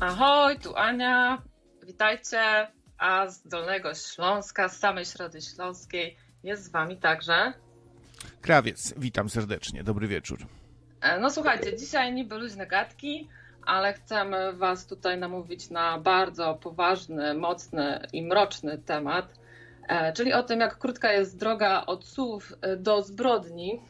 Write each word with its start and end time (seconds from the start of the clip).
Ahoj, 0.00 0.58
tu 0.58 0.76
Ania. 0.76 1.42
Witajcie. 1.86 2.40
A 2.98 3.26
z 3.26 3.42
Dolnego 3.42 3.94
Śląska, 3.94 4.68
z 4.68 4.78
samej 4.78 5.04
Środy 5.04 5.40
Śląskiej 5.40 6.16
jest 6.42 6.64
z 6.64 6.70
Wami 6.70 6.96
także 6.96 7.52
Krawiec. 8.40 8.94
Witam 8.96 9.30
serdecznie. 9.30 9.84
Dobry 9.84 10.08
wieczór. 10.08 10.38
E, 11.00 11.20
no 11.20 11.30
słuchajcie, 11.30 11.76
dzisiaj 11.76 12.12
niby 12.12 12.38
luźne 12.38 12.66
gadki, 12.66 13.28
ale 13.66 13.92
chcemy 13.92 14.52
Was 14.52 14.86
tutaj 14.86 15.18
namówić 15.18 15.70
na 15.70 15.98
bardzo 15.98 16.54
poważny, 16.54 17.34
mocny 17.34 18.00
i 18.12 18.22
mroczny 18.22 18.78
temat, 18.78 19.34
e, 19.88 20.12
czyli 20.12 20.32
o 20.32 20.42
tym, 20.42 20.60
jak 20.60 20.78
krótka 20.78 21.12
jest 21.12 21.38
droga 21.38 21.86
od 21.86 22.06
słów 22.06 22.52
e, 22.60 22.76
do 22.76 23.02
zbrodni, 23.02 23.80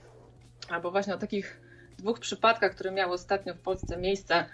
albo 0.68 0.90
właśnie 0.90 1.14
o 1.14 1.18
takich 1.18 1.60
dwóch 1.98 2.20
przypadkach, 2.20 2.74
które 2.74 2.90
miały 2.90 3.12
ostatnio 3.12 3.54
w 3.54 3.60
Polsce 3.60 3.96
miejsce, 3.96 4.44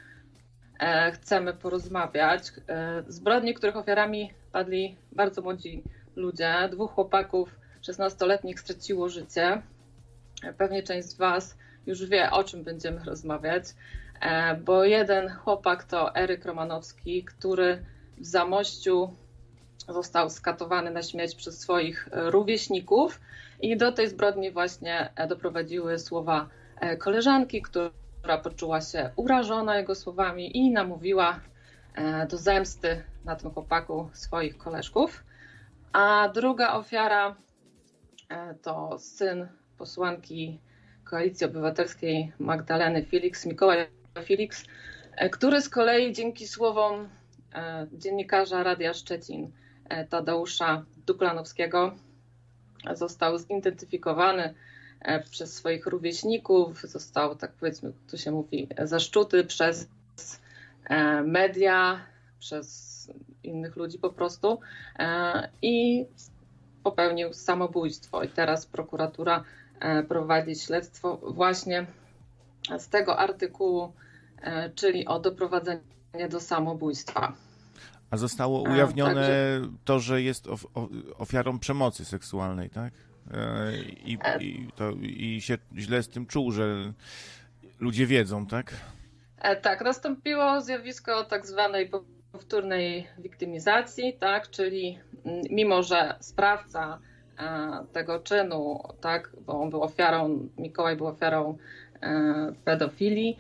chcemy 1.13 1.55
porozmawiać. 1.55 2.53
Zbrodni, 3.09 3.55
których 3.55 3.77
ofiarami 3.77 4.33
padli 4.53 4.97
bardzo 5.13 5.43
młodzi 5.43 5.83
ludzie. 6.17 6.69
Dwóch 6.73 6.93
chłopaków 6.93 7.59
16-letnich 7.83 8.61
straciło 8.61 9.09
życie. 9.09 9.63
Pewnie 10.59 10.83
część 10.83 11.09
z 11.09 11.17
Was 11.17 11.57
już 11.87 12.07
wie, 12.07 12.31
o 12.31 12.45
czym 12.45 12.65
będziemy 12.65 13.05
rozmawiać, 13.05 13.65
e, 14.21 14.55
bo 14.55 14.85
jeden 14.85 15.29
chłopak 15.29 15.85
to 15.85 16.17
Eryk 16.17 16.45
Romanowski, 16.45 17.25
który 17.25 17.85
w 18.19 18.27
Zamościu 18.27 19.11
został 19.89 20.31
skatowany 20.31 20.91
na 20.91 21.03
śmierć 21.03 21.35
przez 21.35 21.61
swoich 21.61 22.09
rówieśników 22.13 23.21
i 23.61 23.77
do 23.77 23.93
tej 23.93 24.09
zbrodni 24.09 24.51
właśnie 24.51 25.13
doprowadziły 25.29 25.99
słowa 25.99 26.49
e, 26.81 26.97
koleżanki, 26.97 27.63
która 27.63 27.91
poczuła 28.39 28.81
się 28.81 29.11
urażona 29.17 29.77
jego 29.77 29.95
słowami 29.95 30.57
i 30.57 30.71
namówiła 30.71 31.41
e, 31.95 32.27
do 32.27 32.37
zemsty 32.37 33.05
na 33.25 33.37
tym 33.37 33.51
chłopaku 33.51 34.11
swoich 34.13 34.59
koleżków. 34.59 35.25
A 35.93 36.29
druga 36.35 36.75
ofiara 36.75 37.37
to 38.63 38.99
syn 38.99 39.49
posłanki 39.79 40.61
Koalicji 41.05 41.47
Obywatelskiej 41.47 42.33
Magdaleny 42.39 43.05
Felix, 43.05 43.47
Mikołaj 43.47 43.87
Felix, 44.25 44.65
e, 45.17 45.31
który 45.31 45.61
z 45.61 45.69
kolei 45.69 46.13
dzięki 46.13 46.49
słowom 46.49 47.09
e, 47.55 47.87
dziennikarza 47.93 48.63
Radia 48.63 48.95
Szczecin 48.95 49.53
e, 49.89 50.05
Tadeusza 50.07 50.85
Duklanowskiego 51.07 51.95
został 52.95 53.39
zidentyfikowany 53.39 54.55
przez 55.31 55.55
swoich 55.55 55.87
rówieśników, 55.87 56.83
został, 56.83 57.37
tak 57.37 57.53
powiedzmy, 57.53 57.93
tu 58.11 58.19
się 58.19 58.31
mówi, 58.31 58.69
zaszczuty 58.85 59.45
przez 59.45 59.89
media, 61.25 62.01
przez 62.39 63.11
innych 63.43 63.77
ludzi 63.77 63.99
po 63.99 64.11
prostu 64.11 64.61
i 65.63 66.07
popełnił 66.83 67.33
samobójstwo. 67.33 68.23
I 68.23 68.29
teraz 68.29 68.67
prokuratura 68.67 69.45
E, 69.81 70.03
prowadzić 70.03 70.63
śledztwo 70.63 71.17
właśnie 71.17 71.87
z 72.79 72.89
tego 72.89 73.19
artykułu, 73.19 73.93
e, 74.43 74.71
czyli 74.71 75.07
o 75.07 75.21
doprowadzenie 75.21 76.29
do 76.31 76.41
samobójstwa. 76.41 77.33
A 78.11 78.17
zostało 78.17 78.63
ujawnione 78.63 79.15
Także... 79.15 79.61
to, 79.85 79.99
że 79.99 80.23
jest 80.23 80.49
ofiarą 81.19 81.59
przemocy 81.59 82.05
seksualnej, 82.05 82.71
tak? 82.71 82.93
E, 83.35 83.73
I, 84.05 84.19
i, 84.41 84.69
to, 84.77 84.91
I 85.03 85.41
się 85.41 85.59
źle 85.77 86.03
z 86.03 86.09
tym 86.09 86.27
czuł, 86.27 86.53
że 86.53 86.93
ludzie 87.81 88.07
wiedzą, 88.07 88.47
tak? 88.47 88.73
Tak, 89.63 89.85
nastąpiło 89.85 90.61
zjawisko 90.61 91.25
tak 91.25 91.47
zwanej 91.47 91.91
powtórnej 92.33 93.07
wiktymizacji, 93.19 94.13
tak? 94.21 94.51
Czyli 94.51 94.99
mm, 95.25 95.43
mimo, 95.51 95.83
że 95.83 96.17
sprawca 96.21 96.99
E, 97.39 97.85
tego 97.93 98.21
czynu, 98.21 98.83
tak, 99.01 99.31
bo 99.47 99.61
on 99.61 99.71
był 99.71 99.83
ofiarą, 99.83 100.49
Mikołaj 100.59 100.97
był 100.97 101.07
ofiarą 101.07 101.59
e, 102.03 102.53
pedofilii, 102.65 103.39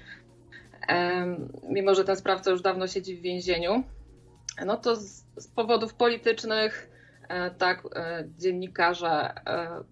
e, 0.88 1.26
mimo 1.68 1.94
że 1.94 2.04
ten 2.04 2.16
sprawca 2.16 2.50
już 2.50 2.62
dawno 2.62 2.86
siedzi 2.86 3.16
w 3.16 3.20
więzieniu, 3.20 3.82
no 4.66 4.76
to 4.76 4.97
z, 4.97 5.24
z 5.36 5.48
powodów 5.48 5.94
politycznych 5.94 6.91
tak, 7.59 7.82
dziennikarze, 8.38 9.34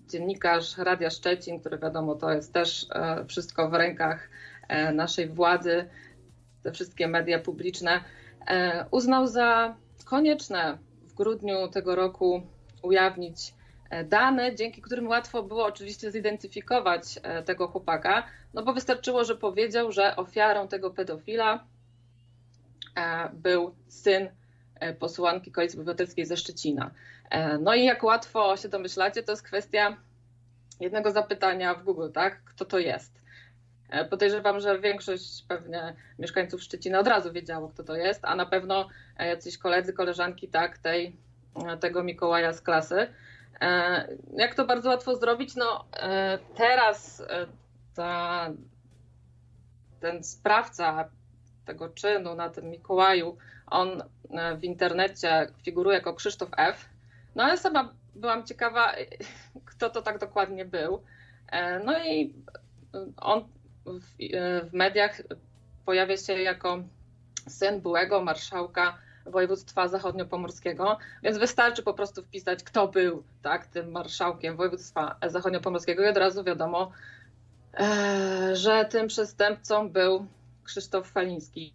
dziennikarz 0.08 0.78
Radia 0.78 1.10
Szczecin, 1.10 1.60
który 1.60 1.78
wiadomo 1.78 2.14
to 2.14 2.32
jest 2.32 2.52
też 2.52 2.86
wszystko 3.28 3.68
w 3.68 3.74
rękach 3.74 4.28
naszej 4.94 5.28
władzy, 5.28 5.88
te 6.62 6.72
wszystkie 6.72 7.08
media 7.08 7.38
publiczne, 7.38 8.00
uznał 8.90 9.26
za 9.26 9.76
konieczne 10.04 10.78
w 11.02 11.14
grudniu 11.14 11.68
tego 11.68 11.94
roku 11.94 12.42
ujawnić 12.82 13.54
E, 13.94 14.04
dane, 14.04 14.54
dzięki 14.54 14.82
którym 14.82 15.08
łatwo 15.08 15.42
było 15.42 15.64
oczywiście 15.64 16.10
zidentyfikować 16.10 17.18
e, 17.22 17.42
tego 17.42 17.68
chłopaka, 17.68 18.26
no 18.54 18.62
bo 18.62 18.72
wystarczyło, 18.72 19.24
że 19.24 19.36
powiedział, 19.36 19.92
że 19.92 20.16
ofiarą 20.16 20.68
tego 20.68 20.90
pedofila 20.90 21.64
e, 22.96 23.30
był 23.32 23.74
syn 23.88 24.28
posłanki 24.98 25.52
Koalicji 25.52 25.78
Obywatelskiej 25.78 26.26
ze 26.26 26.36
Szczecina. 26.36 26.90
No 27.60 27.74
i 27.74 27.84
jak 27.84 28.02
łatwo 28.02 28.56
się 28.56 28.68
domyślacie, 28.68 29.22
to 29.22 29.32
jest 29.32 29.42
kwestia 29.42 29.96
jednego 30.80 31.10
zapytania 31.10 31.74
w 31.74 31.84
Google, 31.84 32.10
tak? 32.12 32.44
Kto 32.44 32.64
to 32.64 32.78
jest? 32.78 33.24
Podejrzewam, 34.10 34.60
że 34.60 34.80
większość 34.80 35.44
pewnie 35.48 35.94
mieszkańców 36.18 36.62
Szczecina 36.62 36.98
od 36.98 37.06
razu 37.08 37.32
wiedziało, 37.32 37.68
kto 37.68 37.84
to 37.84 37.96
jest, 37.96 38.24
a 38.24 38.36
na 38.36 38.46
pewno 38.46 38.88
jacyś 39.18 39.58
koledzy, 39.58 39.92
koleżanki, 39.92 40.48
tak, 40.48 40.78
tej, 40.78 41.16
tego 41.80 42.02
Mikołaja 42.02 42.52
z 42.52 42.60
klasy. 42.60 43.06
E, 43.60 44.08
jak 44.36 44.54
to 44.54 44.66
bardzo 44.66 44.88
łatwo 44.88 45.16
zrobić? 45.16 45.56
No 45.56 45.84
e, 45.96 46.38
teraz 46.56 47.20
e, 47.20 47.46
ta, 47.94 48.50
ten 50.00 50.24
sprawca 50.24 51.08
tego 51.64 51.88
czynu 51.88 52.34
na 52.34 52.50
tym 52.50 52.70
Mikołaju, 52.70 53.36
on 53.66 54.02
w 54.58 54.64
internecie 54.64 55.46
figuruje 55.62 55.96
jako 55.96 56.14
Krzysztof 56.14 56.48
F. 56.56 56.88
No 57.34 57.42
ale 57.42 57.58
sama 57.58 57.94
byłam 58.14 58.46
ciekawa, 58.46 58.92
kto 59.70 59.90
to 59.90 60.02
tak 60.02 60.18
dokładnie 60.18 60.64
był. 60.64 61.02
No 61.84 62.04
i 62.04 62.34
on 63.16 63.44
w, 63.86 64.02
w 64.70 64.72
mediach 64.72 65.22
pojawia 65.84 66.16
się 66.16 66.32
jako 66.32 66.78
syn 67.48 67.80
byłego 67.80 68.24
marszałka 68.24 68.98
województwa 69.26 69.88
zachodniopomorskiego, 69.88 70.98
więc 71.22 71.38
wystarczy 71.38 71.82
po 71.82 71.94
prostu 71.94 72.22
wpisać, 72.22 72.62
kto 72.64 72.88
był 72.88 73.22
tak, 73.42 73.66
tym 73.66 73.90
marszałkiem 73.90 74.56
województwa 74.56 75.16
zachodniopomorskiego 75.26 76.04
i 76.04 76.08
od 76.08 76.16
razu 76.16 76.44
wiadomo, 76.44 76.92
e, 77.74 78.56
że 78.56 78.84
tym 78.84 79.06
przestępcą 79.06 79.90
był 79.90 80.26
Krzysztof 80.64 81.10
Faliński. 81.10 81.74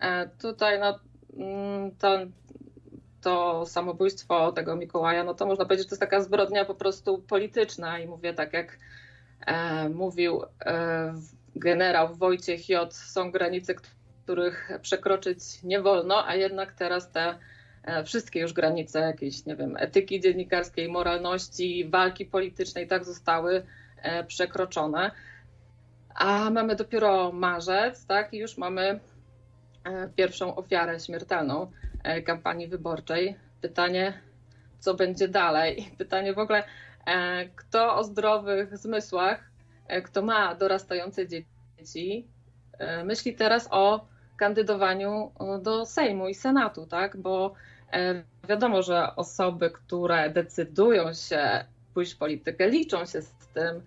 E, 0.00 0.28
tutaj 0.28 0.80
no, 0.80 0.98
mm, 1.36 1.90
to, 1.96 2.18
to 3.26 3.66
samobójstwo 3.66 4.52
tego 4.52 4.76
Mikołaja, 4.76 5.24
no 5.24 5.34
to 5.34 5.46
można 5.46 5.64
powiedzieć, 5.64 5.84
że 5.84 5.88
to 5.88 5.94
jest 5.94 6.00
taka 6.00 6.20
zbrodnia 6.20 6.64
po 6.64 6.74
prostu 6.74 7.18
polityczna 7.18 7.98
i 7.98 8.06
mówię 8.06 8.34
tak 8.34 8.52
jak 8.52 8.78
e, 9.46 9.88
mówił 9.88 10.42
e, 10.66 11.14
generał 11.56 12.14
Wojciech 12.14 12.68
J. 12.68 12.94
Są 12.94 13.30
granice, 13.30 13.74
których 14.24 14.70
przekroczyć 14.82 15.62
nie 15.62 15.80
wolno, 15.80 16.26
a 16.26 16.34
jednak 16.34 16.72
teraz 16.72 17.10
te 17.10 17.38
e, 17.84 18.04
wszystkie 18.04 18.40
już 18.40 18.52
granice 18.52 19.00
jakiejś, 19.00 19.46
nie 19.46 19.56
wiem, 19.56 19.76
etyki 19.78 20.20
dziennikarskiej, 20.20 20.88
moralności, 20.88 21.88
walki 21.90 22.26
politycznej 22.26 22.86
tak 22.86 23.04
zostały 23.04 23.62
e, 24.02 24.24
przekroczone. 24.24 25.10
A 26.14 26.50
mamy 26.50 26.76
dopiero 26.76 27.32
marzec, 27.32 28.06
tak, 28.06 28.34
i 28.34 28.38
już 28.38 28.58
mamy 28.58 29.00
e, 29.84 30.08
pierwszą 30.16 30.56
ofiarę 30.56 31.00
śmiertelną 31.00 31.70
kampanii 32.26 32.68
wyborczej. 32.68 33.36
Pytanie, 33.60 34.20
co 34.78 34.94
będzie 34.94 35.28
dalej? 35.28 35.90
Pytanie 35.98 36.32
w 36.32 36.38
ogóle, 36.38 36.64
kto 37.56 37.96
o 37.96 38.04
zdrowych 38.04 38.78
zmysłach, 38.78 39.50
kto 40.04 40.22
ma 40.22 40.54
dorastające 40.54 41.28
dzieci, 41.28 42.26
myśli 43.04 43.34
teraz 43.34 43.68
o 43.70 44.06
kandydowaniu 44.36 45.32
e, 45.40 45.58
do 45.62 45.86
Sejmu 45.86 46.28
i 46.28 46.34
Senatu, 46.34 46.86
tak? 46.86 47.16
Bo 47.16 47.54
e, 47.92 48.22
wiadomo, 48.48 48.82
że 48.82 49.16
osoby, 49.16 49.70
które 49.70 50.30
decydują 50.30 51.14
się 51.14 51.64
pójść 51.94 52.14
w 52.14 52.18
politykę, 52.18 52.68
liczą 52.68 52.98
się 53.06 53.22
z 53.22 53.48
tym, 53.54 53.64
e, 53.66 53.82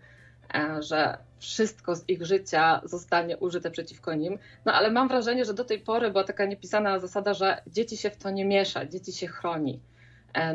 że 0.79 1.17
wszystko 1.39 1.95
z 1.95 2.09
ich 2.09 2.25
życia 2.25 2.81
zostanie 2.83 3.37
użyte 3.37 3.71
przeciwko 3.71 4.13
nim. 4.13 4.39
No 4.65 4.73
ale 4.73 4.91
mam 4.91 5.07
wrażenie, 5.07 5.45
że 5.45 5.53
do 5.53 5.65
tej 5.65 5.79
pory 5.79 6.11
była 6.11 6.23
taka 6.23 6.45
niepisana 6.45 6.99
zasada, 6.99 7.33
że 7.33 7.61
dzieci 7.67 7.97
się 7.97 8.09
w 8.09 8.17
to 8.17 8.29
nie 8.29 8.45
miesza, 8.45 8.85
dzieci 8.85 9.13
się 9.13 9.27
chroni. 9.27 9.79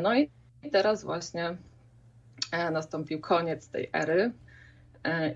No 0.01 0.15
i 0.15 0.29
teraz 0.71 1.03
właśnie 1.03 1.57
nastąpił 2.71 3.21
koniec 3.21 3.69
tej 3.69 3.89
ery. 3.93 4.31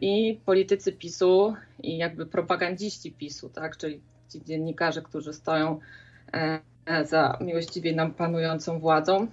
I 0.01 0.39
politycy 0.45 0.93
PiSu 0.93 1.53
i 1.83 1.97
jakby 1.97 2.25
propagandziści 2.25 3.11
PiSu, 3.11 3.49
tak, 3.49 3.77
czyli 3.77 4.01
ci 4.29 4.43
dziennikarze, 4.43 5.01
którzy 5.01 5.33
stoją 5.33 5.79
za 7.03 7.37
miłościwie 7.41 7.95
nam 7.95 8.13
panującą 8.13 8.79
władzą, 8.79 9.27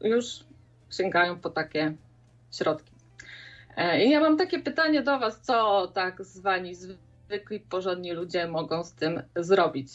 już 0.00 0.44
sięgają 0.90 1.40
po 1.40 1.50
takie 1.50 1.94
środki. 2.52 2.97
I 3.78 4.10
ja 4.10 4.20
mam 4.20 4.36
takie 4.36 4.58
pytanie 4.58 5.02
do 5.02 5.18
Was, 5.18 5.40
co 5.40 5.86
tak 5.94 6.24
zwani 6.24 6.74
zwykli, 6.74 7.60
porządni 7.60 8.12
ludzie 8.12 8.48
mogą 8.48 8.84
z 8.84 8.92
tym 8.92 9.22
zrobić? 9.36 9.88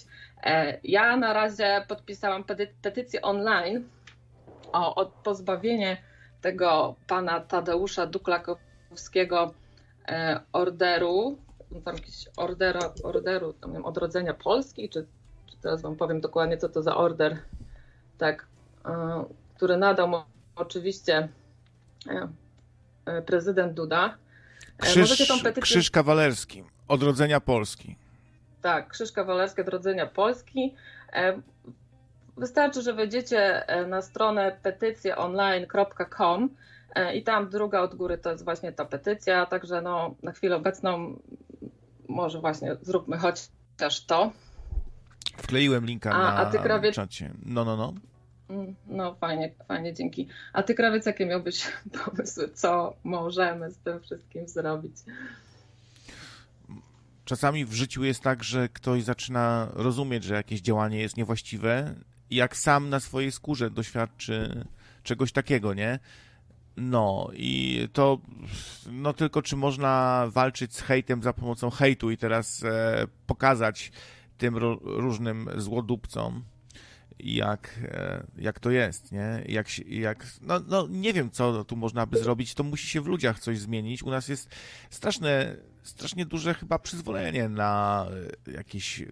Ja 0.83 1.17
na 1.17 1.33
razie 1.33 1.85
podpisałam 1.87 2.43
petycję 2.81 3.21
online 3.21 3.83
o, 4.73 4.95
o 4.95 5.05
pozbawienie 5.05 5.97
tego 6.41 6.95
pana 7.07 7.39
Tadeusza 7.39 8.05
Duklakowskiego 8.05 9.53
e, 10.07 10.39
orderu, 10.53 11.37
tam 11.85 11.95
jakiś 11.95 12.27
orderu, 12.37 12.79
orderu 13.03 13.53
tam 13.53 13.73
wiem, 13.73 13.85
odrodzenia 13.85 14.33
Polski, 14.33 14.89
czy, 14.89 15.07
czy 15.51 15.57
teraz 15.57 15.81
wam 15.81 15.95
powiem 15.95 16.21
dokładnie, 16.21 16.57
co 16.57 16.69
to 16.69 16.81
za 16.81 16.95
order, 16.95 17.37
tak, 18.17 18.47
e, 18.85 19.23
który 19.55 19.77
nadał 19.77 20.07
mu 20.07 20.17
oczywiście 20.55 21.29
e, 22.09 22.27
prezydent 23.25 23.73
Duda. 23.73 24.17
Krzyż, 24.77 25.27
petycję... 25.43 25.61
krzyż 25.61 25.91
kawalerski, 25.91 26.63
odrodzenia 26.87 27.39
Polski. 27.39 27.95
Tak, 28.61 28.87
krzyż 28.87 29.11
kawalerski, 29.11 29.61
odrodzenia 29.61 30.05
Polski. 30.05 30.75
Wystarczy, 32.37 32.81
że 32.81 32.93
wejdziecie 32.93 33.67
e, 33.67 33.85
na 33.87 34.01
stronę 34.01 34.57
petycjeonline.com 34.63 36.49
e, 36.95 37.15
i 37.15 37.23
tam 37.23 37.49
druga 37.49 37.81
od 37.81 37.95
góry 37.95 38.17
to 38.17 38.31
jest 38.31 38.43
właśnie 38.43 38.71
ta 38.71 38.85
petycja, 38.85 39.45
także 39.45 39.81
no, 39.81 40.15
na 40.23 40.31
chwilę 40.31 40.55
obecną 40.55 41.19
może 42.09 42.39
właśnie 42.39 42.75
zróbmy 42.81 43.17
chociaż 43.17 44.05
to. 44.07 44.31
Wkleiłem 45.37 45.85
linka 45.85 46.11
a, 46.11 46.17
na 46.17 46.35
a 46.35 46.45
ty, 46.45 46.59
krawie... 46.59 46.91
czacie. 46.91 47.31
No, 47.45 47.65
no, 47.65 47.77
no. 47.77 47.93
No 48.87 49.15
fajnie, 49.15 49.51
fajnie, 49.67 49.93
dzięki. 49.93 50.27
A 50.53 50.63
ty, 50.63 50.75
Krawiec, 50.75 51.05
jakie 51.05 51.25
miałbyś 51.25 51.67
pomysły, 52.05 52.49
co 52.53 52.93
możemy 53.03 53.71
z 53.71 53.77
tym 53.77 53.99
wszystkim 53.99 54.47
zrobić? 54.47 54.95
Czasami 57.25 57.65
w 57.65 57.73
życiu 57.73 58.03
jest 58.03 58.21
tak, 58.21 58.43
że 58.43 58.69
ktoś 58.69 59.03
zaczyna 59.03 59.67
rozumieć, 59.73 60.23
że 60.23 60.35
jakieś 60.35 60.61
działanie 60.61 60.99
jest 60.99 61.17
niewłaściwe 61.17 61.95
jak 62.31 62.57
sam 62.57 62.89
na 62.89 62.99
swojej 62.99 63.31
skórze 63.31 63.69
doświadczy 63.69 64.65
czegoś 65.03 65.31
takiego, 65.31 65.73
nie? 65.73 65.99
No 66.77 67.29
i 67.33 67.87
to, 67.93 68.17
no 68.91 69.13
tylko 69.13 69.41
czy 69.41 69.55
można 69.55 70.23
walczyć 70.29 70.75
z 70.75 70.81
hejtem 70.81 71.23
za 71.23 71.33
pomocą 71.33 71.69
hejtu 71.69 72.11
i 72.11 72.17
teraz 72.17 72.63
e, 72.63 73.07
pokazać 73.27 73.91
tym 74.37 74.57
ro, 74.57 74.79
różnym 74.81 75.49
złodupcom, 75.55 76.43
jak, 77.19 77.79
e, 77.83 78.23
jak 78.37 78.59
to 78.59 78.71
jest, 78.71 79.11
nie? 79.11 79.43
Jak, 79.47 79.67
jak, 79.87 80.25
no, 80.41 80.59
no 80.67 80.87
nie 80.89 81.13
wiem, 81.13 81.31
co 81.31 81.63
tu 81.63 81.75
można 81.75 82.05
by 82.05 82.17
zrobić, 82.17 82.53
to 82.53 82.63
musi 82.63 82.87
się 82.87 83.01
w 83.01 83.07
ludziach 83.07 83.39
coś 83.39 83.59
zmienić. 83.59 84.03
U 84.03 84.09
nas 84.09 84.27
jest 84.27 84.49
straszne, 84.89 85.55
strasznie 85.83 86.25
duże 86.25 86.53
chyba 86.53 86.79
przyzwolenie 86.79 87.49
na 87.49 88.05
e, 88.47 88.51
jakieś 88.51 89.03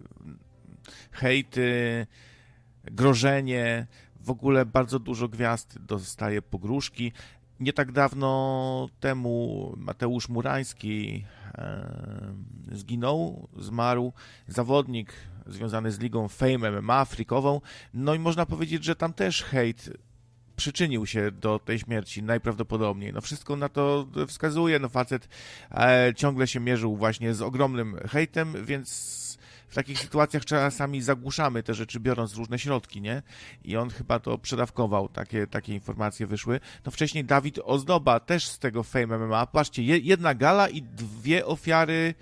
hejty, 1.12 2.08
grożenie, 2.84 3.88
w 4.20 4.30
ogóle 4.30 4.66
bardzo 4.66 5.00
dużo 5.00 5.28
gwiazd 5.28 5.80
dostaje 5.80 6.42
pogróżki. 6.42 7.12
Nie 7.60 7.74
tak 7.74 7.92
dawno 7.92 8.90
temu 9.00 9.74
Mateusz 9.78 10.30
Murański 10.30 11.26
e, 11.54 12.34
zginął, 12.72 13.48
zmarł, 13.58 14.14
zawodnik 14.48 15.14
związany 15.52 15.92
z 15.92 16.00
ligą 16.00 16.28
Fame 16.28 16.72
MMA 16.72 17.06
frikową, 17.06 17.62
no 17.94 18.14
i 18.14 18.20
można 18.20 18.46
powiedzieć, 18.46 18.84
że 18.84 18.96
tam 18.96 19.14
też 19.14 19.44
hejt 19.44 19.90
przyczynił 20.56 21.06
się 21.06 21.32
do 21.32 21.60
tej 21.60 21.80
śmierci 21.80 22.24
najprawdopodobniej. 22.24 23.14
No 23.14 23.22
wszystko 23.22 23.56
na 23.56 23.70
to 23.70 24.08
wskazuje, 24.28 24.80
no 24.80 24.90
facet 24.90 25.28
e, 25.72 26.14
ciągle 26.16 26.48
się 26.48 26.60
mierzył 26.60 26.96
właśnie 26.96 27.34
z 27.34 27.42
ogromnym 27.42 27.98
hejtem, 28.10 28.66
więc 28.66 29.22
w 29.72 29.76
takich 29.76 30.00
sytuacjach 30.00 30.46
czasami 30.46 31.02
zagłuszamy 31.02 31.64
te 31.64 31.74
rzeczy, 31.74 32.00
biorąc 32.00 32.36
różne 32.36 32.60
środki, 32.60 33.02
nie? 33.02 33.22
I 33.64 33.78
on 33.78 33.90
chyba 33.90 34.20
to 34.20 34.38
przedawkował, 34.38 35.10
takie, 35.10 35.48
takie 35.48 35.74
informacje 35.74 36.28
wyszły. 36.28 36.60
No 36.86 36.92
wcześniej 36.92 37.26
Dawid 37.26 37.60
Ozdoba 37.64 38.20
też 38.20 38.48
z 38.48 38.60
tego 38.60 38.84
Fame 38.84 39.18
MMA. 39.18 39.46
Patrzcie, 39.46 39.84
jedna 39.84 40.36
gala 40.36 40.70
i 40.70 40.82
dwie 40.82 41.46
ofiary 41.46 42.14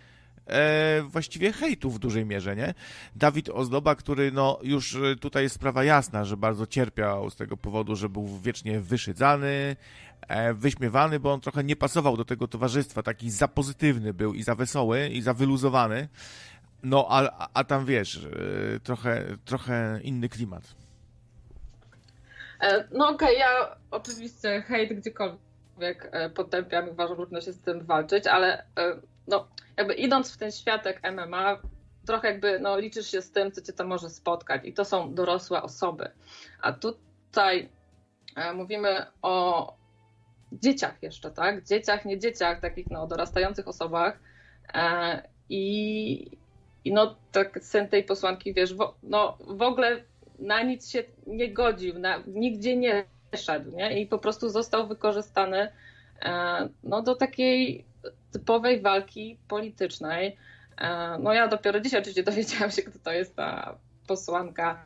e, 0.49 1.01
właściwie 1.01 1.53
hejtu 1.53 1.91
w 1.91 1.99
dużej 1.99 2.25
mierze, 2.25 2.55
nie? 2.55 2.73
Dawid 3.15 3.49
Ozdoba, 3.49 3.95
który 3.95 4.31
no 4.31 4.59
już 4.63 4.95
e, 4.95 5.15
tutaj 5.15 5.43
jest 5.43 5.55
sprawa 5.55 5.83
jasna, 5.83 6.25
że 6.25 6.37
bardzo 6.37 6.67
cierpiał 6.67 7.29
z 7.29 7.35
tego 7.35 7.57
powodu, 7.57 7.95
że 7.95 8.09
był 8.09 8.39
wiecznie 8.39 8.79
wyszydzany, 8.79 9.75
e, 10.27 10.53
wyśmiewany, 10.53 11.19
bo 11.19 11.33
on 11.33 11.41
trochę 11.41 11.63
nie 11.63 11.75
pasował 11.75 12.17
do 12.17 12.25
tego 12.25 12.47
towarzystwa, 12.47 13.03
taki 13.03 13.31
za 13.31 13.47
pozytywny 13.47 14.13
był 14.13 14.33
i 14.33 14.43
za 14.43 14.55
wesoły 14.55 15.09
i 15.09 15.21
za 15.21 15.33
wyluzowany. 15.33 16.07
No, 16.83 17.07
a, 17.09 17.49
a 17.53 17.63
tam 17.63 17.85
wiesz, 17.85 18.15
y, 18.15 18.79
trochę, 18.83 19.23
trochę 19.45 19.99
inny 20.03 20.29
klimat. 20.29 20.75
E, 22.61 22.87
no 22.91 23.09
okej, 23.09 23.37
okay, 23.37 23.39
ja 23.39 23.75
oczywiście 23.91 24.61
hejt 24.61 24.93
gdziekolwiek 24.99 26.09
e, 26.11 26.29
potępiam 26.29 26.87
i 26.87 26.91
uważam, 26.91 27.15
że 27.15 27.15
trudno 27.15 27.41
się 27.41 27.53
z 27.53 27.59
tym 27.59 27.85
walczyć, 27.85 28.27
ale 28.27 28.63
e, 28.77 28.95
no, 29.27 29.47
jakby 29.79 29.93
idąc 29.93 30.31
w 30.31 30.37
ten 30.37 30.51
światek 30.51 31.01
MMA, 31.11 31.61
trochę 32.05 32.27
jakby 32.27 32.59
no, 32.59 32.79
liczysz 32.79 33.11
się 33.11 33.21
z 33.21 33.31
tym, 33.31 33.51
co 33.51 33.61
cię 33.61 33.73
tam 33.73 33.87
może 33.87 34.09
spotkać 34.09 34.61
i 34.65 34.73
to 34.73 34.85
są 34.85 35.13
dorosłe 35.13 35.61
osoby. 35.61 36.11
A 36.61 36.73
tutaj 36.73 37.69
mówimy 38.55 39.05
o 39.21 39.73
dzieciach 40.51 41.03
jeszcze, 41.03 41.31
tak? 41.31 41.65
Dzieciach, 41.65 42.05
nie 42.05 42.19
dzieciach, 42.19 42.59
takich 42.61 42.91
no, 42.91 43.07
dorastających 43.07 43.67
osobach 43.67 44.19
i, 45.49 46.37
i 46.85 46.93
no 46.93 47.15
tak 47.31 47.59
syn 47.63 47.87
tej 47.87 48.03
posłanki, 48.03 48.53
wiesz, 48.53 48.75
no 49.03 49.37
w 49.39 49.61
ogóle 49.61 50.03
na 50.39 50.61
nic 50.61 50.89
się 50.89 51.03
nie 51.27 51.53
godził, 51.53 51.99
na, 51.99 52.23
nigdzie 52.27 52.77
nie 52.77 53.05
szedł, 53.35 53.71
nie? 53.71 54.01
I 54.01 54.07
po 54.07 54.19
prostu 54.19 54.49
został 54.49 54.87
wykorzystany 54.87 55.71
e, 56.21 56.69
no, 56.83 57.01
do 57.01 57.15
takiej 57.15 57.85
typowej 58.31 58.81
walki 58.81 59.37
politycznej. 59.47 60.37
E, 60.77 61.17
no 61.19 61.33
ja 61.33 61.47
dopiero 61.47 61.79
dzisiaj 61.79 61.99
oczywiście 61.99 62.23
dowiedziałam 62.23 62.71
się, 62.71 62.81
kto 62.81 62.99
to 62.99 63.11
jest 63.11 63.35
ta 63.35 63.75
posłanka 64.07 64.85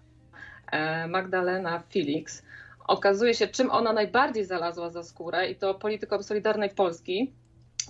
e, 0.72 1.08
Magdalena 1.08 1.84
Felix. 1.94 2.44
Okazuje 2.88 3.34
się, 3.34 3.48
czym 3.48 3.72
ona 3.72 3.94
najbardziej 3.94 4.46
zalazła 4.46 4.90
za 4.90 5.04
skórę 5.04 5.50
i 5.50 5.56
to 5.56 5.74
polityką 5.74 6.24
Solidarnej 6.24 6.70
Polski, 6.70 7.34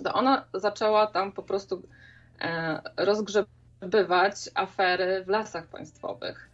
to 0.04 0.12
ona 0.12 0.44
zaczęła 0.54 1.06
tam 1.06 1.32
po 1.32 1.42
prostu 1.42 1.82
rozgrzebać 2.96 3.54
bywać 3.86 4.34
afery 4.54 5.24
w 5.24 5.28
lasach 5.28 5.66
państwowych, 5.66 6.50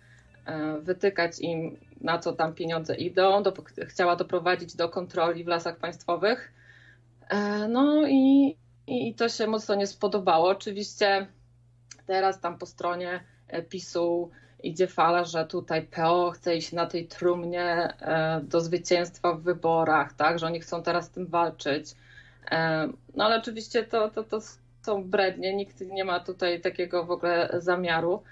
e, 0.47 0.79
wytykać 0.79 1.41
im, 1.41 1.77
na 2.01 2.19
co 2.19 2.33
tam 2.33 2.55
pieniądze 2.55 2.97
idą, 2.97 3.43
do, 3.43 3.53
chciała 3.89 4.17
doprowadzić 4.17 4.77
do 4.77 4.89
kontroli 4.89 5.45
w 5.45 5.49
lasach 5.49 5.77
państwowych. 5.77 6.53
E, 7.29 7.69
no 7.69 8.07
i, 8.09 8.57
i 8.91 9.15
to 9.15 9.29
się 9.29 9.47
mocno 9.47 9.75
nie 9.75 9.87
spodobało. 9.87 10.49
Oczywiście 10.49 11.27
teraz 12.07 12.41
tam 12.41 12.59
po 12.59 12.67
stronie 12.67 13.25
e, 13.49 13.63
PiSu 13.63 14.31
idzie 14.63 14.87
fala, 14.87 15.25
że 15.25 15.47
tutaj 15.47 15.83
PO 15.87 16.31
chce 16.31 16.57
iść 16.57 16.73
na 16.73 16.87
tej 16.87 17.09
trumnie 17.09 17.95
do 18.43 18.61
zwycięstwa 18.61 19.33
w 19.33 19.43
wyborach, 19.43 20.13
tak, 20.13 20.39
że 20.39 20.47
oni 20.47 20.61
chcą 20.61 20.83
teraz 20.83 21.07
z 21.07 21.11
tym 21.11 21.27
walczyć. 21.27 21.95
No 23.15 23.25
ale 23.25 23.37
oczywiście 23.39 23.85
to, 23.85 24.11
to, 24.11 24.25
to 24.25 24.41
są 24.83 25.05
brednie, 25.05 25.55
nikt 25.55 25.81
nie 25.81 26.05
ma 26.05 26.21
tutaj 26.21 26.61
takiego 26.61 27.05
w 27.05 27.11
ogóle 27.11 27.51
zamiaru. 27.59 28.23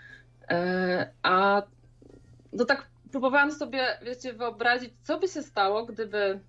E, 0.49 1.11
a 1.23 1.63
no 2.53 2.65
tak 2.65 2.87
próbowałam 3.11 3.53
sobie, 3.53 3.99
wiecie, 4.03 4.33
wyobrazić, 4.33 4.91
co 5.03 5.19
by 5.19 5.29
się 5.29 5.43
stało, 5.43 5.87
gdyby 5.87 6.41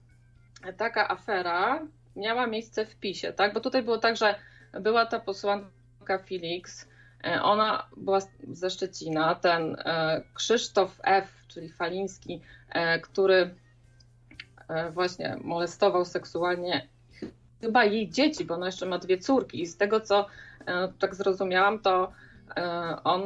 taka 0.78 1.10
afera 1.10 1.88
miała 2.20 2.48
miejsce 2.48 2.86
w 2.86 2.96
PiSie, 2.96 3.34
tak? 3.34 3.54
Bo 3.54 3.60
tutaj 3.60 3.84
było 3.84 3.98
tak, 3.98 4.18
że 4.18 4.36
była 4.82 5.06
ta 5.06 5.20
posłanka 5.20 6.18
Felix, 6.30 6.88
e, 7.24 7.42
ona 7.42 7.88
była 7.98 8.20
ze 8.52 8.70
Szczecina, 8.70 9.36
ten 9.36 9.76
e, 9.86 10.22
Krzysztof 10.34 11.00
F., 11.04 11.46
czyli 11.48 11.70
Faliński, 11.70 12.42
który 13.02 13.56
właśnie 14.94 15.38
molestował 15.42 16.06
seksualnie 16.06 16.88
chyba 17.62 17.86
jej 17.86 18.10
dzieci, 18.10 18.46
bo 18.46 18.56
ona 18.56 18.66
jeszcze 18.66 18.86
ma 18.86 18.98
dwie 18.98 19.18
córki 19.18 19.62
i 19.62 19.66
z 19.66 19.78
tego 19.78 20.02
co 20.02 20.28
e, 20.66 20.94
tak 21.00 21.16
zrozumiałam, 21.16 21.80
to 21.80 22.12
e, 22.58 22.96
on 23.04 23.22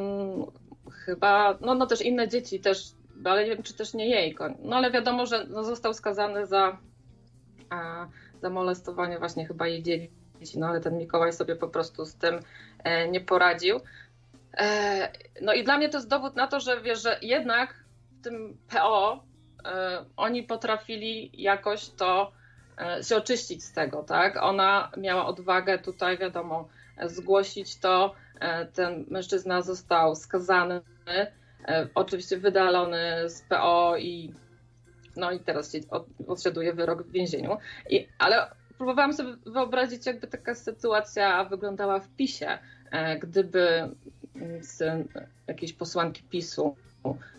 chyba, 0.92 1.58
no, 1.62 1.76
no 1.76 1.86
też 1.86 2.02
inne 2.02 2.28
dzieci 2.28 2.60
też, 2.60 2.92
ale 3.26 3.44
nie 3.44 3.50
wiem 3.50 3.64
czy 3.64 3.74
też 3.74 3.94
nie 3.94 4.10
jej, 4.10 4.36
no 4.60 4.76
ale 4.76 4.92
wiadomo, 4.92 5.26
że 5.26 5.46
no, 5.48 5.64
został 5.64 5.94
skazany 5.94 6.46
za, 6.46 6.78
e, 7.72 8.08
za 8.44 8.50
molestowanie 8.50 9.20
właśnie 9.20 9.48
chyba 9.48 9.68
jej 9.68 9.84
dzieci, 9.84 10.60
no 10.60 10.68
ale 10.68 10.82
ten 10.82 10.98
Mikołaj 10.98 11.34
sobie 11.34 11.56
po 11.56 11.68
prostu 11.68 12.06
z 12.06 12.16
tym 12.16 12.40
nie 13.12 13.22
poradził. 13.22 13.80
No 15.42 15.54
i 15.54 15.64
dla 15.64 15.78
mnie 15.78 15.90
to 15.90 15.98
jest 15.98 16.10
dowód 16.10 16.36
na 16.36 16.48
to, 16.48 16.60
że 16.60 16.82
wiesz, 16.82 17.04
że 17.04 17.20
jednak 17.22 17.84
w 18.20 18.24
tym 18.24 18.58
PO 18.70 19.24
oni 20.18 20.44
potrafili 20.44 21.32
jakoś 21.34 21.90
to 21.90 22.32
się 23.02 23.18
oczyścić 23.18 23.64
z 23.64 23.74
tego, 23.74 24.04
tak? 24.04 24.38
Ona 24.38 24.92
miała 24.98 25.26
odwagę 25.26 25.80
tutaj, 25.80 26.18
wiadomo, 26.18 26.68
zgłosić 27.06 27.80
to. 27.80 28.16
Ten 28.74 29.06
mężczyzna 29.10 29.62
został 29.62 30.16
skazany, 30.16 30.82
oczywiście 31.96 32.38
wydalony 32.38 33.30
z 33.30 33.42
PO 33.42 33.98
i 33.98 34.34
no 35.16 35.32
i 35.32 35.40
teraz 35.40 35.78
odsiaduje 36.28 36.74
wyrok 36.74 37.04
w 37.04 37.12
więzieniu. 37.12 37.58
I, 37.90 38.08
ale 38.20 38.48
próbowałam 38.78 39.14
sobie 39.14 39.36
wyobrazić, 39.46 40.06
jakby 40.06 40.28
taka 40.28 40.56
sytuacja 40.56 41.44
wyglądała 41.44 42.00
w 42.00 42.10
PiSie, 42.10 42.60
e, 42.92 43.20
gdyby 43.20 43.90
syn 44.62 45.08
jakiejś 45.48 45.74
posłanki 45.74 46.24
PiSu 46.24 46.76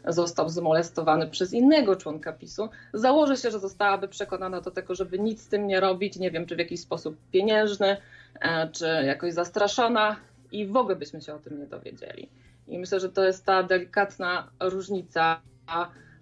został 0.08 0.48
zmolestowany 0.48 1.26
przez 1.28 1.52
innego 1.52 1.96
członka 1.96 2.32
PiSu, 2.32 2.68
założę 2.94 3.36
się, 3.36 3.50
że 3.50 3.60
zostałaby 3.60 4.08
przekonana 4.08 4.60
do 4.60 4.70
tego, 4.70 4.94
żeby 4.94 5.18
nic 5.18 5.42
z 5.42 5.48
tym 5.48 5.66
nie 5.66 5.80
robić, 5.80 6.18
nie 6.18 6.30
wiem, 6.30 6.46
czy 6.46 6.56
w 6.56 6.58
jakiś 6.58 6.80
sposób 6.80 7.16
pieniężny, 7.32 7.96
e, 8.40 8.68
czy 8.68 8.86
jakoś 8.86 9.32
zastraszona 9.32 10.16
i 10.52 10.66
w 10.66 10.76
ogóle 10.76 10.96
byśmy 10.96 11.20
się 11.20 11.34
o 11.34 11.38
tym 11.38 11.58
nie 11.58 11.66
dowiedzieli. 11.66 12.28
I 12.68 12.78
myślę, 12.78 13.00
że 13.00 13.08
to 13.08 13.24
jest 13.24 13.44
ta 13.44 13.62
delikatna 13.62 14.50
różnica 14.60 15.40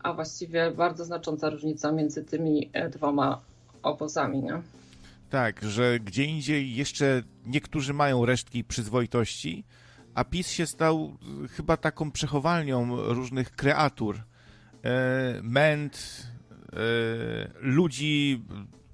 a 0.02 0.12
właściwie 0.12 0.70
bardzo 0.70 1.04
znacząca 1.04 1.50
różnica 1.50 1.92
między 1.92 2.24
tymi 2.24 2.70
e, 2.72 2.90
dwoma 2.90 3.40
obozami. 3.82 4.42
Nie? 4.42 4.62
Tak, 5.30 5.62
że 5.62 6.00
gdzie 6.00 6.24
indziej 6.24 6.74
jeszcze 6.74 7.22
niektórzy 7.46 7.94
mają 7.94 8.26
resztki 8.26 8.64
przyzwoitości, 8.64 9.64
a 10.14 10.24
PiS 10.24 10.48
się 10.48 10.66
stał 10.66 11.16
e, 11.44 11.48
chyba 11.48 11.76
taką 11.76 12.10
przechowalnią 12.10 12.96
różnych 12.96 13.50
kreatur, 13.50 14.16
e, 14.16 15.40
męt, 15.42 16.26
e, 16.72 16.76
ludzi 17.60 18.44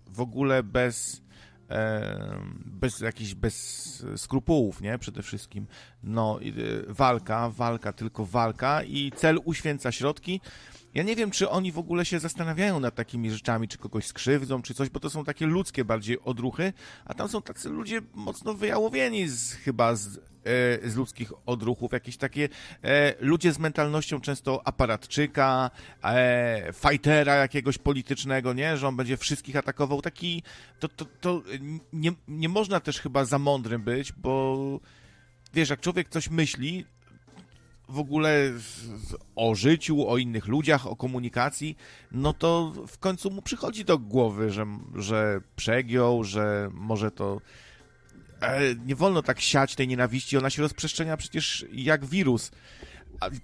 w 0.07 0.21
ogóle 0.21 0.63
bez, 0.63 1.23
e, 1.71 2.41
bez 2.65 3.01
jakichś 3.01 3.35
bez 3.35 4.07
skrupułów, 4.17 4.81
nie? 4.81 4.99
Przede 4.99 5.23
wszystkim. 5.23 5.67
No, 6.03 6.39
e, 6.43 6.93
walka, 6.93 7.51
walka, 7.51 7.93
tylko 7.93 8.25
walka 8.27 8.83
i 8.83 9.13
cel 9.17 9.39
uświęca 9.45 9.93
środki. 9.93 10.41
Ja 10.95 11.03
nie 11.03 11.17
wiem, 11.17 11.31
czy 11.31 11.49
oni 11.49 11.73
w 11.73 11.79
ogóle 11.79 12.05
się 12.05 12.19
zastanawiają 12.19 12.81
nad 12.81 12.95
takimi 12.95 13.31
rzeczami, 13.31 13.69
czy 13.69 13.79
kogoś 13.79 14.07
skrzywdzą, 14.07 14.63
czy 14.63 14.75
coś, 14.75 14.89
bo 14.89 15.01
to 15.01 15.11
są 15.11 15.25
takie 15.25 15.47
ludzkie 15.47 15.85
bardziej 15.85 16.21
odruchy, 16.21 16.73
a 17.05 17.15
tam 17.15 17.29
są 17.29 17.43
tacy 17.43 17.69
ludzie 17.69 18.01
mocno 18.15 18.55
wyjałowieni 18.55 19.29
z, 19.29 19.53
chyba 19.53 19.95
z, 19.97 20.17
e, 20.17 20.21
z 20.91 20.97
ludzkich 20.97 21.33
odruchów, 21.47 21.93
jakieś 21.93 22.17
takie 22.17 22.49
e, 22.83 23.15
ludzie 23.21 23.53
z 23.53 23.59
mentalnością 23.59 24.21
często 24.21 24.67
aparatczyka, 24.67 25.71
e, 26.05 26.73
fightera 26.73 27.35
jakiegoś 27.35 27.79
politycznego, 27.79 28.53
nie, 28.53 28.77
że 28.77 28.89
on 28.89 28.97
będzie 28.97 29.17
wszystkich 29.17 29.57
atakował, 29.57 30.03
taki, 30.03 30.43
to, 30.81 30.89
to, 30.89 31.05
to 31.21 31.43
nie, 31.93 32.13
nie 32.29 32.49
można 32.49 32.81
też 32.81 33.01
chyba 33.01 33.25
za 33.25 33.39
mądrym 33.39 33.83
być, 33.83 34.13
bo 34.13 34.81
wiesz, 35.55 35.71
jak 35.71 35.81
człowiek 35.81 36.09
coś 36.09 36.31
myśli, 36.31 36.85
w 37.89 37.99
ogóle 37.99 38.53
o 39.37 39.55
życiu, 39.55 40.09
o 40.09 40.19
innych 40.19 40.47
ludziach, 40.47 40.87
o 40.87 40.97
komunikacji, 40.97 41.77
no 42.13 42.33
to 42.33 42.73
w 42.89 42.99
końcu 42.99 43.31
mu 43.31 43.43
przychodzi 43.43 43.85
do 43.85 43.99
głowy, 43.99 44.51
że, 44.51 44.67
że 44.95 45.41
przegiął, 45.57 46.25
że 46.25 46.71
może 46.73 47.11
to. 47.11 47.41
E, 48.41 48.75
nie 48.75 48.97
wolno 48.97 49.23
tak 49.23 49.41
siać 49.41 49.75
tej 49.75 49.89
nienawiści, 49.89 50.37
ona 50.37 50.51
się 50.51 50.63
rozprzestrzenia 50.63 51.17
przecież 51.17 51.67
jak 51.73 52.07
wirus. 52.07 52.51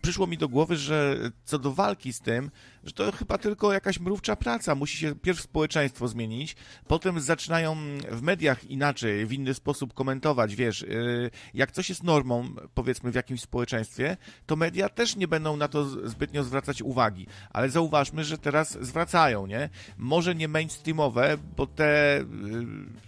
Przyszło 0.02 0.26
mi 0.26 0.38
do 0.38 0.48
głowy, 0.48 0.76
że 0.76 1.16
co 1.44 1.58
do 1.58 1.72
walki 1.72 2.12
z 2.12 2.20
tym, 2.20 2.50
że 2.84 2.92
to 2.92 3.12
chyba 3.12 3.38
tylko 3.38 3.72
jakaś 3.72 4.00
mrówcza 4.00 4.36
praca. 4.36 4.74
Musi 4.74 4.98
się 4.98 5.14
pierw 5.14 5.40
społeczeństwo 5.40 6.08
zmienić, 6.08 6.56
potem 6.86 7.20
zaczynają 7.20 7.76
w 8.10 8.22
mediach 8.22 8.64
inaczej, 8.64 9.26
w 9.26 9.32
inny 9.32 9.54
sposób 9.54 9.94
komentować. 9.94 10.56
Wiesz, 10.56 10.82
y, 10.82 11.30
jak 11.54 11.72
coś 11.72 11.88
jest 11.88 12.02
normą, 12.02 12.54
powiedzmy, 12.74 13.12
w 13.12 13.14
jakimś 13.14 13.40
społeczeństwie, 13.40 14.16
to 14.46 14.56
media 14.56 14.88
też 14.88 15.16
nie 15.16 15.28
będą 15.28 15.56
na 15.56 15.68
to 15.68 16.08
zbytnio 16.08 16.44
zwracać 16.44 16.82
uwagi. 16.82 17.26
Ale 17.50 17.70
zauważmy, 17.70 18.24
że 18.24 18.38
teraz 18.38 18.78
zwracają, 18.80 19.46
nie? 19.46 19.68
Może 19.98 20.34
nie 20.34 20.48
mainstreamowe, 20.48 21.38
bo 21.56 21.66
te 21.66 22.20
y, 22.20 22.26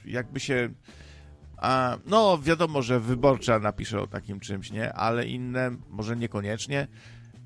jakby 0.04 0.40
się 0.40 0.70
a, 1.56 1.98
no, 2.06 2.38
wiadomo, 2.42 2.82
że 2.82 3.00
wyborcza 3.00 3.58
napisze 3.58 4.00
o 4.00 4.06
takim 4.06 4.40
czymś, 4.40 4.70
nie? 4.70 4.92
Ale 4.92 5.26
inne 5.26 5.70
może 5.90 6.16
niekoniecznie. 6.16 6.88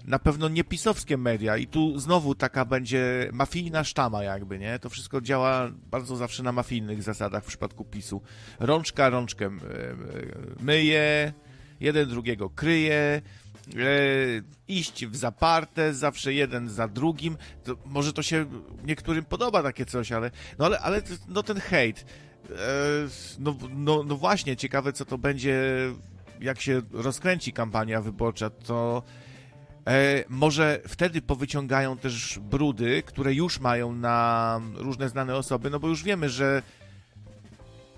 Na 0.05 0.19
pewno 0.19 0.49
nie 0.49 0.65
pisowskie 0.65 1.17
media 1.17 1.57
i 1.57 1.67
tu 1.67 1.99
znowu 1.99 2.35
taka 2.35 2.65
będzie 2.65 3.31
mafijna 3.33 3.85
sztama 3.85 4.23
jakby, 4.23 4.59
nie? 4.59 4.79
To 4.79 4.91
wszystko 4.91 5.21
działa 5.21 5.71
bardzo 5.91 6.17
zawsze 6.17 6.43
na 6.43 6.53
mafijnych 6.53 7.03
zasadach 7.03 7.45
w 7.45 7.47
przypadku 7.47 7.85
PiSu. 7.85 8.23
Rączka 8.61 9.09
rączkę 9.09 9.47
e, 9.47 9.51
myje, 10.61 11.33
jeden 11.81 12.09
drugiego 12.09 12.51
kryje, 12.51 12.95
e, 12.95 13.23
iść 14.69 15.07
w 15.07 15.17
zaparte, 15.17 15.95
zawsze 15.95 16.35
jeden 16.35 16.69
za 16.69 16.89
drugim. 16.89 17.37
To, 17.65 17.77
może 17.85 18.13
to 18.13 18.23
się 18.23 18.47
niektórym 18.85 19.25
podoba 19.25 19.63
takie 19.63 19.87
coś, 19.87 20.13
ale 20.13 20.31
no, 20.59 20.65
ale, 20.65 20.79
ale 20.79 21.03
no 21.29 21.43
ten 21.43 21.61
hejt 21.61 22.05
E, 22.05 22.30
no, 23.39 23.57
no, 23.71 24.03
no 24.03 24.17
właśnie, 24.17 24.57
ciekawe 24.57 24.93
co 24.93 25.05
to 25.05 25.19
będzie, 25.19 25.63
jak 26.41 26.61
się 26.61 26.83
rozkręci 26.93 27.53
kampania 27.53 28.01
wyborcza, 28.01 28.51
to 28.51 29.03
e, 29.87 30.25
może 30.29 30.81
wtedy 30.89 31.23
powyciągają 31.23 31.99
też 31.99 32.39
brudy, 32.39 33.03
które 33.03 33.35
już 33.35 33.61
mają 33.61 33.93
na 33.93 34.61
różne 34.75 35.09
znane 35.09 35.37
osoby, 35.37 35.71
no 35.71 35.81
bo 35.81 35.89
już 35.89 36.03
wiemy, 36.03 36.29
że 36.29 36.63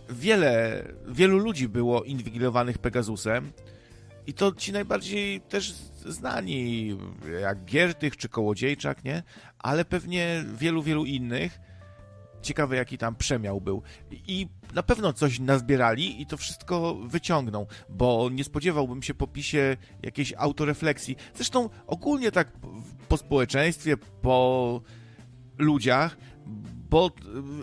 wiele, 0.08 0.84
wielu 1.08 1.38
ludzi 1.38 1.68
było 1.68 2.02
inwigilowanych 2.02 2.78
Pegasusem 2.78 3.52
i 4.26 4.34
to 4.34 4.52
ci 4.52 4.72
najbardziej 4.72 5.40
też 5.40 5.72
znani, 6.06 6.88
jak 7.40 7.64
Giertych 7.64 8.16
czy 8.16 8.28
Kołodziejczak, 8.28 9.04
nie? 9.04 9.22
Ale 9.58 9.84
pewnie 9.84 10.44
wielu, 10.54 10.82
wielu 10.82 11.04
innych 11.04 11.60
Ciekawe, 12.42 12.76
jaki 12.76 12.98
tam 12.98 13.16
przemiał 13.16 13.60
był. 13.60 13.82
I 14.10 14.48
na 14.74 14.82
pewno 14.82 15.12
coś 15.12 15.38
nazbierali 15.38 16.22
i 16.22 16.26
to 16.26 16.36
wszystko 16.36 16.94
wyciągną, 16.94 17.66
bo 17.88 18.30
nie 18.32 18.44
spodziewałbym 18.44 19.02
się 19.02 19.14
po 19.14 19.26
pisie 19.26 19.76
jakiejś 20.02 20.34
autorefleksji. 20.36 21.16
Zresztą 21.34 21.68
ogólnie 21.86 22.32
tak 22.32 22.52
po 23.08 23.16
społeczeństwie, 23.16 23.96
po 23.96 24.80
ludziach, 25.58 26.16
bo 26.90 27.10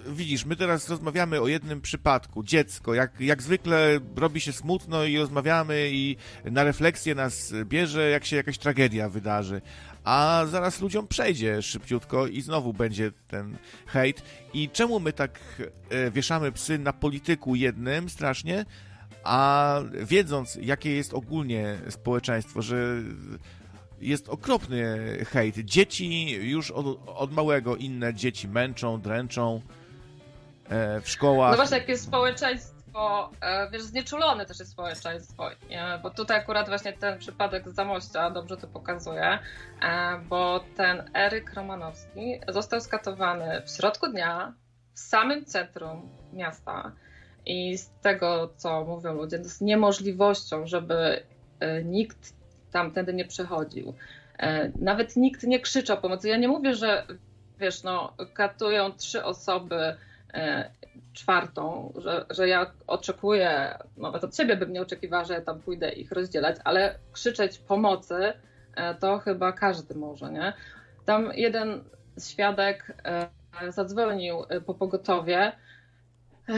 widzisz, 0.07 0.45
my 0.45 0.55
teraz 0.55 0.89
rozmawiamy 0.89 1.41
o 1.41 1.47
jednym 1.47 1.81
przypadku, 1.81 2.43
dziecko, 2.43 2.93
jak, 2.93 3.21
jak 3.21 3.41
zwykle 3.41 3.99
robi 4.15 4.41
się 4.41 4.53
smutno 4.53 5.03
i 5.03 5.17
rozmawiamy 5.17 5.89
i 5.91 6.15
na 6.45 6.63
refleksję 6.63 7.15
nas 7.15 7.53
bierze, 7.65 8.09
jak 8.09 8.25
się 8.25 8.35
jakaś 8.35 8.57
tragedia 8.57 9.09
wydarzy 9.09 9.61
a 10.09 10.45
zaraz 10.45 10.81
ludziom 10.81 11.07
przejdzie 11.07 11.61
szybciutko 11.61 12.27
i 12.27 12.41
znowu 12.41 12.73
będzie 12.73 13.11
ten 13.27 13.57
hejt. 13.85 14.23
I 14.53 14.69
czemu 14.69 14.99
my 14.99 15.13
tak 15.13 15.39
e, 15.89 16.11
wieszamy 16.11 16.51
psy 16.51 16.79
na 16.79 16.93
polityku 16.93 17.55
jednym 17.55 18.09
strasznie, 18.09 18.65
a 19.23 19.79
wiedząc, 20.03 20.57
jakie 20.61 20.95
jest 20.95 21.13
ogólnie 21.13 21.77
społeczeństwo, 21.89 22.61
że 22.61 23.01
jest 24.01 24.29
okropny 24.29 24.97
hejt. 25.31 25.59
Dzieci 25.59 26.31
już 26.31 26.71
od, 26.71 26.85
od 27.05 27.33
małego 27.33 27.75
inne 27.75 28.13
dzieci 28.13 28.47
męczą, 28.47 29.01
dręczą 29.01 29.61
e, 30.69 31.01
w 31.01 31.09
szkołach. 31.09 31.57
No 31.57 31.65
właśnie, 31.65 31.97
społeczeństwo 31.97 32.78
bo 32.93 33.31
e, 33.41 33.69
wiesz, 33.71 33.81
znieczulone 33.81 34.45
też 34.45 34.59
jest 34.59 34.71
społeczeństwo, 34.71 35.49
bo 36.03 36.09
tutaj 36.09 36.37
akurat 36.37 36.67
właśnie 36.69 36.93
ten 36.93 37.19
przypadek 37.19 37.69
z 37.69 37.75
Zamościa 37.75 38.29
dobrze 38.29 38.57
to 38.57 38.67
pokazuje, 38.67 39.39
e, 39.81 40.19
bo 40.29 40.63
ten 40.75 41.09
Eryk 41.13 41.53
Romanowski 41.53 42.39
został 42.47 42.81
skatowany 42.81 43.61
w 43.65 43.69
środku 43.69 44.07
dnia, 44.07 44.53
w 44.93 44.99
samym 44.99 45.45
centrum 45.45 46.09
miasta 46.33 46.91
i 47.45 47.77
z 47.77 47.91
tego, 48.01 48.53
co 48.57 48.85
mówią 48.85 49.13
ludzie, 49.13 49.43
z 49.43 49.61
niemożliwością, 49.61 50.67
żeby 50.67 51.23
e, 51.59 51.83
nikt 51.83 52.33
tamtędy 52.71 53.13
nie 53.13 53.25
przechodził. 53.25 53.93
Nawet 54.79 55.15
nikt 55.15 55.43
nie 55.43 55.59
krzyczał 55.59 55.97
pomocy. 56.01 56.29
Ja 56.29 56.37
nie 56.37 56.47
mówię, 56.47 56.75
że 56.75 57.07
wiesz, 57.59 57.83
no, 57.83 58.13
katują 58.33 58.91
trzy 58.91 59.23
osoby 59.23 59.95
czwartą, 61.19 61.93
że, 61.97 62.25
że 62.29 62.47
ja 62.47 62.71
oczekuję, 62.87 63.77
nawet 63.97 64.23
od 64.23 64.35
siebie 64.35 64.55
bym 64.55 64.73
nie 64.73 64.81
oczekiwała, 64.81 65.23
że 65.23 65.33
ja 65.33 65.41
tam 65.41 65.59
pójdę 65.59 65.91
ich 65.91 66.11
rozdzielać, 66.11 66.55
ale 66.63 66.95
krzyczeć 67.11 67.57
pomocy 67.57 68.33
e, 68.75 68.95
to 68.95 69.17
chyba 69.19 69.51
każdy 69.51 69.95
może, 69.95 70.31
nie? 70.31 70.53
Tam 71.05 71.31
jeden 71.35 71.83
świadek 72.19 72.93
e, 73.05 73.27
zadzwonił 73.71 74.43
e, 74.49 74.61
po 74.61 74.73
pogotowie, 74.73 75.51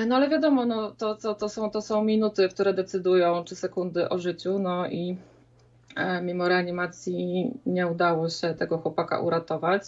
no 0.07 0.15
ale 0.15 0.29
wiadomo, 0.29 0.65
no, 0.65 0.91
to, 0.91 1.15
to, 1.15 1.35
to, 1.35 1.49
są, 1.49 1.71
to 1.71 1.81
są 1.81 2.03
minuty, 2.03 2.49
które 2.49 2.73
decydują, 2.73 3.43
czy 3.43 3.55
sekundy 3.55 4.09
o 4.09 4.19
życiu, 4.19 4.59
no 4.59 4.87
i 4.87 5.17
mimo 6.21 6.47
reanimacji 6.47 7.51
nie 7.65 7.87
udało 7.87 8.29
się 8.29 8.53
tego 8.53 8.77
chłopaka 8.77 9.19
uratować. 9.19 9.83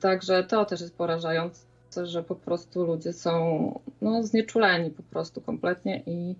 Także 0.00 0.44
to 0.44 0.64
też 0.64 0.80
jest 0.80 0.96
porażające, 0.96 1.67
że 2.04 2.22
po 2.22 2.34
prostu 2.34 2.84
ludzie 2.84 3.12
są 3.12 3.80
no, 4.00 4.22
znieczuleni 4.22 4.90
po 4.90 5.02
prostu 5.02 5.40
kompletnie 5.40 6.02
i 6.06 6.34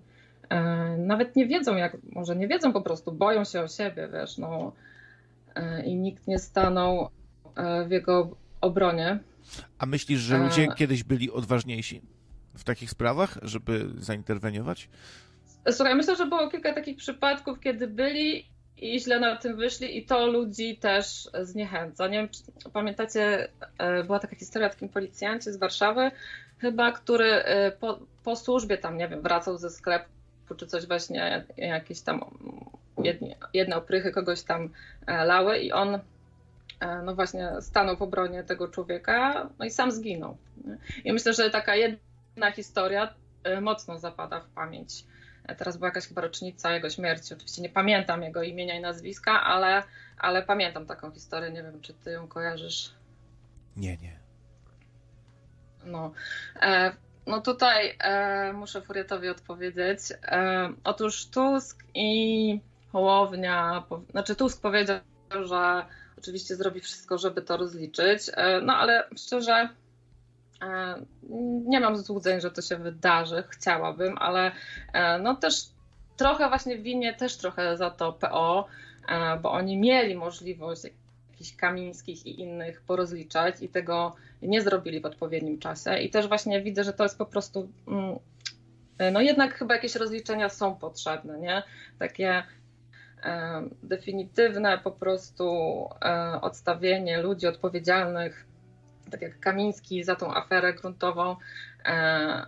nawet 0.97 1.35
nie 1.35 1.47
wiedzą, 1.47 1.75
jak, 1.75 1.97
może 2.11 2.35
nie 2.35 2.47
wiedzą 2.47 2.73
po 2.73 2.81
prostu, 2.81 3.11
boją 3.11 3.43
się 3.43 3.61
o 3.61 3.67
siebie, 3.67 4.09
wiesz, 4.13 4.37
no 4.37 4.71
i 5.85 5.95
nikt 5.95 6.27
nie 6.27 6.39
stanął 6.39 7.09
w 7.87 7.91
jego 7.91 8.35
obronie. 8.61 9.19
A 9.79 9.85
myślisz, 9.85 10.19
że 10.19 10.37
ludzie 10.37 10.67
kiedyś 10.67 11.03
byli 11.03 11.31
odważniejsi 11.31 12.01
w 12.55 12.63
takich 12.63 12.89
sprawach, 12.89 13.37
żeby 13.41 13.89
zainterweniować? 13.97 14.89
Słuchaj, 15.71 15.95
myślę, 15.95 16.15
że 16.15 16.25
było 16.25 16.49
kilka 16.49 16.73
takich 16.73 16.97
przypadków, 16.97 17.59
kiedy 17.59 17.87
byli 17.87 18.45
i 18.81 18.99
źle 18.99 19.19
na 19.19 19.35
tym 19.35 19.55
wyszli 19.55 19.97
i 19.97 20.05
to 20.05 20.27
ludzi 20.27 20.77
też 20.77 21.29
zniechęca. 21.41 22.07
Nie 22.07 22.17
wiem, 22.17 22.29
czy 22.29 22.69
pamiętacie, 22.73 23.47
e, 23.77 24.03
była 24.03 24.19
taka 24.19 24.35
historia 24.35 24.67
o 24.67 24.71
takim 24.71 24.89
policjancie 24.89 25.53
z 25.53 25.57
Warszawy 25.57 26.11
chyba, 26.57 26.91
który 26.91 27.31
e, 27.31 27.71
po, 27.71 27.99
po 28.23 28.35
służbie 28.35 28.77
tam, 28.77 28.97
nie 28.97 29.07
wiem, 29.07 29.21
wracał 29.21 29.57
ze 29.57 29.69
sklepu 29.69 30.09
czy 30.57 30.67
coś 30.67 30.87
właśnie, 30.87 31.45
jakieś 31.57 32.01
tam 32.01 32.25
jedne, 33.03 33.35
jedne 33.53 33.75
oprychy 33.75 34.11
kogoś 34.11 34.43
tam 34.43 34.69
e, 35.07 35.25
lały 35.25 35.59
i 35.59 35.71
on 35.71 35.99
no 37.03 37.15
właśnie 37.15 37.51
stanął 37.61 37.97
w 37.97 38.01
obronie 38.01 38.43
tego 38.43 38.67
człowieka, 38.67 39.49
no 39.59 39.65
i 39.65 39.71
sam 39.71 39.91
zginął. 39.91 40.37
I 41.05 41.13
myślę, 41.13 41.33
że 41.33 41.49
taka 41.49 41.75
jedna 41.75 42.51
historia 42.51 43.13
mocno 43.61 43.99
zapada 43.99 44.39
w 44.39 44.47
pamięć 44.47 45.03
Teraz 45.55 45.77
była 45.77 45.87
jakaś 45.87 46.07
chyba 46.07 46.21
rocznica 46.21 46.73
jego 46.73 46.89
śmierci. 46.89 47.33
Oczywiście 47.33 47.61
nie 47.61 47.69
pamiętam 47.69 48.23
jego 48.23 48.43
imienia 48.43 48.77
i 48.77 48.81
nazwiska, 48.81 49.43
ale, 49.43 49.83
ale 50.17 50.43
pamiętam 50.43 50.85
taką 50.85 51.11
historię. 51.11 51.51
Nie 51.51 51.63
wiem, 51.63 51.81
czy 51.81 51.93
ty 51.93 52.11
ją 52.11 52.27
kojarzysz. 52.27 52.93
Nie, 53.77 53.97
nie. 53.97 54.19
No, 55.85 56.13
e, 56.61 56.91
no 57.27 57.41
tutaj 57.41 57.95
e, 57.99 58.53
muszę 58.53 58.81
Furietowi 58.81 59.29
odpowiedzieć. 59.29 59.99
E, 60.23 60.69
otóż 60.83 61.25
Tusk 61.25 61.83
i 61.93 62.59
Hołownia, 62.91 63.83
po, 63.89 64.01
znaczy 64.11 64.35
Tusk 64.35 64.61
powiedział, 64.61 64.99
że 65.45 65.85
oczywiście 66.17 66.55
zrobi 66.55 66.79
wszystko, 66.79 67.17
żeby 67.17 67.41
to 67.41 67.57
rozliczyć, 67.57 68.21
e, 68.33 68.61
no 68.61 68.75
ale 68.75 69.07
szczerze 69.17 69.69
nie 71.65 71.79
mam 71.79 71.97
złudzeń, 71.97 72.41
że 72.41 72.51
to 72.51 72.61
się 72.61 72.77
wydarzy, 72.77 73.43
chciałabym, 73.49 74.17
ale 74.17 74.51
e, 74.93 75.19
no 75.19 75.35
też 75.35 75.55
trochę 76.17 76.49
właśnie 76.49 76.77
winię 76.77 77.13
też 77.13 77.37
trochę 77.37 77.77
za 77.77 77.89
to 77.89 78.13
PO, 78.13 78.67
e, 79.09 79.37
bo 79.37 79.51
oni 79.51 79.77
mieli 79.77 80.15
możliwość 80.15 80.81
jakichś 81.31 81.55
Kamińskich 81.55 82.25
i 82.25 82.41
innych 82.41 82.81
porozliczać 82.81 83.55
i 83.61 83.69
tego 83.69 84.15
nie 84.41 84.61
zrobili 84.61 85.01
w 85.01 85.05
odpowiednim 85.05 85.59
czasie. 85.59 85.99
I 85.99 86.09
też 86.09 86.27
właśnie 86.27 86.61
widzę, 86.61 86.83
że 86.83 86.93
to 86.93 87.03
jest 87.03 87.17
po 87.17 87.25
prostu, 87.25 87.69
mm, 87.87 88.19
no 89.13 89.21
jednak 89.21 89.53
chyba 89.53 89.73
jakieś 89.73 89.95
rozliczenia 89.95 90.49
są 90.49 90.75
potrzebne, 90.75 91.39
nie? 91.39 91.63
Takie 91.99 92.43
definitywne 93.83 94.77
po 94.77 94.91
prostu 94.91 95.45
odstawienie 96.41 97.21
ludzi 97.21 97.47
odpowiedzialnych 97.47 98.48
tak 99.09 99.21
jak 99.21 99.39
Kamiński 99.39 100.03
za 100.03 100.15
tą 100.15 100.35
aferę 100.35 100.73
gruntową, 100.73 101.35
e, 101.85 102.45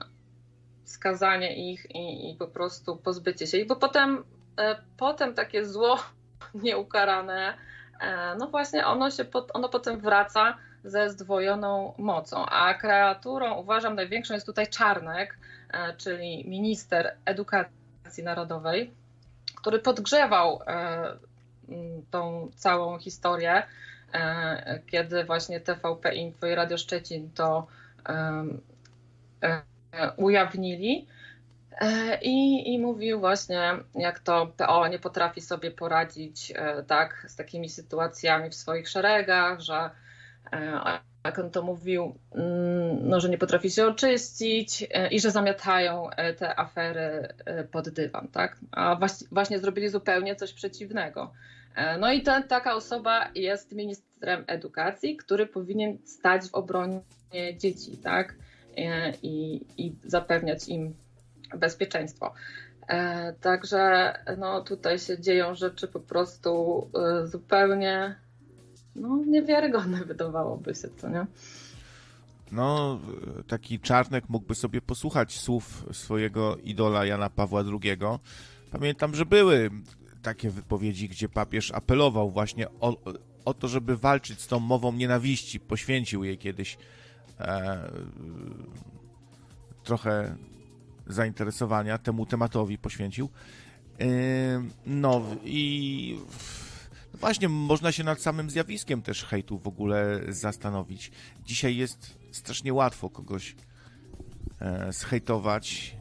skazanie 0.83 1.71
ich 1.71 1.95
i, 1.95 2.31
i, 2.31 2.35
po 2.35 2.47
prostu 2.47 2.97
pozbycie 2.97 3.47
się 3.47 3.57
ich, 3.57 3.67
bo 3.67 3.75
potem, 3.75 4.23
e, 4.57 4.75
potem 4.97 5.33
takie 5.33 5.65
zło 5.65 5.99
nieukarane, 6.63 7.57
e, 8.01 8.35
no 8.35 8.47
właśnie 8.47 8.85
ono, 8.85 9.11
się, 9.11 9.25
ono 9.53 9.69
potem 9.69 9.99
wraca 9.99 10.57
ze 10.83 11.09
zdwojoną 11.09 11.93
mocą, 11.97 12.45
a 12.45 12.73
kreaturą 12.73 13.55
uważam 13.55 13.95
największą 13.95 14.33
jest 14.33 14.45
tutaj 14.45 14.67
Czarnek, 14.67 15.37
e, 15.73 15.93
czyli 15.97 16.49
minister 16.49 17.15
edukacji 17.25 18.23
narodowej, 18.23 18.91
który 19.55 19.79
podgrzewał 19.79 20.61
e, 20.67 21.17
tą 22.11 22.51
całą 22.55 22.99
historię 22.99 23.63
kiedy 24.91 25.23
właśnie 25.23 25.59
TVP 25.59 26.15
Info 26.15 26.47
i 26.47 26.55
Radio 26.55 26.77
Szczecin 26.77 27.31
to 27.35 27.67
e, 28.09 29.61
ujawnili. 30.17 31.07
E, 31.81 32.17
I, 32.21 32.73
I 32.73 32.79
mówił 32.79 33.19
właśnie, 33.19 33.73
jak 33.95 34.19
to 34.19 34.47
PO 34.57 34.87
nie 34.87 34.99
potrafi 34.99 35.41
sobie 35.41 35.71
poradzić 35.71 36.53
tak, 36.87 37.25
z 37.27 37.35
takimi 37.35 37.69
sytuacjami 37.69 38.49
w 38.49 38.55
swoich 38.55 38.89
szeregach, 38.89 39.59
że 39.59 39.89
jak 41.25 41.39
on 41.39 41.51
to 41.51 41.61
mówił, 41.61 42.15
mm, 42.35 43.09
no, 43.09 43.19
że 43.19 43.29
nie 43.29 43.37
potrafi 43.37 43.69
się 43.69 43.87
oczyścić 43.87 44.87
i 45.11 45.19
że 45.19 45.31
zamiatają 45.31 46.09
te 46.37 46.59
afery 46.59 47.33
pod 47.71 47.89
dywan. 47.89 48.27
Tak? 48.27 48.57
A 48.71 48.95
właśnie, 48.95 49.27
właśnie 49.31 49.59
zrobili 49.59 49.89
zupełnie 49.89 50.35
coś 50.35 50.53
przeciwnego. 50.53 51.31
E, 51.75 51.97
no 51.97 52.11
i 52.11 52.21
ta, 52.21 52.41
taka 52.41 52.75
osoba 52.75 53.29
jest 53.35 53.71
ministrem 53.71 54.43
edukacji, 54.47 55.17
który 55.17 55.47
powinien 55.47 55.97
stać 56.05 56.49
w 56.49 56.55
obronie 56.55 57.01
dzieci, 57.57 57.97
tak? 57.97 58.35
E, 58.77 59.13
I, 59.23 59.65
i 59.77 59.95
zapewniać 60.03 60.67
im 60.67 60.93
bezpieczeństwo. 61.55 62.33
E, 62.87 63.33
także 63.33 64.13
no, 64.37 64.61
tutaj 64.61 64.99
się 64.99 65.19
dzieją 65.19 65.55
rzeczy 65.55 65.87
po 65.87 65.99
prostu 65.99 66.87
zupełnie 67.25 68.15
no, 68.95 69.23
niewiarygodne, 69.27 70.05
wydawałoby 70.05 70.75
się, 70.75 70.87
co 70.97 71.09
nie? 71.09 71.25
No, 72.51 72.99
taki 73.47 73.79
czarnek 73.79 74.29
mógłby 74.29 74.55
sobie 74.55 74.81
posłuchać 74.81 75.39
słów 75.39 75.85
swojego 75.91 76.57
idola 76.57 77.05
Jana 77.05 77.29
Pawła 77.29 77.61
II. 77.61 77.97
Pamiętam, 78.71 79.15
że 79.15 79.25
były 79.25 79.69
takie 80.21 80.49
wypowiedzi, 80.49 81.09
gdzie 81.09 81.29
papież 81.29 81.71
apelował 81.71 82.31
właśnie 82.31 82.69
o, 82.69 82.97
o 83.45 83.53
to, 83.53 83.67
żeby 83.67 83.97
walczyć 83.97 84.41
z 84.41 84.47
tą 84.47 84.59
mową 84.59 84.93
nienawiści. 84.93 85.59
Poświęcił 85.59 86.23
jej 86.23 86.37
kiedyś 86.37 86.77
e, 87.39 87.91
trochę 89.83 90.35
zainteresowania 91.07 91.97
temu 91.97 92.25
tematowi 92.25 92.77
poświęcił. 92.77 93.29
E, 93.99 94.05
no 94.85 95.21
i 95.43 96.19
no 97.13 97.19
właśnie, 97.19 97.49
można 97.49 97.91
się 97.91 98.03
nad 98.03 98.21
samym 98.21 98.49
zjawiskiem 98.49 99.01
też 99.01 99.23
hejtu 99.23 99.59
w 99.59 99.67
ogóle 99.67 100.21
zastanowić. 100.29 101.11
Dzisiaj 101.45 101.77
jest 101.77 102.17
strasznie 102.31 102.73
łatwo 102.73 103.09
kogoś 103.09 103.55
e, 104.61 104.93
zhejtować 104.93 105.95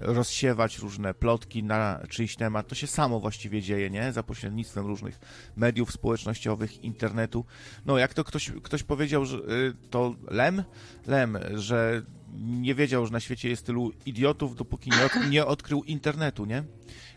rozsiewać 0.00 0.78
różne 0.78 1.14
plotki 1.14 1.62
na 1.62 2.02
czyjś 2.08 2.36
temat. 2.36 2.68
To 2.68 2.74
się 2.74 2.86
samo 2.86 3.20
właściwie 3.20 3.62
dzieje, 3.62 3.90
nie? 3.90 4.12
Za 4.12 4.22
pośrednictwem 4.22 4.86
różnych 4.86 5.18
mediów 5.56 5.92
społecznościowych, 5.92 6.84
internetu. 6.84 7.44
No, 7.86 7.98
jak 7.98 8.14
to 8.14 8.24
ktoś, 8.24 8.52
ktoś 8.62 8.82
powiedział, 8.82 9.24
że 9.24 9.36
y, 9.36 9.74
to 9.90 10.14
Lem? 10.30 10.64
Lem, 11.06 11.38
że 11.54 12.02
nie 12.38 12.74
wiedział, 12.74 13.06
że 13.06 13.12
na 13.12 13.20
świecie 13.20 13.48
jest 13.48 13.66
tylu 13.66 13.92
idiotów, 14.06 14.56
dopóki 14.56 14.90
nie, 14.90 15.04
od, 15.04 15.30
nie 15.30 15.46
odkrył 15.46 15.84
internetu, 15.84 16.44
nie? 16.44 16.64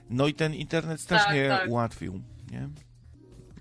No 0.10 0.28
i 0.28 0.34
ten 0.34 0.54
internet 0.54 1.02
strasznie 1.02 1.50
tak, 1.50 1.62
tak. 1.62 1.70
ułatwił, 1.70 2.22
nie? 2.52 2.70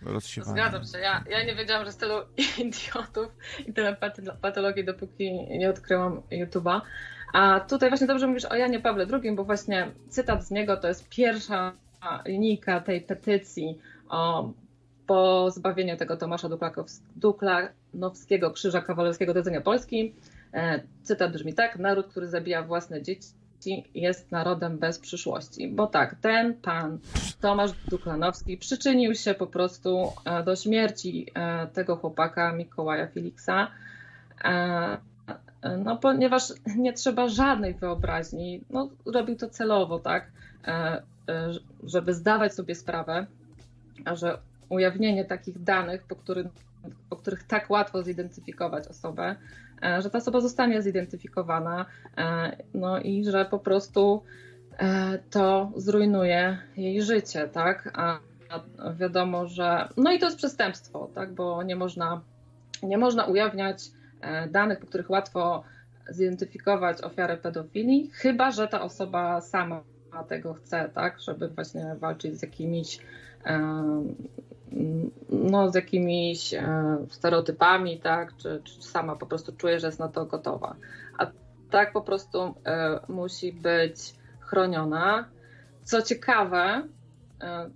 Rozsiewanie. 0.02 0.52
Zgadzam 0.52 0.84
się. 0.84 0.98
Ja, 0.98 1.24
ja 1.30 1.44
nie 1.44 1.54
wiedziałam, 1.54 1.82
że 1.82 1.88
jest 1.88 2.00
tylu 2.00 2.14
idiotów 2.66 3.28
i 3.66 3.72
tyle 3.72 3.96
patologii, 4.40 4.84
dopóki 4.84 5.32
nie 5.58 5.70
odkryłam 5.70 6.22
YouTube'a. 6.30 6.80
A 7.32 7.60
tutaj 7.60 7.88
właśnie 7.88 8.06
dobrze 8.06 8.26
mówisz 8.26 8.44
o 8.44 8.56
Janie 8.56 8.80
Pawle 8.80 9.06
II, 9.12 9.32
bo 9.32 9.44
właśnie 9.44 9.90
cytat 10.08 10.44
z 10.44 10.50
niego 10.50 10.76
to 10.76 10.88
jest 10.88 11.08
pierwsza 11.08 11.72
linijka 12.26 12.80
tej 12.80 13.00
petycji 13.00 13.78
o 14.08 14.52
pozbawieniu 15.06 15.96
tego 15.96 16.16
Tomasza 16.16 16.48
Duklanowskiego 17.16 18.50
Krzyża 18.50 18.80
Kawalerskiego 18.82 19.34
do 19.34 19.60
Polski. 19.64 20.14
E, 20.54 20.80
cytat 21.02 21.32
brzmi 21.32 21.54
tak, 21.54 21.78
naród, 21.78 22.06
który 22.06 22.28
zabija 22.28 22.62
własne 22.62 23.02
dzieci 23.02 23.28
jest 23.94 24.32
narodem 24.32 24.78
bez 24.78 24.98
przyszłości. 24.98 25.68
Bo 25.68 25.86
tak, 25.86 26.16
ten 26.20 26.54
pan 26.54 26.98
Tomasz 27.40 27.70
Duklanowski 27.90 28.56
przyczynił 28.56 29.14
się 29.14 29.34
po 29.34 29.46
prostu 29.46 30.12
e, 30.24 30.42
do 30.42 30.56
śmierci 30.56 31.26
e, 31.34 31.66
tego 31.66 31.96
chłopaka 31.96 32.52
Mikołaja 32.52 33.06
Filiksa 33.06 33.68
no 35.62 35.96
ponieważ 35.96 36.52
nie 36.76 36.92
trzeba 36.92 37.28
żadnej 37.28 37.74
wyobraźni, 37.74 38.60
no 38.70 38.88
robił 39.06 39.36
to 39.36 39.48
celowo, 39.48 39.98
tak, 39.98 40.30
e, 40.66 41.02
e, 41.28 41.52
żeby 41.82 42.14
zdawać 42.14 42.54
sobie 42.54 42.74
sprawę, 42.74 43.26
że 44.14 44.38
ujawnienie 44.68 45.24
takich 45.24 45.62
danych, 45.62 46.02
po, 46.02 46.16
którym, 46.16 46.48
po 47.10 47.16
których 47.16 47.42
tak 47.42 47.70
łatwo 47.70 48.02
zidentyfikować 48.02 48.88
osobę, 48.88 49.36
e, 49.82 50.02
że 50.02 50.10
ta 50.10 50.18
osoba 50.18 50.40
zostanie 50.40 50.82
zidentyfikowana, 50.82 51.86
no 52.74 53.00
i 53.00 53.24
że 53.24 53.44
po 53.44 53.58
prostu 53.58 54.22
to 55.30 55.72
zrujnuje 55.76 56.58
jej 56.76 57.02
życie, 57.02 57.48
tak? 57.48 57.90
A 57.94 58.18
wiadomo, 58.94 59.46
że. 59.46 59.88
No 59.96 60.12
i 60.12 60.18
to 60.18 60.26
jest 60.26 60.38
przestępstwo, 60.38 61.10
tak? 61.14 61.32
Bo 61.32 61.62
nie 61.62 61.76
można, 61.76 62.20
nie 62.82 62.98
można 62.98 63.24
ujawniać 63.24 63.90
danych, 64.50 64.80
po 64.80 64.86
których 64.86 65.10
łatwo 65.10 65.64
zidentyfikować 66.08 67.02
ofiarę 67.02 67.36
pedofilii, 67.36 68.10
chyba 68.14 68.50
że 68.50 68.68
ta 68.68 68.82
osoba 68.82 69.40
sama 69.40 69.82
tego 70.28 70.54
chce, 70.54 70.90
tak, 70.94 71.20
żeby 71.20 71.48
właśnie 71.48 71.96
walczyć 72.00 72.38
z 72.38 72.42
jakimiś 72.42 72.98
no, 75.30 75.70
z 75.70 75.74
jakimiś 75.74 76.54
stereotypami, 77.10 78.00
tak, 78.00 78.36
czy, 78.36 78.60
czy 78.64 78.82
sama 78.82 79.16
po 79.16 79.26
prostu 79.26 79.52
czuje, 79.52 79.80
że 79.80 79.86
jest 79.86 79.98
na 79.98 80.08
to 80.08 80.26
gotowa. 80.26 80.76
A 81.18 81.26
tak 81.70 81.92
po 81.92 82.00
prostu 82.00 82.54
e, 82.64 83.00
musi 83.08 83.52
być 83.52 84.14
chroniona. 84.40 85.28
Co 85.84 86.02
ciekawe, 86.02 86.82
e, 87.42 87.70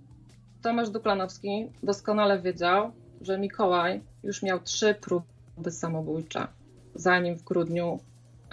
Tomasz 0.61 0.89
Duplanowski 0.89 1.71
doskonale 1.83 2.39
wiedział, 2.39 2.91
że 3.21 3.37
Mikołaj 3.37 4.01
już 4.23 4.43
miał 4.43 4.59
trzy 4.59 4.95
próby 5.01 5.32
samobójcze, 5.71 6.47
zanim 6.95 7.35
w 7.35 7.43
grudniu 7.43 7.99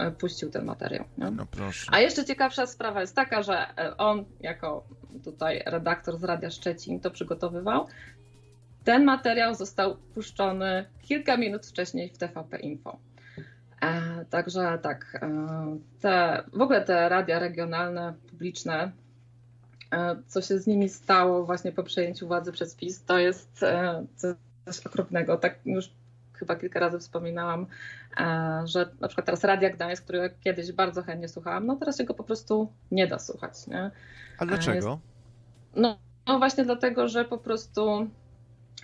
E, 0.01 0.11
puścił 0.11 0.49
ten 0.49 0.65
materiał. 0.65 1.05
No 1.17 1.45
proszę. 1.51 1.91
A 1.93 1.99
jeszcze 1.99 2.25
ciekawsza 2.25 2.65
sprawa 2.65 3.01
jest 3.01 3.15
taka, 3.15 3.43
że 3.43 3.77
e, 3.77 3.97
on 3.97 4.25
jako 4.39 4.83
tutaj 5.23 5.63
redaktor 5.65 6.17
z 6.17 6.23
Radia 6.23 6.49
Szczecin 6.49 6.99
to 6.99 7.11
przygotowywał. 7.11 7.87
Ten 8.83 9.05
materiał 9.05 9.55
został 9.55 9.97
puszczony 10.13 10.85
kilka 11.01 11.37
minut 11.37 11.65
wcześniej 11.65 12.09
w 12.09 12.17
TVP 12.17 12.59
Info. 12.59 12.97
E, 13.81 14.25
także 14.25 14.79
tak, 14.81 15.19
e, 15.21 15.77
te, 16.01 16.43
w 16.53 16.61
ogóle 16.61 16.81
te 16.81 17.09
radia 17.09 17.39
regionalne, 17.39 18.13
publiczne, 18.29 18.91
e, 19.91 20.15
co 20.27 20.41
się 20.41 20.59
z 20.59 20.67
nimi 20.67 20.89
stało 20.89 21.45
właśnie 21.45 21.71
po 21.71 21.83
przejęciu 21.83 22.27
władzy 22.27 22.51
przez 22.51 22.75
PiS, 22.75 23.03
to 23.03 23.19
jest 23.19 23.65
coś 24.65 24.85
okropnego. 24.85 25.37
Tak 25.37 25.55
już 25.65 25.89
chyba 26.41 26.55
kilka 26.55 26.79
razy 26.79 26.99
wspominałam, 26.99 27.67
e, 28.17 28.63
że 28.65 28.89
na 28.99 29.07
przykład 29.07 29.25
teraz 29.25 29.43
Radia 29.43 29.69
Gdańsk, 29.69 30.03
którego 30.03 30.35
kiedyś 30.43 30.71
bardzo 30.71 31.03
chętnie 31.03 31.27
słuchałam, 31.27 31.65
no 31.65 31.75
teraz 31.75 31.97
się 31.97 32.03
go 32.03 32.13
po 32.13 32.23
prostu 32.23 32.73
nie 32.91 33.07
da 33.07 33.19
słuchać. 33.19 33.67
Nie? 33.67 33.91
A 34.37 34.45
dlaczego? 34.45 34.75
Jest, 34.75 34.87
no, 35.75 35.99
no 36.27 36.39
właśnie 36.39 36.63
dlatego, 36.65 37.07
że 37.07 37.25
po 37.25 37.37
prostu 37.37 38.07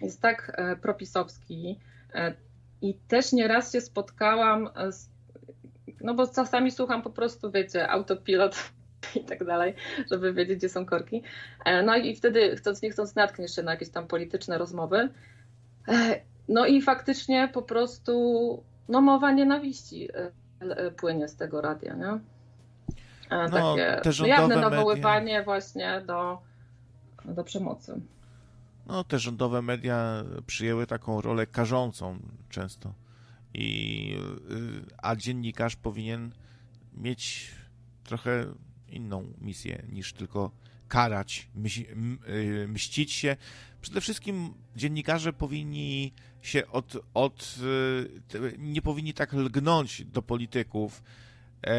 jest 0.02 0.22
tak 0.22 0.52
e, 0.56 0.76
propisowski 0.76 1.80
e, 2.14 2.34
i 2.82 2.94
też 2.94 3.32
nieraz 3.34 3.74
się 3.74 3.82
spotkałam 3.82 4.70
z, 4.90 5.10
no 6.02 6.14
bo 6.14 6.28
czasami 6.28 6.72
słucham 6.72 7.02
po 7.02 7.10
prostu, 7.10 7.52
wiecie, 7.52 7.90
autopilot 7.90 8.72
i 9.22 9.24
tak 9.26 9.46
dalej, 9.46 9.74
żeby 10.12 10.34
wiedzieć, 10.34 10.58
gdzie 10.58 10.70
są 10.70 10.86
korki. 10.86 11.24
No 11.86 11.96
i 11.96 12.16
wtedy, 12.16 12.56
chcąc 12.56 12.82
nie 12.82 12.92
chcąc, 12.92 13.16
natkniesz 13.16 13.56
się 13.56 13.64
na 13.64 13.72
jakieś 13.72 13.90
tam 13.90 14.08
polityczne 14.08 14.58
rozmowy. 14.58 15.10
No 16.48 16.66
i 16.66 16.82
faktycznie 16.82 17.50
po 17.54 17.62
prostu 17.62 18.14
no, 18.90 19.02
mowa 19.02 19.32
nienawiści 19.32 20.10
e, 20.12 20.32
e, 20.60 20.92
płynie 20.92 21.28
z 21.28 21.36
tego 21.36 21.62
radia, 21.62 21.96
nie? 21.96 22.20
E, 23.30 23.50
no, 23.50 23.76
Takie 23.76 24.02
te 24.04 24.28
jawne 24.28 24.56
nawoływanie 24.56 25.26
media... 25.26 25.44
właśnie 25.44 26.02
do, 26.08 26.42
do 27.26 27.44
przemocy. 27.44 28.02
No, 28.88 29.04
te 29.04 29.20
rządowe 29.20 29.62
media 29.62 30.24
przyjęły 30.48 30.88
taką 30.88 31.22
rolę 31.22 31.48
karzącą 31.48 32.20
często. 32.50 32.94
I, 33.54 34.18
a 34.98 35.16
dziennikarz 35.16 35.76
powinien 35.76 36.32
mieć 36.94 37.52
trochę 38.04 38.46
inną 38.90 39.34
misję 39.42 39.84
niż 39.92 40.14
tylko 40.14 40.52
karać, 40.88 41.50
mścić 42.68 43.12
się. 43.12 43.38
Przede 43.88 44.02
wszystkim 44.02 44.54
dziennikarze 44.76 45.34
powinni 45.34 46.14
się 46.42 46.68
od, 46.68 46.98
od 47.14 47.56
nie 48.58 48.82
powinni 48.82 49.14
tak 49.14 49.34
lgnąć 49.34 50.06
do 50.06 50.22
polityków, 50.22 51.04
e, 51.68 51.74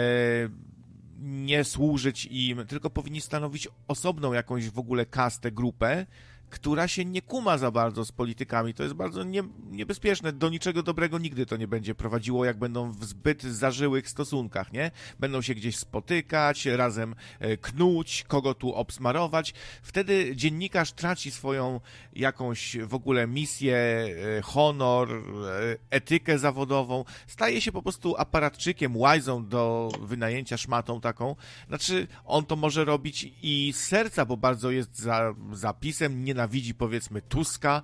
nie 1.19 1.65
służyć 1.65 2.27
im, 2.27 2.67
tylko 2.67 2.91
powinni 2.91 3.21
stanowić 3.21 3.69
osobną 3.89 4.33
jakąś 4.33 4.71
w 4.71 4.79
ogóle 4.79 5.07
kastę, 5.07 5.53
grupę, 5.53 6.07
która 6.51 6.89
się 6.89 7.05
nie 7.05 7.23
kuma 7.23 7.59
za 7.59 7.71
bardzo 7.71 8.05
z 8.05 8.13
politykami. 8.13 8.75
To 8.75 8.83
jest 8.83 8.95
bardzo 8.95 9.25
nie, 9.25 9.43
niebezpieczne. 9.71 10.33
Do 10.33 10.49
niczego 10.49 10.83
dobrego 10.83 11.19
nigdy 11.19 11.47
to 11.47 11.57
nie 11.57 11.69
będzie 11.69 11.95
prowadziło, 11.95 12.45
jak 12.45 12.59
będą 12.59 12.93
w 12.93 13.05
zbyt 13.05 13.43
zażyłych 13.43 14.09
stosunkach, 14.09 14.73
nie? 14.73 14.91
Będą 15.19 15.43
się 15.43 15.55
gdzieś 15.55 15.77
spotykać, 15.77 16.67
razem 16.67 17.15
e, 17.39 17.57
knuć, 17.57 18.25
kogo 18.29 18.55
tu 18.55 18.75
obsmarować. 18.75 19.55
Wtedy 19.83 20.37
dziennikarz 20.37 20.93
traci 20.93 21.31
swoją 21.31 21.81
jakąś 22.13 22.77
w 22.77 22.95
ogóle 22.95 23.27
misję, 23.27 23.77
e, 23.77 24.43
honor, 24.43 25.13
e, 25.13 25.77
etykę 25.91 26.39
zawodową. 26.39 27.05
Staje 27.27 27.61
się 27.61 27.73
po 27.73 27.83
prostu 27.83 28.17
aparatczykiem, 28.17 28.97
łajzą 28.97 29.47
do 29.47 29.89
wynajęcia 30.01 30.57
szmatą 30.57 31.01
taką. 31.01 31.37
Znaczy, 31.69 32.07
on 32.25 32.47
to 32.47 32.57
może 32.57 32.85
robić 32.85 33.33
i 33.43 33.73
z 33.73 33.85
serca, 33.85 34.25
bo 34.25 34.37
bardzo 34.37 34.71
jest 34.71 34.99
za 34.99 35.35
zapisem, 35.53 36.25
nie 36.25 36.35
nienawidzi 36.39 36.75
powiedzmy 36.75 37.23
Tuska, 37.23 37.83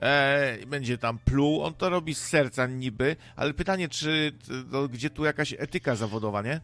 e, 0.00 0.66
będzie 0.66 0.98
tam 0.98 1.18
pluł, 1.18 1.62
on 1.62 1.74
to 1.74 1.88
robi 1.88 2.14
z 2.14 2.28
serca 2.28 2.66
niby, 2.66 3.16
ale 3.36 3.54
pytanie, 3.54 3.88
czy 3.88 4.32
no, 4.72 4.88
gdzie 4.88 5.10
tu 5.10 5.24
jakaś 5.24 5.54
etyka 5.58 5.94
zawodowa, 5.94 6.42
nie? 6.42 6.60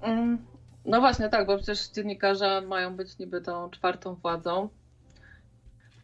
Mm, 0.00 0.38
no 0.84 1.00
właśnie 1.00 1.28
tak, 1.28 1.46
bo 1.46 1.56
przecież 1.56 1.88
dziennikarze 1.88 2.60
mają 2.60 2.96
być 2.96 3.18
niby 3.18 3.40
tą 3.40 3.70
czwartą 3.70 4.14
władzą, 4.14 4.68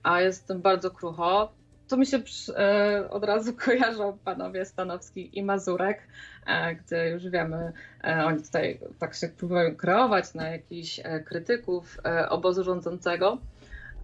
a 0.03 0.21
jest 0.21 0.47
tym 0.47 0.63
bardzo 0.63 0.91
krucho. 0.91 1.53
To 1.89 1.97
mi 1.97 2.07
się 2.07 2.23
e, 2.57 3.11
od 3.11 3.25
razu 3.25 3.53
kojarzą 3.65 4.19
panowie 4.25 4.65
Stanowski 4.65 5.39
i 5.39 5.43
Mazurek, 5.43 6.09
e, 6.47 6.75
gdzie 6.75 7.09
już 7.09 7.29
wiemy, 7.29 7.73
e, 8.05 8.25
oni 8.25 8.43
tutaj 8.43 8.81
tak 8.99 9.15
się 9.15 9.29
próbują 9.29 9.77
kreować 9.77 10.35
na 10.35 10.49
jakichś 10.49 11.01
krytyków 11.25 11.99
obozu 12.29 12.65
rządzącego 12.65 13.39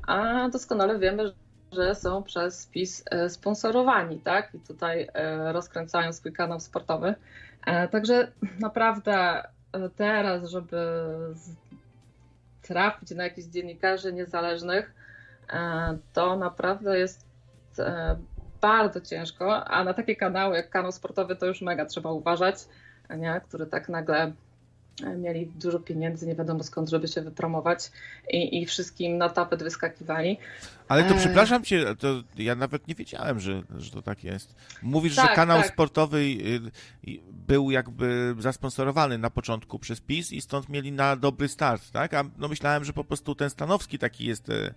a 0.06 0.48
doskonale 0.48 0.98
wiemy, 0.98 1.32
że 1.72 1.94
są 1.94 2.22
przez 2.22 2.66
PiS 2.66 3.04
e, 3.10 3.30
sponsorowani, 3.30 4.18
tak? 4.18 4.54
I 4.54 4.60
tutaj 4.60 5.08
e, 5.14 5.52
rozkręcają 5.52 6.12
swój 6.12 6.32
kanał 6.32 6.60
sportowy. 6.60 7.14
E, 7.66 7.88
także 7.88 8.32
naprawdę 8.60 9.42
teraz, 9.96 10.50
żeby 10.50 11.06
trafić 12.62 13.10
na 13.10 13.24
jakichś 13.24 13.48
dziennikarzy 13.48 14.12
niezależnych, 14.12 14.94
to 16.12 16.36
naprawdę 16.36 16.98
jest 16.98 17.26
bardzo 18.60 19.00
ciężko, 19.00 19.64
a 19.64 19.84
na 19.84 19.94
takie 19.94 20.16
kanały 20.16 20.56
jak 20.56 20.70
kanał 20.70 20.92
sportowy 20.92 21.36
to 21.36 21.46
już 21.46 21.62
mega 21.62 21.84
trzeba 21.84 22.10
uważać, 22.12 22.56
nie? 23.18 23.40
który 23.48 23.66
tak 23.66 23.88
nagle 23.88 24.32
mieli 25.16 25.46
dużo 25.46 25.80
pieniędzy, 25.80 26.26
nie 26.26 26.34
wiadomo 26.34 26.62
skąd, 26.62 26.90
żeby 26.90 27.08
się 27.08 27.22
wypromować 27.22 27.90
i, 28.30 28.62
i 28.62 28.66
wszystkim 28.66 29.18
na 29.18 29.28
tapet 29.28 29.62
wyskakiwali. 29.62 30.38
Ale 30.88 31.04
to 31.04 31.14
e, 31.14 31.18
przepraszam 31.18 31.64
cię, 31.64 31.96
to 31.98 32.22
ja 32.36 32.54
nawet 32.54 32.88
nie 32.88 32.94
wiedziałem, 32.94 33.40
że, 33.40 33.62
że 33.78 33.90
to 33.90 34.02
tak 34.02 34.24
jest. 34.24 34.54
Mówisz, 34.82 35.16
tak, 35.16 35.28
że 35.30 35.36
kanał 35.36 35.58
tak. 35.58 35.68
sportowy 35.68 36.18
y, 36.18 36.60
y, 37.08 37.18
był 37.30 37.70
jakby 37.70 38.34
zasponsorowany 38.38 39.18
na 39.18 39.30
początku 39.30 39.78
przez 39.78 40.00
PiS 40.00 40.32
i 40.32 40.40
stąd 40.40 40.68
mieli 40.68 40.92
na 40.92 41.16
dobry 41.16 41.48
start, 41.48 41.90
tak? 41.90 42.14
A 42.14 42.24
no 42.38 42.48
myślałem, 42.48 42.84
że 42.84 42.92
po 42.92 43.04
prostu 43.04 43.34
ten 43.34 43.50
Stanowski 43.50 43.98
taki 43.98 44.26
jest 44.26 44.50
e, 44.50 44.74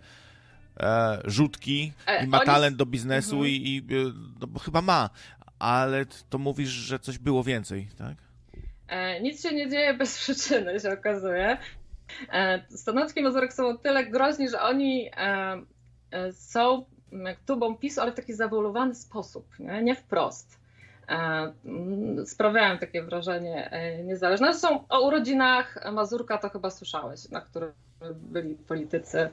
e 0.80 1.22
rzutki 1.26 1.94
e, 2.08 2.26
i 2.26 2.28
ma 2.28 2.46
talent 2.46 2.76
do 2.76 2.86
biznesu 2.86 3.36
mhm. 3.36 3.52
i, 3.52 3.56
i 3.56 3.84
no, 4.42 4.48
bo 4.48 4.60
chyba 4.60 4.82
ma, 4.82 5.10
ale 5.60 6.06
to 6.30 6.38
mówisz, 6.38 6.70
że 6.70 7.00
coś 7.00 7.18
było 7.18 7.44
więcej, 7.44 7.88
tak? 7.98 8.29
E, 8.90 9.22
nic 9.22 9.44
się 9.44 9.56
nie 9.56 9.70
dzieje 9.70 9.94
bez 9.94 10.18
przyczyny, 10.22 10.80
się 10.80 10.94
okazuje. 10.94 11.58
E, 12.34 12.64
Stanowski 12.70 13.22
Mazurek 13.22 13.54
są 13.54 13.68
o 13.68 13.78
tyle 13.78 14.06
groźni, 14.06 14.50
że 14.50 14.62
oni 14.62 15.10
e, 15.18 16.34
są 16.34 16.86
tubą 17.46 17.78
PiSu, 17.78 18.02
ale 18.02 18.12
w 18.12 18.16
taki 18.16 18.34
zawolowany 18.34 18.96
sposób, 18.96 19.46
nie, 19.60 19.84
nie 19.84 19.96
wprost. 19.96 20.60
Sprawiają 22.26 22.78
takie 22.78 23.04
wrażenie 23.04 23.72
niezależne. 24.04 24.54
Zresztą 24.54 24.84
o 24.90 25.08
urodzinach 25.08 25.92
Mazurka 25.92 26.38
to 26.38 26.50
chyba 26.50 26.70
słyszałeś, 26.70 27.30
na 27.30 27.42
których 27.42 27.74
byli 28.14 28.56
politycy 28.56 29.30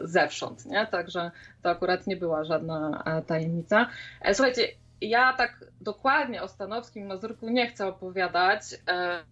zewsząd, 0.00 0.66
nie? 0.66 0.86
Także 0.86 1.30
to 1.62 1.70
akurat 1.70 2.06
nie 2.06 2.16
była 2.16 2.44
żadna 2.44 3.04
tajemnica. 3.26 3.88
Słuchajcie, 4.32 4.62
ja 5.00 5.32
tak 5.32 5.64
dokładnie 5.80 6.42
o 6.42 6.48
Stanowskim 6.48 7.06
Mazurku 7.06 7.48
nie 7.48 7.66
chcę 7.66 7.86
opowiadać, 7.86 8.62
e, 8.88 9.22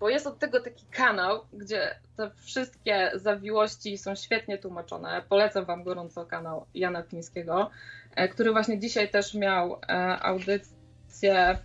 bo 0.00 0.08
jest 0.08 0.26
od 0.26 0.38
tego 0.38 0.60
taki 0.60 0.86
kanał, 0.90 1.40
gdzie 1.52 1.94
te 2.16 2.30
wszystkie 2.30 3.10
zawiłości 3.14 3.98
są 3.98 4.14
świetnie 4.14 4.58
tłumaczone. 4.58 5.22
Polecam 5.28 5.64
Wam 5.64 5.84
gorąco 5.84 6.26
kanał 6.26 6.66
Jana 6.74 7.02
Pińskiego, 7.02 7.70
e, 8.14 8.28
który 8.28 8.52
właśnie 8.52 8.78
dzisiaj 8.78 9.10
też 9.10 9.34
miał 9.34 9.80
e, 9.88 10.18
audycję 10.20 11.58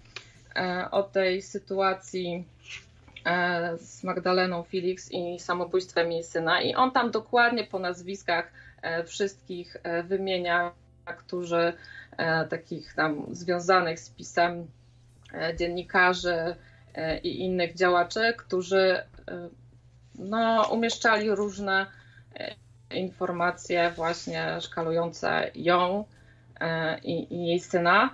o 0.91 1.03
tej 1.03 1.41
sytuacji 1.41 2.47
z 3.77 4.03
Magdaleną 4.03 4.63
Felix 4.63 5.12
i 5.12 5.39
samobójstwem 5.39 6.12
jej 6.12 6.23
syna. 6.23 6.62
I 6.62 6.75
on 6.75 6.91
tam 6.91 7.12
dokładnie 7.12 7.63
po 7.63 7.79
nazwiskach 7.79 8.51
wszystkich 9.05 9.77
wymienia, 10.03 10.71
którzy 11.17 11.73
takich 12.49 12.93
tam 12.93 13.26
związanych 13.36 13.99
z 13.99 14.10
pisem 14.10 14.67
dziennikarzy 15.60 16.56
i 17.23 17.39
innych 17.39 17.76
działaczy, 17.76 18.34
którzy 18.38 19.04
no, 20.15 20.67
umieszczali 20.71 21.32
różne 21.36 21.86
informacje 22.91 23.91
właśnie 23.91 24.62
szkalujące 24.62 25.52
ją 25.56 26.06
i, 27.04 27.34
i 27.36 27.47
jej 27.47 27.60
syna. 27.60 28.10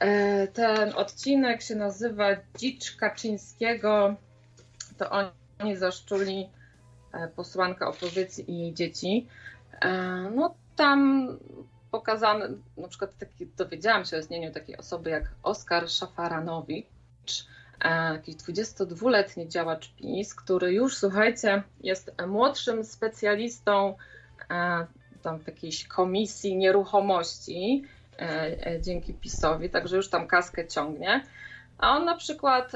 E, 0.00 0.46
ten 0.48 0.92
odcinek 0.94 1.62
się 1.62 1.74
nazywa 1.74 2.26
Dzicz 2.58 2.96
Kaczyńskiego. 2.96 4.14
To 4.98 5.10
oni 5.58 5.76
zaszczuli 5.76 6.48
e, 7.12 7.28
posłankę 7.28 7.86
opozycji 7.86 8.50
i 8.50 8.58
jej 8.58 8.74
dzieci. 8.74 9.26
E, 9.80 9.92
no 10.34 10.54
tam 10.76 11.28
pokazane, 12.00 12.48
na 12.76 12.88
przykład 12.88 13.18
taki, 13.18 13.46
dowiedziałam 13.46 14.04
się 14.04 14.16
o 14.16 14.20
istnieniu 14.20 14.52
takiej 14.52 14.76
osoby 14.76 15.10
jak 15.10 15.24
Oskar 15.42 15.90
Szafaranowicz, 15.90 17.46
jakiś 18.12 18.36
22-letni 18.36 19.48
działacz 19.48 19.94
PiS, 19.94 20.34
który 20.34 20.72
już, 20.72 20.96
słuchajcie, 20.96 21.62
jest 21.80 22.12
młodszym 22.26 22.84
specjalistą 22.84 23.96
tam 25.22 25.38
w 25.38 25.46
jakiejś 25.46 25.88
komisji 25.88 26.56
nieruchomości 26.56 27.84
E, 28.18 28.66
e, 28.66 28.80
dzięki 28.80 29.14
PiSowi, 29.14 29.70
także 29.70 29.96
już 29.96 30.08
tam 30.08 30.26
kaskę 30.26 30.66
ciągnie. 30.66 31.24
A 31.78 31.96
on 31.96 32.04
na 32.04 32.16
przykład, 32.16 32.72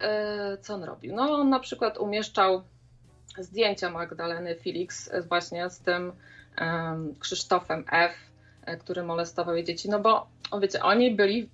e, 0.00 0.58
co 0.60 0.74
on 0.74 0.84
robił? 0.84 1.14
No 1.14 1.22
on 1.22 1.48
na 1.48 1.60
przykład 1.60 1.98
umieszczał 1.98 2.62
zdjęcia 3.38 3.90
Magdaleny 3.90 4.56
Felix 4.56 5.10
właśnie 5.28 5.70
z 5.70 5.80
tym 5.80 6.12
Krzysztofem 7.18 7.84
F., 7.92 8.12
który 8.80 9.02
molestował 9.02 9.54
jej 9.54 9.64
dzieci, 9.64 9.90
no 9.90 10.00
bo 10.00 10.26
wiecie, 10.60 10.82
oni 10.82 11.14
byli 11.14 11.50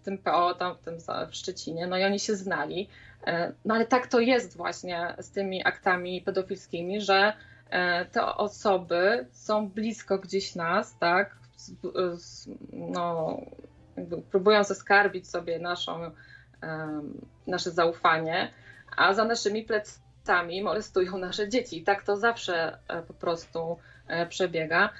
w 0.00 0.04
tym 0.04 0.18
PO, 0.18 0.54
tam 0.54 0.74
w 0.74 0.78
tym 0.78 0.98
w 1.30 1.34
Szczecinie, 1.34 1.86
no 1.86 1.98
i 1.98 2.04
oni 2.04 2.20
się 2.20 2.36
znali. 2.36 2.88
No 3.64 3.74
ale 3.74 3.86
tak 3.86 4.06
to 4.06 4.20
jest 4.20 4.56
właśnie 4.56 5.14
z 5.18 5.30
tymi 5.30 5.66
aktami 5.66 6.22
pedofilskimi, 6.22 7.00
że 7.00 7.32
te 8.12 8.26
osoby 8.26 9.26
są 9.32 9.68
blisko 9.68 10.18
gdzieś 10.18 10.54
nas, 10.54 10.98
tak? 10.98 11.36
no, 12.72 13.38
próbują 14.30 14.64
zaskarbić 14.64 15.30
sobie 15.30 15.58
naszą, 15.58 16.10
nasze 17.46 17.70
zaufanie, 17.70 18.50
a 18.96 19.14
za 19.14 19.24
naszymi 19.24 19.62
plecami 19.62 20.62
molestują 20.62 21.18
nasze 21.18 21.48
dzieci. 21.48 21.78
I 21.78 21.84
tak 21.84 22.02
to 22.02 22.16
zawsze 22.16 22.78
e, 22.88 23.02
po 23.02 23.14
prostu 23.14 23.78
e, 24.08 24.26
przebiega. 24.26 24.90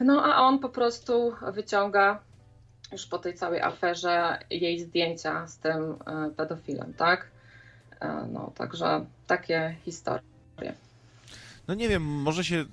No 0.00 0.24
a 0.24 0.36
on 0.36 0.58
po 0.58 0.68
prostu 0.68 1.32
wyciąga 1.52 2.22
już 2.92 3.06
po 3.06 3.18
tej 3.18 3.34
całej 3.34 3.60
aferze 3.60 4.38
jej 4.50 4.80
zdjęcia 4.80 5.46
z 5.46 5.58
tym 5.58 5.96
e, 6.06 6.30
pedofilem, 6.36 6.94
tak? 6.94 7.30
No, 8.32 8.52
także 8.54 9.06
takie 9.26 9.76
historie. 9.84 10.22
No 11.68 11.74
nie 11.74 11.88
wiem, 11.88 12.02
może 12.02 12.44
się. 12.44 12.56
Yy 12.56 12.68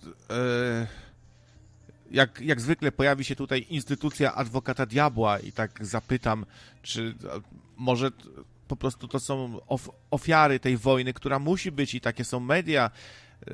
jak, 2.11 2.41
jak 2.41 2.61
zwykle 2.61 2.91
pojawi 2.91 3.23
się 3.23 3.35
tutaj 3.35 3.65
instytucja 3.69 4.35
adwokata 4.35 4.85
diabła 4.85 5.39
i 5.39 5.51
tak 5.51 5.85
zapytam, 5.85 6.45
czy 6.81 7.15
może 7.77 8.11
po 8.67 8.75
prostu 8.75 9.07
to 9.07 9.19
są 9.19 9.59
of, 9.67 9.89
ofiary 10.11 10.59
tej 10.59 10.77
wojny, 10.77 11.13
która 11.13 11.39
musi 11.39 11.71
być 11.71 11.95
i 11.95 12.01
takie 12.01 12.23
są 12.23 12.39
media. 12.39 12.91
E, 13.47 13.51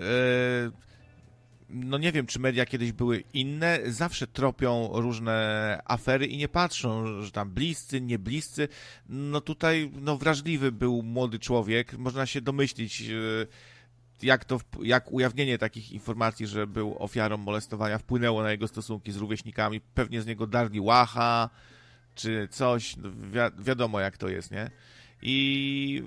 no 1.73 1.97
nie 1.97 2.11
wiem, 2.11 2.25
czy 2.25 2.39
media 2.39 2.65
kiedyś 2.65 2.91
były 2.91 3.23
inne, 3.33 3.79
zawsze 3.85 4.27
tropią 4.27 4.89
różne 4.93 5.81
afery 5.85 6.25
i 6.25 6.37
nie 6.37 6.47
patrzą, 6.47 7.21
że 7.21 7.31
tam 7.31 7.49
bliscy, 7.49 8.01
nie 8.01 8.19
bliscy. 8.19 8.67
No 9.09 9.41
tutaj 9.41 9.91
no 10.01 10.17
wrażliwy 10.17 10.71
był 10.71 11.03
młody 11.03 11.39
człowiek, 11.39 11.97
można 11.97 12.25
się 12.25 12.41
domyślić, 12.41 13.01
e, 13.01 13.13
jak 14.21 14.45
to, 14.45 14.59
jak 14.83 15.11
ujawnienie 15.11 15.57
takich 15.57 15.91
informacji, 15.91 16.47
że 16.47 16.67
był 16.67 16.95
ofiarą 16.99 17.37
molestowania 17.37 17.97
wpłynęło 17.97 18.43
na 18.43 18.51
jego 18.51 18.67
stosunki 18.67 19.11
z 19.11 19.17
rówieśnikami, 19.17 19.81
pewnie 19.81 20.21
z 20.21 20.25
niego 20.25 20.47
darli 20.47 20.79
łacha, 20.79 21.49
czy 22.15 22.47
coś, 22.51 22.97
no 22.97 23.11
wi 23.11 23.63
wiadomo 23.63 23.99
jak 23.99 24.17
to 24.17 24.29
jest, 24.29 24.51
nie? 24.51 24.71
I 25.21 26.03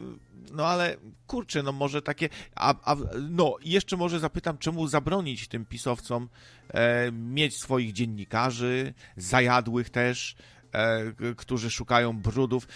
no 0.52 0.66
ale 0.66 0.96
kurczę, 1.26 1.62
no 1.62 1.72
może 1.72 2.02
takie. 2.02 2.28
A, 2.54 2.74
a, 2.84 2.96
no, 3.30 3.56
jeszcze 3.64 3.96
może 3.96 4.20
zapytam, 4.20 4.58
czemu 4.58 4.88
zabronić 4.88 5.48
tym 5.48 5.66
pisowcom 5.66 6.28
e, 6.68 7.12
mieć 7.12 7.58
swoich 7.58 7.92
dziennikarzy, 7.92 8.94
zajadłych 9.16 9.90
też, 9.90 10.36
e, 10.72 11.34
którzy 11.36 11.70
szukają 11.70 12.20
brudów. 12.20 12.68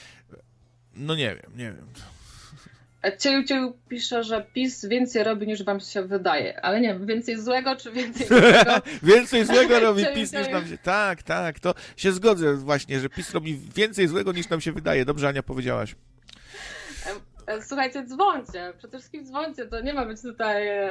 No 0.95 1.15
nie 1.15 1.37
wiem, 1.37 1.53
nie 1.57 1.73
wiem. 1.73 1.87
Cieju 3.19 3.45
Cieju 3.45 3.79
pisze, 3.89 4.25
że 4.25 4.47
PiS 4.55 4.85
więcej 4.85 5.25
robi 5.25 5.47
niż 5.47 5.63
wam 5.63 5.81
się 5.81 6.03
wydaje. 6.03 6.65
Ale 6.65 6.81
nie 6.81 6.89
wiem, 6.89 7.07
więcej 7.07 7.41
złego 7.41 7.77
czy 7.77 7.93
więcej 7.93 8.27
złego? 8.39 8.73
więcej 9.03 9.45
złego 9.45 9.81
robi 9.81 10.05
PiS 10.15 10.33
niż 10.33 10.49
nam 10.49 10.69
się... 10.69 10.79
Tak, 10.79 11.23
tak, 11.23 11.61
to 11.61 11.75
się 11.97 12.13
zgodzę 12.13 12.57
właśnie, 12.57 13.01
że 13.01 13.09
PiS 13.09 13.31
robi 13.31 13.61
więcej 13.75 14.09
złego 14.09 14.33
niż 14.33 14.49
nam 14.49 14.61
się 14.61 14.73
wydaje. 14.73 15.05
Dobrze, 15.05 15.29
Ania, 15.29 15.43
powiedziałaś. 15.43 15.95
Słuchajcie, 17.61 18.05
dzwońcie. 18.07 18.73
Przede 18.79 18.99
wszystkim 18.99 19.27
dzwońcie. 19.27 19.67
To 19.67 19.81
nie 19.81 19.95
ma 19.95 20.07
być 20.07 20.23
tutaj, 20.23 20.69
e, 20.69 20.91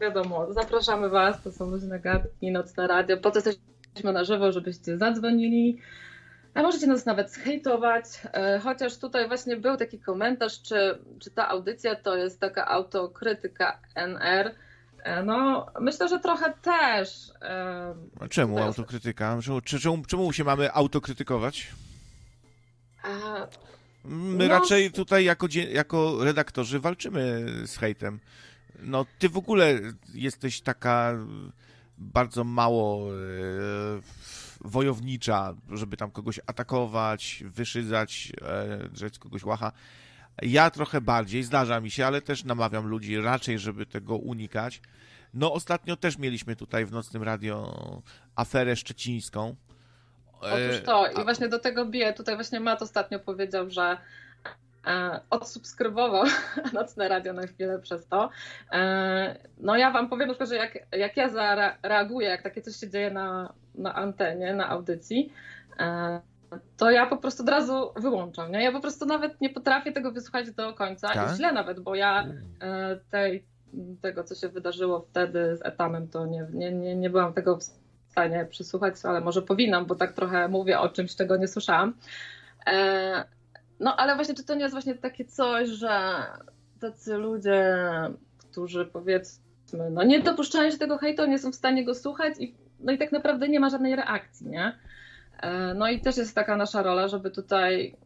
wiadomo, 0.00 0.52
zapraszamy 0.52 1.08
was, 1.08 1.42
to 1.42 1.52
są 1.52 1.70
różne 1.70 2.00
gadki, 2.00 2.52
nocne 2.52 2.86
radio. 2.86 3.16
Po 3.16 3.30
to 3.30 3.38
jesteśmy 3.38 4.12
na 4.12 4.24
żywo, 4.24 4.52
żebyście 4.52 4.98
zadzwonili. 4.98 5.78
A 6.54 6.62
możecie 6.62 6.86
nas 6.86 7.06
nawet 7.06 7.30
zhejtować, 7.30 8.04
e, 8.32 8.58
chociaż 8.58 8.98
tutaj 8.98 9.28
właśnie 9.28 9.56
był 9.56 9.76
taki 9.76 9.98
komentarz, 9.98 10.62
czy, 10.62 10.98
czy 11.20 11.30
ta 11.30 11.48
audycja 11.48 11.94
to 11.94 12.16
jest 12.16 12.40
taka 12.40 12.66
autokrytyka 12.66 13.78
NR. 13.94 14.54
E, 15.04 15.22
no, 15.22 15.66
myślę, 15.80 16.08
że 16.08 16.20
trochę 16.20 16.52
też. 16.62 17.32
A 18.20 18.28
czemu 18.28 18.58
autokrytyka? 18.58 19.38
Czemu, 19.42 19.60
czemu, 19.60 20.02
czemu 20.06 20.32
się 20.32 20.44
mamy 20.44 20.72
autokrytykować? 20.72 21.70
My 24.04 24.48
no... 24.48 24.48
raczej 24.48 24.92
tutaj 24.92 25.24
jako, 25.24 25.46
jako 25.72 26.24
redaktorzy 26.24 26.80
walczymy 26.80 27.46
z 27.66 27.76
hejtem. 27.76 28.20
No, 28.82 29.06
ty 29.18 29.28
w 29.28 29.36
ogóle 29.36 29.80
jesteś 30.14 30.60
taka 30.60 31.18
bardzo 31.98 32.44
mało 32.44 33.08
wojownicza, 34.64 35.54
żeby 35.70 35.96
tam 35.96 36.10
kogoś 36.10 36.40
atakować, 36.46 37.44
wyszydzać, 37.46 38.32
e, 38.42 38.88
drzeć 38.88 39.18
kogoś 39.18 39.44
łacha. 39.44 39.72
Ja 40.42 40.70
trochę 40.70 41.00
bardziej, 41.00 41.42
zdarza 41.42 41.80
mi 41.80 41.90
się, 41.90 42.06
ale 42.06 42.22
też 42.22 42.44
namawiam 42.44 42.86
ludzi 42.86 43.16
raczej, 43.16 43.58
żeby 43.58 43.86
tego 43.86 44.16
unikać. 44.16 44.80
No 45.34 45.52
ostatnio 45.52 45.96
też 45.96 46.18
mieliśmy 46.18 46.56
tutaj 46.56 46.86
w 46.86 46.92
Nocnym 46.92 47.22
Radio 47.22 48.02
aferę 48.36 48.76
szczecińską. 48.76 49.56
Otóż 50.52 50.82
to 50.84 51.06
i 51.20 51.24
właśnie 51.24 51.48
do 51.48 51.58
tego 51.58 51.86
bije. 51.86 52.12
Tutaj 52.12 52.34
właśnie 52.34 52.60
Matt 52.60 52.82
ostatnio 52.82 53.18
powiedział, 53.18 53.70
że 53.70 53.96
E, 54.86 55.20
odsubskrybował 55.30 56.24
Nocne 56.72 57.08
Radio 57.08 57.32
na 57.32 57.46
chwilę 57.46 57.78
przez 57.78 58.06
to. 58.06 58.30
E, 58.72 59.36
no 59.58 59.76
ja 59.76 59.90
wam 59.90 60.08
powiem 60.08 60.28
na 60.28 60.34
przykład, 60.34 60.50
że 60.50 60.56
jak, 60.56 60.78
jak 60.92 61.16
ja 61.16 61.28
zareaguję, 61.28 62.28
jak 62.28 62.42
takie 62.42 62.62
coś 62.62 62.76
się 62.76 62.90
dzieje 62.90 63.10
na, 63.10 63.52
na 63.74 63.94
antenie, 63.94 64.54
na 64.54 64.68
audycji, 64.68 65.32
e, 65.80 66.20
to 66.76 66.90
ja 66.90 67.06
po 67.06 67.16
prostu 67.16 67.42
od 67.42 67.48
razu 67.48 67.92
wyłączam. 67.96 68.52
Nie? 68.52 68.62
Ja 68.62 68.72
po 68.72 68.80
prostu 68.80 69.06
nawet 69.06 69.40
nie 69.40 69.50
potrafię 69.50 69.92
tego 69.92 70.12
wysłuchać 70.12 70.50
do 70.50 70.74
końca 70.74 71.08
tak? 71.08 71.32
i 71.32 71.36
źle 71.36 71.52
nawet, 71.52 71.80
bo 71.80 71.94
ja 71.94 72.26
tej, 73.10 73.44
tego, 74.00 74.24
co 74.24 74.34
się 74.34 74.48
wydarzyło 74.48 75.00
wtedy 75.00 75.56
z 75.56 75.66
Etamem, 75.66 76.08
to 76.08 76.26
nie, 76.26 76.46
nie, 76.52 76.72
nie, 76.72 76.96
nie 76.96 77.10
byłam 77.10 77.32
tego 77.32 77.56
w 77.56 77.62
stanie 78.14 78.46
przysłuchać, 78.50 78.94
ale 79.02 79.20
może 79.20 79.42
powinnam, 79.42 79.86
bo 79.86 79.94
tak 79.94 80.12
trochę 80.12 80.48
mówię 80.48 80.80
o 80.80 80.88
czymś, 80.88 81.16
czego 81.16 81.36
nie 81.36 81.48
słyszałam. 81.48 81.94
No 83.80 83.96
ale 83.96 84.14
właśnie, 84.14 84.34
czy 84.34 84.44
to 84.44 84.54
nie 84.54 84.60
jest 84.60 84.74
właśnie 84.74 84.94
takie 84.94 85.24
coś, 85.24 85.68
że 85.68 86.14
tacy 86.80 87.14
ludzie, 87.14 87.76
którzy 88.38 88.86
powiedzmy, 88.86 89.90
no 89.90 90.04
nie 90.04 90.20
dopuszczają 90.20 90.70
się 90.70 90.78
tego 90.78 90.98
hejtu, 90.98 91.26
nie 91.26 91.38
są 91.38 91.52
w 91.52 91.54
stanie 91.54 91.84
go 91.84 91.94
słuchać 91.94 92.34
i, 92.38 92.54
no 92.80 92.92
i 92.92 92.98
tak 92.98 93.12
naprawdę 93.12 93.48
nie 93.48 93.60
ma 93.60 93.70
żadnej 93.70 93.96
reakcji, 93.96 94.48
nie? 94.48 94.78
E, 95.42 95.74
no 95.74 95.88
i 95.88 96.00
też 96.00 96.16
jest 96.16 96.34
taka 96.34 96.56
nasza 96.56 96.82
rola, 96.82 97.08
żeby 97.08 97.30
tutaj 97.30 97.96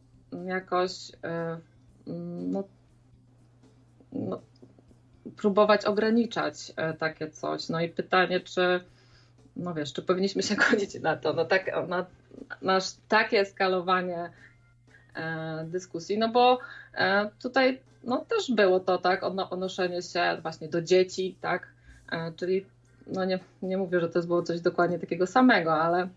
jakoś 0.45 0.91
e, 1.23 1.59
no, 2.47 2.63
no, 4.13 4.41
próbować 5.37 5.85
ograniczać 5.85 6.71
e, 6.75 6.93
takie 6.93 7.29
coś. 7.29 7.69
No 7.69 7.81
i 7.81 7.89
pytanie, 7.89 8.39
czy 8.39 8.83
no 9.59 9.73
wiesz, 9.73 9.93
czy 9.93 10.01
powinniśmy 10.01 10.43
się 10.43 10.55
godzić 10.71 10.99
na 11.01 11.17
to, 11.17 11.33
no 11.33 11.45
tak, 11.45 11.71
na, 11.87 12.05
na 12.61 12.79
takie 13.07 13.39
eskalowanie 13.39 14.29
dyskusji, 15.65 16.17
no 16.17 16.29
bo 16.29 16.59
tutaj 17.41 17.81
no, 18.03 18.17
też 18.17 18.51
było 18.51 18.79
to, 18.79 18.97
tak, 18.97 19.23
odnoszenie 19.23 20.01
się 20.01 20.37
właśnie 20.41 20.67
do 20.67 20.81
dzieci, 20.81 21.37
tak, 21.41 21.67
czyli 22.35 22.65
no 23.07 23.25
nie, 23.25 23.39
nie 23.61 23.77
mówię, 23.77 23.99
że 23.99 24.09
to 24.09 24.23
było 24.23 24.43
coś 24.43 24.61
dokładnie 24.61 24.99
takiego 24.99 25.27
samego, 25.27 25.73
ale 25.73 26.07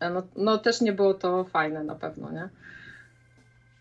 no, 0.00 0.22
no 0.36 0.58
też 0.58 0.80
nie 0.80 0.92
było 0.92 1.14
to 1.14 1.44
fajne 1.44 1.84
na 1.84 1.94
pewno, 1.94 2.32
nie? 2.32 2.48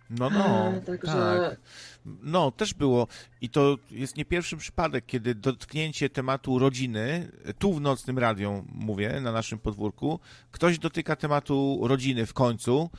No, 0.10 0.30
no, 0.30 0.74
Także... 0.86 1.12
tak. 1.12 1.60
No, 2.06 2.52
też 2.52 2.74
było. 2.74 3.08
I 3.42 3.50
to 3.50 3.78
jest 3.92 4.18
nie 4.18 4.26
pierwszy 4.26 4.58
przypadek, 4.58 5.06
kiedy 5.06 5.36
dotknięcie 5.36 6.10
tematu 6.10 6.60
rodziny, 6.60 7.32
tu 7.60 7.74
w 7.74 7.82
Nocnym 7.82 8.20
Radiu 8.20 8.66
mówię, 8.72 9.22
na 9.22 9.32
naszym 9.32 9.60
podwórku, 9.60 10.20
ktoś 10.52 10.80
dotyka 10.80 11.16
tematu 11.16 11.80
rodziny 11.84 12.26
w 12.26 12.34
końcu 12.34 12.90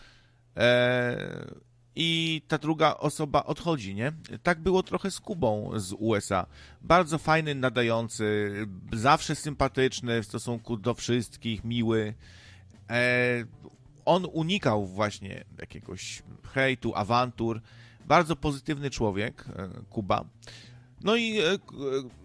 e, 0.56 1.46
i 2.00 2.42
ta 2.48 2.58
druga 2.58 2.94
osoba 2.94 3.44
odchodzi, 3.44 3.94
nie? 3.94 4.12
Tak 4.42 4.60
było 4.60 4.82
trochę 4.82 5.10
z 5.10 5.20
Kubą 5.20 5.70
z 5.76 5.92
USA. 5.92 6.46
Bardzo 6.82 7.18
fajny, 7.18 7.54
nadający, 7.54 8.52
zawsze 8.92 9.34
sympatyczny 9.34 10.22
w 10.22 10.26
stosunku 10.26 10.76
do 10.76 10.94
wszystkich, 10.94 11.64
miły. 11.64 12.14
E, 12.90 13.44
on 14.08 14.26
unikał 14.32 14.86
właśnie 14.86 15.44
jakiegoś 15.58 16.22
hejtu, 16.52 16.94
awantur. 16.94 17.60
Bardzo 18.06 18.36
pozytywny 18.36 18.90
człowiek, 18.90 19.44
e, 19.56 19.68
Kuba. 19.90 20.24
No 21.00 21.16
i 21.16 21.38
e, 21.38 21.58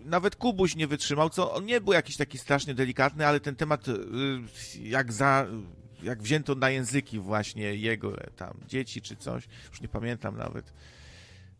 nawet 0.05 0.35
Kubuś 0.35 0.75
nie 0.75 0.87
wytrzymał, 0.87 1.29
co 1.29 1.53
on 1.53 1.65
nie 1.65 1.81
był 1.81 1.93
jakiś 1.93 2.17
taki 2.17 2.37
strasznie 2.37 2.73
delikatny, 2.73 3.27
ale 3.27 3.39
ten 3.39 3.55
temat 3.55 3.85
jak 4.81 5.13
za 5.13 5.47
jak 6.03 6.21
wzięto 6.21 6.55
na 6.55 6.69
języki 6.69 7.19
właśnie 7.19 7.75
jego 7.75 8.17
tam 8.35 8.53
dzieci 8.67 9.01
czy 9.01 9.15
coś, 9.15 9.47
już 9.69 9.81
nie 9.81 9.87
pamiętam 9.87 10.37
nawet, 10.37 10.73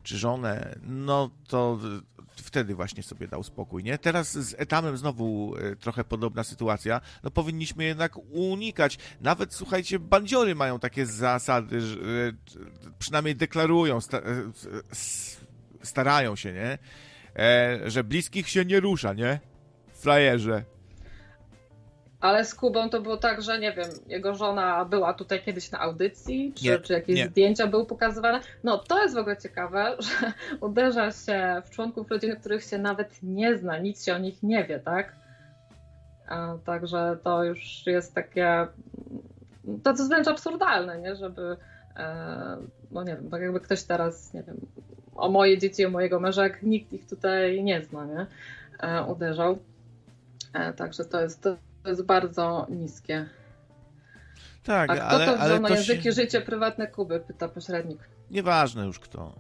czy 0.04 0.18
żonę, 0.18 0.80
no 0.82 1.30
to 1.48 1.80
wtedy 2.42 2.76
właśnie 2.76 3.04
sobie 3.04 3.28
dał 3.28 3.44
spokój, 3.44 3.84
nie? 3.84 3.98
Teraz 3.98 4.32
z 4.32 4.56
etamem 4.58 4.98
znowu 4.98 5.56
e, 5.58 5.76
trochę 5.76 6.04
podobna 6.04 6.44
sytuacja. 6.44 7.02
No 7.24 7.32
powinniśmy 7.32 7.84
jednak 7.84 8.18
unikać. 8.32 8.98
Nawet, 9.22 9.54
słuchajcie, 9.54 10.00
bandziory 10.00 10.56
mają 10.56 10.80
takie 10.80 11.06
zasady, 11.06 11.82
że 11.82 11.98
e, 11.98 12.34
przynajmniej 13.00 13.36
deklarują, 13.36 13.98
e, 13.98 14.00
starają 15.84 16.36
się, 16.36 16.54
nie? 16.54 16.78
Że 17.86 18.04
bliskich 18.04 18.50
się 18.50 18.66
nie 18.66 18.80
rusza, 18.80 19.14
nie? 19.14 19.40
Frajerze. 19.94 20.73
Ale 22.24 22.46
z 22.46 22.56
Kubą 22.56 22.90
to 22.90 23.02
było 23.02 23.18
tak, 23.18 23.42
że 23.42 23.60
nie 23.60 23.74
wiem, 23.74 23.90
jego 24.08 24.36
żona 24.36 24.86
była 24.86 25.14
tutaj 25.14 25.42
kiedyś 25.42 25.72
na 25.72 25.80
audycji, 25.80 26.54
czy, 26.56 26.66
nie, 26.66 26.80
czy 26.80 26.94
jakieś 26.94 27.16
nie. 27.16 27.28
zdjęcia 27.28 27.68
były 27.68 27.86
pokazywane. 27.86 28.40
No 28.64 28.78
to 28.78 29.04
jest 29.04 29.16
w 29.16 29.18
ogóle 29.18 29.38
ciekawe, 29.38 29.96
że 30.00 30.34
uderza 30.62 31.12
się 31.12 31.62
w 31.66 31.70
członków 31.70 32.12
rodziny, 32.12 32.36
których 32.36 32.64
się 32.64 32.78
nawet 32.78 33.24
nie 33.24 33.58
zna, 33.58 33.78
nic 33.78 34.06
się 34.06 34.16
o 34.16 34.18
nich 34.18 34.44
nie 34.44 34.64
wie, 34.64 34.80
tak? 34.80 35.16
A, 36.28 36.56
także 36.66 37.18
to 37.24 37.44
już 37.44 37.84
jest 37.86 38.14
takie, 38.14 38.68
to 39.84 39.90
jest 39.90 40.10
wręcz 40.10 40.28
absurdalne, 40.28 41.00
nie? 41.00 41.16
Żeby, 41.16 41.58
e, 41.98 42.58
no 42.92 43.04
nie 43.04 43.16
wiem, 43.16 43.30
tak 43.30 43.42
jakby 43.42 43.60
ktoś 43.60 43.84
teraz, 43.84 44.34
nie 44.34 44.44
wiem, 44.44 44.58
o 45.16 45.30
moje 45.30 45.58
dzieci, 45.58 45.86
o 45.86 45.90
mojego 45.90 46.20
męża, 46.20 46.44
jak 46.44 46.64
nikt 46.64 46.94
ich 46.94 47.08
tutaj 47.08 47.64
nie 47.64 47.82
zna, 47.82 48.06
nie? 48.06 48.26
E, 48.80 49.04
uderzał. 49.04 49.58
E, 50.54 50.74
także 50.74 51.06
to 51.06 51.22
jest, 51.22 51.48
to 51.84 51.90
to 51.90 51.90
jest 51.90 52.06
bardzo 52.06 52.68
niskie. 52.70 53.30
Tak, 54.64 54.90
A 54.90 54.96
kto 54.96 55.08
ale, 55.08 55.26
to 55.26 55.40
ale 55.40 55.60
na 55.60 55.70
języki 55.70 56.04
się... 56.04 56.12
życie 56.12 56.42
prywatne 56.42 56.88
Kuby, 56.88 57.20
pyta 57.20 57.50
pośrednik. 57.50 58.00
Nieważne 58.32 58.86
już 58.86 59.00
kto. 59.00 59.36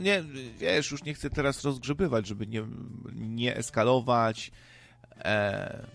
Nie, 0.00 0.22
wiesz, 0.58 0.90
już 0.90 1.04
nie 1.04 1.14
chcę 1.14 1.30
teraz 1.30 1.64
rozgrzebywać, 1.64 2.26
żeby 2.26 2.46
nie, 2.46 2.66
nie 3.14 3.56
eskalować. 3.56 4.52
E... 5.18 5.86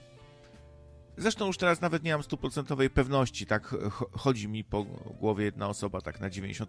Zresztą 1.17 1.47
już 1.47 1.57
teraz 1.57 1.81
nawet 1.81 2.03
nie 2.03 2.11
mam 2.11 2.23
stuprocentowej 2.23 2.89
pewności, 2.89 3.45
tak 3.45 3.75
chodzi 4.11 4.47
mi 4.47 4.63
po 4.63 4.83
głowie 5.19 5.45
jedna 5.45 5.67
osoba, 5.67 6.01
tak 6.01 6.19
na 6.19 6.29
90%, 6.29 6.65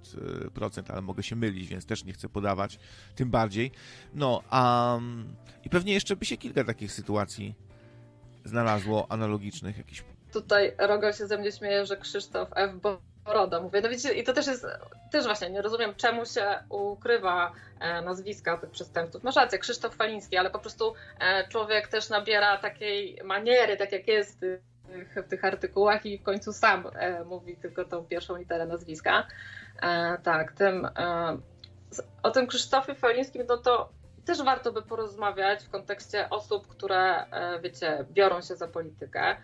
ale 0.88 1.02
mogę 1.02 1.22
się 1.22 1.36
mylić, 1.36 1.68
więc 1.68 1.86
też 1.86 2.04
nie 2.04 2.12
chcę 2.12 2.28
podawać, 2.28 2.78
tym 3.14 3.30
bardziej. 3.30 3.72
No, 4.14 4.42
um, 4.52 5.36
i 5.64 5.70
pewnie 5.70 5.92
jeszcze 5.92 6.16
by 6.16 6.24
się 6.24 6.36
kilka 6.36 6.64
takich 6.64 6.92
sytuacji 6.92 7.54
znalazło 8.44 9.06
analogicznych 9.08 9.78
jakichś. 9.78 10.04
Tutaj 10.32 10.74
Rogal 10.78 11.12
się 11.12 11.26
ze 11.26 11.38
mnie 11.38 11.52
śmieje, 11.52 11.86
że 11.86 11.96
Krzysztof 11.96 12.48
F. 12.54 12.70
Boroda. 13.24 13.60
Mówię, 13.60 13.80
no 13.80 13.88
wiecie, 13.88 14.12
i 14.12 14.24
to 14.24 14.32
też 14.32 14.46
jest, 14.46 14.66
też 15.10 15.24
właśnie 15.24 15.50
nie 15.50 15.62
rozumiem, 15.62 15.94
czemu 15.94 16.26
się 16.26 16.44
ukrywa 16.68 17.52
e, 17.80 18.02
nazwiska 18.02 18.58
tych 18.58 18.70
przestępców. 18.70 19.22
Masz 19.22 19.36
rację, 19.36 19.58
Krzysztof 19.58 19.94
Faliński, 19.94 20.36
ale 20.36 20.50
po 20.50 20.58
prostu 20.58 20.94
e, 21.20 21.48
człowiek 21.48 21.88
też 21.88 22.08
nabiera 22.08 22.58
takiej 22.58 23.18
maniery, 23.24 23.76
tak 23.76 23.92
jak 23.92 24.08
jest 24.08 24.40
w 25.16 25.28
tych 25.28 25.44
artykułach 25.44 26.06
i 26.06 26.18
w 26.18 26.22
końcu 26.22 26.52
sam 26.52 26.86
e, 26.94 27.24
mówi 27.24 27.56
tylko 27.56 27.84
tą 27.84 28.04
pierwszą 28.04 28.36
literę 28.36 28.66
nazwiska. 28.66 29.26
Tak, 30.22 30.52
tym, 30.52 30.88
o 32.22 32.30
tym 32.30 32.46
Krzysztofie 32.46 32.94
Falińskim, 32.94 33.42
no 33.48 33.56
to 33.56 33.92
też 34.30 34.42
warto 34.42 34.72
by 34.72 34.82
porozmawiać 34.82 35.64
w 35.64 35.70
kontekście 35.70 36.30
osób, 36.30 36.66
które, 36.66 37.24
e, 37.30 37.60
wiecie, 37.60 38.04
biorą 38.10 38.40
się 38.40 38.56
za 38.56 38.68
politykę. 38.68 39.36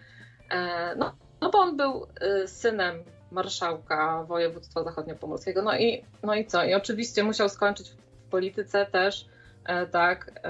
E, 0.50 0.96
no, 0.96 1.16
no 1.40 1.50
bo 1.50 1.58
on 1.58 1.76
był 1.76 2.06
e, 2.20 2.48
synem 2.48 3.04
marszałka 3.30 4.24
województwa 4.24 4.84
zachodniopomorskiego. 4.84 5.62
No 5.62 5.76
i, 5.76 6.04
no 6.22 6.34
i 6.34 6.46
co? 6.46 6.64
I 6.64 6.74
oczywiście 6.74 7.24
musiał 7.24 7.48
skończyć 7.48 7.90
w 7.90 8.30
polityce 8.30 8.86
też, 8.86 9.26
tak. 9.92 10.40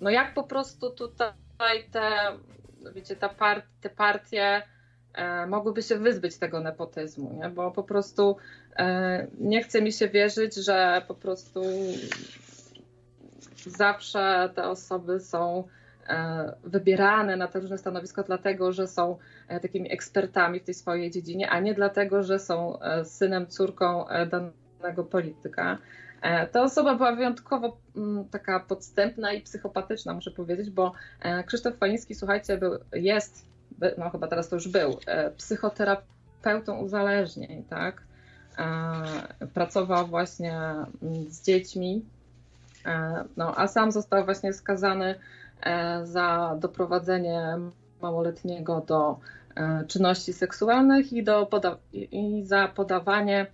No 0.00 0.10
jak 0.10 0.34
po 0.34 0.42
prostu 0.42 0.90
tutaj 0.90 1.84
te, 1.92 2.10
wiecie, 2.94 3.16
ta 3.16 3.28
part, 3.28 3.64
te 3.80 3.90
partie 3.90 4.62
mogłyby 5.46 5.82
się 5.82 5.96
wyzbyć 5.96 6.38
tego 6.38 6.60
nepotyzmu, 6.60 7.32
nie? 7.42 7.48
bo 7.48 7.70
po 7.70 7.82
prostu 7.82 8.36
nie 9.38 9.62
chce 9.62 9.82
mi 9.82 9.92
się 9.92 10.08
wierzyć, 10.08 10.54
że 10.54 11.02
po 11.08 11.14
prostu 11.14 11.62
zawsze 13.66 14.50
te 14.54 14.68
osoby 14.68 15.20
są 15.20 15.64
e, 16.08 16.52
wybierane 16.64 17.36
na 17.36 17.48
te 17.48 17.60
różne 17.60 17.78
stanowiska 17.78 18.22
dlatego, 18.22 18.72
że 18.72 18.86
są 18.86 19.18
e, 19.48 19.60
takimi 19.60 19.92
ekspertami 19.92 20.60
w 20.60 20.64
tej 20.64 20.74
swojej 20.74 21.10
dziedzinie, 21.10 21.50
a 21.50 21.60
nie 21.60 21.74
dlatego, 21.74 22.22
że 22.22 22.38
są 22.38 22.80
e, 22.80 23.04
synem, 23.04 23.46
córką 23.46 24.04
danego 24.30 25.04
polityka. 25.04 25.78
Ta 26.52 26.62
osoba 26.62 26.94
była 26.94 27.16
wyjątkowo 27.16 27.76
mm, 27.96 28.24
taka 28.28 28.60
podstępna 28.60 29.32
i 29.32 29.40
psychopatyczna, 29.40 30.14
muszę 30.14 30.30
powiedzieć, 30.30 30.70
bo 30.70 30.92
Krzysztof 31.46 31.76
Faliński, 31.76 32.14
słuchajcie, 32.14 32.58
był, 32.58 32.78
jest, 32.92 33.46
no 33.98 34.10
chyba 34.10 34.28
teraz 34.28 34.48
to 34.48 34.56
już 34.56 34.68
był, 34.68 34.96
psychoterapeutą 35.36 36.78
uzależnień, 36.78 37.64
tak? 37.64 38.02
Pracował 39.54 40.06
właśnie 40.06 40.58
mm, 41.02 41.30
z 41.30 41.42
dziećmi, 41.42 42.04
no, 43.36 43.54
a 43.56 43.66
sam 43.66 43.92
został 43.92 44.24
właśnie 44.24 44.52
skazany 44.52 45.14
e, 45.62 46.06
za 46.06 46.56
doprowadzenie 46.60 47.58
małoletniego 48.02 48.84
do 48.86 49.18
e, 49.56 49.84
czynności 49.86 50.32
seksualnych 50.32 51.12
i, 51.12 51.24
do 51.24 51.46
poda- 51.46 51.78
i 51.92 52.42
za 52.44 52.68
podawanie 52.68 53.46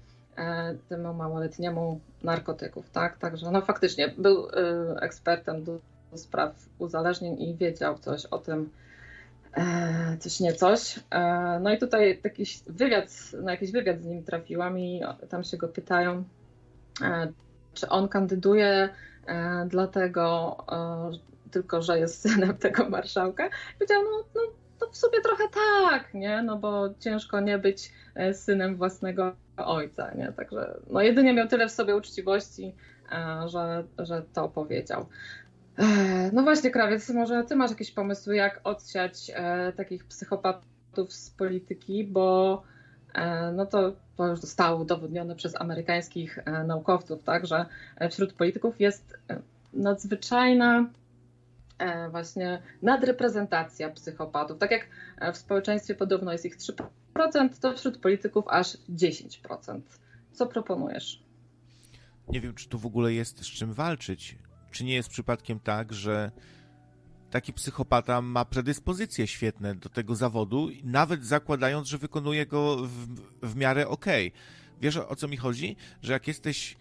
temu 0.88 1.14
małoletniemu 1.14 2.00
narkotyków, 2.22 2.90
tak? 2.90 3.18
Także 3.18 3.50
no 3.50 3.60
faktycznie 3.62 4.08
był 4.08 4.48
ekspertem 5.00 5.64
do, 5.64 5.78
spraw 6.14 6.54
uzależnień 6.78 7.42
i 7.42 7.54
wiedział 7.54 7.98
coś 7.98 8.26
o 8.26 8.38
tym, 8.38 8.70
coś 10.18 10.40
nie 10.40 10.52
coś. 10.52 11.00
No 11.60 11.72
i 11.72 11.78
tutaj 11.78 12.20
jakiś 12.24 12.62
wywiad, 12.66 13.08
na 13.42 13.50
jakiś 13.50 13.72
wywiad 13.72 14.00
z 14.00 14.04
nim 14.04 14.24
trafiłam 14.24 14.78
i 14.78 15.02
tam 15.28 15.44
się 15.44 15.56
go 15.56 15.68
pytają, 15.68 16.24
czy 17.74 17.88
on 17.88 18.08
kandyduje 18.08 18.88
E, 19.17 19.17
dlatego 19.66 20.56
e, 20.72 21.50
tylko, 21.50 21.82
że 21.82 21.98
jest 21.98 22.22
synem 22.22 22.56
tego 22.66 22.88
marszałka. 22.88 23.50
Powiedział, 23.78 24.02
no, 24.02 24.24
no 24.34 24.40
to 24.78 24.90
w 24.90 24.96
sobie 24.96 25.20
trochę 25.20 25.44
tak, 25.54 26.14
nie? 26.14 26.42
No 26.42 26.56
bo 26.56 26.94
ciężko 27.00 27.40
nie 27.40 27.58
być 27.58 27.92
e, 28.14 28.34
synem 28.34 28.76
własnego 28.76 29.36
ojca, 29.56 30.14
nie? 30.14 30.32
Także 30.32 30.74
no 30.90 31.02
jedynie 31.02 31.34
miał 31.34 31.48
tyle 31.48 31.68
w 31.68 31.72
sobie 31.72 31.96
uczciwości, 31.96 32.74
że, 33.46 33.84
że 33.98 34.22
to 34.32 34.48
powiedział. 34.48 35.06
No 36.32 36.42
właśnie, 36.42 36.70
Krawiec, 36.70 37.10
może 37.10 37.44
ty 37.44 37.56
masz 37.56 37.70
jakieś 37.70 37.90
pomysły, 37.90 38.36
jak 38.36 38.60
odsiać 38.64 39.32
takich 39.76 40.04
psychopatów 40.04 41.12
z 41.12 41.30
polityki, 41.30 42.04
bo 42.04 42.62
no 43.52 43.66
to, 43.66 43.92
to 44.16 44.26
już 44.28 44.40
zostało 44.40 44.80
udowodnione 44.80 45.36
przez 45.36 45.60
amerykańskich 45.60 46.38
naukowców, 46.66 47.22
tak, 47.22 47.46
że 47.46 47.66
wśród 48.10 48.32
polityków 48.32 48.80
jest 48.80 49.18
nadzwyczajna 49.72 50.88
e, 51.78 52.10
właśnie 52.10 52.62
nadreprezentacja 52.82 53.90
psychopatów. 53.90 54.58
Tak 54.58 54.70
jak 54.70 54.88
w 55.34 55.36
społeczeństwie 55.36 55.94
podobno 55.94 56.32
jest 56.32 56.44
ich 56.44 56.56
3%, 56.56 56.84
to 57.60 57.76
wśród 57.76 57.98
polityków 57.98 58.44
aż 58.48 58.76
10%. 58.90 59.80
Co 60.32 60.46
proponujesz? 60.46 61.22
Nie 62.28 62.40
wiem, 62.40 62.54
czy 62.54 62.68
tu 62.68 62.78
w 62.78 62.86
ogóle 62.86 63.12
jest 63.12 63.44
z 63.44 63.46
czym 63.46 63.72
walczyć. 63.72 64.38
Czy 64.70 64.84
nie 64.84 64.94
jest 64.94 65.08
przypadkiem 65.08 65.60
tak, 65.60 65.92
że 65.92 66.30
taki 67.30 67.52
psychopata 67.52 68.22
ma 68.22 68.44
predyspozycje 68.44 69.26
świetne 69.26 69.74
do 69.74 69.88
tego 69.88 70.16
zawodu, 70.16 70.68
nawet 70.84 71.24
zakładając, 71.24 71.88
że 71.88 71.98
wykonuje 71.98 72.46
go 72.46 72.76
w, 72.76 73.06
w 73.42 73.56
miarę 73.56 73.88
okej. 73.88 74.28
Okay. 74.28 74.40
Wiesz 74.80 74.96
o 74.96 75.16
co 75.16 75.28
mi 75.28 75.36
chodzi? 75.36 75.76
Że 76.02 76.12
jak 76.12 76.28
jesteś 76.28 76.76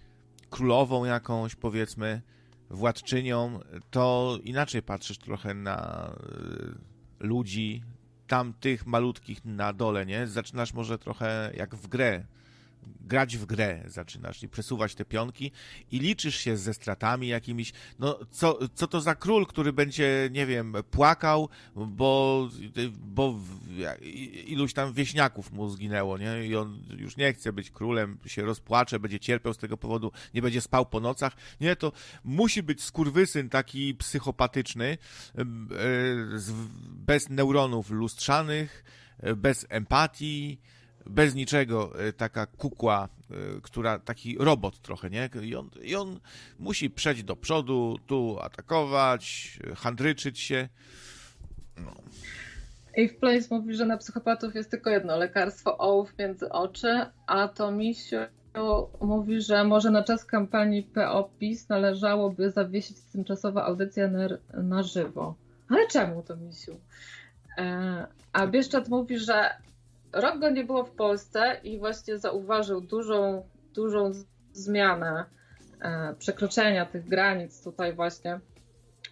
królową 0.50 1.06
jakąś, 1.06 1.56
powiedzmy, 1.56 2.22
władczynią, 2.70 3.60
to 3.91 4.38
inaczej 4.43 4.82
patrzysz 4.82 5.18
trochę 5.18 5.54
na 5.54 6.10
y, 7.22 7.26
ludzi, 7.28 7.84
tam 8.28 8.54
tych 8.54 8.86
malutkich 8.86 9.45
na 9.45 9.74
dole, 9.74 10.06
nie? 10.06 10.28
Zaczynasz 10.28 10.74
może 10.74 11.00
trochę 11.00 11.52
jak 11.56 11.76
w 11.76 11.88
grę 11.88 12.26
grać 13.01 13.38
w 13.38 13.45
grę 13.45 13.83
zaczynasz 13.88 14.43
i 14.43 14.49
przesuwać 14.49 14.95
te 14.95 15.05
pionki 15.05 15.51
i 15.91 15.99
liczysz 15.99 16.35
się 16.35 16.57
ze 16.57 16.73
stratami 16.73 17.27
jakimiś. 17.27 17.73
No, 17.99 18.19
co, 18.31 18.59
co 18.73 18.88
to 18.88 19.01
za 19.01 19.15
król, 19.15 19.45
który 19.45 19.73
będzie, 19.73 20.29
nie 20.31 20.45
wiem, 20.45 20.73
płakał, 20.91 21.49
bo, 21.75 22.49
bo 22.99 23.39
iluś 24.45 24.73
tam 24.73 24.93
wieśniaków 24.93 25.51
mu 25.51 25.69
zginęło, 25.69 26.17
nie? 26.17 26.45
I 26.45 26.55
on 26.55 26.83
już 26.97 27.17
nie 27.17 27.33
chce 27.33 27.53
być 27.53 27.71
królem, 27.71 28.17
się 28.25 28.41
rozpłacze, 28.41 28.99
będzie 28.99 29.19
cierpiał 29.19 29.53
z 29.53 29.57
tego 29.57 29.77
powodu, 29.77 30.11
nie 30.33 30.41
będzie 30.41 30.61
spał 30.61 30.85
po 30.85 30.99
nocach. 30.99 31.33
Nie, 31.61 31.75
to 31.75 31.91
musi 32.23 32.63
być 32.63 32.83
skurwysyn 32.83 33.49
taki 33.49 33.95
psychopatyczny, 33.95 34.97
e, 35.38 35.45
bez 36.89 37.29
neuronów 37.29 37.89
lustrzanych, 37.89 38.83
e, 39.19 39.35
bez 39.35 39.65
empatii, 39.69 40.61
bez 41.10 41.36
niczego, 41.36 41.99
e, 41.99 42.14
taka 42.14 42.45
kukła, 42.45 43.10
e, 43.32 43.36
która, 43.62 43.99
taki 43.99 44.38
robot 44.39 44.82
trochę, 44.82 45.10
nie? 45.10 45.30
I 45.41 45.55
on, 45.55 45.70
I 45.84 45.95
on 45.95 46.20
musi 46.60 46.89
przejść 46.89 47.24
do 47.24 47.36
przodu, 47.36 47.95
tu 48.08 48.38
atakować, 48.41 49.60
handryczyć 49.76 50.39
się. 50.39 50.70
No. 51.78 51.93
I 52.97 53.10
w 53.10 53.18
Place 53.18 53.47
mówi, 53.51 53.74
że 53.76 53.86
na 53.86 53.97
psychopatów 53.97 54.55
jest 54.55 54.72
tylko 54.72 54.89
jedno 54.89 55.18
lekarstwo 55.18 55.78
ołów 55.78 56.14
między 56.20 56.49
oczy, 56.49 57.05
a 57.28 57.47
to 57.47 57.72
Misiu 57.72 58.18
mówi, 59.01 59.41
że 59.41 59.64
może 59.64 59.91
na 59.91 60.03
czas 60.03 60.26
kampanii 60.26 60.84
PO-PiS 60.84 61.70
należałoby 61.70 62.51
zawiesić 62.51 62.97
tymczasowa 63.12 63.66
audycja 63.66 64.08
na, 64.08 64.28
na 64.53 64.84
żywo. 64.84 65.36
Ale 65.70 65.88
czemu 65.88 66.24
to, 66.24 66.36
Misiu? 66.36 66.80
E, 67.58 68.08
a 68.34 68.47
Bieszczat 68.47 68.89
mówi, 68.89 69.20
że 69.20 69.49
rok 70.14 70.39
go 70.39 70.49
nie 70.49 70.64
było 70.64 70.84
w 70.84 70.91
Polsce 70.91 71.60
i 71.64 71.80
właśnie 71.80 72.18
zauważył 72.18 72.82
dużą, 72.82 73.43
dużą 73.74 74.12
zmianę 74.53 75.26
e, 75.82 76.16
przekroczenia 76.20 76.86
tych 76.86 77.08
granic 77.08 77.64
tutaj 77.64 77.93
właśnie. 77.93 78.39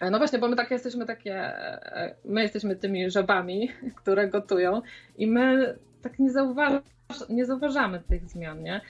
E, 0.00 0.10
no 0.10 0.18
właśnie, 0.18 0.38
bo 0.38 0.48
my 0.48 0.56
takie 0.56 0.74
jesteśmy 0.74 1.06
takie, 1.06 1.34
e, 1.34 2.14
my 2.24 2.42
jesteśmy 2.42 2.76
tymi 2.76 3.10
żabami, 3.10 3.70
które 4.02 4.28
gotują 4.28 4.82
i 5.18 5.26
my 5.26 5.76
tak 6.02 6.18
nie, 6.18 6.30
zauważ, 6.30 6.82
nie 7.28 7.46
zauważamy 7.46 8.00
tych 8.00 8.28
zmian, 8.28 8.62
nie? 8.62 8.80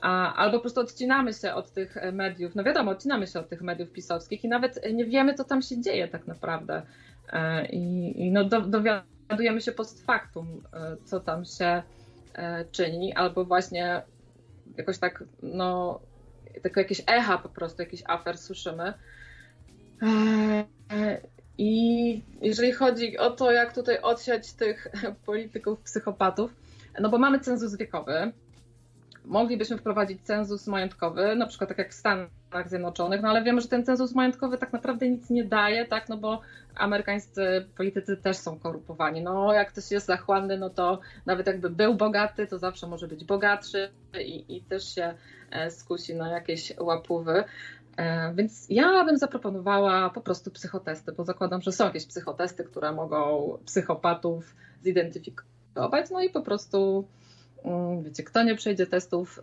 A, 0.00 0.34
albo 0.34 0.58
po 0.58 0.60
prostu 0.60 0.80
odcinamy 0.80 1.32
się 1.32 1.54
od 1.54 1.72
tych 1.72 1.96
mediów. 2.12 2.54
No 2.54 2.64
wiadomo, 2.64 2.90
odcinamy 2.90 3.26
się 3.26 3.40
od 3.40 3.48
tych 3.48 3.62
mediów 3.62 3.92
pisowskich 3.92 4.44
i 4.44 4.48
nawet 4.48 4.80
nie 4.94 5.04
wiemy, 5.04 5.34
co 5.34 5.44
tam 5.44 5.62
się 5.62 5.80
dzieje 5.80 6.08
tak 6.08 6.26
naprawdę. 6.26 6.82
I, 7.70 8.14
i 8.16 8.30
no 8.30 8.44
do, 8.44 8.60
dowiadujemy 8.60 9.15
dowiadujemy 9.28 9.60
się 9.60 9.72
post 9.72 10.04
factum, 10.04 10.62
e, 10.72 10.96
co 11.04 11.20
tam 11.20 11.44
się 11.44 11.82
e, 12.34 12.64
czyni, 12.64 13.14
albo 13.14 13.44
właśnie 13.44 14.02
jakoś 14.76 14.98
tak, 14.98 15.24
no, 15.42 16.00
tylko 16.62 16.80
jakieś 16.80 17.02
echa 17.06 17.38
po 17.38 17.48
prostu, 17.48 17.82
jakiś 17.82 18.02
afer 18.06 18.38
słyszymy. 18.38 18.94
E, 20.02 21.20
I 21.58 22.22
jeżeli 22.42 22.72
chodzi 22.72 23.18
o 23.18 23.30
to, 23.30 23.52
jak 23.52 23.74
tutaj 23.74 24.00
odsiać 24.02 24.52
tych 24.52 24.88
polityków, 25.26 25.80
psychopatów, 25.80 26.54
no 27.00 27.08
bo 27.08 27.18
mamy 27.18 27.40
cenzus 27.40 27.76
wiekowy, 27.76 28.32
moglibyśmy 29.26 29.78
wprowadzić 29.78 30.22
cenzus 30.22 30.66
majątkowy, 30.66 31.36
na 31.36 31.46
przykład 31.46 31.68
tak 31.68 31.78
jak 31.78 31.90
w 31.90 31.94
Stanach 31.94 32.30
Zjednoczonych, 32.66 33.22
no 33.22 33.28
ale 33.28 33.42
wiemy, 33.42 33.60
że 33.60 33.68
ten 33.68 33.84
cenzus 33.84 34.14
majątkowy 34.14 34.58
tak 34.58 34.72
naprawdę 34.72 35.08
nic 35.08 35.30
nie 35.30 35.44
daje, 35.44 35.86
tak, 35.86 36.08
no 36.08 36.16
bo 36.16 36.40
amerykańscy 36.74 37.66
politycy 37.76 38.16
też 38.16 38.36
są 38.36 38.58
korupowani. 38.58 39.22
No 39.22 39.52
jak 39.52 39.72
ktoś 39.72 39.90
jest 39.90 40.06
zachłanny, 40.06 40.58
no 40.58 40.70
to 40.70 41.00
nawet 41.26 41.46
jakby 41.46 41.70
był 41.70 41.94
bogaty, 41.94 42.46
to 42.46 42.58
zawsze 42.58 42.86
może 42.86 43.08
być 43.08 43.24
bogatszy 43.24 43.90
i, 44.20 44.56
i 44.56 44.62
też 44.62 44.94
się 44.94 45.14
e, 45.50 45.70
skusi 45.70 46.14
na 46.14 46.28
jakieś 46.28 46.72
łapówy. 46.78 47.44
E, 47.96 48.34
więc 48.34 48.66
ja 48.70 49.04
bym 49.04 49.18
zaproponowała 49.18 50.10
po 50.10 50.20
prostu 50.20 50.50
psychotesty, 50.50 51.12
bo 51.12 51.24
zakładam, 51.24 51.62
że 51.62 51.72
są 51.72 51.84
jakieś 51.84 52.06
psychotesty, 52.06 52.64
które 52.64 52.92
mogą 52.92 53.58
psychopatów 53.66 54.54
zidentyfikować, 54.82 56.10
no 56.10 56.22
i 56.22 56.30
po 56.30 56.42
prostu 56.42 57.08
wiecie, 58.02 58.22
kto 58.22 58.42
nie 58.42 58.54
przejdzie 58.54 58.86
testów 58.86 59.42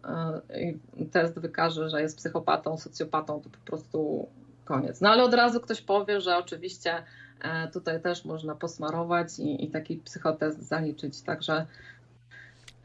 e, 0.50 0.72
i 0.98 1.06
test 1.06 1.40
wykaże, 1.40 1.90
że 1.90 2.02
jest 2.02 2.18
psychopatą, 2.18 2.78
socjopatą, 2.78 3.42
to 3.42 3.50
po 3.50 3.58
prostu 3.66 4.28
koniec. 4.66 5.02
No 5.02 5.10
ale 5.10 5.24
od 5.24 5.34
razu 5.34 5.60
ktoś 5.60 5.82
powie, 5.82 6.22
że 6.22 6.38
oczywiście 6.38 7.04
e, 7.42 7.68
tutaj 7.68 8.02
też 8.02 8.26
można 8.26 8.56
posmarować 8.56 9.40
i, 9.40 9.66
i 9.66 9.72
taki 9.72 9.98
psychotest 9.98 10.68
zaliczyć, 10.68 11.22
także 11.22 11.66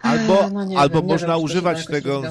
Albo, 0.01 0.51
no 0.51 0.79
albo 0.79 0.99
wiem, 0.99 1.07
można 1.09 1.35
wiem, 1.35 1.45
używać 1.45 1.87
tego, 1.87 2.23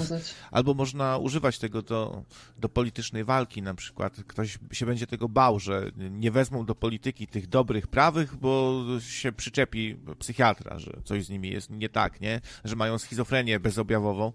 albo 0.52 0.74
można 0.74 1.18
używać 1.18 1.60
tego 1.60 1.82
do, 1.82 2.24
do 2.58 2.70
politycznej 2.70 3.24
walki 3.24 3.62
na 3.62 3.74
przykład. 3.74 4.18
Ktoś 4.28 4.60
się 4.72 4.86
będzie 4.86 5.08
tego 5.08 5.30
bał, 5.30 5.60
że 5.60 5.92
nie 5.98 6.32
wezmą 6.32 6.66
do 6.66 6.76
polityki 6.76 7.28
tych 7.28 7.48
dobrych, 7.48 7.88
prawych, 7.88 8.36
bo 8.36 8.84
się 9.00 9.32
przyczepi 9.32 9.98
psychiatra, 10.20 10.80
że 10.80 10.92
coś 11.04 11.26
z 11.26 11.30
nimi 11.30 11.50
jest 11.50 11.70
nie 11.70 11.90
tak, 11.90 12.22
nie? 12.22 12.42
Że 12.64 12.76
mają 12.76 12.98
schizofrenię 12.98 13.60
bezobjawową. 13.60 14.32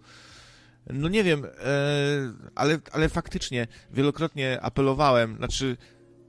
No 0.87 1.09
nie 1.09 1.25
wiem, 1.25 1.45
e, 1.45 1.49
ale, 2.55 2.79
ale 2.93 3.09
faktycznie 3.09 3.67
wielokrotnie 3.91 4.59
apelowałem, 4.63 5.37
znaczy, 5.37 5.77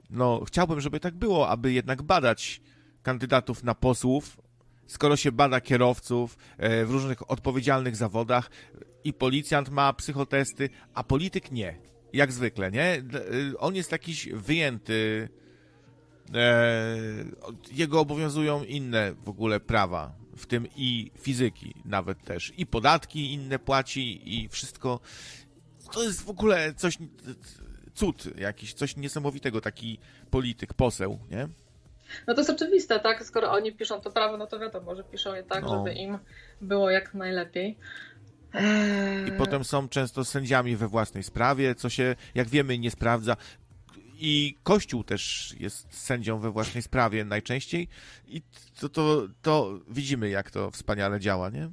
no 0.10 0.44
chciałbym, 0.48 0.82
żeby 0.82 1.00
tak 1.00 1.16
było, 1.16 1.50
aby 1.50 1.74
jednak 1.74 2.02
badać 2.02 2.62
kandydatów 3.04 3.64
na 3.64 3.76
posłów, 3.76 4.38
skoro 4.88 5.16
się 5.16 5.32
bada 5.32 5.62
kierowców 5.62 6.38
e, 6.58 6.86
w 6.86 6.92
różnych 6.92 7.32
odpowiedzialnych 7.32 7.96
zawodach 7.96 8.50
i 9.04 9.14
policjant 9.14 9.70
ma 9.70 9.94
psychotesty, 9.94 10.70
a 10.94 11.04
polityk 11.04 11.52
nie. 11.52 11.78
Jak 12.14 12.32
zwykle, 12.32 12.72
nie? 12.72 12.84
E, 12.84 13.04
on 13.58 13.76
jest 13.76 13.92
jakiś 13.92 14.30
wyjęty. 14.30 15.30
E, 16.36 16.96
jego 17.72 18.00
obowiązują 18.00 18.64
inne 18.64 19.14
w 19.24 19.30
ogóle 19.30 19.60
prawa, 19.60 20.16
w 20.38 20.46
tym 20.46 20.68
i 20.76 21.12
fizyki 21.20 21.76
nawet 21.86 22.24
też. 22.24 22.54
I 22.58 22.66
podatki 22.66 23.34
inne 23.34 23.60
płaci 23.60 24.36
i 24.36 24.50
wszystko. 24.50 25.00
To 25.92 26.04
jest 26.04 26.22
w 26.22 26.30
ogóle 26.30 26.74
coś, 26.74 26.98
cud 27.94 28.38
jakiś, 28.38 28.74
coś 28.74 28.96
niesamowitego, 28.96 29.62
taki 29.62 30.00
polityk, 30.30 30.74
poseł, 30.74 31.20
nie? 31.32 31.48
No 32.28 32.34
to 32.34 32.42
jest 32.42 32.50
oczywiste, 32.50 33.00
tak? 33.00 33.26
Skoro 33.26 33.52
oni 33.52 33.72
piszą 33.72 34.02
to 34.02 34.12
prawo, 34.12 34.38
no 34.38 34.48
to 34.48 34.60
wiadomo, 34.60 34.96
że 34.96 35.04
piszą 35.04 35.36
je 35.36 35.44
tak, 35.44 35.64
no. 35.64 35.70
żeby 35.70 35.94
im 35.94 36.20
było 36.62 36.90
jak 36.90 37.14
najlepiej. 37.14 37.78
I 39.28 39.32
potem 39.38 39.64
są 39.64 39.90
często 39.90 40.26
sędziami 40.26 40.76
we 40.76 40.88
własnej 40.88 41.24
sprawie, 41.24 41.76
co 41.76 41.90
się, 41.90 42.16
jak 42.36 42.48
wiemy, 42.48 42.80
nie 42.80 42.92
sprawdza. 42.92 43.38
I 44.20 44.58
Kościół 44.64 45.04
też 45.04 45.54
jest 45.60 45.98
sędzią 45.98 46.40
we 46.40 46.52
własnej 46.52 46.84
sprawie 46.84 47.26
najczęściej. 47.26 47.88
I 48.28 48.42
to, 48.80 48.90
to, 48.90 49.28
to 49.42 49.80
widzimy, 49.88 50.30
jak 50.30 50.52
to 50.52 50.72
wspaniale 50.72 51.20
działa, 51.20 51.50
nie? 51.50 51.70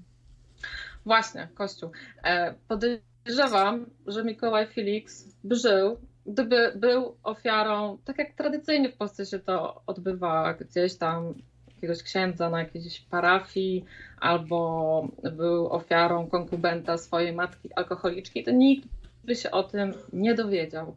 Właśnie, 1.04 1.48
Kościół. 1.54 1.90
E, 2.24 2.54
podejrzewam, 2.68 3.86
że 4.06 4.24
Mikołaj 4.24 4.66
Felix 4.66 5.24
żył 5.50 6.00
gdyby 6.30 6.72
był 6.76 7.16
ofiarą, 7.22 7.98
tak 8.04 8.18
jak 8.18 8.34
tradycyjnie 8.34 8.88
w 8.88 8.96
Polsce 8.96 9.26
się 9.26 9.38
to 9.38 9.82
odbywa, 9.86 10.54
gdzieś 10.54 10.96
tam 10.96 11.34
jakiegoś 11.74 12.02
księdza 12.02 12.50
na 12.50 12.58
jakiejś 12.58 13.00
parafii, 13.00 13.84
albo 14.20 15.08
był 15.32 15.68
ofiarą 15.72 16.26
konkubenta 16.26 16.98
swojej 16.98 17.32
matki 17.32 17.74
alkoholiczki, 17.74 18.44
to 18.44 18.50
nikt 18.50 18.88
by 19.24 19.36
się 19.36 19.50
o 19.50 19.62
tym 19.62 19.94
nie 20.12 20.34
dowiedział. 20.34 20.96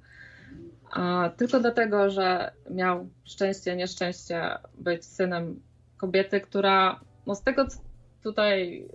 A 0.92 1.30
tylko 1.38 1.60
dlatego, 1.60 2.10
że 2.10 2.52
miał 2.70 3.10
szczęście, 3.24 3.76
nieszczęście 3.76 4.50
być 4.78 5.06
synem 5.06 5.62
kobiety, 5.98 6.42
która, 6.42 7.00
no 7.28 7.36
z 7.36 7.44
tego 7.44 7.68
co 7.68 7.80
tutaj 8.24 8.88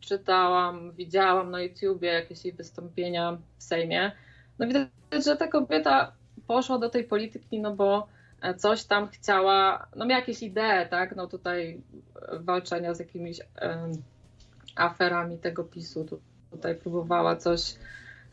czytałam, 0.00 0.92
widziałam 0.92 1.50
na 1.50 1.62
YouTubie 1.62 2.08
jakieś 2.08 2.44
jej 2.44 2.54
wystąpienia 2.54 3.38
w 3.58 3.62
Sejmie, 3.62 4.12
no 4.58 4.66
widać, 4.66 4.88
że 5.24 5.36
ta 5.36 5.48
kobieta 5.48 6.12
poszła 6.46 6.78
do 6.78 6.88
tej 6.88 7.04
polityki, 7.04 7.60
no 7.60 7.74
bo 7.74 8.06
coś 8.56 8.84
tam 8.84 9.08
chciała, 9.08 9.86
no 9.96 10.06
miała 10.06 10.20
jakieś 10.20 10.42
idee, 10.42 10.88
tak, 10.90 11.16
no 11.16 11.26
tutaj 11.26 11.80
walczenia 12.40 12.94
z 12.94 12.98
jakimiś 12.98 13.40
aferami 14.76 15.38
tego 15.38 15.64
PiSu, 15.64 16.06
tutaj 16.50 16.74
próbowała 16.74 17.36
coś 17.36 17.74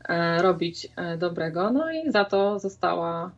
e, 0.09 0.41
robić 0.41 0.87
e, 0.95 1.17
dobrego, 1.17 1.71
no 1.71 1.91
i 1.91 2.11
za 2.11 2.25
to 2.25 2.59
została 2.59 3.31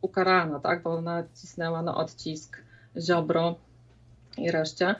ukarana, 0.00 0.60
tak, 0.60 0.82
bo 0.82 1.00
nacisnęła 1.00 1.82
na 1.82 1.94
odcisk 1.94 2.62
Ziobro 2.98 3.54
i 4.38 4.50
reszcie. 4.50 4.94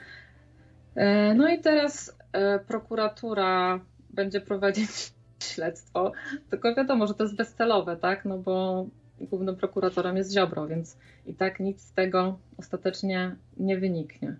E, 0.95 1.33
no 1.33 1.49
i 1.49 1.59
teraz 1.59 2.17
e, 2.33 2.59
prokuratura 2.59 3.79
będzie 4.09 4.41
prowadzić 4.41 5.13
śledztwo, 5.43 6.11
tylko 6.49 6.75
wiadomo, 6.75 7.07
że 7.07 7.13
to 7.13 7.23
jest 7.23 7.35
bezcelowe, 7.35 7.97
tak, 7.97 8.25
no 8.25 8.37
bo 8.37 8.85
głównym 9.19 9.55
prokuratorem 9.55 10.17
jest 10.17 10.33
Ziobro, 10.33 10.67
więc 10.67 10.97
i 11.25 11.33
tak 11.33 11.59
nic 11.59 11.81
z 11.81 11.91
tego 11.91 12.39
ostatecznie 12.57 13.35
nie 13.57 13.77
wyniknie. 13.77 14.35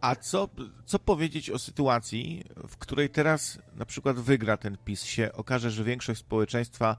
A 0.00 0.16
co, 0.16 0.48
co 0.84 0.98
powiedzieć 0.98 1.50
o 1.50 1.58
sytuacji, 1.58 2.44
w 2.68 2.76
której 2.76 3.10
teraz 3.10 3.58
na 3.76 3.84
przykład 3.84 4.16
wygra 4.16 4.56
ten 4.56 4.76
PiS, 4.84 5.02
się 5.04 5.32
okaże, 5.32 5.70
że 5.70 5.84
większość 5.84 6.20
społeczeństwa 6.20 6.96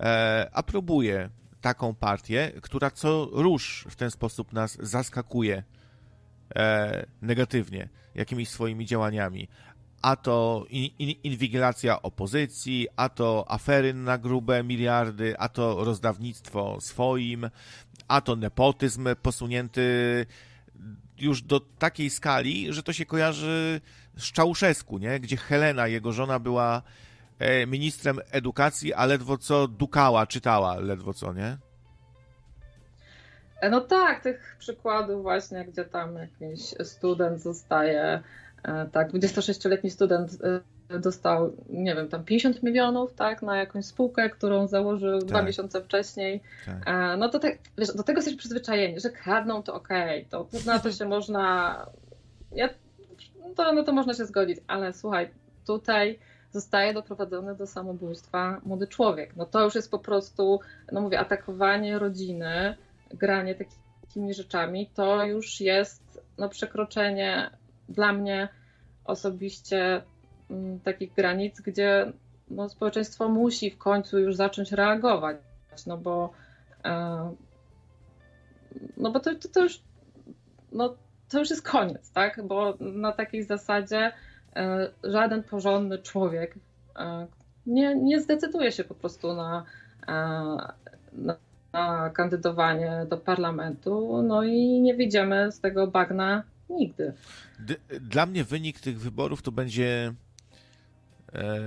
e, 0.00 0.50
aprobuje 0.52 1.30
taką 1.60 1.94
partię, 1.94 2.52
która 2.62 2.90
co 2.90 3.28
rusz 3.32 3.86
w 3.90 3.96
ten 3.96 4.10
sposób 4.10 4.52
nas 4.52 4.78
zaskakuje 4.80 5.62
e, 6.56 7.06
negatywnie 7.22 7.88
jakimiś 8.14 8.48
swoimi 8.48 8.86
działaniami. 8.86 9.48
A 10.02 10.16
to 10.16 10.66
in, 10.70 10.90
in, 10.98 11.10
inwigilacja 11.22 12.02
opozycji, 12.02 12.88
a 12.96 13.08
to 13.08 13.44
afery 13.48 13.94
na 13.94 14.18
grube 14.18 14.62
miliardy, 14.62 15.34
a 15.38 15.48
to 15.48 15.84
rozdawnictwo 15.84 16.80
swoim, 16.80 17.50
a 18.08 18.20
to 18.20 18.36
nepotyzm 18.36 19.08
posunięty 19.22 20.26
już 21.18 21.42
do 21.42 21.60
takiej 21.60 22.10
skali, 22.10 22.72
że 22.72 22.82
to 22.82 22.92
się 22.92 23.06
kojarzy 23.06 23.80
z 24.16 24.32
Czałszewsku, 24.32 24.98
nie? 24.98 25.20
gdzie 25.20 25.36
Helena, 25.36 25.86
jego 25.86 26.12
żona, 26.12 26.38
była 26.38 26.82
e, 27.38 27.66
ministrem 27.66 28.20
edukacji, 28.30 28.94
a 28.94 29.06
ledwo 29.06 29.38
co 29.38 29.68
dukała, 29.68 30.26
czytała, 30.26 30.76
ledwo 30.76 31.14
co, 31.14 31.32
nie? 31.32 31.56
E, 33.60 33.70
no 33.70 33.80
tak, 33.80 34.22
tych 34.22 34.56
przykładów 34.58 35.22
właśnie, 35.22 35.64
gdzie 35.64 35.84
tam 35.84 36.16
jakiś 36.16 36.60
student 36.84 37.42
zostaje, 37.42 38.22
tak, 38.92 39.12
26-letni 39.12 39.90
student 39.90 40.38
dostał, 41.00 41.52
nie 41.68 41.94
wiem, 41.94 42.08
tam 42.08 42.24
50 42.24 42.62
milionów, 42.62 43.14
tak, 43.14 43.42
na 43.42 43.56
jakąś 43.56 43.84
spółkę, 43.84 44.30
którą 44.30 44.66
założył 44.66 45.18
tak. 45.18 45.28
dwa 45.28 45.42
miesiące 45.42 45.82
wcześniej. 45.82 46.40
Tak. 46.66 46.88
E, 46.88 47.16
no 47.16 47.28
to 47.28 47.38
tak, 47.38 47.58
wiesz, 47.78 47.94
do 47.94 48.02
tego 48.02 48.18
jesteś 48.18 48.36
przyzwyczajeni, 48.36 49.00
że 49.00 49.10
kradną 49.10 49.62
to 49.62 49.74
okej, 49.74 50.26
okay, 50.26 50.48
to 50.50 50.58
na 50.66 50.78
to 50.78 50.92
się 50.92 51.04
można, 51.04 51.86
ja, 52.52 52.68
to, 53.56 53.72
no 53.72 53.82
to 53.82 53.92
można 53.92 54.14
się 54.14 54.26
zgodzić, 54.26 54.58
ale 54.66 54.92
słuchaj, 54.92 55.30
tutaj 55.66 56.18
zostaje 56.50 56.94
doprowadzony 56.94 57.54
do 57.54 57.66
samobójstwa 57.66 58.60
młody 58.64 58.86
człowiek. 58.86 59.36
No 59.36 59.46
to 59.46 59.64
już 59.64 59.74
jest 59.74 59.90
po 59.90 59.98
prostu, 59.98 60.60
no 60.92 61.00
mówię, 61.00 61.20
atakowanie 61.20 61.98
rodziny, 61.98 62.76
granie 63.10 63.54
takimi 63.54 64.34
rzeczami, 64.34 64.90
to 64.94 65.24
już 65.24 65.60
jest 65.60 66.22
no, 66.38 66.48
przekroczenie 66.48 67.50
dla 67.92 68.12
mnie 68.12 68.48
osobiście 69.04 70.02
Mm, 70.52 70.80
takich 70.80 71.14
granic, 71.14 71.60
gdzie 71.60 72.12
no, 72.50 72.68
społeczeństwo 72.68 73.28
musi 73.28 73.70
w 73.70 73.78
końcu 73.78 74.18
już 74.18 74.36
zacząć 74.36 74.72
reagować, 74.72 75.36
no 75.86 75.98
bo 75.98 76.32
e, 76.84 77.34
no 78.96 79.10
bo 79.10 79.20
to, 79.20 79.34
to, 79.34 79.48
to 79.48 79.62
już 79.62 79.80
no, 80.72 80.94
to 81.28 81.38
już 81.38 81.50
jest 81.50 81.68
koniec, 81.68 82.12
tak? 82.12 82.40
Bo 82.46 82.74
na 82.80 83.12
takiej 83.12 83.44
zasadzie 83.44 84.12
e, 84.56 84.88
żaden 85.04 85.42
porządny 85.42 85.98
człowiek 85.98 86.54
e, 86.96 87.26
nie, 87.66 87.94
nie 87.94 88.20
zdecyduje 88.20 88.72
się 88.72 88.84
po 88.84 88.94
prostu 88.94 89.34
na, 89.34 89.64
na, 91.12 91.36
na 91.72 92.10
kandydowanie 92.10 93.06
do 93.08 93.16
parlamentu, 93.16 94.22
no 94.22 94.42
i 94.42 94.80
nie 94.80 94.94
wyjdziemy 94.94 95.52
z 95.52 95.60
tego 95.60 95.86
bagna 95.86 96.42
nigdy. 96.72 97.12
Dla 98.00 98.26
mnie 98.26 98.44
wynik 98.44 98.80
tych 98.80 99.00
wyborów 99.00 99.42
to 99.42 99.52
będzie 99.52 100.14
E, 101.34 101.60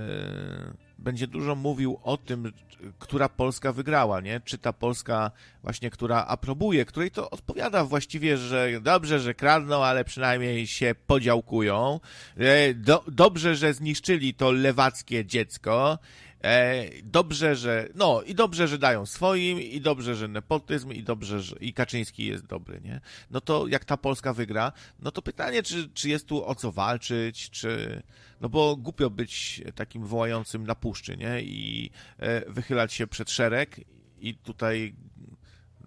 będzie 0.98 1.26
dużo 1.26 1.54
mówił 1.54 1.98
o 2.02 2.16
tym, 2.16 2.52
która 2.98 3.28
Polska 3.28 3.72
wygrała, 3.72 4.20
nie? 4.20 4.40
Czy 4.44 4.58
ta 4.58 4.72
Polska 4.72 5.30
właśnie, 5.62 5.90
która 5.90 6.24
aprobuje, 6.26 6.84
której 6.84 7.10
to 7.10 7.30
odpowiada 7.30 7.84
właściwie, 7.84 8.36
że 8.36 8.68
dobrze, 8.80 9.20
że 9.20 9.34
kradną, 9.34 9.84
ale 9.84 10.04
przynajmniej 10.04 10.66
się 10.66 10.94
podziałkują. 11.06 12.00
E, 12.36 12.74
do, 12.74 13.04
dobrze, 13.08 13.56
że 13.56 13.74
zniszczyli 13.74 14.34
to 14.34 14.52
lewackie 14.52 15.24
dziecko. 15.24 15.98
E, 16.44 16.84
dobrze, 17.02 17.56
że, 17.56 17.88
no 17.94 18.22
i 18.22 18.34
dobrze, 18.34 18.68
że 18.68 18.78
dają 18.78 19.06
swoim, 19.06 19.60
i 19.60 19.80
dobrze, 19.80 20.14
że 20.14 20.28
nepotyzm, 20.28 20.92
i 20.92 21.02
dobrze, 21.02 21.40
że 21.40 21.56
i 21.56 21.72
Kaczyński 21.72 22.26
jest 22.26 22.46
dobry, 22.46 22.80
nie? 22.84 23.00
No 23.30 23.40
to 23.40 23.66
jak 23.66 23.84
ta 23.84 23.96
Polska 23.96 24.32
wygra, 24.32 24.72
no 25.00 25.10
to 25.10 25.22
pytanie, 25.22 25.62
czy, 25.62 25.88
czy 25.88 26.08
jest 26.08 26.26
tu 26.26 26.46
o 26.46 26.54
co 26.54 26.72
walczyć, 26.72 27.50
czy, 27.50 28.02
no 28.40 28.48
bo 28.48 28.76
głupio 28.76 29.10
być 29.10 29.62
takim 29.74 30.06
wołającym 30.06 30.66
na 30.66 30.74
puszczy, 30.74 31.16
nie? 31.16 31.42
I 31.42 31.90
e, 32.18 32.52
wychylać 32.52 32.92
się 32.92 33.06
przed 33.06 33.30
szereg 33.30 33.80
i 34.20 34.34
tutaj 34.34 34.94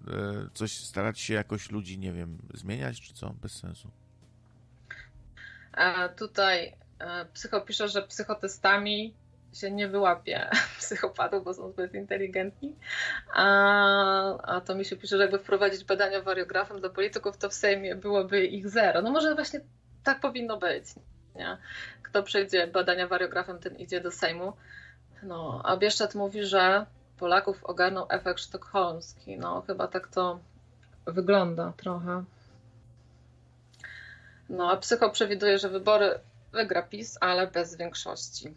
e, 0.08 0.12
coś 0.54 0.72
starać 0.72 1.20
się 1.20 1.34
jakoś 1.34 1.72
ludzi, 1.72 1.98
nie 1.98 2.14
wiem, 2.14 2.38
zmieniać, 2.54 3.02
czy 3.02 3.14
co? 3.14 3.30
Bez 3.30 3.52
sensu. 3.52 3.92
A 5.72 6.10
tutaj 6.10 6.76
psycho 7.34 7.62
pisze, 7.62 7.90
że 7.90 8.02
psychotestami 8.02 9.14
się 9.54 9.72
nie 9.72 9.88
wyłapie 9.88 10.50
psychopatów, 10.80 11.44
bo 11.44 11.54
są 11.54 11.70
zbyt 11.70 11.94
inteligentni. 11.94 12.76
A, 13.34 14.56
a 14.56 14.62
to 14.62 14.76
mi 14.76 14.86
się 14.86 14.96
pisze, 14.96 15.18
że 15.18 15.24
jakby 15.24 15.40
wprowadzić 15.40 15.84
badania 15.84 16.22
wariografem 16.22 16.82
do 16.82 16.90
polityków, 16.90 17.38
to 17.38 17.50
w 17.50 17.54
Sejmie 17.54 17.96
byłoby 17.96 18.46
ich 18.46 18.70
zero. 18.70 19.02
No 19.02 19.12
może 19.12 19.36
właśnie 19.36 19.60
tak 20.04 20.20
powinno 20.20 20.58
być. 20.58 20.86
Nie? 21.36 21.58
Kto 22.04 22.24
przejdzie 22.24 22.68
badania 22.68 23.08
wariografem, 23.08 23.60
ten 23.60 23.76
idzie 23.76 24.02
do 24.02 24.12
Sejmu. 24.12 24.54
No, 25.24 25.62
a 25.66 25.78
Bieszczat 25.78 26.16
mówi, 26.16 26.44
że 26.46 26.86
Polaków 27.18 27.64
ogarnął 27.64 28.06
efekt 28.10 28.40
sztokholmski. 28.40 29.38
No, 29.38 29.62
chyba 29.68 29.88
tak 29.88 30.08
to 30.08 30.40
wygląda 31.06 31.74
trochę. 31.78 32.24
No, 34.50 34.72
a 34.72 34.78
psycho 34.78 35.10
przewiduje, 35.10 35.58
że 35.58 35.70
wybory 35.70 36.20
wygra 36.52 36.82
PiS, 36.82 37.18
ale 37.22 37.48
bez 37.48 37.76
większości 37.76 38.54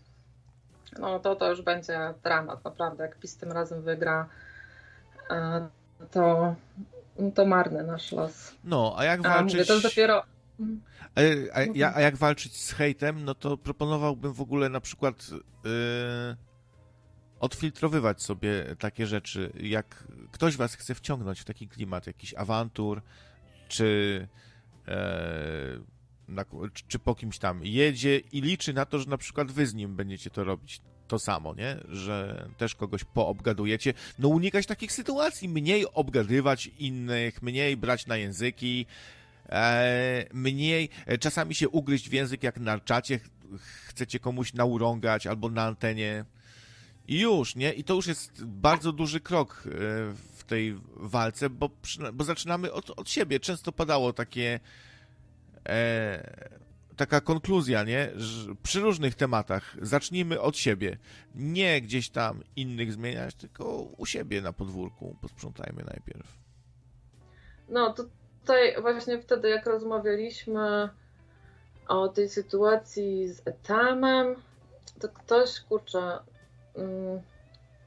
no 0.99 1.19
to 1.19 1.37
to 1.37 1.51
już 1.51 1.63
będzie 1.63 2.15
dramat, 2.23 2.65
naprawdę. 2.65 3.05
Jak 3.05 3.19
PiS 3.19 3.37
tym 3.37 3.53
razem 3.53 3.83
wygra, 3.83 4.29
e, 5.31 5.69
to, 6.11 6.55
to 7.35 7.47
marny 7.47 7.83
nasz 7.83 8.13
los. 8.13 8.55
No, 8.65 8.95
a 8.97 9.05
jak 9.05 9.23
walczyć... 9.23 9.55
A, 9.55 9.57
mówię, 9.57 9.65
to 9.65 9.73
jest 9.73 9.87
dopiero... 9.87 10.23
A, 11.15 11.21
a, 11.85 11.95
a, 11.97 12.01
jak 12.01 12.17
walczyć 12.17 12.57
z 12.61 12.73
hejtem, 12.73 13.25
no 13.25 13.35
to 13.35 13.57
proponowałbym 13.57 14.33
w 14.33 14.41
ogóle 14.41 14.69
na 14.69 14.81
przykład 14.81 15.31
yy, 15.31 16.37
odfiltrowywać 17.41 18.23
sobie 18.23 18.77
takie 18.79 19.07
rzeczy. 19.07 19.53
Jak 19.55 20.05
ktoś 20.33 20.57
was 20.57 20.75
chce 20.75 20.95
wciągnąć 20.95 21.41
w 21.41 21.45
taki 21.45 21.69
klimat, 21.69 22.07
jakiś 22.07 22.35
awantur, 22.35 23.03
czy, 23.69 24.29
yy, 24.87 24.95
na, 26.33 26.45
czy 26.89 26.99
po 26.99 27.15
kimś 27.15 27.39
tam 27.39 27.61
jedzie 27.65 28.19
i 28.19 28.41
liczy 28.41 28.73
na 28.73 28.87
to, 28.87 28.99
że 28.99 29.07
na 29.07 29.19
przykład 29.19 29.53
wy 29.53 29.67
z 29.67 29.75
nim 29.75 29.97
będziecie 29.97 30.31
to 30.31 30.45
robić 30.45 30.81
to 31.09 31.19
samo, 31.19 31.55
nie? 31.55 31.77
Że 31.89 32.49
też 32.57 32.75
kogoś 32.75 33.05
poobgadujecie. 33.05 33.95
No 34.19 34.29
unikać 34.29 34.67
takich 34.67 34.93
sytuacji, 34.93 35.49
mniej 35.49 35.87
obgadywać 35.95 36.67
innych, 36.79 37.43
mniej 37.43 37.77
brać 37.77 38.07
na 38.07 38.17
języki, 38.17 38.87
e, 39.49 40.27
mniej, 40.33 40.89
e, 41.07 41.19
czasami 41.19 41.55
się 41.55 41.69
ugryźć 41.69 42.09
w 42.09 42.13
język 42.13 42.43
jak 42.43 42.61
na 42.61 42.81
czacie, 42.81 43.21
chcecie 43.87 44.19
komuś 44.19 44.53
naurągać 44.53 45.27
albo 45.27 45.51
na 45.51 45.63
antenie 45.65 46.25
i 47.09 47.21
już, 47.21 47.57
nie? 47.57 47.73
I 47.73 47.85
to 47.85 47.95
już 47.95 48.07
jest 48.07 48.45
bardzo 48.45 48.93
duży 48.93 49.21
krok 49.21 49.65
e, 49.67 49.71
w 50.37 50.45
tej 50.47 50.79
walce, 50.97 51.51
bo, 51.51 51.71
bo 52.13 52.25
zaczynamy 52.25 52.73
od, 52.73 52.91
od 52.91 53.11
siebie. 53.11 53.41
Często 53.41 53.73
padało 53.73 54.13
takie 54.13 54.61
e, 55.69 56.53
taka 56.97 57.21
konkluzja, 57.21 57.85
nie? 57.85 58.11
Że 58.15 58.55
przy 58.63 58.81
różnych 58.81 59.15
tematach 59.15 59.77
zacznijmy 59.83 60.41
od 60.41 60.57
siebie. 60.57 60.99
Nie 61.35 61.81
gdzieś 61.81 62.11
tam 62.11 62.43
innych 62.57 62.93
zmieniać, 62.93 63.35
tylko 63.35 63.83
u 63.83 64.07
siebie 64.07 64.41
na 64.41 64.53
podwórku 64.53 65.17
posprzątajmy 65.21 65.85
najpierw. 65.85 66.39
No, 67.69 67.95
tutaj 67.95 68.83
właśnie 68.83 69.23
wtedy, 69.23 69.49
jak 69.49 69.67
rozmawialiśmy 69.67 70.89
o 71.89 72.09
tej 72.09 72.29
sytuacji 72.29 73.29
z 73.29 73.43
Etamem, 73.47 74.35
to 75.01 75.09
ktoś, 75.09 75.61
kurczę, 75.61 76.19
mm, 76.75 77.21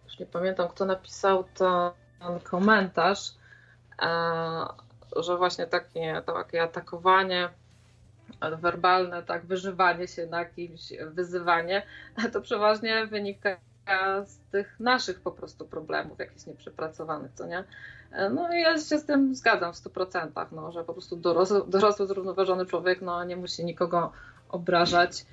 już 0.06 0.20
nie 0.20 0.26
pamiętam, 0.26 0.70
kto 0.70 0.86
napisał 0.86 1.44
ten 1.44 2.40
komentarz, 2.44 3.34
że 5.16 5.38
właśnie 5.38 5.68
takie, 5.68 6.22
takie 6.26 6.64
atakowanie 6.64 7.50
werbalne, 8.52 9.24
tak, 9.24 9.46
wyżywanie 9.46 10.08
się 10.08 10.28
na 10.28 10.46
kimś, 10.46 10.94
wyzywanie, 11.12 11.84
to 12.34 12.42
przeważnie 12.42 13.08
wynika 13.08 13.58
z 14.26 14.38
tych 14.52 14.80
naszych 14.80 15.20
po 15.20 15.32
prostu 15.32 15.66
problemów, 15.66 16.20
jakichś 16.20 16.46
nieprzepracowanych, 16.46 17.32
co 17.34 17.48
nie? 17.48 17.64
No 18.32 18.54
i 18.54 18.62
ja 18.62 18.74
się 18.74 18.98
z 18.98 19.06
tym 19.06 19.36
zgadzam 19.36 19.74
w 19.74 19.76
100%, 19.76 20.46
no, 20.52 20.72
że 20.72 20.84
po 20.84 20.94
prostu 20.94 21.16
dorosły, 21.16 21.62
dorosły 21.68 22.08
zrównoważony 22.08 22.66
człowiek 22.66 23.02
no, 23.02 23.24
nie 23.24 23.38
musi 23.38 23.66
nikogo 23.66 24.12
obrażać 24.50 25.26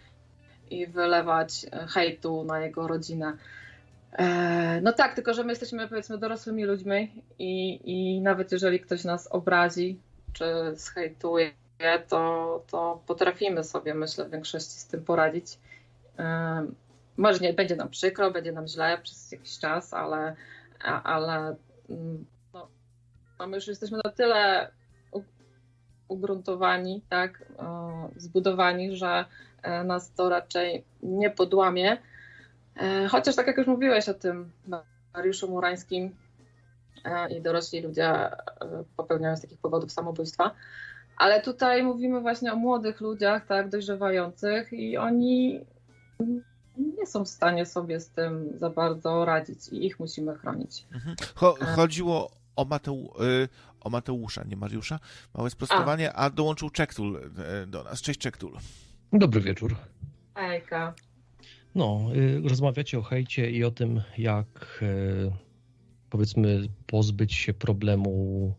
i 0.71 0.87
wylewać 0.87 1.67
hejtu 1.89 2.45
na 2.45 2.61
jego 2.61 2.89
rodzinę. 2.89 3.37
E, 4.13 4.81
no 4.81 4.93
tak, 4.93 5.15
tylko 5.15 5.35
że 5.35 5.45
my 5.45 5.53
jesteśmy 5.53 5.89
powiedzmy 5.89 6.19
dorosłymi 6.19 6.65
ludźmi 6.65 7.23
i, 7.39 7.81
i 7.85 8.21
nawet 8.21 8.53
jeżeli 8.53 8.81
ktoś 8.81 9.05
nas 9.05 9.27
obrazi 9.27 10.01
czy 10.33 10.45
zhejtuje, 10.75 11.51
to, 12.09 12.64
to 12.70 13.03
potrafimy 13.07 13.64
sobie, 13.64 13.95
myślę, 13.95 14.24
w 14.24 14.30
większości 14.30 14.70
z 14.70 14.87
tym 14.87 15.05
poradzić. 15.05 15.59
Może 17.16 17.39
nie 17.39 17.53
będzie 17.53 17.76
nam 17.76 17.89
przykro, 17.89 18.30
będzie 18.30 18.53
nam 18.53 18.66
źle 18.66 18.99
przez 19.03 19.33
jakiś 19.33 19.59
czas, 19.59 19.95
ale, 19.95 20.37
ale 21.05 21.57
mm, 21.91 22.26
no, 22.55 22.68
no 23.39 23.47
my 23.47 23.57
już 23.57 23.66
jesteśmy 23.66 24.01
na 24.05 24.11
tyle 24.11 24.70
ugruntowani, 26.12 27.03
tak, 27.09 27.45
zbudowani, 28.16 28.97
że 28.97 29.24
e, 29.62 29.85
nas 29.85 30.12
to 30.12 30.28
raczej 30.28 30.85
nie 31.03 31.30
podłamie. 31.30 31.99
E, 32.76 33.09
chociaż 33.09 33.37
tak 33.37 33.47
jak 33.47 33.59
już 33.59 33.66
mówiłeś 33.66 34.09
o 34.09 34.14
tym 34.14 34.53
Mariuszu 35.14 35.51
Murańskim 35.51 36.16
e, 37.05 37.33
i 37.33 37.43
dorośli 37.43 37.80
ludzie 37.80 38.30
popełniają 38.97 39.37
z 39.37 39.41
takich 39.41 39.59
powodów 39.59 39.93
samobójstwa, 39.93 40.55
ale 41.17 41.43
tutaj 41.43 41.83
mówimy 41.83 42.21
właśnie 42.21 42.53
o 42.53 42.57
młodych 42.57 43.01
ludziach, 43.01 43.47
tak, 43.47 43.69
dojrzewających 43.69 44.73
i 44.73 44.97
oni 44.97 45.61
nie 46.77 47.07
są 47.07 47.25
w 47.25 47.29
stanie 47.29 47.67
sobie 47.67 48.01
z 48.01 48.09
tym 48.09 48.59
za 48.59 48.71
bardzo 48.71 49.25
radzić 49.25 49.69
i 49.69 49.87
ich 49.87 50.01
musimy 50.01 50.35
chronić. 50.35 50.87
Mhm. 50.93 51.17
chodziło 51.77 52.31
o, 52.57 52.65
Mateu, 52.65 53.13
y, 53.45 53.49
o 53.81 53.91
Mateusza, 53.91 54.45
nie 54.45 54.57
Mariusza. 54.57 54.99
Małe 55.35 55.51
sprostowanie, 55.51 56.13
a, 56.13 56.17
a 56.17 56.31
dołączył 56.31 56.71
Czektul 56.71 57.17
y, 57.63 57.67
do 57.67 57.85
nas. 57.85 58.03
Cześć 58.03 58.21
Czektul. 58.21 58.59
Dobry 59.13 59.41
wieczór. 59.41 59.77
Ejka. 60.35 60.95
No, 61.75 62.09
y, 62.15 62.49
rozmawiacie 62.49 62.99
o 62.99 63.03
hejcie 63.03 63.51
i 63.51 63.65
o 63.65 63.71
tym, 63.71 64.03
jak 64.19 64.83
powiedzmy 66.11 66.69
pozbyć 66.87 67.35
się 67.35 67.55
problemu 67.55 68.55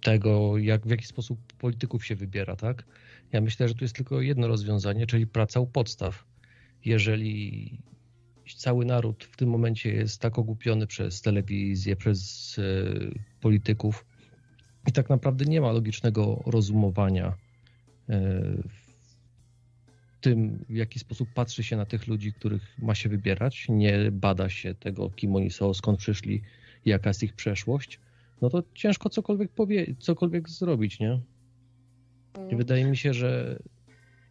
tego, 0.00 0.58
jak, 0.58 0.86
w 0.86 0.90
jaki 0.90 1.06
sposób 1.06 1.52
polityków 1.52 2.06
się 2.06 2.16
wybiera, 2.16 2.56
tak? 2.56 2.84
Ja 3.32 3.40
myślę, 3.40 3.68
że 3.68 3.74
tu 3.74 3.84
jest 3.84 3.94
tylko 3.94 4.20
jedno 4.20 4.48
rozwiązanie, 4.48 5.06
czyli 5.06 5.26
praca 5.26 5.60
u 5.60 5.66
podstaw. 5.66 6.24
Jeżeli 6.84 7.78
cały 8.56 8.84
naród 8.84 9.24
w 9.24 9.36
tym 9.36 9.48
momencie 9.48 9.92
jest 9.92 10.20
tak 10.20 10.38
ogłupiony 10.38 10.86
przez 10.86 11.22
telewizję, 11.22 11.96
przez 11.96 12.56
e, 12.58 12.62
polityków 13.40 14.06
i 14.88 14.92
tak 14.92 15.10
naprawdę 15.10 15.44
nie 15.44 15.60
ma 15.60 15.72
logicznego 15.72 16.42
rozumowania 16.46 17.26
e, 17.26 17.34
w 18.68 20.20
tym, 20.20 20.64
w 20.68 20.74
jaki 20.74 20.98
sposób 20.98 21.28
patrzy 21.34 21.64
się 21.64 21.76
na 21.76 21.86
tych 21.86 22.06
ludzi, 22.06 22.32
których 22.32 22.78
ma 22.78 22.94
się 22.94 23.08
wybierać, 23.08 23.66
nie 23.68 24.10
bada 24.12 24.48
się 24.48 24.74
tego, 24.74 25.10
kim 25.10 25.36
oni 25.36 25.50
są, 25.50 25.74
skąd 25.74 25.98
przyszli, 25.98 26.42
jaka 26.84 27.10
jest 27.10 27.22
ich 27.22 27.34
przeszłość, 27.34 28.00
no 28.42 28.50
to 28.50 28.62
ciężko 28.74 29.08
cokolwiek 29.08 29.52
powie, 29.52 29.94
cokolwiek 29.98 30.48
zrobić, 30.48 31.00
nie? 31.00 31.20
I 32.36 32.38
mm. 32.38 32.58
wydaje 32.58 32.84
mi 32.84 32.96
się, 32.96 33.14
że 33.14 33.58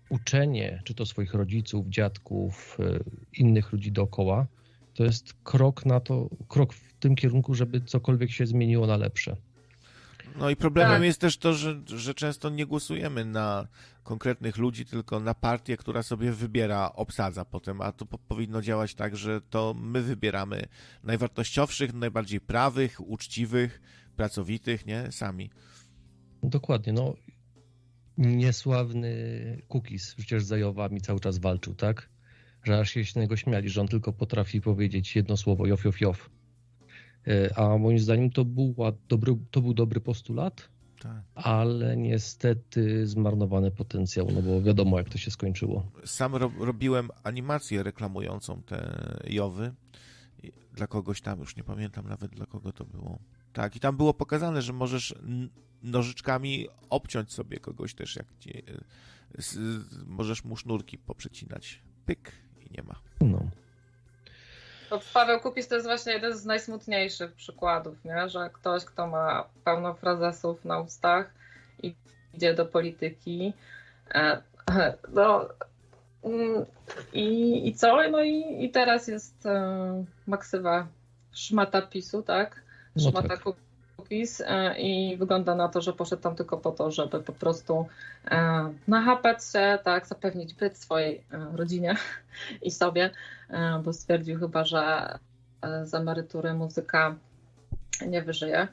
uczenie, 0.10 0.82
czy 0.84 0.94
to 0.94 1.06
swoich 1.06 1.34
rodziców, 1.34 1.88
dziadków, 1.88 2.78
e, 2.80 3.00
innych 3.38 3.72
ludzi 3.72 3.92
dookoła, 3.92 4.48
to 4.94 5.04
jest 5.04 5.34
krok 5.44 5.86
na 5.86 6.00
to, 6.00 6.30
krok 6.48 6.74
w 6.74 6.94
tym 6.94 7.16
kierunku, 7.16 7.54
żeby 7.54 7.82
cokolwiek 7.82 8.32
się 8.32 8.46
zmieniło 8.46 8.88
na 8.88 8.98
lepsze. 8.98 9.36
No 10.38 10.50
i 10.50 10.56
problemem 10.56 10.96
tak. 10.96 11.04
jest 11.04 11.22
też 11.22 11.38
to, 11.38 11.54
że, 11.54 11.82
że 11.86 12.14
często 12.14 12.50
nie 12.50 12.66
głosujemy 12.66 13.26
na 13.26 13.68
konkretnych 14.04 14.58
ludzi, 14.58 14.86
tylko 14.86 15.20
na 15.20 15.34
partię, 15.34 15.78
która 15.78 16.04
sobie 16.04 16.32
wybiera, 16.32 16.92
obsadza 16.94 17.46
potem, 17.46 17.82
a 17.82 17.92
to 17.92 18.06
po, 18.06 18.18
powinno 18.18 18.62
działać 18.62 18.96
tak, 18.96 19.18
że 19.18 19.42
to 19.42 19.76
my 19.78 20.02
wybieramy 20.02 20.66
najwartościowszych, 21.04 21.94
najbardziej 21.94 22.42
prawych, 22.42 23.10
uczciwych, 23.10 23.82
pracowitych, 24.16 24.86
nie? 24.86 25.12
Sami. 25.12 25.50
Dokładnie, 26.44 26.94
no 26.94 27.16
niesławny 28.18 29.12
Cookies 29.68 30.16
przecież 30.16 30.44
z 30.44 30.48
Zajowami 30.48 31.02
cały 31.02 31.20
czas 31.20 31.38
walczył, 31.38 31.76
tak? 31.76 32.10
Że 32.64 32.80
aż 32.80 32.92
się 32.92 33.06
z 33.06 33.16
niego 33.16 33.38
śmiali, 33.38 33.70
że 33.70 33.82
on 33.82 33.88
tylko 33.88 34.14
potrafi 34.14 34.62
powiedzieć 34.62 35.16
jedno 35.16 35.38
słowo, 35.38 35.68
jof, 35.68 35.86
jof, 35.86 36.02
jof. 36.02 36.30
E, 37.28 37.58
a 37.58 37.78
moim 37.78 38.00
zdaniem 38.00 38.30
to 38.30 38.46
był, 38.46 38.76
dobry, 39.10 39.38
to 39.52 39.62
był 39.62 39.74
dobry 39.74 40.02
postulat, 40.02 40.70
tak. 41.00 41.24
ale 41.36 41.98
niestety 41.98 43.08
zmarnowany 43.08 43.72
potencjał, 43.72 44.28
no 44.34 44.42
bo 44.42 44.62
wiadomo 44.62 44.98
jak 44.98 45.10
to 45.10 45.18
się 45.18 45.32
skończyło. 45.32 45.92
Sam 46.06 46.36
ro 46.36 46.52
robiłem 46.60 47.10
animację 47.24 47.84
reklamującą 47.84 48.62
te 48.62 49.00
Jowy 49.30 49.72
dla 50.74 50.88
kogoś 50.88 51.22
tam, 51.22 51.40
już 51.40 51.56
nie 51.56 51.64
pamiętam 51.64 52.08
nawet 52.08 52.32
dla 52.32 52.46
kogo 52.46 52.72
to 52.72 52.86
było. 52.86 53.20
Tak, 53.54 53.76
i 53.76 53.80
tam 53.80 53.98
było 53.98 54.14
pokazane, 54.14 54.62
że 54.62 54.74
możesz 54.74 55.16
nożyczkami 55.84 56.68
obciąć 56.90 57.34
sobie 57.34 57.60
kogoś 57.60 57.94
też, 57.94 58.16
jak 58.16 58.26
ci, 58.40 58.64
możesz 60.06 60.44
mu 60.44 60.56
sznurki 60.56 60.98
poprzecinać. 60.98 61.82
Pyk 62.06 62.32
i 62.62 62.74
nie 62.78 62.84
ma. 62.84 62.96
No. 63.22 63.50
To 64.90 65.00
Paweł 65.14 65.40
Kupis 65.40 65.68
to 65.68 65.76
jest 65.76 65.88
właśnie 65.88 66.14
jeden 66.14 66.38
z 66.38 66.46
najsmutniejszych 66.46 67.32
przykładów, 67.32 68.06
nie? 68.06 68.30
że 68.30 68.50
ktoś, 68.54 68.86
kto 68.86 69.08
ma 69.08 69.46
pełno 69.64 69.94
frazesów 69.94 70.66
na 70.66 70.80
ustach 70.80 71.34
i 71.84 71.96
idzie 72.34 72.54
do 72.54 72.66
polityki, 72.66 73.54
e, 74.16 74.42
no, 75.14 75.50
mm, 76.24 76.66
i, 77.14 77.68
i 77.68 77.76
co? 77.76 78.10
No 78.12 78.24
i, 78.24 78.66
i 78.66 78.70
teraz 78.70 79.08
jest 79.08 79.46
e, 79.46 80.06
maksywa 80.28 80.88
szmata 81.32 81.82
PiSu, 81.82 82.24
tak? 82.24 82.62
Szmata 83.00 83.22
no 83.22 83.28
tak. 83.28 83.69
E, 84.12 84.80
i 84.80 85.18
wygląda 85.18 85.56
na 85.56 85.70
to, 85.70 85.82
że 85.82 85.94
poszedł 85.94 86.22
tam 86.22 86.36
tylko 86.36 86.58
po 86.58 86.72
to, 86.72 86.92
żeby 86.92 87.20
po 87.20 87.34
prostu 87.34 87.86
nachapać 88.88 89.46
się, 89.46 89.80
tak, 89.84 90.08
zapewnić 90.08 90.54
byt 90.54 90.78
swojej 90.78 91.24
rodzinie 91.56 91.96
i 92.62 92.72
sobie 92.72 93.10
E, 93.50 93.82
bo 93.84 93.94
stwierdził 93.94 94.40
chyba, 94.40 94.66
że 94.66 95.14
e, 95.62 95.86
z 95.86 95.94
emerytury 95.94 96.54
muzyka 96.54 97.16
nie 98.08 98.22
wyżyje. 98.22 98.68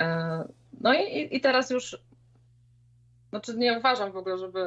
E, 0.00 0.44
no 0.80 0.94
i, 0.94 1.36
i 1.36 1.40
teraz 1.40 1.70
już, 1.70 1.98
znaczy 3.30 3.56
nie 3.56 3.78
uważam 3.78 4.12
w 4.12 4.16
ogóle, 4.16 4.38
żeby 4.38 4.66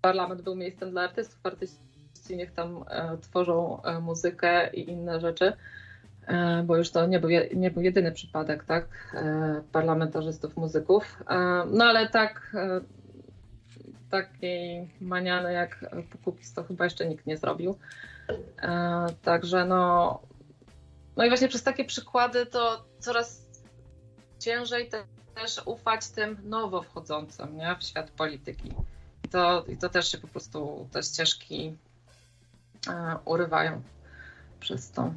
parlament 0.00 0.42
był 0.42 0.56
miejscem 0.56 0.90
dla 0.90 1.02
artystów. 1.02 1.46
Artyści 1.46 2.36
niech 2.36 2.52
tam 2.52 2.84
tworzą 3.20 3.82
muzykę 4.00 4.70
i 4.70 4.90
inne 4.90 5.20
rzeczy, 5.20 5.52
bo 6.64 6.76
już 6.76 6.90
to 6.90 7.06
nie 7.06 7.20
był, 7.20 7.30
nie 7.54 7.70
był 7.70 7.82
jedyny 7.82 8.12
przypadek, 8.12 8.64
tak, 8.64 9.14
parlamentarzystów, 9.72 10.56
muzyków. 10.56 11.22
No 11.70 11.84
ale 11.84 12.08
tak, 12.08 12.56
takiej 14.10 14.90
maniany 15.00 15.52
jak 15.52 15.84
Pukupis 16.10 16.54
to 16.54 16.64
chyba 16.64 16.84
jeszcze 16.84 17.06
nikt 17.06 17.26
nie 17.26 17.36
zrobił. 17.36 17.78
E, 18.62 19.06
także 19.22 19.64
no, 19.64 20.20
no 21.16 21.24
i 21.24 21.28
właśnie 21.28 21.48
przez 21.48 21.62
takie 21.62 21.84
przykłady 21.84 22.46
to 22.46 22.84
coraz 22.98 23.46
ciężej 24.38 24.90
też 25.34 25.60
ufać 25.64 26.08
tym 26.08 26.36
nowo 26.44 26.82
wchodzącym 26.82 27.56
nie, 27.56 27.76
w 27.80 27.84
świat 27.84 28.10
polityki. 28.10 28.72
I 29.24 29.28
to, 29.28 29.64
I 29.68 29.76
to 29.76 29.88
też 29.88 30.12
się 30.12 30.18
po 30.18 30.28
prostu 30.28 30.88
te 30.92 31.02
ścieżki 31.02 31.76
e, 32.88 33.16
urywają 33.24 33.82
przez 34.60 34.90
to. 34.90 35.12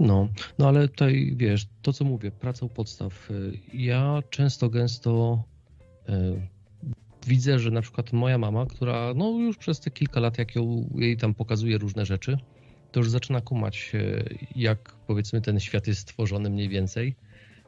No, 0.00 0.28
no 0.58 0.68
ale 0.68 0.88
tutaj 0.88 1.32
wiesz, 1.36 1.66
to 1.82 1.92
co 1.92 2.04
mówię, 2.04 2.30
praca 2.30 2.66
u 2.66 2.68
podstaw. 2.68 3.28
Ja 3.74 4.22
często, 4.30 4.68
gęsto 4.68 5.44
e, 6.08 6.34
widzę, 7.26 7.58
że 7.58 7.70
na 7.70 7.82
przykład 7.82 8.12
moja 8.12 8.38
mama, 8.38 8.66
która 8.66 9.14
no 9.14 9.30
już 9.30 9.56
przez 9.56 9.80
te 9.80 9.90
kilka 9.90 10.20
lat, 10.20 10.38
jak 10.38 10.54
ją, 10.54 10.90
jej 10.94 11.16
tam 11.16 11.34
pokazuje 11.34 11.78
różne 11.78 12.06
rzeczy, 12.06 12.38
to 12.92 13.00
już 13.00 13.10
zaczyna 13.10 13.40
kumać, 13.40 13.92
jak 14.56 14.94
powiedzmy 15.06 15.40
ten 15.40 15.60
świat 15.60 15.86
jest 15.86 16.00
stworzony 16.00 16.50
mniej 16.50 16.68
więcej. 16.68 17.14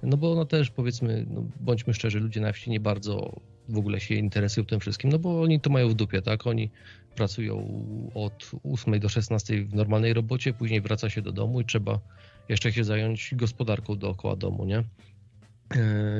No 0.02 0.16
bo 0.16 0.32
ona 0.32 0.44
też 0.44 0.70
powiedzmy, 0.70 1.26
no 1.30 1.44
bądźmy 1.60 1.94
szczerzy, 1.94 2.20
ludzie 2.20 2.40
na 2.40 2.52
wsi 2.52 2.70
nie 2.70 2.80
bardzo 2.80 3.40
w 3.68 3.78
ogóle 3.78 4.00
się 4.00 4.14
interesują 4.14 4.66
tym 4.66 4.80
wszystkim, 4.80 5.10
no 5.10 5.18
bo 5.18 5.42
oni 5.42 5.60
to 5.60 5.70
mają 5.70 5.88
w 5.88 5.94
dupie, 5.94 6.22
tak? 6.22 6.46
Oni 6.46 6.70
pracują 7.14 7.84
od 8.14 8.50
8 8.72 9.00
do 9.00 9.08
16 9.08 9.64
w 9.64 9.74
normalnej 9.74 10.12
robocie, 10.12 10.52
później 10.52 10.80
wraca 10.80 11.10
się 11.10 11.22
do 11.22 11.32
domu 11.32 11.60
i 11.60 11.64
trzeba 11.64 12.00
jeszcze 12.48 12.72
się 12.72 12.84
zająć 12.84 13.34
gospodarką 13.34 13.96
dookoła 13.96 14.36
domu, 14.36 14.64
nie? 14.64 14.84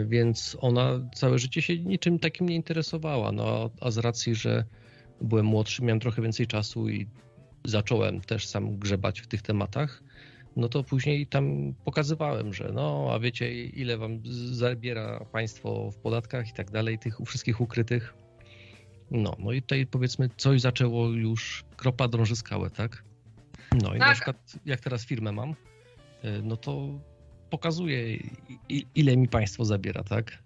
więc 0.07 0.57
ona 0.61 1.09
całe 1.14 1.38
życie 1.38 1.62
się 1.62 1.78
niczym 1.78 2.18
takim 2.18 2.49
nie 2.49 2.55
interesowała. 2.55 3.32
No, 3.32 3.70
a 3.80 3.90
z 3.90 3.99
racji, 3.99 4.34
że 4.34 4.64
byłem 5.20 5.47
młodszy, 5.47 5.82
miałem 5.82 6.01
trochę 6.01 6.22
więcej 6.22 6.47
czasu 6.47 6.88
i 6.88 7.07
zacząłem 7.64 8.20
też 8.20 8.47
sam 8.47 8.78
grzebać 8.78 9.20
w 9.20 9.26
tych 9.26 9.43
tematach, 9.43 10.03
no 10.57 10.68
to 10.68 10.84
później 10.84 11.26
tam 11.26 11.74
pokazywałem, 11.84 12.55
że 12.55 12.70
no, 12.74 13.09
a 13.12 13.18
wiecie, 13.18 13.64
ile 13.64 13.99
wam 13.99 14.20
zabiera 14.53 15.24
państwo 15.32 15.90
w 15.90 15.97
podatkach 15.97 16.49
i 16.49 16.53
tak 16.53 16.70
dalej, 16.70 16.99
tych 16.99 17.18
wszystkich 17.26 17.61
ukrytych. 17.61 18.14
No, 19.12 19.36
no 19.38 19.52
i 19.52 19.62
tutaj 19.62 19.86
powiedzmy 19.86 20.28
coś 20.36 20.60
zaczęło 20.60 21.08
już 21.08 21.64
kropa 21.76 22.08
drąży 22.08 22.36
skałę, 22.36 22.70
tak? 22.70 23.04
No 23.72 23.94
i 23.94 23.98
tak. 23.98 24.08
na 24.08 24.14
przykład 24.14 24.36
jak 24.66 24.80
teraz 24.80 25.06
firmę 25.06 25.32
mam, 25.32 25.50
y, 25.50 25.54
no 26.42 26.56
to 26.56 26.88
pokazuje 27.50 28.18
ile 28.94 29.16
mi 29.16 29.28
państwo 29.28 29.64
zabiera, 29.64 30.02
tak? 30.04 30.38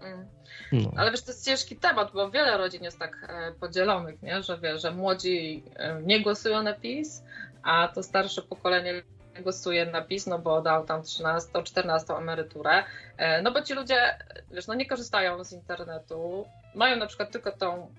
Mm. 0.00 0.26
No. 0.72 0.92
Ale 0.96 1.10
wiesz, 1.10 1.22
to 1.22 1.30
jest 1.30 1.44
ciężki 1.44 1.76
temat, 1.76 2.12
bo 2.12 2.30
wiele 2.30 2.58
rodzin 2.58 2.84
jest 2.84 2.98
tak 2.98 3.26
e, 3.28 3.52
podzielonych, 3.52 4.22
nie? 4.22 4.42
że 4.42 4.58
wie, 4.58 4.78
że 4.78 4.90
młodzi 4.90 5.62
e, 5.76 6.02
nie 6.02 6.20
głosują 6.20 6.62
na 6.62 6.74
PiS, 6.74 7.22
a 7.62 7.88
to 7.88 8.02
starsze 8.02 8.42
pokolenie 8.42 9.02
głosuje 9.40 9.86
na 9.86 10.02
PiS, 10.02 10.26
no 10.26 10.38
bo 10.38 10.62
dał 10.62 10.86
tam 10.86 11.02
13, 11.02 11.62
14 11.64 12.14
emeryturę. 12.14 12.84
E, 13.16 13.42
no 13.42 13.52
bo 13.52 13.62
ci 13.62 13.74
ludzie, 13.74 14.18
wiesz, 14.50 14.66
no 14.66 14.74
nie 14.74 14.86
korzystają 14.86 15.44
z 15.44 15.52
internetu, 15.52 16.44
mają 16.74 16.96
na 16.96 17.06
przykład 17.06 17.30
tylko 17.30 17.52
tą 17.52 17.94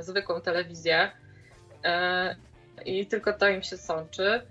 zwykłą 0.00 0.40
telewizję 0.40 1.10
i 2.84 3.06
tylko 3.06 3.32
to 3.32 3.48
im 3.48 3.62
się 3.62 3.76
sączy. 3.76 4.42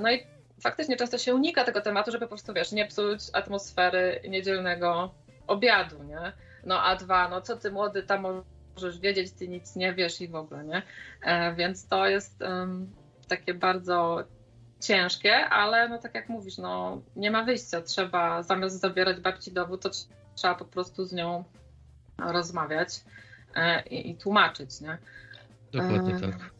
No 0.00 0.12
i 0.12 0.26
faktycznie 0.62 0.96
często 0.96 1.18
się 1.18 1.34
unika 1.34 1.64
tego 1.64 1.80
tematu, 1.80 2.10
żeby 2.10 2.24
po 2.24 2.28
prostu, 2.28 2.52
wiesz, 2.52 2.72
nie 2.72 2.86
psuć 2.86 3.20
atmosfery 3.32 4.20
niedzielnego 4.28 5.14
obiadu, 5.46 6.02
nie? 6.02 6.32
No 6.64 6.82
a 6.82 6.96
dwa, 6.96 7.28
no 7.28 7.40
co 7.40 7.56
ty 7.56 7.70
młody 7.70 8.02
tam 8.02 8.42
możesz 8.74 8.98
wiedzieć, 8.98 9.32
ty 9.32 9.48
nic 9.48 9.76
nie 9.76 9.94
wiesz 9.94 10.20
i 10.20 10.28
w 10.28 10.34
ogóle, 10.34 10.64
nie? 10.64 10.82
E, 11.22 11.54
więc 11.54 11.86
to 11.86 12.06
jest 12.06 12.44
takie 13.28 13.54
bardzo 13.54 14.24
ciężkie, 14.80 15.36
ale 15.36 15.88
no 15.88 15.98
tak 15.98 16.14
jak 16.14 16.28
mówisz, 16.28 16.58
no 16.58 17.02
nie 17.16 17.30
ma 17.30 17.44
wyjścia, 17.44 17.82
trzeba 17.82 18.42
zamiast 18.42 18.80
zabierać 18.80 19.20
babci 19.20 19.52
dowód, 19.52 19.82
to 19.82 19.90
trzeba 20.34 20.54
po 20.54 20.64
prostu 20.64 21.04
z 21.04 21.12
nią 21.12 21.44
rozmawiać 22.18 23.00
e, 23.54 23.82
i, 23.88 24.10
i, 24.10 24.14
tłumaczyć, 24.14 24.80
nie? 24.80 24.98
Dokładnie 25.72 26.14
e, 26.14 26.20
tak. 26.20 26.50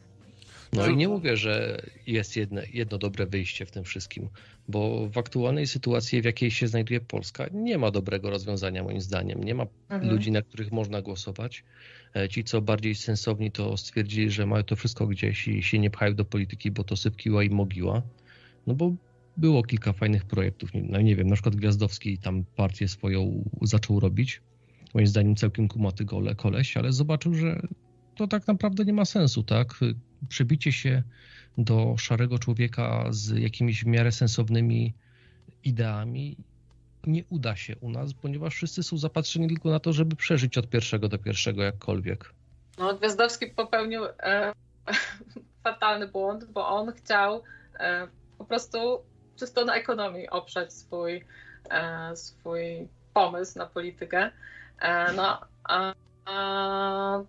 No 0.72 0.86
i 0.86 0.96
nie 0.96 1.08
mówię, 1.08 1.36
że 1.36 1.82
jest 2.06 2.36
jedno, 2.36 2.60
jedno 2.72 2.98
dobre 2.98 3.26
wyjście 3.26 3.66
w 3.66 3.70
tym 3.70 3.84
wszystkim, 3.84 4.28
bo 4.68 5.08
w 5.08 5.18
aktualnej 5.18 5.66
sytuacji, 5.66 6.22
w 6.22 6.24
jakiej 6.24 6.50
się 6.50 6.68
znajduje 6.68 7.00
Polska, 7.00 7.46
nie 7.52 7.78
ma 7.78 7.90
dobrego 7.90 8.30
rozwiązania 8.30 8.82
moim 8.82 9.00
zdaniem. 9.00 9.44
Nie 9.44 9.54
ma 9.54 9.66
mhm. 9.88 10.12
ludzi, 10.12 10.32
na 10.32 10.42
których 10.42 10.72
można 10.72 11.02
głosować. 11.02 11.64
E, 12.16 12.28
ci, 12.28 12.44
co 12.44 12.62
bardziej 12.62 12.94
sensowni, 12.94 13.50
to 13.50 13.76
stwierdzili, 13.76 14.30
że 14.30 14.46
mają 14.46 14.64
to 14.64 14.76
wszystko 14.76 15.06
gdzieś 15.06 15.48
i 15.48 15.62
się 15.62 15.78
nie 15.78 15.90
pchają 15.90 16.14
do 16.14 16.24
polityki, 16.24 16.70
bo 16.70 16.84
to 16.84 16.96
sypkiła 16.96 17.42
i 17.42 17.50
mogiła. 17.50 18.02
No 18.66 18.74
bo 18.74 18.92
było 19.36 19.62
kilka 19.62 19.92
fajnych 19.92 20.24
projektów. 20.24 20.70
No 20.74 21.00
nie 21.00 21.16
wiem, 21.16 21.26
na 21.26 21.34
przykład 21.34 21.56
Gwiazdowski 21.56 22.18
tam 22.18 22.44
partię 22.56 22.88
swoją 22.88 23.44
zaczął 23.62 24.00
robić. 24.00 24.40
Moim 24.94 25.06
zdaniem 25.06 25.36
całkiem 25.36 25.68
kumaty 25.68 26.04
gole 26.04 26.34
koleś, 26.34 26.76
ale 26.76 26.92
zobaczył, 26.92 27.34
że 27.34 27.62
to 28.14 28.26
tak 28.26 28.46
naprawdę 28.46 28.84
nie 28.84 28.92
ma 28.92 29.04
sensu, 29.04 29.42
tak? 29.42 29.74
Przebicie 30.28 30.72
się 30.72 31.02
do 31.58 31.94
szarego 31.98 32.38
człowieka 32.38 33.06
z 33.10 33.38
jakimiś 33.38 33.84
w 33.84 33.86
miarę 33.86 34.12
sensownymi 34.12 34.94
ideami 35.64 36.36
nie 37.06 37.24
uda 37.30 37.56
się 37.56 37.76
u 37.76 37.90
nas, 37.90 38.14
ponieważ 38.14 38.54
wszyscy 38.54 38.82
są 38.82 38.98
zapatrzeni 38.98 39.48
tylko 39.48 39.70
na 39.70 39.80
to, 39.80 39.92
żeby 39.92 40.16
przeżyć 40.16 40.58
od 40.58 40.68
pierwszego 40.68 41.08
do 41.08 41.18
pierwszego 41.18 41.62
jakkolwiek. 41.62 42.32
No, 42.78 42.94
Gwiazdowski 42.94 43.46
popełnił 43.46 44.04
e, 44.04 44.52
fatalny 45.64 46.08
błąd, 46.08 46.44
bo 46.44 46.68
on 46.68 46.92
chciał 46.92 47.42
e, 47.80 48.08
po 48.38 48.44
prostu 48.44 48.78
czysto 49.36 49.64
na 49.64 49.74
ekonomii 49.74 50.30
oprzeć 50.30 50.72
swój, 50.72 51.24
e, 51.70 52.16
swój 52.16 52.88
pomysł 53.14 53.58
na 53.58 53.66
politykę. 53.66 54.30
E, 54.82 55.12
no, 55.12 55.40
a, 55.64 55.94
a 56.24 57.22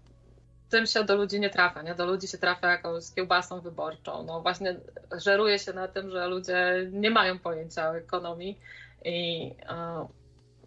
tym 0.69 0.85
się 0.85 1.03
do 1.03 1.15
ludzi 1.15 1.39
nie 1.39 1.49
trafia, 1.49 1.81
nie? 1.81 1.95
Do 1.95 2.05
ludzi 2.05 2.27
się 2.27 2.37
trafia 2.37 2.71
jakąś 2.71 3.11
kiełbasą 3.15 3.61
wyborczą. 3.61 4.23
No 4.23 4.41
właśnie 4.41 4.75
żeruje 5.11 5.59
się 5.59 5.73
na 5.73 5.87
tym, 5.87 6.09
że 6.09 6.27
ludzie 6.27 6.87
nie 6.91 7.09
mają 7.09 7.39
pojęcia 7.39 7.89
o 7.89 7.97
ekonomii 7.97 8.59
i 9.05 9.51
e, 9.69 10.07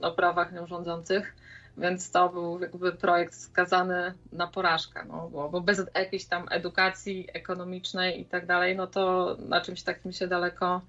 o 0.01 0.11
prawach 0.11 0.53
nią 0.53 0.66
rządzących, 0.66 1.34
więc 1.76 2.11
to 2.11 2.28
był 2.28 2.61
jakby 2.61 2.93
projekt 2.93 3.34
skazany 3.34 4.14
na 4.32 4.47
porażkę, 4.47 5.05
no, 5.09 5.28
bo, 5.32 5.49
bo 5.49 5.61
bez 5.61 5.82
jakiejś 5.95 6.24
tam 6.24 6.47
edukacji 6.51 7.28
ekonomicznej 7.32 8.20
i 8.20 8.24
tak 8.24 8.47
dalej, 8.47 8.76
no 8.76 8.87
to 8.87 9.37
na 9.49 9.61
czymś 9.61 9.82
takim 9.82 10.12
się 10.12 10.28
daleko 10.28 10.80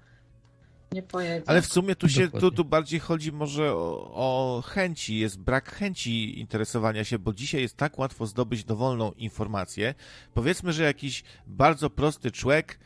nie 0.92 1.02
pojedzie. 1.02 1.42
Ale 1.46 1.62
w 1.62 1.66
sumie 1.66 1.96
tu 1.96 2.08
się 2.08 2.28
tu, 2.28 2.50
tu 2.50 2.64
bardziej 2.64 3.00
chodzi 3.00 3.32
może 3.32 3.72
o, 3.72 4.10
o, 4.14 4.62
chęci, 4.62 5.18
jest 5.18 5.38
brak 5.38 5.72
chęci 5.72 6.40
interesowania 6.40 7.04
się, 7.04 7.18
bo 7.18 7.32
dzisiaj 7.32 7.60
jest 7.60 7.76
tak 7.76 7.98
łatwo 7.98 8.26
zdobyć 8.26 8.64
dowolną 8.64 9.12
informację. 9.12 9.94
Powiedzmy, 10.34 10.72
że 10.72 10.82
jakiś 10.82 11.22
bardzo 11.46 11.90
prosty 11.90 12.30
człowiek 12.30 12.78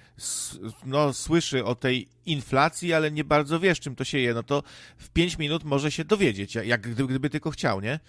no, 0.84 1.12
słyszy 1.12 1.64
o 1.64 1.74
tej 1.74 2.08
inflacji, 2.26 2.92
ale 2.92 3.10
nie 3.10 3.24
bardzo 3.24 3.60
wiesz, 3.60 3.80
czym 3.80 3.96
to 3.96 4.04
się 4.04 4.18
je, 4.18 4.34
no 4.34 4.42
to 4.42 4.62
w 4.96 5.10
5 5.10 5.38
minut 5.38 5.64
może 5.64 5.90
się 5.90 6.04
dowiedzieć, 6.04 6.54
jak 6.54 6.80
gdyby, 6.80 7.06
gdyby 7.06 7.30
tylko 7.30 7.50
chciał, 7.50 7.80
nie? 7.80 8.00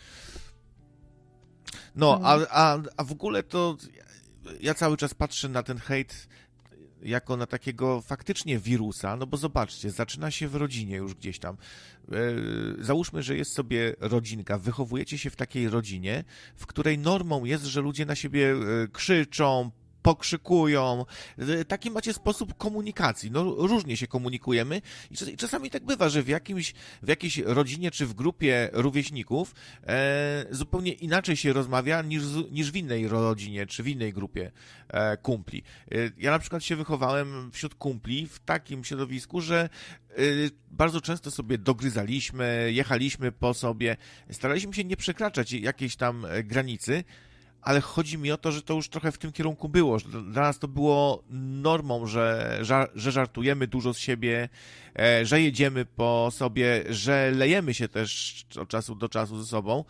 No, 1.95 2.19
a, 2.23 2.33
mhm. 2.33 2.47
a, 2.51 2.77
a 2.97 3.03
w 3.03 3.11
ogóle 3.11 3.43
to 3.43 3.77
ja 4.61 4.73
cały 4.73 4.97
czas 4.97 5.13
patrzę 5.13 5.49
na 5.49 5.63
ten 5.63 5.77
hejt 5.77 6.27
jako 7.05 7.37
na 7.37 7.45
takiego 7.45 8.01
faktycznie 8.01 8.59
wirusa, 8.59 9.15
no 9.15 9.27
bo 9.27 9.37
zobaczcie, 9.37 9.91
zaczyna 9.91 10.31
się 10.31 10.47
w 10.47 10.55
rodzinie 10.55 10.95
już 10.95 11.13
gdzieś 11.13 11.39
tam. 11.39 11.57
E, 12.11 12.15
załóżmy, 12.79 13.23
że 13.23 13.37
jest 13.37 13.53
sobie 13.53 13.95
rodzinka, 13.99 14.57
wychowujecie 14.57 15.17
się 15.17 15.29
w 15.29 15.35
takiej 15.35 15.69
rodzinie, 15.69 16.23
w 16.55 16.65
której 16.65 16.97
normą 16.97 17.45
jest, 17.45 17.63
że 17.65 17.81
ludzie 17.81 18.05
na 18.05 18.15
siebie 18.15 18.51
e, 18.51 18.87
krzyczą, 18.87 19.71
pokrzykują. 20.03 21.05
E, 21.37 21.65
taki 21.65 21.91
macie 21.91 22.13
sposób 22.13 22.57
komunikacji. 22.57 23.31
No, 23.31 23.43
różnie 23.43 23.97
się 23.97 24.07
komunikujemy 24.07 24.81
i 25.11 25.37
czasami 25.37 25.69
tak 25.69 25.85
bywa, 25.85 26.09
że 26.09 26.23
w, 26.23 26.27
jakimś, 26.27 26.73
w 27.03 27.07
jakiejś 27.07 27.37
rodzinie 27.37 27.91
czy 27.91 28.05
w 28.05 28.13
grupie 28.13 28.69
rówieśników 28.73 29.55
e, 29.87 30.45
zupełnie 30.51 30.91
inaczej 30.91 31.37
się 31.37 31.53
rozmawia 31.53 32.01
niż, 32.01 32.23
niż 32.51 32.71
w 32.71 32.75
innej 32.75 33.07
rodzinie 33.07 33.65
czy 33.65 33.83
w 33.83 33.87
innej 33.87 34.13
grupie 34.13 34.51
e, 34.89 35.17
kumpli. 35.17 35.63
E, 35.91 35.95
ja 36.17 36.31
na 36.31 36.39
przykład 36.39 36.63
się 36.63 36.75
wychowałem 36.75 37.51
wśród 37.51 37.75
kumpli 37.75 38.27
w 38.27 38.39
takim 38.39 38.83
środowisku, 38.83 39.41
że 39.41 39.69
e, 40.09 40.15
bardzo 40.71 41.01
często 41.01 41.31
sobie 41.31 41.57
dogryzaliśmy, 41.57 42.69
jechaliśmy 42.73 43.31
po 43.31 43.53
sobie, 43.53 43.97
staraliśmy 44.31 44.73
się 44.73 44.83
nie 44.83 44.97
przekraczać 44.97 45.51
jakiejś 45.51 45.95
tam 45.95 46.25
granicy, 46.43 47.03
ale 47.63 47.81
chodzi 47.81 48.17
mi 48.17 48.31
o 48.31 48.37
to, 48.37 48.51
że 48.51 48.61
to 48.61 48.73
już 48.73 48.89
trochę 48.89 49.11
w 49.11 49.17
tym 49.17 49.31
kierunku 49.31 49.69
było. 49.69 49.97
Dla 49.99 50.41
nas 50.41 50.59
to 50.59 50.67
było 50.67 51.23
normą, 51.29 52.07
że, 52.07 52.59
że 52.95 53.11
żartujemy 53.11 53.67
dużo 53.67 53.93
z 53.93 53.97
siebie, 53.97 54.49
e, 54.99 55.25
że 55.25 55.41
jedziemy 55.41 55.85
po 55.85 56.29
sobie, 56.31 56.83
że 56.89 57.31
lejemy 57.31 57.73
się 57.73 57.87
też 57.87 58.45
od 58.61 58.69
czasu 58.69 58.95
do 58.95 59.09
czasu 59.09 59.41
ze 59.41 59.45
sobą, 59.45 59.83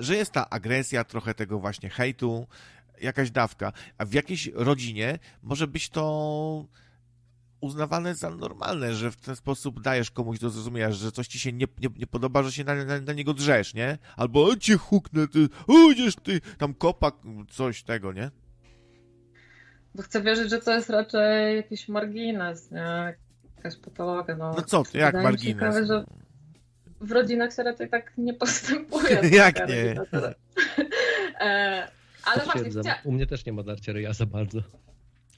że 0.00 0.16
jest 0.16 0.32
ta 0.32 0.50
agresja, 0.50 1.04
trochę 1.04 1.34
tego 1.34 1.58
właśnie 1.58 1.90
hejtu, 1.90 2.46
jakaś 3.00 3.30
dawka. 3.30 3.72
A 3.98 4.04
w 4.04 4.12
jakiejś 4.12 4.50
rodzinie 4.54 5.18
może 5.42 5.66
być 5.66 5.88
to 5.88 6.64
uznawane 7.66 8.14
za 8.14 8.30
normalne, 8.30 8.94
że 8.94 9.10
w 9.10 9.16
ten 9.16 9.36
sposób 9.36 9.80
dajesz 9.80 10.10
komuś 10.10 10.38
do 10.38 10.50
zrozumienia, 10.50 10.92
że 10.92 11.12
coś 11.12 11.26
ci 11.26 11.38
się 11.38 11.52
nie, 11.52 11.66
nie, 11.78 11.88
nie 11.96 12.06
podoba, 12.06 12.42
że 12.42 12.52
się 12.52 12.64
na, 12.64 12.84
na, 12.84 13.00
na, 13.00 13.12
niego 13.12 13.34
drzesz, 13.34 13.74
nie? 13.74 13.98
Albo 14.16 14.56
cię 14.56 14.76
huknę, 14.76 15.28
ty, 15.28 15.48
ujdziesz 15.66 16.16
ty, 16.16 16.40
tam 16.58 16.74
kopak, 16.74 17.14
coś 17.50 17.82
tego, 17.82 18.12
nie? 18.12 18.30
Bo 19.94 20.02
chcę 20.02 20.22
wierzyć, 20.22 20.50
że 20.50 20.58
to 20.58 20.74
jest 20.74 20.90
raczej 20.90 21.56
jakiś 21.56 21.88
margines, 21.88 22.70
nie? 22.70 23.16
Jakaś 23.56 23.76
patologia, 23.76 24.36
no. 24.36 24.54
No 24.56 24.62
co 24.62 24.84
ty, 24.84 24.98
jak 24.98 25.14
margines? 25.14 25.54
Ciekawe, 25.54 25.86
że 25.86 26.04
w 27.00 27.12
rodzinach 27.12 27.54
się 27.54 27.62
raczej 27.62 27.88
tak 27.88 28.12
nie 28.18 28.34
postępuje. 28.34 29.20
jak 29.32 29.68
nie? 29.68 29.74
e, 31.40 31.88
ale 32.24 32.44
właśnie, 32.44 32.70
chcia... 32.70 32.94
U 33.04 33.12
mnie 33.12 33.26
też 33.26 33.46
nie 33.46 33.52
ma 33.52 33.62
darcia 33.62 33.92
ryja 33.92 34.12
za 34.12 34.26
bardzo. 34.26 34.60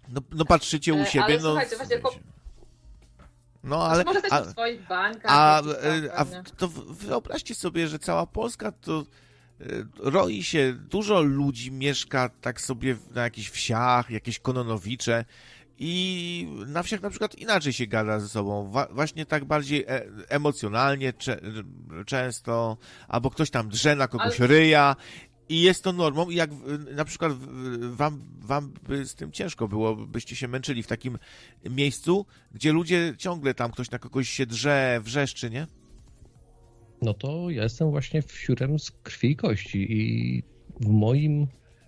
No, 0.09 0.21
no 0.33 0.45
patrzycie 0.45 0.95
u 0.95 0.99
e, 0.99 1.07
siebie, 1.07 1.25
ale 1.25 1.39
no... 1.39 1.51
słuchajcie, 1.51 1.77
właśnie... 1.77 2.21
No, 3.65 3.87
ale... 3.87 4.05
Może 4.05 4.23
też 4.23 4.33
a, 4.33 4.43
w 4.43 4.51
swoich 4.51 4.89
bankach. 4.89 5.33
A, 5.35 5.63
e, 5.63 6.19
a, 6.19 6.25
to 6.57 6.69
wyobraźcie 6.89 7.55
sobie, 7.55 7.89
że 7.89 7.99
cała 7.99 8.27
Polska 8.27 8.73
to 8.73 9.05
e, 9.61 9.65
roi 9.99 10.43
się, 10.43 10.73
dużo 10.73 11.23
ludzi 11.23 11.73
mieszka 11.73 12.31
tak 12.41 12.61
sobie 12.61 12.97
na 13.15 13.23
jakichś 13.23 13.51
wsiach, 13.51 14.11
jakieś 14.11 14.39
kononowicze 14.39 15.25
i 15.81 16.49
na 16.67 16.83
wsiach 16.83 17.03
na 17.03 17.11
przykład 17.11 17.35
inaczej 17.35 17.73
się 17.73 17.87
gada 17.87 18.21
ze 18.21 18.29
sobą, 18.29 18.73
właśnie 18.91 19.27
tak 19.27 19.45
bardziej 19.45 19.85
e 19.89 20.03
emocjonalnie 20.29 21.13
cze 21.13 21.41
często, 22.07 22.77
albo 23.09 23.31
ktoś 23.31 23.51
tam 23.51 23.69
drze 23.69 23.97
na 23.97 24.09
kogoś 24.09 24.41
Ale... 24.41 24.49
ryja 24.49 24.97
i 25.49 25.63
jest 25.63 25.85
to 25.85 25.93
normą 25.93 26.31
i 26.31 26.35
jak 26.35 26.51
na 26.95 27.05
przykład 27.05 27.33
wam, 27.91 28.23
wam 28.41 28.73
by 28.89 29.07
z 29.07 29.15
tym 29.15 29.33
ciężko 29.33 29.69
było, 29.69 29.97
byście 29.97 30.37
się 30.37 30.49
męczyli 30.49 30.83
w 30.83 30.87
takim 30.87 31.19
miejscu, 31.71 32.27
gdzie 32.53 32.73
ludzie 32.73 33.15
ciągle 33.19 33.55
tam 33.55 33.71
ktoś 33.71 33.91
na 33.91 33.99
kogoś 33.99 34.29
się 34.29 34.47
drze, 34.47 35.01
wrzeszczy, 35.03 35.51
nie? 35.51 35.67
No 37.03 37.15
to 37.15 37.51
ja 37.51 37.63
jestem 37.63 37.91
właśnie 37.91 38.23
wsiurem 38.23 38.79
z 38.79 38.91
krwi 38.91 39.31
i 39.31 39.37
kości 39.37 39.93
i 39.93 40.43
w 40.81 40.89
moim, 40.89 41.47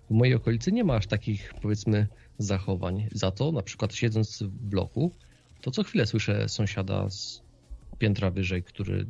w 0.09 0.13
mojej 0.13 0.35
okolicy 0.35 0.71
nie 0.71 0.83
ma 0.83 0.95
aż 0.95 1.07
takich 1.07 1.53
powiedzmy 1.61 2.07
zachowań. 2.37 3.07
Za 3.11 3.31
to 3.31 3.51
na 3.51 3.61
przykład 3.61 3.95
siedząc 3.95 4.43
w 4.43 4.47
bloku, 4.47 5.11
to 5.61 5.71
co 5.71 5.83
chwilę 5.83 6.05
słyszę 6.05 6.49
sąsiada 6.49 7.09
z 7.09 7.41
piętra 7.97 8.31
wyżej, 8.31 8.63
który 8.63 9.05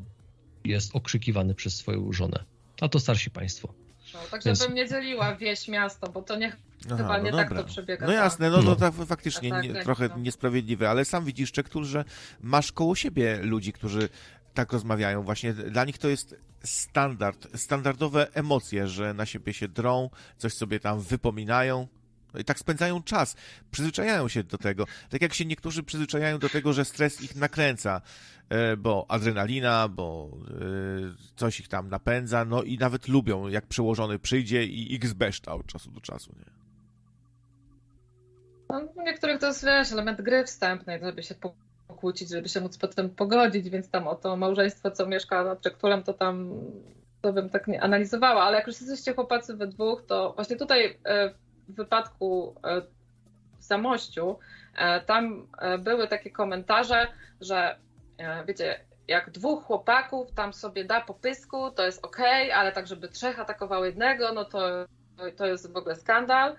jest 0.65 0.95
okrzykiwany 0.95 1.55
przez 1.55 1.75
swoją 1.75 2.13
żonę. 2.13 2.45
A 2.81 2.89
to 2.89 2.99
starsi 2.99 3.29
państwo. 3.29 3.80
No, 4.13 4.19
tak 4.31 4.43
Więc... 4.43 4.59
żebym 4.59 4.75
nie 4.75 4.89
dzieliła 4.89 5.35
wieś, 5.35 5.67
miasto, 5.67 6.11
bo 6.11 6.21
to 6.21 6.35
nie, 6.35 6.55
Aha, 6.85 6.97
chyba 6.97 7.17
nie 7.19 7.31
no 7.31 7.37
tak 7.37 7.53
to 7.53 7.63
przebiega. 7.63 8.05
No 8.05 8.13
jasne, 8.13 8.49
no, 8.49 8.61
no, 8.61 8.75
tak 8.75 8.93
faktycznie 8.93 9.49
tak, 9.49 9.63
nie, 9.63 9.73
tak, 9.73 9.83
trochę 9.83 10.07
no. 10.07 10.17
niesprawiedliwe, 10.17 10.89
ale 10.89 11.05
sam 11.05 11.25
widzisz, 11.25 11.51
Czektur, 11.51 11.83
że 11.83 12.05
masz 12.41 12.71
koło 12.71 12.95
siebie 12.95 13.39
ludzi, 13.41 13.73
którzy 13.73 14.09
tak 14.53 14.73
rozmawiają. 14.73 15.23
Właśnie 15.23 15.53
dla 15.53 15.85
nich 15.85 15.97
to 15.97 16.07
jest 16.07 16.35
standard, 16.63 17.47
standardowe 17.55 18.27
emocje, 18.33 18.87
że 18.87 19.13
na 19.13 19.25
siebie 19.25 19.53
się 19.53 19.67
drą, 19.67 20.09
coś 20.37 20.53
sobie 20.53 20.79
tam 20.79 20.99
wypominają. 20.99 21.87
No 22.33 22.39
i 22.39 22.43
tak 22.43 22.59
spędzają 22.59 23.03
czas, 23.03 23.35
przyzwyczajają 23.71 24.27
się 24.27 24.43
do 24.43 24.57
tego. 24.57 24.85
Tak 25.09 25.21
jak 25.21 25.33
się 25.33 25.45
niektórzy 25.45 25.83
przyzwyczajają 25.83 26.39
do 26.39 26.49
tego, 26.49 26.73
że 26.73 26.85
stres 26.85 27.21
ich 27.21 27.35
nakręca, 27.35 28.01
bo 28.77 29.05
adrenalina, 29.07 29.87
bo 29.87 30.29
e, 30.31 30.53
coś 31.35 31.59
ich 31.59 31.67
tam 31.67 31.89
napędza, 31.89 32.45
no 32.45 32.63
i 32.63 32.77
nawet 32.77 33.07
lubią, 33.07 33.47
jak 33.47 33.65
przełożony 33.65 34.19
przyjdzie 34.19 34.63
i 34.63 34.93
ich 34.93 35.07
zbeszta 35.07 35.53
od 35.53 35.65
czasu 35.65 35.91
do 35.91 36.01
czasu, 36.01 36.33
nie? 36.39 36.51
No, 38.69 39.03
niektórych 39.03 39.39
to 39.39 39.47
jest, 39.47 39.65
wiesz, 39.65 39.91
element 39.91 40.21
gry 40.21 40.43
wstępnej, 40.43 40.99
żeby 40.99 41.23
się 41.23 41.35
pokłócić, 41.87 42.29
żeby 42.29 42.49
się 42.49 42.61
móc 42.61 42.77
potem 42.77 43.09
pogodzić, 43.09 43.69
więc 43.69 43.89
tam 43.89 44.07
o 44.07 44.15
to 44.15 44.37
małżeństwo, 44.37 44.91
co 44.91 45.05
mieszka 45.07 45.43
nad 45.43 45.61
Czekturem, 45.61 46.03
to 46.03 46.13
tam 46.13 46.49
to 47.21 47.33
bym 47.33 47.49
tak 47.49 47.67
nie 47.67 47.81
analizowała, 47.81 48.43
ale 48.43 48.57
jak 48.57 48.67
już 48.67 48.81
jesteście 48.81 49.13
chłopacy 49.13 49.57
we 49.57 49.67
dwóch, 49.67 50.03
to 50.07 50.33
właśnie 50.35 50.55
tutaj 50.55 50.97
e, 51.05 51.29
w 51.67 51.75
wypadku 51.75 52.55
e, 52.63 52.81
w 53.59 53.63
Zamościu, 53.63 54.39
e, 54.75 55.01
tam 55.01 55.47
e, 55.57 55.77
były 55.77 56.07
takie 56.07 56.31
komentarze, 56.31 57.07
że 57.41 57.75
wiecie, 58.47 58.79
jak 59.07 59.29
dwóch 59.29 59.63
chłopaków 59.63 60.31
tam 60.31 60.53
sobie 60.53 60.85
da 60.85 61.01
po 61.01 61.13
pysku, 61.13 61.71
to 61.71 61.85
jest 61.85 62.05
ok, 62.05 62.17
ale 62.53 62.71
tak, 62.71 62.87
żeby 62.87 63.07
trzech 63.07 63.39
atakowało 63.39 63.85
jednego, 63.85 64.33
no 64.33 64.45
to, 64.45 64.85
to 65.37 65.45
jest 65.45 65.73
w 65.73 65.77
ogóle 65.77 65.95
skandal. 65.95 66.55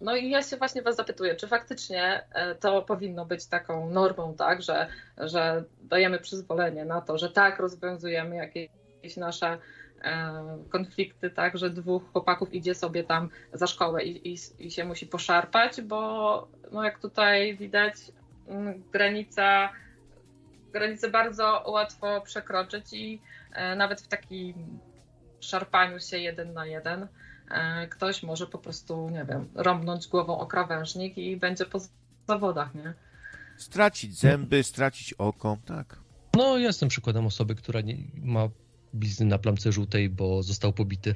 No 0.00 0.16
i 0.16 0.30
ja 0.30 0.42
się 0.42 0.56
właśnie 0.56 0.82
Was 0.82 0.96
zapytuję, 0.96 1.36
czy 1.36 1.48
faktycznie 1.48 2.24
to 2.60 2.82
powinno 2.82 3.26
być 3.26 3.46
taką 3.46 3.90
normą, 3.90 4.34
tak, 4.34 4.62
że, 4.62 4.88
że 5.18 5.64
dajemy 5.82 6.18
przyzwolenie 6.18 6.84
na 6.84 7.00
to, 7.00 7.18
że 7.18 7.30
tak 7.30 7.58
rozwiązujemy 7.58 8.36
jakieś 8.36 9.16
nasze 9.16 9.58
E, 10.02 10.58
konflikty, 10.70 11.30
tak, 11.30 11.58
że 11.58 11.70
dwóch 11.70 12.12
chłopaków 12.12 12.54
idzie 12.54 12.74
sobie 12.74 13.04
tam 13.04 13.28
za 13.52 13.66
szkołę 13.66 14.04
i, 14.04 14.32
i, 14.34 14.36
i 14.58 14.70
się 14.70 14.84
musi 14.84 15.06
poszarpać, 15.06 15.80
bo 15.80 16.48
no 16.72 16.84
jak 16.84 16.98
tutaj 16.98 17.56
widać, 17.56 17.94
granica, 18.92 19.70
granicę 20.72 21.10
bardzo 21.10 21.64
łatwo 21.66 22.20
przekroczyć 22.20 22.92
i 22.92 23.20
e, 23.52 23.76
nawet 23.76 24.00
w 24.00 24.08
takim 24.08 24.78
szarpaniu 25.40 26.00
się 26.00 26.18
jeden 26.18 26.52
na 26.52 26.66
jeden 26.66 27.08
e, 27.50 27.88
ktoś 27.88 28.22
może 28.22 28.46
po 28.46 28.58
prostu, 28.58 29.10
nie 29.10 29.24
wiem, 29.24 29.48
rąbnąć 29.54 30.08
głową 30.08 30.38
o 30.38 30.46
krawężnik 30.46 31.18
i 31.18 31.36
będzie 31.36 31.66
po 31.66 31.78
zawodach, 32.28 32.74
nie? 32.74 32.94
Stracić 33.56 34.18
zęby, 34.18 34.62
stracić 34.62 35.12
oko, 35.12 35.58
tak. 35.66 35.98
No, 36.36 36.58
jestem 36.58 36.88
przykładem 36.88 37.26
osoby, 37.26 37.54
która 37.54 37.80
nie 37.80 37.96
ma 38.14 38.48
blizny 38.92 39.26
na 39.26 39.38
plamce 39.38 39.72
żółtej, 39.72 40.10
bo 40.10 40.42
został 40.42 40.72
pobity. 40.72 41.14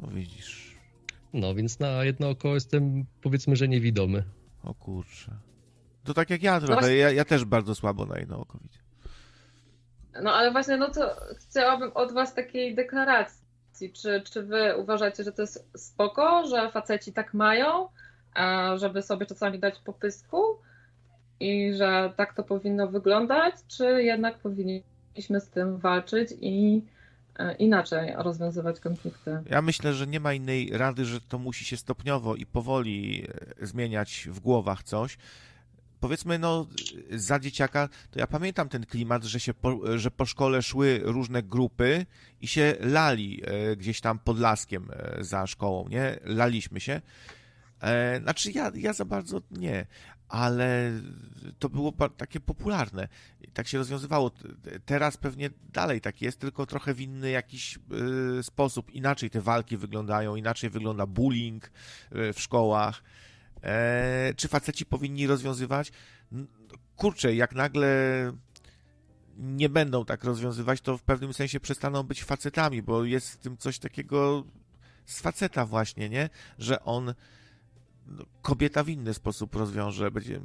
No 0.00 0.08
widzisz. 0.08 0.76
No, 1.32 1.54
więc 1.54 1.78
na 1.78 2.04
jedno 2.04 2.30
oko 2.30 2.54
jestem 2.54 3.06
powiedzmy, 3.22 3.56
że 3.56 3.68
niewidomy. 3.68 4.24
O 4.62 4.74
kurczę. 4.74 5.36
To 6.10 6.14
tak 6.14 6.30
jak 6.30 6.42
ja 6.42 6.60
trochę, 6.60 6.96
ja, 6.96 7.10
ja 7.10 7.24
też 7.24 7.44
bardzo 7.44 7.74
słabo 7.74 8.06
na 8.06 8.18
jedno 8.18 8.40
oko 8.40 8.58
widzę. 8.62 8.78
No 10.22 10.32
ale 10.32 10.52
właśnie, 10.52 10.76
no 10.76 10.90
to 10.90 11.16
chciałabym 11.38 11.90
od 11.94 12.12
was 12.12 12.34
takiej 12.34 12.74
deklaracji. 12.74 13.40
Czy, 13.92 14.22
czy 14.32 14.42
wy 14.42 14.76
uważacie, 14.76 15.24
że 15.24 15.32
to 15.32 15.42
jest 15.42 15.70
spoko, 15.76 16.46
że 16.46 16.70
faceci 16.70 17.12
tak 17.12 17.34
mają, 17.34 17.88
żeby 18.76 19.02
sobie 19.02 19.26
czasami 19.26 19.58
dać 19.58 19.78
popysku 19.78 20.42
i 21.40 21.74
że 21.74 22.12
tak 22.16 22.34
to 22.34 22.42
powinno 22.42 22.88
wyglądać, 22.88 23.54
czy 23.68 24.02
jednak 24.02 24.38
powinni 24.38 24.82
powinniśmy 25.10 25.40
z 25.40 25.48
tym 25.48 25.78
walczyć 25.78 26.30
i 26.40 26.82
e, 27.38 27.54
inaczej 27.54 28.12
rozwiązywać 28.16 28.80
konflikty. 28.80 29.42
Ja 29.50 29.62
myślę, 29.62 29.94
że 29.94 30.06
nie 30.06 30.20
ma 30.20 30.32
innej 30.32 30.70
rady, 30.72 31.04
że 31.04 31.20
to 31.20 31.38
musi 31.38 31.64
się 31.64 31.76
stopniowo 31.76 32.36
i 32.36 32.46
powoli 32.46 33.26
e, 33.60 33.66
zmieniać 33.66 34.28
w 34.30 34.40
głowach 34.40 34.82
coś. 34.82 35.18
Powiedzmy, 36.00 36.38
no, 36.38 36.66
za 37.10 37.38
dzieciaka, 37.38 37.88
to 38.10 38.18
ja 38.18 38.26
pamiętam 38.26 38.68
ten 38.68 38.86
klimat, 38.86 39.24
że, 39.24 39.40
się 39.40 39.54
po, 39.54 39.98
że 39.98 40.10
po 40.10 40.26
szkole 40.26 40.62
szły 40.62 41.00
różne 41.04 41.42
grupy 41.42 42.06
i 42.40 42.48
się 42.48 42.76
lali 42.80 43.42
e, 43.44 43.76
gdzieś 43.76 44.00
tam 44.00 44.18
pod 44.18 44.38
laskiem 44.38 44.88
za 45.20 45.46
szkołą, 45.46 45.88
nie? 45.88 46.18
Laliśmy 46.24 46.80
się. 46.80 47.00
Znaczy, 48.22 48.52
ja, 48.52 48.72
ja 48.74 48.92
za 48.92 49.04
bardzo 49.04 49.40
nie, 49.50 49.86
ale 50.28 50.92
to 51.58 51.68
było 51.68 51.92
takie 52.16 52.40
popularne. 52.40 53.08
Tak 53.54 53.68
się 53.68 53.78
rozwiązywało. 53.78 54.30
Teraz 54.84 55.16
pewnie 55.16 55.50
dalej 55.72 56.00
tak 56.00 56.22
jest, 56.22 56.38
tylko 56.38 56.66
trochę 56.66 56.94
w 56.94 57.00
inny 57.00 57.30
jakiś 57.30 57.78
sposób. 58.42 58.90
Inaczej 58.90 59.30
te 59.30 59.40
walki 59.40 59.76
wyglądają, 59.76 60.36
inaczej 60.36 60.70
wygląda 60.70 61.06
bullying 61.06 61.70
w 62.10 62.36
szkołach. 62.40 63.02
E, 63.62 64.34
czy 64.36 64.48
faceci 64.48 64.86
powinni 64.86 65.26
rozwiązywać? 65.26 65.92
Kurczę, 66.96 67.34
jak 67.34 67.54
nagle 67.54 67.88
nie 69.38 69.68
będą 69.68 70.04
tak 70.04 70.24
rozwiązywać, 70.24 70.80
to 70.80 70.98
w 70.98 71.02
pewnym 71.02 71.34
sensie 71.34 71.60
przestaną 71.60 72.02
być 72.02 72.24
facetami, 72.24 72.82
bo 72.82 73.04
jest 73.04 73.30
w 73.32 73.36
tym 73.36 73.56
coś 73.56 73.78
takiego 73.78 74.44
z 75.06 75.20
faceta 75.20 75.66
właśnie, 75.66 76.08
nie? 76.08 76.30
Że 76.58 76.84
on 76.84 77.14
kobieta 78.42 78.84
w 78.84 78.88
inny 78.88 79.14
sposób 79.14 79.54
rozwiąże, 79.54 80.10
będzie, 80.10 80.40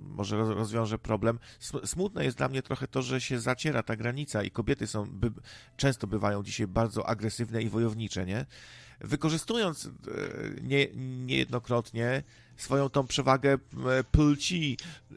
może 0.00 0.36
rozwiąże 0.36 0.98
problem. 0.98 1.38
Smutne 1.84 2.24
jest 2.24 2.36
dla 2.36 2.48
mnie 2.48 2.62
trochę 2.62 2.88
to, 2.88 3.02
że 3.02 3.20
się 3.20 3.40
zaciera 3.40 3.82
ta 3.82 3.96
granica 3.96 4.42
i 4.42 4.50
kobiety 4.50 4.86
są, 4.86 5.06
by, 5.06 5.30
często 5.76 6.06
bywają 6.06 6.42
dzisiaj 6.42 6.66
bardzo 6.66 7.08
agresywne 7.08 7.62
i 7.62 7.68
wojownicze, 7.68 8.26
nie? 8.26 8.46
Wykorzystując 9.00 9.86
e, 9.86 9.90
nie, 10.62 10.86
niejednokrotnie 11.26 12.22
swoją 12.62 12.90
tą 12.90 13.06
przewagę 13.06 13.58
płci, 14.12 14.76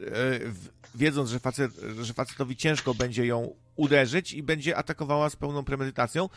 wiedząc, 0.94 1.30
że, 1.30 1.40
facet, 1.40 1.72
że 2.02 2.14
facetowi 2.14 2.56
ciężko 2.56 2.94
będzie 2.94 3.26
ją 3.26 3.54
uderzyć 3.76 4.32
i 4.32 4.42
będzie 4.42 4.76
atakowała 4.76 5.30
z 5.30 5.36
pełną 5.36 5.64
premedytacją, 5.64 6.28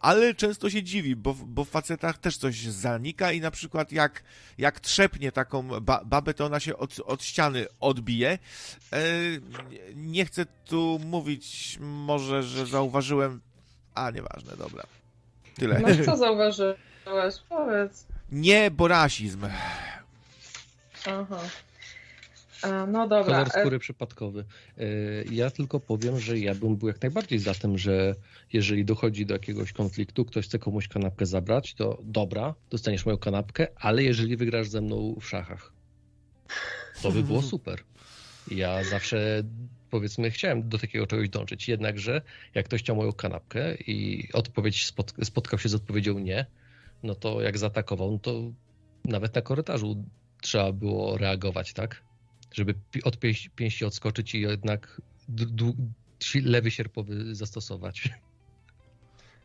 ale 0.00 0.34
często 0.34 0.70
się 0.70 0.82
dziwi, 0.82 1.16
bo, 1.16 1.34
bo 1.34 1.64
w 1.64 1.68
facetach 1.68 2.18
też 2.18 2.36
coś 2.36 2.60
zanika 2.60 3.32
i 3.32 3.40
na 3.40 3.50
przykład 3.50 3.92
jak, 3.92 4.22
jak 4.58 4.80
trzepnie 4.80 5.32
taką 5.32 5.80
ba 5.80 6.02
babę, 6.04 6.34
to 6.34 6.46
ona 6.46 6.60
się 6.60 6.76
od, 6.76 7.00
od 7.00 7.24
ściany 7.24 7.66
odbije. 7.80 8.38
E, 8.92 8.98
nie 9.94 10.24
chcę 10.24 10.46
tu 10.64 11.00
mówić 11.04 11.78
może, 11.80 12.42
że 12.42 12.66
zauważyłem... 12.66 13.40
A, 13.94 14.10
nieważne, 14.10 14.56
dobra. 14.56 14.82
Tyle. 15.54 15.80
No 15.80 16.04
co 16.04 16.16
zauważyłeś? 16.16 16.76
Powiedz. 17.48 18.06
Nie, 18.32 18.70
bo 18.70 18.88
rasizm. 18.88 19.46
Aha. 21.06 21.40
No 22.88 23.08
dobra. 23.08 23.24
Kolor 23.24 23.50
skóry 23.50 23.76
e, 23.76 23.78
przypadkowy. 23.78 24.44
E, 24.78 24.84
ja 25.30 25.50
tylko 25.50 25.80
powiem, 25.80 26.20
że 26.20 26.38
ja 26.38 26.54
bym 26.54 26.76
był 26.76 26.88
jak 26.88 27.02
najbardziej 27.02 27.38
za 27.38 27.54
tym, 27.54 27.78
że 27.78 28.14
jeżeli 28.52 28.84
dochodzi 28.84 29.26
do 29.26 29.34
jakiegoś 29.34 29.72
konfliktu, 29.72 30.24
ktoś 30.24 30.46
chce 30.46 30.58
komuś 30.58 30.88
kanapkę 30.88 31.26
zabrać, 31.26 31.74
to 31.74 31.98
dobra, 32.02 32.54
dostaniesz 32.70 33.06
moją 33.06 33.18
kanapkę, 33.18 33.66
ale 33.76 34.02
jeżeli 34.02 34.36
wygrasz 34.36 34.68
ze 34.68 34.80
mną 34.80 35.16
w 35.20 35.28
szachach, 35.28 35.72
to 37.02 37.12
by 37.12 37.22
było 37.22 37.42
super. 37.52 37.82
Ja 38.50 38.84
zawsze 38.84 39.42
powiedzmy 39.90 40.30
chciałem 40.30 40.68
do 40.68 40.78
takiego 40.78 41.06
czegoś 41.06 41.28
dążyć, 41.28 41.68
jednakże 41.68 42.22
jak 42.54 42.66
ktoś 42.66 42.82
chciał 42.82 42.96
moją 42.96 43.12
kanapkę 43.12 43.74
i 43.74 44.28
odpowiedź 44.32 44.92
spotkał 45.22 45.58
się 45.58 45.68
z 45.68 45.74
odpowiedzią 45.74 46.18
nie, 46.18 46.46
no 47.02 47.14
to 47.14 47.42
jak 47.42 47.58
zaatakował, 47.58 48.12
no 48.12 48.18
to 48.18 48.42
nawet 49.04 49.34
na 49.34 49.42
korytarzu 49.42 50.04
trzeba 50.40 50.72
było 50.72 51.18
reagować, 51.18 51.72
tak? 51.72 52.02
Żeby 52.54 52.74
od 53.04 53.16
pięści 53.56 53.84
odskoczyć 53.84 54.34
i 54.34 54.40
jednak 54.40 55.00
lewy 56.44 56.70
sierpowy 56.70 57.34
zastosować. 57.34 58.08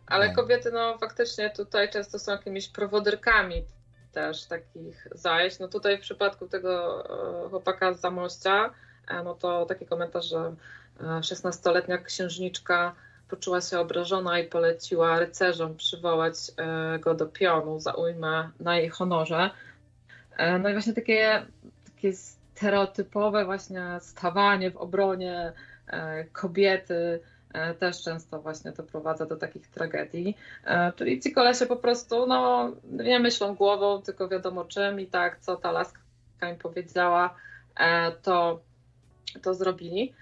Ale 0.06 0.28
no. 0.28 0.36
kobiety, 0.36 0.72
no 0.72 0.98
faktycznie 0.98 1.50
tutaj 1.50 1.90
często 1.90 2.20
są 2.20 2.32
jakimiś 2.32 2.70
prowodyrkami 2.70 3.64
też 4.12 4.46
takich 4.46 5.08
zajść. 5.12 5.60
No 5.60 5.68
tutaj 5.68 5.98
w 5.98 6.02
przypadku 6.02 6.48
tego 6.48 7.04
e, 7.46 7.50
chłopaka 7.50 7.94
z 7.94 8.02
Zamościa, 8.02 8.70
e, 9.08 9.24
no 9.24 9.34
to 9.34 9.66
taki 9.66 9.86
komentarz, 9.86 10.26
że 10.30 10.56
16-letnia 11.00 11.96
e, 11.96 12.04
księżniczka 12.04 12.96
poczuła 13.30 13.62
się 13.62 13.80
obrażona 13.80 14.40
i 14.40 14.48
poleciła 14.48 15.20
rycerzom 15.20 15.76
przywołać 15.76 16.36
go 17.00 17.14
do 17.14 17.26
pionu 17.26 17.80
za 17.80 17.94
ujmę 17.94 18.50
na 18.60 18.78
jej 18.78 18.90
honorze. 18.90 19.50
No 20.62 20.70
i 20.70 20.74
właśnie 20.74 20.94
takie, 20.94 21.46
takie 21.86 22.14
stereotypowe 22.14 23.46
właśnie 23.46 23.84
stawanie 24.02 24.72
w 24.72 24.78
obronie 24.78 25.54
kobiety, 26.32 27.20
E, 27.54 27.74
też 27.74 28.04
często 28.04 28.42
właśnie 28.42 28.72
to 28.72 28.84
prowadza 28.84 29.26
do 29.26 29.36
takich 29.36 29.68
tragedii. 29.68 30.38
E, 30.66 30.94
czyli 30.94 31.20
ci 31.20 31.32
kolesie 31.32 31.66
po 31.66 31.76
prostu 31.76 32.28
no, 32.28 32.72
nie 32.84 33.20
myślą 33.20 33.56
głową, 33.56 34.02
tylko 34.02 34.28
wiadomo 34.28 34.66
czym 34.66 35.00
i 35.00 35.08
tak, 35.08 35.40
co 35.40 35.56
ta 35.56 35.72
laska 35.72 36.00
im 36.50 36.58
powiedziała, 36.58 37.36
e, 37.76 38.12
to, 38.12 38.62
to 39.42 39.54
zrobili. 39.54 40.14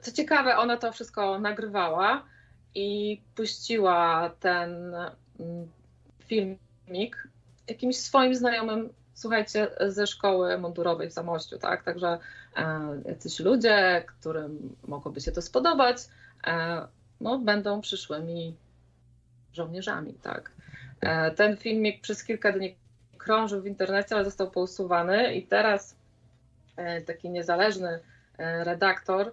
Co 0.00 0.12
ciekawe, 0.12 0.56
ona 0.56 0.76
to 0.76 0.92
wszystko 0.92 1.38
nagrywała 1.38 2.24
i 2.74 3.20
puściła 3.34 4.30
ten 4.40 4.94
mm, 5.40 5.68
filmik 6.18 7.28
jakimś 7.68 7.96
swoim 7.96 8.34
znajomym, 8.34 8.88
słuchajcie, 9.20 9.68
ze 9.88 10.06
szkoły 10.06 10.58
mundurowej 10.58 11.10
w 11.10 11.12
Zamościu, 11.12 11.58
tak? 11.58 11.84
Także 11.84 12.18
jacyś 13.04 13.40
ludzie, 13.40 14.04
którym 14.06 14.76
mogłoby 14.88 15.20
się 15.20 15.32
to 15.32 15.42
spodobać, 15.42 15.96
E, 16.46 16.86
no, 17.20 17.38
będą 17.38 17.80
przyszłymi 17.80 18.56
żołnierzami, 19.52 20.14
tak. 20.14 20.50
E, 21.00 21.30
ten 21.30 21.56
filmik 21.56 22.00
przez 22.00 22.24
kilka 22.24 22.52
dni 22.52 22.76
krążył 23.18 23.62
w 23.62 23.66
internecie, 23.66 24.14
ale 24.14 24.24
został 24.24 24.50
pousuwany 24.50 25.34
i 25.34 25.46
teraz 25.46 25.96
e, 26.76 27.00
taki 27.00 27.30
niezależny 27.30 28.00
redaktor 28.38 29.32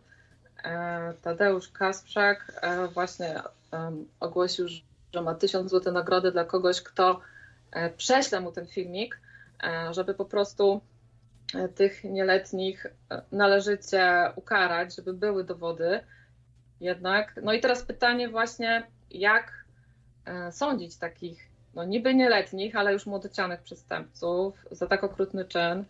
Tadeusz 1.21 1.69
Kasprzak 1.69 2.61
właśnie 2.93 3.41
ogłosił, 4.19 4.67
że 5.13 5.21
ma 5.21 5.35
tysiąc 5.35 5.71
zł 5.71 5.93
nagrody 5.93 6.31
dla 6.31 6.45
kogoś, 6.45 6.81
kto 6.81 7.21
prześle 7.97 8.39
mu 8.41 8.51
ten 8.51 8.67
filmik, 8.67 9.19
żeby 9.91 10.13
po 10.13 10.25
prostu 10.25 10.81
tych 11.75 12.03
nieletnich 12.03 12.85
należycie 13.31 14.31
ukarać, 14.35 14.95
żeby 14.95 15.13
były 15.13 15.43
dowody, 15.43 15.99
jednak. 16.79 17.39
No 17.43 17.53
i 17.53 17.59
teraz 17.59 17.81
pytanie 17.81 18.29
właśnie, 18.29 18.87
jak 19.11 19.65
e, 20.25 20.51
sądzić 20.51 20.97
takich, 20.97 21.49
no 21.75 21.83
niby 21.83 22.15
nieletnich, 22.15 22.75
ale 22.75 22.93
już 22.93 23.05
młodocianych 23.05 23.61
przestępców 23.61 24.65
za 24.71 24.87
tak 24.87 25.03
okrutny 25.03 25.45
czyn. 25.45 25.85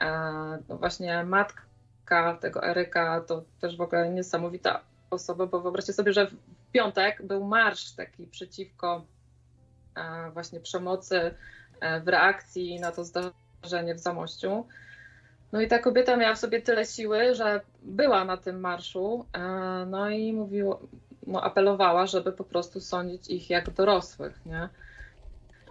E, 0.00 0.58
no 0.68 0.76
właśnie 0.76 1.24
matka 1.24 2.36
tego 2.40 2.64
Eryka 2.64 3.20
to 3.20 3.44
też 3.60 3.76
w 3.76 3.80
ogóle 3.80 4.10
niesamowita 4.10 4.80
osoba, 5.10 5.46
bo 5.46 5.60
wyobraźcie 5.60 5.92
sobie, 5.92 6.12
że 6.12 6.26
w 6.26 6.36
piątek 6.72 7.22
był 7.22 7.44
marsz 7.44 7.92
taki 7.92 8.26
przeciwko 8.26 9.04
e, 9.96 10.30
właśnie 10.30 10.60
przemocy 10.60 11.34
w 12.04 12.08
reakcji 12.08 12.80
na 12.80 12.92
to 12.92 13.04
zdarzenie 13.04 13.94
w 13.94 13.98
Zamościu. 13.98 14.66
No 15.52 15.60
i 15.60 15.68
ta 15.68 15.78
kobieta 15.78 16.16
miała 16.16 16.34
w 16.34 16.38
sobie 16.38 16.62
tyle 16.62 16.86
siły, 16.86 17.34
że 17.34 17.60
była 17.82 18.24
na 18.24 18.36
tym 18.36 18.60
marszu, 18.60 19.26
e, 19.32 19.40
no 19.86 20.10
i 20.10 20.32
mówiła, 20.32 20.78
no 21.26 21.42
apelowała, 21.44 22.06
żeby 22.06 22.32
po 22.32 22.44
prostu 22.44 22.80
sądzić 22.80 23.28
ich 23.28 23.50
jak 23.50 23.70
dorosłych, 23.70 24.40
nie? 24.46 24.68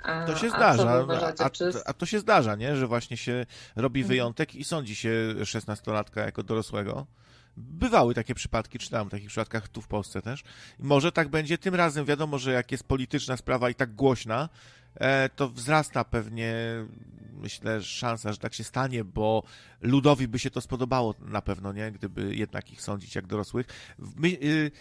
A, 0.04 0.26
to 0.26 0.36
się 0.36 0.50
zdarza, 0.50 1.06
a, 1.40 1.50
czy... 1.50 1.72
a, 1.86 1.94
to 1.94 2.06
się 2.06 2.20
zdarza, 2.20 2.56
nie? 2.56 2.76
Że 2.76 2.88
właśnie 2.88 3.18
się 3.18 3.46
robi 3.76 4.00
mhm. 4.00 4.08
wyjątek 4.08 4.56
i 4.56 4.64
sądzi 4.64 4.96
się 4.96 5.12
szesnastolatka 5.46 6.22
jako 6.22 6.44
dorosłego. 6.44 7.06
Bywały 7.58 8.14
takie 8.14 8.36
przypadki, 8.36 8.80
czytałem 8.80 9.08
o 9.08 9.10
takich 9.10 9.28
przypadkach 9.28 9.68
tu 9.68 9.82
w 9.82 9.88
Polsce 9.88 10.22
też. 10.22 10.44
może 10.80 11.12
tak 11.12 11.28
będzie 11.28 11.58
tym 11.58 11.76
razem. 11.76 12.06
Wiadomo, 12.06 12.38
że 12.38 12.52
jak 12.52 12.72
jest 12.72 12.84
polityczna 12.84 13.38
sprawa 13.38 13.70
i 13.70 13.76
tak 13.76 13.96
głośna, 13.96 14.44
e, 14.44 14.85
to 15.36 15.50
wzrasta 15.50 16.04
pewnie, 16.04 16.56
myślę, 17.34 17.84
szansa, 17.84 18.32
że 18.32 18.38
tak 18.38 18.54
się 18.54 18.64
stanie, 18.64 19.04
bo 19.04 19.44
ludowi 19.82 20.28
by 20.28 20.40
się 20.40 20.50
to 20.50 20.62
spodobało 20.62 21.16
na 21.20 21.42
pewno, 21.42 21.74
nie? 21.74 21.92
Gdyby 21.92 22.36
jednak 22.36 22.72
ich 22.72 22.82
sądzić 22.82 23.16
jak 23.16 23.28
dorosłych. 23.28 23.68
My, 24.16 24.28
y, 24.28 24.72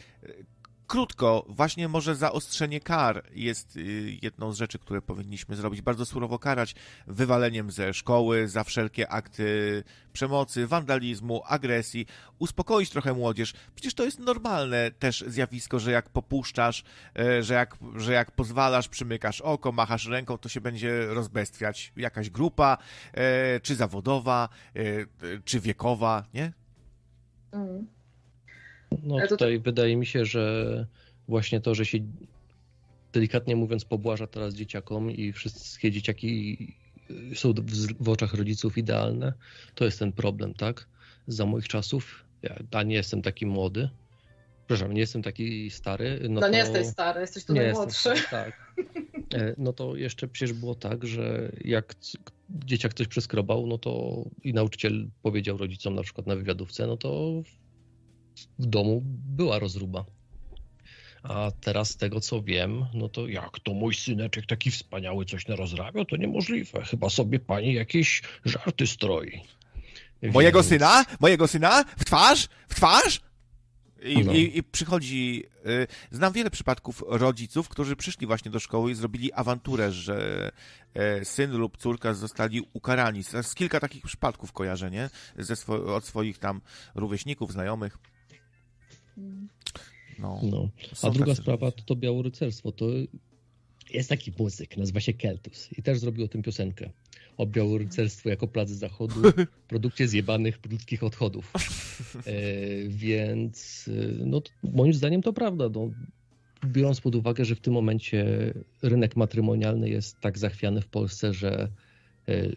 Krótko, 0.87 1.45
właśnie 1.49 1.89
może 1.89 2.15
zaostrzenie 2.15 2.81
kar 2.81 3.23
jest 3.35 3.77
y, 3.77 4.19
jedną 4.23 4.53
z 4.53 4.59
rzeczy, 4.59 4.79
które 4.79 5.03
powinniśmy 5.03 5.57
zrobić. 5.57 5.83
Bardzo 5.83 6.07
surowo 6.07 6.39
karać 6.39 6.75
wywaleniem 7.07 7.71
ze 7.71 7.95
szkoły 7.95 8.49
za 8.49 8.65
wszelkie 8.65 9.09
akty 9.09 9.83
przemocy, 10.13 10.67
wandalizmu, 10.67 11.43
agresji, 11.47 12.07
uspokoić 12.39 12.91
trochę 12.91 13.15
młodzież. 13.15 13.55
Przecież 13.75 13.95
to 13.95 14.05
jest 14.05 14.19
normalne 14.19 14.91
też 14.91 15.25
zjawisko, 15.27 15.79
że 15.79 15.93
jak 15.93 16.09
popuszczasz, 16.09 16.85
e, 17.19 17.43
że 17.43 17.55
jak, 17.55 17.77
że 17.97 18.13
jak 18.13 18.31
pozwalasz, 18.31 18.89
przymykasz 18.89 19.41
oko, 19.41 19.73
machasz 19.73 20.07
ręką, 20.07 20.39
to 20.39 20.49
się 20.49 20.61
będzie 20.61 21.07
rozbestwiać 21.07 21.93
jakaś 21.97 22.31
grupa, 22.31 22.79
e, 23.13 23.61
czy 23.61 23.77
zawodowa, 23.77 24.49
e, 24.77 24.81
czy 25.45 25.61
wiekowa, 25.61 26.25
nie? 26.35 26.53
Mm. 27.53 27.87
No 29.03 29.27
tutaj 29.27 29.59
wydaje 29.59 29.97
mi 29.97 30.07
się, 30.07 30.25
że 30.25 30.87
właśnie 31.29 31.61
to, 31.61 31.75
że 31.75 31.87
się 31.87 31.99
delikatnie 33.13 33.57
mówiąc 33.57 33.85
pobłaża 33.85 34.27
teraz 34.27 34.55
dzieciakom 34.55 35.11
i 35.11 35.33
wszystkie 35.33 35.91
dzieciaki 35.93 36.59
są 37.35 37.53
w, 38.01 38.09
oczach 38.09 38.35
rodziców 38.35 38.79
idealne, 38.79 39.33
to 39.75 39.85
jest 39.85 39.99
ten 39.99 40.13
problem, 40.13 40.55
tak? 40.55 40.87
Za 41.27 41.47
moich 41.47 41.69
czasów, 41.69 42.25
ja, 42.43 42.83
nie 42.83 42.95
jestem 42.95 43.23
taki 43.23 43.47
młody, 43.47 43.89
przepraszam, 44.67 44.95
nie 44.95 45.01
jestem 45.01 45.23
taki 45.23 45.71
stary. 45.71 46.21
No, 46.23 46.29
no 46.29 46.41
to... 46.41 46.49
nie 46.49 46.59
jesteś 46.59 46.87
stary, 46.87 47.21
jesteś 47.21 47.45
tu 47.45 47.55
najmłodszy. 47.55 48.11
tak. 48.31 48.75
E, 49.35 49.55
no 49.59 49.73
to 49.73 49.97
jeszcze 49.97 50.29
przecież 50.29 50.53
było 50.53 50.75
tak, 50.75 51.07
że 51.07 51.53
jak 51.65 51.95
dzieciak 52.51 52.95
coś 52.95 53.09
przeskrobał, 53.09 53.67
no 53.67 53.79
to 53.79 54.25
i 54.45 54.55
nauczyciel 54.55 55.09
powiedział 55.23 55.57
rodzicom 55.57 55.95
na 55.95 56.03
przykład 56.03 56.27
na 56.27 56.37
wywiadówce, 56.37 56.87
no 56.87 56.97
to 56.97 57.43
w 58.59 58.67
domu 58.67 59.03
była 59.07 59.59
rozruba. 59.59 60.05
A 61.23 61.51
teraz 61.61 61.91
z 61.91 61.97
tego 61.97 62.21
co 62.21 62.43
wiem, 62.43 62.87
no 62.95 63.09
to 63.09 63.29
jak 63.29 63.59
to 63.59 63.75
mój 63.75 63.95
syneczek 63.95 64.47
taki 64.47 64.71
wspaniały 64.71 65.25
coś 65.25 65.49
narozrabiał, 65.49 66.05
to 66.05 66.17
niemożliwe. 66.17 66.85
Chyba 66.85 67.11
sobie 67.11 67.41
pani 67.41 67.75
jakieś 67.75 68.23
żarty 68.45 68.87
stroi. 68.87 69.41
Mojego 70.23 70.59
Więc... 70.59 70.69
syna? 70.69 71.05
Mojego 71.21 71.49
syna? 71.49 71.85
W 71.99 72.05
twarz? 72.05 72.49
W 72.69 72.75
twarz? 72.75 73.21
I, 74.03 74.25
no. 74.25 74.33
i, 74.33 74.59
I, 74.59 74.63
przychodzi. 74.63 75.45
Y, 75.67 75.87
znam 76.11 76.33
wiele 76.33 76.51
przypadków 76.51 77.05
rodziców, 77.07 77.69
którzy 77.69 77.97
przyszli 77.97 78.27
właśnie 78.27 78.51
do 78.51 78.61
szkoły 78.61 78.91
i 78.91 78.95
zrobili 78.95 79.33
awanturę, 79.33 79.93
że 79.93 80.51
e, 80.95 81.25
syn 81.25 81.53
lub 81.57 81.77
córka 81.77 82.15
zostali 82.15 82.63
ukarani. 82.73 83.23
Z 83.23 83.55
kilka 83.55 83.81
takich 83.81 84.05
przypadków 84.05 84.53
kojarzę, 84.53 84.91
nie? 84.91 85.11
Ze 85.39 85.57
swo 85.57 85.97
od 85.97 86.05
swoich 86.05 86.39
tam 86.39 86.61
rówieśników, 86.95 87.53
znajomych. 87.53 87.99
No. 90.19 90.41
no. 90.43 90.69
A 91.03 91.11
druga 91.11 91.35
sprawa 91.35 91.71
to, 91.71 91.83
to 91.85 91.97
białorycerstwo. 91.97 92.73
To 92.73 92.87
jest 93.91 94.09
taki 94.09 94.33
muzyk, 94.39 94.77
nazywa 94.77 95.01
się 95.01 95.13
Keltus 95.13 95.69
i 95.79 95.83
też 95.83 95.99
zrobił 95.99 96.25
o 96.25 96.29
tym 96.29 96.43
piosenkę. 96.43 96.91
O 97.37 97.47
białorycerstwie 97.47 98.31
jako 98.31 98.49
plac 98.49 98.69
zachodu, 98.69 99.23
produkcie 99.69 100.09
zjebanych 100.09 100.59
ludzkich 100.71 101.05
odchodów. 101.05 101.53
E, 102.27 102.33
więc 102.89 103.89
e, 103.89 104.25
no, 104.27 104.43
moim 104.63 104.95
zdaniem 104.95 105.23
to 105.23 105.33
prawda. 105.33 105.69
No, 105.75 105.91
biorąc 106.65 107.01
pod 107.01 107.15
uwagę, 107.15 107.45
że 107.45 107.55
w 107.55 107.61
tym 107.61 107.73
momencie 107.73 108.25
rynek 108.83 109.17
matrymonialny 109.17 109.89
jest 109.89 110.21
tak 110.21 110.39
zachwiany 110.39 110.81
w 110.81 110.87
Polsce, 110.87 111.35
że 111.35 111.69
e, 112.29 112.49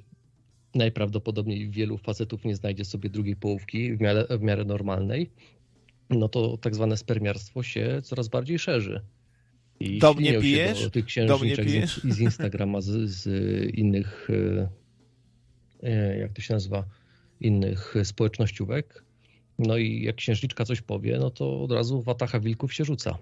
najprawdopodobniej 0.75 1.69
wielu 1.69 1.97
facetów 1.97 2.45
nie 2.45 2.55
znajdzie 2.55 2.85
sobie 2.85 3.09
drugiej 3.09 3.35
połówki 3.35 3.95
w 3.95 4.01
miarę, 4.01 4.25
w 4.29 4.41
miarę 4.41 4.65
normalnej, 4.65 5.29
no 6.09 6.29
to 6.29 6.57
tak 6.57 6.75
zwane 6.75 6.97
spermiarstwo 6.97 7.63
się 7.63 8.01
coraz 8.03 8.27
bardziej 8.27 8.59
szerzy. 8.59 9.01
I 9.79 9.99
do 9.99 10.13
mnie 10.13 10.39
pijesz? 10.39 10.83
Do 10.83 10.89
tych 10.89 11.05
księżniczek 11.05 11.69
z, 11.69 12.03
z 12.03 12.19
Instagrama, 12.19 12.81
z, 12.81 13.09
z, 13.09 13.25
innych, 13.75 14.27
e, 14.29 14.69
e, 15.83 16.17
jak 16.17 16.33
to 16.33 16.41
się 16.41 16.53
nazywa, 16.53 16.83
innych 17.39 17.95
społecznościówek. 18.03 19.03
No 19.59 19.77
i 19.77 20.03
jak 20.03 20.15
księżniczka 20.15 20.65
coś 20.65 20.81
powie, 20.81 21.17
no 21.19 21.29
to 21.29 21.63
od 21.63 21.71
razu 21.71 22.01
watacha 22.01 22.39
wilków 22.39 22.73
się 22.73 22.85
rzuca. 22.85 23.17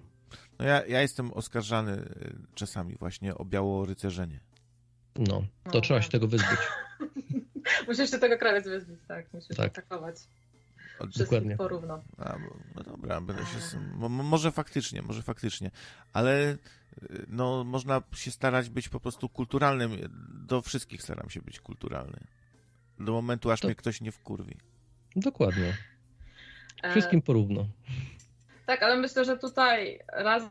No 0.59 0.65
ja, 0.65 0.86
ja 0.86 1.01
jestem 1.01 1.33
oskarżany 1.33 1.91
e, 1.91 2.07
czasami 2.55 2.95
właśnie 2.95 3.36
o 3.36 3.45
białorycerzenie. 3.45 4.39
No, 5.15 5.45
to 5.71 5.81
trzeba 5.81 6.01
się 6.01 6.09
tego 6.09 6.27
wyzbyć. 6.27 6.59
Musisz 7.88 8.11
się 8.11 8.17
tego 8.19 8.38
krawiec 8.38 8.65
wyzbyć, 8.65 8.99
tak. 9.07 9.33
Musisz 9.33 9.57
tak. 9.57 9.65
atakować. 9.77 10.15
Dokładnie. 11.18 11.58
porówno. 11.58 12.04
A, 12.18 12.36
no 12.76 12.84
dobra, 12.84 13.22
będę 13.22 13.46
się. 13.46 13.80
Może 14.10 14.52
faktycznie, 14.52 15.02
może 15.02 15.22
faktycznie. 15.22 15.72
Ale 16.14 16.58
no, 17.28 17.64
można 17.64 18.02
się 18.14 18.32
starać 18.32 18.70
być 18.70 18.89
po 18.89 19.00
prostu 19.00 19.30
kulturalnym. 19.30 19.91
Do 20.48 20.62
wszystkich 20.62 21.04
staram 21.04 21.30
się 21.30 21.41
być 21.41 21.60
kulturalny. 21.60 22.20
Do 23.00 23.12
momentu, 23.12 23.52
aż 23.52 23.60
to... 23.60 23.68
mnie 23.68 23.76
ktoś 23.76 24.02
nie 24.02 24.12
wkurwi. 24.12 24.58
Dokładnie. 25.16 25.78
E, 26.84 26.91
Wszystkim 26.91 27.22
porówno. 27.22 27.68
Tak, 28.66 28.84
ale 28.84 28.98
myślę, 28.98 29.26
że 29.26 29.38
tutaj 29.38 30.00
raz, 30.08 30.43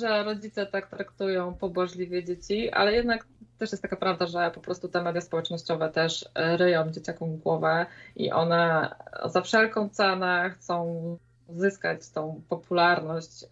że 0.00 0.22
rodzice 0.24 0.66
tak 0.66 0.90
traktują 0.90 1.54
pobożliwie 1.54 2.24
dzieci, 2.24 2.70
ale 2.70 2.92
jednak 2.92 3.26
też 3.58 3.72
jest 3.72 3.82
taka 3.82 3.96
prawda, 3.96 4.26
że 4.26 4.50
po 4.54 4.60
prostu 4.60 4.88
te 4.88 5.02
media 5.02 5.20
społecznościowe 5.20 5.90
też 5.90 6.28
ryją 6.34 6.90
dzieciakom 6.90 7.36
głowę 7.36 7.86
i 8.16 8.32
one 8.32 8.94
za 9.24 9.40
wszelką 9.40 9.88
cenę 9.88 10.50
chcą 10.50 11.18
zyskać 11.48 12.10
tą 12.10 12.42
popularność 12.48 13.44
e, 13.44 13.46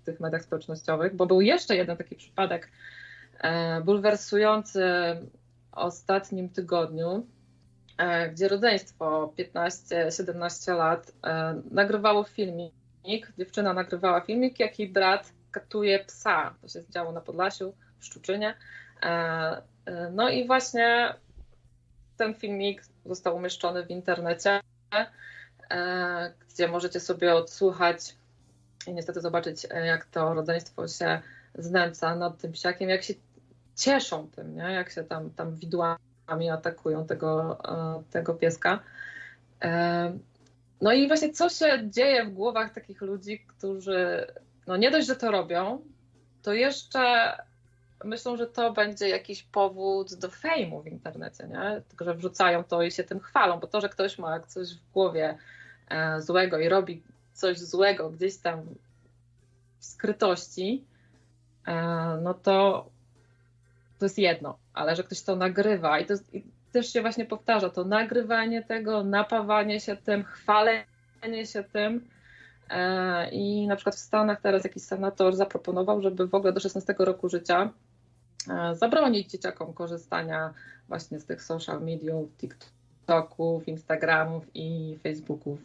w 0.00 0.04
tych 0.04 0.20
mediach 0.20 0.42
społecznościowych, 0.42 1.16
bo 1.16 1.26
był 1.26 1.40
jeszcze 1.40 1.76
jeden 1.76 1.96
taki 1.96 2.16
przypadek 2.16 2.70
e, 3.38 3.80
bulwersujący 3.80 4.80
w 5.70 5.74
ostatnim 5.74 6.48
tygodniu, 6.48 7.26
e, 7.98 8.28
gdzie 8.28 8.48
rodzeństwo 8.48 9.32
15-17 9.38 10.76
lat 10.76 11.12
nagrywało 11.70 12.24
filmik, 12.24 12.74
dziewczyna 13.38 13.72
nagrywała 13.72 14.20
filmik, 14.20 14.60
jak 14.60 14.78
jej 14.78 14.88
brat 14.88 15.32
katuje 15.50 16.04
psa. 16.04 16.54
To 16.62 16.68
się 16.68 16.82
działo 16.90 17.12
na 17.12 17.20
Podlasiu, 17.20 17.74
w 17.98 18.04
Szczuczynie. 18.04 18.54
E, 19.02 19.06
e, 19.86 20.10
no 20.10 20.28
i 20.28 20.46
właśnie 20.46 21.14
ten 22.16 22.34
filmik 22.34 22.82
został 23.06 23.36
umieszczony 23.36 23.86
w 23.86 23.90
internecie, 23.90 24.60
e, 25.70 26.32
gdzie 26.48 26.68
możecie 26.68 27.00
sobie 27.00 27.34
odsłuchać 27.34 28.16
i 28.86 28.94
niestety 28.94 29.20
zobaczyć, 29.20 29.66
jak 29.84 30.04
to 30.04 30.34
rodzeństwo 30.34 30.88
się 30.88 31.20
znęca 31.54 32.16
nad 32.16 32.38
tym 32.38 32.52
psiakiem, 32.52 32.88
jak 32.88 33.02
się 33.02 33.14
cieszą 33.76 34.30
tym, 34.30 34.56
nie? 34.56 34.72
jak 34.72 34.90
się 34.90 35.04
tam, 35.04 35.30
tam 35.30 35.56
widłami 35.56 36.50
atakują 36.52 37.06
tego, 37.06 37.58
tego 38.10 38.34
pieska. 38.34 38.80
No 40.84 40.92
i 40.92 41.08
właśnie 41.08 41.32
co 41.32 41.48
się 41.48 41.90
dzieje 41.90 42.24
w 42.24 42.34
głowach 42.34 42.74
takich 42.74 43.00
ludzi, 43.00 43.44
którzy 43.46 44.26
no 44.66 44.76
nie 44.76 44.90
dość, 44.90 45.06
że 45.06 45.16
to 45.16 45.30
robią, 45.30 45.80
to 46.42 46.52
jeszcze 46.52 47.32
myślą, 48.04 48.36
że 48.36 48.46
to 48.46 48.72
będzie 48.72 49.08
jakiś 49.08 49.42
powód 49.42 50.14
do 50.14 50.28
fejmu 50.28 50.82
w 50.82 50.86
internecie, 50.86 51.48
nie? 51.48 51.82
Tylko, 51.88 52.04
że 52.04 52.14
wrzucają 52.14 52.64
to 52.64 52.82
i 52.82 52.90
się 52.90 53.04
tym 53.04 53.20
chwalą, 53.20 53.60
bo 53.60 53.66
to, 53.66 53.80
że 53.80 53.88
ktoś 53.88 54.18
ma 54.18 54.40
coś 54.40 54.74
w 54.74 54.92
głowie 54.92 55.38
e, 55.88 56.22
złego 56.22 56.58
i 56.58 56.68
robi 56.68 57.02
coś 57.32 57.58
złego 57.58 58.10
gdzieś 58.10 58.36
tam 58.36 58.62
w 59.78 59.84
skrytości, 59.84 60.84
e, 61.66 61.74
no 62.22 62.34
to 62.34 62.86
to 63.98 64.04
jest 64.04 64.18
jedno, 64.18 64.58
ale 64.74 64.96
że 64.96 65.04
ktoś 65.04 65.22
to 65.22 65.36
nagrywa 65.36 65.98
i 65.98 66.06
to 66.06 66.14
i 66.32 66.44
też 66.74 66.92
się 66.92 67.00
właśnie 67.00 67.24
powtarza, 67.24 67.70
to 67.70 67.84
nagrywanie 67.84 68.62
tego, 68.62 69.04
napawanie 69.04 69.80
się 69.80 69.96
tym, 69.96 70.24
chwalenie 70.24 71.46
się 71.46 71.64
tym, 71.72 72.08
e, 72.70 73.30
i 73.30 73.66
na 73.66 73.76
przykład 73.76 73.96
w 73.96 73.98
Stanach 73.98 74.40
teraz 74.40 74.64
jakiś 74.64 74.82
senator 74.82 75.36
zaproponował, 75.36 76.02
żeby 76.02 76.26
w 76.26 76.34
ogóle 76.34 76.52
do 76.52 76.60
16 76.60 76.94
roku 76.98 77.28
życia 77.28 77.70
E, 78.50 78.74
zabronić 78.74 79.30
dzieciakom 79.30 79.72
korzystania 79.72 80.54
właśnie 80.88 81.20
z 81.20 81.26
tych 81.26 81.42
social 81.42 81.82
mediów, 81.82 82.28
TikToków, 82.36 83.68
Instagramów 83.68 84.44
i 84.54 84.98
Facebooków. 85.02 85.58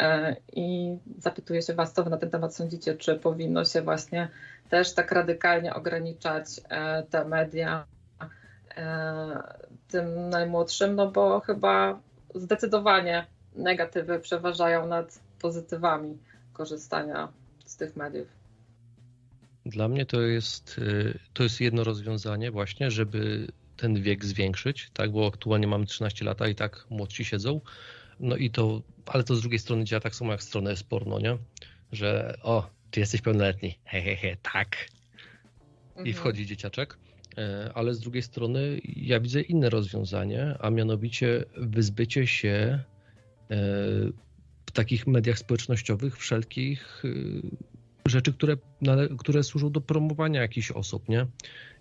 E, 0.00 0.36
I 0.52 0.96
zapytuję 1.18 1.62
się 1.62 1.74
Was, 1.74 1.92
co 1.92 2.04
Wy 2.04 2.10
na 2.10 2.16
ten 2.16 2.30
temat 2.30 2.54
sądzicie, 2.54 2.94
czy 2.94 3.16
powinno 3.16 3.64
się 3.64 3.82
właśnie 3.82 4.28
też 4.70 4.94
tak 4.94 5.12
radykalnie 5.12 5.74
ograniczać 5.74 6.46
te 7.10 7.24
media 7.24 7.84
tym 9.90 10.30
najmłodszym, 10.30 10.94
no 10.94 11.10
bo 11.10 11.40
chyba 11.40 12.00
zdecydowanie 12.34 13.26
negatywy 13.56 14.20
przeważają 14.20 14.86
nad 14.86 15.20
pozytywami 15.40 16.18
korzystania 16.52 17.28
z 17.64 17.76
tych 17.76 17.96
mediów. 17.96 18.28
Dla 19.66 19.88
mnie 19.88 20.06
to 20.06 20.20
jest, 20.20 20.78
y, 20.78 21.18
to 21.32 21.42
jest 21.42 21.60
jedno 21.60 21.84
rozwiązanie 21.84 22.50
właśnie, 22.50 22.90
żeby 22.90 23.46
ten 23.76 24.02
wiek 24.02 24.24
zwiększyć, 24.24 24.90
tak, 24.92 25.12
bo 25.12 25.26
aktualnie 25.26 25.66
mamy 25.66 25.86
13 25.86 26.24
lata 26.24 26.48
i 26.48 26.54
tak 26.54 26.86
młodsi 26.90 27.24
siedzą, 27.24 27.60
no 28.20 28.36
i 28.36 28.50
to, 28.50 28.82
ale 29.06 29.24
to 29.24 29.36
z 29.36 29.40
drugiej 29.40 29.58
strony 29.58 29.84
działa 29.84 30.00
tak 30.00 30.14
samo 30.14 30.32
jak 30.32 30.42
stronę 30.42 30.70
jest 30.70 30.88
porno, 30.88 31.18
nie? 31.18 31.38
Że 31.92 32.38
o, 32.42 32.70
ty 32.90 33.00
jesteś 33.00 33.20
pełnoletni, 33.20 33.78
hehehe, 33.84 34.16
he, 34.16 34.28
he, 34.28 34.36
tak. 34.52 34.76
Mhm. 35.88 36.06
I 36.06 36.12
wchodzi 36.12 36.46
dzieciaczek, 36.46 36.98
ale 37.74 37.94
z 37.94 38.00
drugiej 38.00 38.22
strony 38.22 38.80
ja 38.84 39.20
widzę 39.20 39.40
inne 39.40 39.70
rozwiązanie, 39.70 40.56
a 40.60 40.70
mianowicie 40.70 41.44
wyzbycie 41.56 42.26
się 42.26 42.78
e, 43.50 43.56
w 44.70 44.72
takich 44.72 45.06
mediach 45.06 45.38
społecznościowych 45.38 46.18
wszelkich 46.18 47.04
y, 47.04 47.42
rzeczy, 48.06 48.32
które, 48.32 48.56
które 49.18 49.42
służą 49.42 49.72
do 49.72 49.80
promowania 49.80 50.40
jakichś 50.40 50.70
osób, 50.70 51.08
nie? 51.08 51.26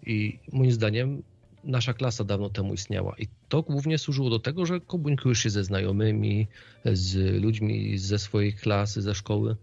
I 0.05 0.39
moim 0.51 0.71
zdaniem 0.71 1.23
nasza 1.63 1.93
klasa 1.93 2.23
dawno 2.23 2.49
temu 2.49 2.73
istniała 2.73 3.15
i 3.17 3.27
to 3.49 3.61
głównie 3.61 3.97
służyło 3.97 4.29
do 4.29 4.39
tego, 4.39 4.65
że 4.65 4.79
komunikujesz 4.79 5.39
się 5.39 5.49
ze 5.49 5.63
znajomymi, 5.63 6.47
z 6.85 7.43
ludźmi 7.43 7.97
ze 7.97 8.19
swojej 8.19 8.53
klasy, 8.53 9.01
ze 9.01 9.15
szkoły 9.15 9.55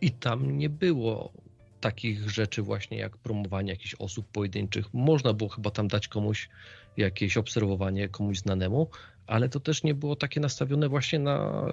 i 0.00 0.10
tam 0.10 0.58
nie 0.58 0.68
było 0.68 1.32
takich 1.80 2.30
rzeczy 2.30 2.62
właśnie 2.62 2.98
jak 2.98 3.16
promowanie 3.16 3.70
jakichś 3.70 3.94
osób 3.94 4.28
pojedynczych. 4.32 4.94
Można 4.94 5.32
było 5.32 5.50
chyba 5.50 5.70
tam 5.70 5.88
dać 5.88 6.08
komuś 6.08 6.48
jakieś 6.96 7.36
obserwowanie 7.36 8.08
komuś 8.08 8.38
znanemu, 8.38 8.88
ale 9.26 9.48
to 9.48 9.60
też 9.60 9.82
nie 9.82 9.94
było 9.94 10.16
takie 10.16 10.40
nastawione 10.40 10.88
właśnie 10.88 11.18
na 11.18 11.66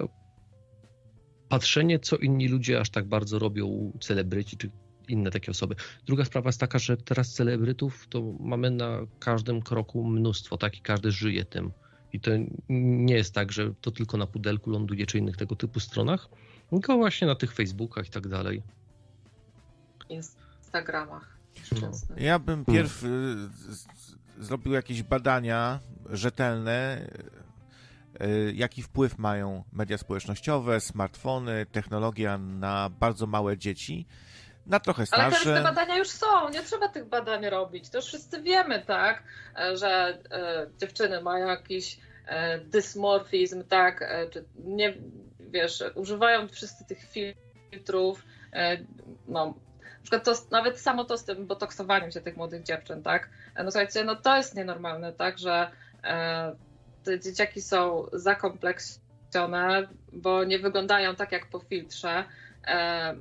patrzenie, 1.48 1.98
co 1.98 2.16
inni 2.16 2.48
ludzie 2.48 2.80
aż 2.80 2.90
tak 2.90 3.04
bardzo 3.04 3.38
robią, 3.38 3.92
celebryci 4.00 4.56
czy 4.56 4.70
inne 5.08 5.30
takie 5.30 5.50
osoby. 5.50 5.74
Druga 6.06 6.24
sprawa 6.24 6.48
jest 6.48 6.60
taka, 6.60 6.78
że 6.78 6.96
teraz 6.96 7.32
celebrytów 7.32 8.06
to 8.08 8.22
mamy 8.40 8.70
na 8.70 8.98
każdym 9.18 9.62
kroku 9.62 10.04
mnóstwo, 10.04 10.56
tak 10.56 10.78
i 10.78 10.80
każdy 10.80 11.10
żyje 11.10 11.44
tym. 11.44 11.72
I 12.12 12.20
to 12.20 12.30
nie 12.68 13.14
jest 13.14 13.34
tak, 13.34 13.52
że 13.52 13.74
to 13.80 13.90
tylko 13.90 14.16
na 14.16 14.26
pudelku 14.26 14.70
ląduje 14.70 15.06
czy 15.06 15.18
innych 15.18 15.36
tego 15.36 15.56
typu 15.56 15.80
stronach, 15.80 16.28
tylko 16.70 16.96
właśnie 16.96 17.26
na 17.26 17.34
tych 17.34 17.52
Facebookach 17.52 18.06
i 18.06 18.10
tak 18.10 18.28
dalej. 18.28 18.62
Instagramach. 20.08 21.38
No. 21.82 21.90
Ja 22.16 22.38
bym 22.38 22.64
pierw 22.64 23.00
hmm. 23.00 23.52
zrobił 24.38 24.72
jakieś 24.72 25.02
badania 25.02 25.80
rzetelne 26.10 27.06
E, 28.20 28.52
jaki 28.52 28.82
wpływ 28.82 29.18
mają 29.18 29.64
media 29.72 29.98
społecznościowe, 29.98 30.80
smartfony, 30.80 31.66
technologia 31.72 32.38
na 32.38 32.90
bardzo 33.00 33.26
małe 33.26 33.58
dzieci, 33.58 34.06
na 34.66 34.80
trochę 34.80 35.06
starsze. 35.06 35.24
Ale 35.24 35.44
teraz 35.44 35.56
te 35.56 35.62
badania 35.62 35.98
już 35.98 36.08
są, 36.08 36.48
nie 36.48 36.62
trzeba 36.62 36.88
tych 36.88 37.08
badań 37.08 37.46
robić. 37.46 37.90
To 37.90 37.98
już 37.98 38.06
wszyscy 38.06 38.42
wiemy, 38.42 38.82
tak, 38.86 39.22
e, 39.56 39.76
że 39.76 40.18
e, 40.30 40.66
dziewczyny 40.80 41.22
mają 41.22 41.46
jakiś 41.46 41.98
e, 42.26 42.58
dysmorfizm, 42.58 43.64
tak, 43.64 44.02
e, 44.02 44.28
czy 44.30 44.44
nie, 44.64 44.94
wiesz, 45.40 45.84
używają 45.94 46.48
wszyscy 46.48 46.84
tych 46.84 46.98
filtrów, 47.10 48.24
e, 48.52 48.78
no, 49.28 49.54
przykład 50.04 50.24
to, 50.24 50.32
nawet 50.50 50.80
samo 50.80 51.04
to 51.04 51.18
z 51.18 51.24
tym 51.24 51.46
botoksowaniem 51.46 52.10
się 52.10 52.20
tych 52.20 52.36
młodych 52.36 52.62
dziewczyn, 52.62 53.02
tak, 53.02 53.28
no 53.56 53.70
słuchajcie, 53.70 54.04
no 54.04 54.16
to 54.16 54.36
jest 54.36 54.54
nienormalne, 54.54 55.12
tak, 55.12 55.38
że 55.38 55.70
te 57.04 57.20
dzieciaki 57.20 57.62
są 57.62 58.06
zakompleksione, 58.12 59.88
bo 60.12 60.44
nie 60.44 60.58
wyglądają 60.58 61.14
tak 61.14 61.32
jak 61.32 61.46
po 61.46 61.58
filtrze. 61.58 62.24
E, 62.66 63.14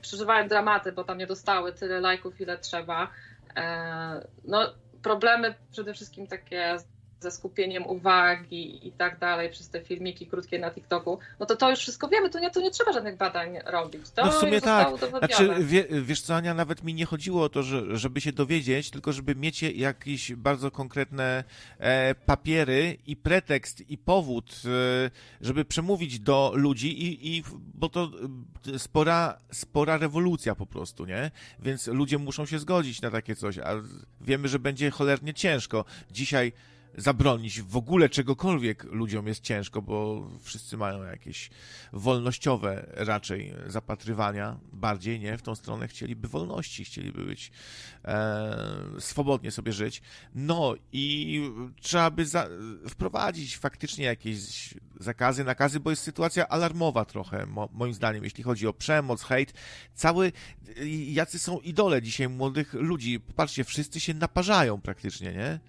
przeżywają 0.00 0.48
dramaty, 0.48 0.92
bo 0.92 1.04
tam 1.04 1.18
nie 1.18 1.26
dostały 1.26 1.72
tyle 1.72 2.00
lajków, 2.00 2.40
ile 2.40 2.58
trzeba. 2.58 3.10
E, 3.56 4.26
no, 4.44 4.74
problemy 5.02 5.54
przede 5.70 5.94
wszystkim 5.94 6.26
takie 6.26 6.76
ze 7.24 7.30
skupieniem 7.30 7.86
uwagi 7.86 8.88
i 8.88 8.92
tak 8.92 9.18
dalej 9.18 9.50
przez 9.50 9.68
te 9.68 9.80
filmiki 9.80 10.26
krótkie 10.26 10.58
na 10.58 10.70
TikToku, 10.70 11.18
no 11.40 11.46
to 11.46 11.56
to 11.56 11.70
już 11.70 11.78
wszystko 11.78 12.08
wiemy, 12.08 12.30
tu 12.30 12.38
nie, 12.38 12.50
tu 12.50 12.60
nie 12.60 12.70
trzeba 12.70 12.92
żadnych 12.92 13.16
badań 13.16 13.58
robić. 13.66 14.10
To 14.10 14.24
no 14.24 14.32
w 14.32 14.34
sumie 14.34 14.60
tak. 14.60 14.88
Znaczy, 15.18 15.54
wie, 15.60 15.84
wiesz 16.02 16.20
co, 16.20 16.34
Ania, 16.34 16.54
nawet 16.54 16.84
mi 16.84 16.94
nie 16.94 17.06
chodziło 17.06 17.44
o 17.44 17.48
to, 17.48 17.62
że, 17.62 17.96
żeby 17.96 18.20
się 18.20 18.32
dowiedzieć, 18.32 18.90
tylko 18.90 19.12
żeby 19.12 19.34
mieć 19.34 19.62
jakieś 19.62 20.34
bardzo 20.34 20.70
konkretne 20.70 21.44
e, 21.78 22.14
papiery 22.14 22.98
i 23.06 23.16
pretekst 23.16 23.90
i 23.90 23.98
powód, 23.98 24.62
e, 24.64 25.10
żeby 25.40 25.64
przemówić 25.64 26.20
do 26.20 26.52
ludzi 26.54 27.02
i, 27.02 27.36
i 27.36 27.44
bo 27.74 27.88
to 27.88 28.10
e, 28.74 28.78
spora, 28.78 29.38
spora 29.52 29.96
rewolucja 29.96 30.54
po 30.54 30.66
prostu, 30.66 31.06
nie? 31.06 31.30
Więc 31.58 31.86
ludzie 31.86 32.18
muszą 32.18 32.46
się 32.46 32.58
zgodzić 32.58 33.02
na 33.02 33.10
takie 33.10 33.36
coś, 33.36 33.58
a 33.58 33.70
wiemy, 34.20 34.48
że 34.48 34.58
będzie 34.58 34.90
cholernie 34.90 35.34
ciężko. 35.34 35.84
Dzisiaj 36.10 36.52
zabronić 36.96 37.62
w 37.62 37.76
ogóle 37.76 38.08
czegokolwiek 38.08 38.84
ludziom 38.84 39.26
jest 39.26 39.40
ciężko, 39.40 39.82
bo 39.82 40.28
wszyscy 40.42 40.76
mają 40.76 41.02
jakieś 41.02 41.50
wolnościowe 41.92 42.86
raczej 42.92 43.54
zapatrywania, 43.66 44.60
bardziej, 44.72 45.20
nie? 45.20 45.38
W 45.38 45.42
tą 45.42 45.54
stronę 45.54 45.88
chcieliby 45.88 46.28
wolności, 46.28 46.84
chcieliby 46.84 47.24
być 47.24 47.52
e, 48.04 48.76
swobodnie 48.98 49.50
sobie 49.50 49.72
żyć. 49.72 50.02
No 50.34 50.74
i 50.92 51.40
trzeba 51.80 52.10
by 52.10 52.26
za, 52.26 52.48
wprowadzić 52.88 53.58
faktycznie 53.58 54.04
jakieś 54.04 54.38
zakazy, 55.00 55.44
nakazy, 55.44 55.80
bo 55.80 55.90
jest 55.90 56.02
sytuacja 56.02 56.48
alarmowa 56.48 57.04
trochę, 57.04 57.46
mo, 57.46 57.68
moim 57.72 57.94
zdaniem, 57.94 58.24
jeśli 58.24 58.44
chodzi 58.44 58.66
o 58.66 58.72
przemoc, 58.72 59.22
hejt. 59.22 59.52
Cały, 59.94 60.32
jacy 61.06 61.38
są 61.38 61.60
idole 61.60 62.02
dzisiaj 62.02 62.28
młodych 62.28 62.74
ludzi. 62.74 63.20
Patrzcie, 63.20 63.64
wszyscy 63.64 64.00
się 64.00 64.14
naparzają 64.14 64.80
praktycznie, 64.80 65.32
nie? 65.32 65.60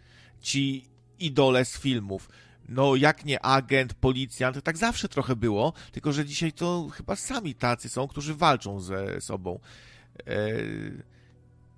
Ci 0.41 0.94
idole 1.19 1.65
z 1.65 1.77
filmów. 1.79 2.29
No, 2.69 2.95
jak 2.95 3.25
nie 3.25 3.45
agent, 3.45 3.93
policjant, 3.93 4.63
tak 4.63 4.77
zawsze 4.77 5.09
trochę 5.09 5.35
było, 5.35 5.73
tylko 5.91 6.13
że 6.13 6.25
dzisiaj 6.25 6.53
to 6.53 6.89
chyba 6.93 7.15
sami 7.15 7.55
tacy 7.55 7.89
są, 7.89 8.07
którzy 8.07 8.35
walczą 8.35 8.79
ze 8.79 9.21
sobą. 9.21 9.59
E, 10.27 10.35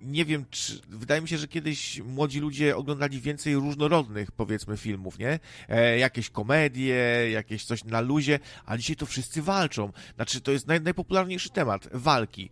nie 0.00 0.24
wiem, 0.24 0.44
czy. 0.50 0.80
Wydaje 0.88 1.20
mi 1.20 1.28
się, 1.28 1.38
że 1.38 1.48
kiedyś 1.48 2.00
młodzi 2.00 2.40
ludzie 2.40 2.76
oglądali 2.76 3.20
więcej 3.20 3.54
różnorodnych, 3.54 4.32
powiedzmy, 4.32 4.76
filmów, 4.76 5.18
nie? 5.18 5.38
E, 5.68 5.98
jakieś 5.98 6.30
komedie, 6.30 6.96
jakieś 7.30 7.64
coś 7.64 7.84
na 7.84 8.00
luzie, 8.00 8.38
a 8.66 8.76
dzisiaj 8.76 8.96
to 8.96 9.06
wszyscy 9.06 9.42
walczą. 9.42 9.92
Znaczy, 10.14 10.40
to 10.40 10.52
jest 10.52 10.66
naj, 10.66 10.80
najpopularniejszy 10.80 11.50
temat 11.50 11.88
walki. 11.92 12.50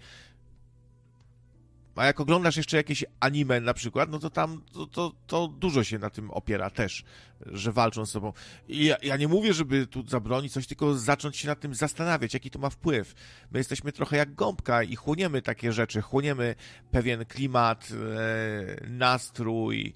A 1.97 2.07
jak 2.07 2.21
oglądasz 2.21 2.57
jeszcze 2.57 2.77
jakieś 2.77 3.05
anime 3.21 3.61
na 3.61 3.75
przykład, 3.75 4.11
no 4.11 4.19
to 4.19 4.31
tam 4.31 4.63
to, 4.73 4.87
to, 4.87 5.13
to 5.27 5.49
dużo 5.49 5.85
się 5.85 5.99
na 5.99 6.11
tym 6.11 6.31
opiera 6.31 6.71
też, 6.71 7.05
że 7.47 7.73
walczą 7.73 8.07
z 8.07 8.11
sobą. 8.11 8.33
I 8.69 8.85
ja, 8.85 8.97
ja, 9.03 9.17
nie 9.17 9.29
mówię, 9.29 9.55
żeby 9.55 9.87
tu 9.87 10.07
zabronić 10.07 10.53
coś, 10.53 10.67
tylko 10.67 10.95
zacząć 10.95 11.37
się 11.37 11.49
nad 11.49 11.61
tym 11.61 11.75
zastanawiać, 11.75 12.35
jaki 12.35 12.51
to 12.51 12.59
ma 12.59 12.71
wpływ. 12.71 13.15
My 13.51 13.59
jesteśmy 13.59 13.93
trochę 13.93 14.17
jak 14.17 14.35
gąbka 14.35 14.83
i 14.83 14.97
chłoniemy 14.97 15.43
takie 15.43 15.73
rzeczy, 15.73 16.01
chłoniemy 16.01 16.55
pewien 16.91 17.25
klimat, 17.25 17.89
e, 17.93 18.87
nastrój, 18.89 19.95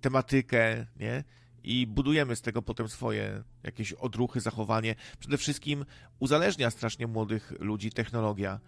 tematykę, 0.00 0.86
nie? 0.96 1.24
I 1.64 1.86
budujemy 1.86 2.36
z 2.36 2.42
tego 2.42 2.62
potem 2.62 2.88
swoje 2.88 3.42
jakieś 3.62 3.92
odruchy, 3.92 4.40
zachowanie. 4.40 4.94
Przede 5.18 5.38
wszystkim 5.38 5.84
uzależnia 6.18 6.70
strasznie 6.70 7.06
młodych 7.06 7.52
ludzi 7.58 7.90
technologia 7.90 8.60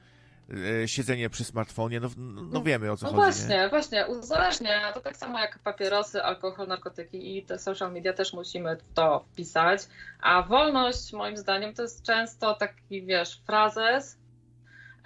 siedzenie 0.87 1.31
przy 1.31 1.45
smartfonie, 1.45 2.01
no, 2.01 2.09
no 2.51 2.63
wiemy 2.63 2.93
o 2.93 2.97
co 2.97 3.07
no 3.07 3.13
chodzi. 3.13 3.23
Właśnie, 3.23 3.57
nie? 3.57 3.69
właśnie, 3.69 4.07
uzależnia. 4.07 4.93
To 4.93 5.01
tak 5.01 5.17
samo 5.17 5.39
jak 5.39 5.59
papierosy, 5.59 6.23
alkohol, 6.23 6.69
narkotyki 6.69 7.37
i 7.39 7.43
te 7.43 7.59
social 7.59 7.93
media 7.93 8.13
też 8.13 8.33
musimy 8.33 8.77
to 8.95 9.25
wpisać. 9.33 9.83
A 10.21 10.43
wolność, 10.43 11.13
moim 11.13 11.37
zdaniem, 11.37 11.75
to 11.75 11.83
jest 11.83 12.03
często 12.03 12.55
taki, 12.55 13.03
wiesz, 13.03 13.43
frazes 13.47 14.19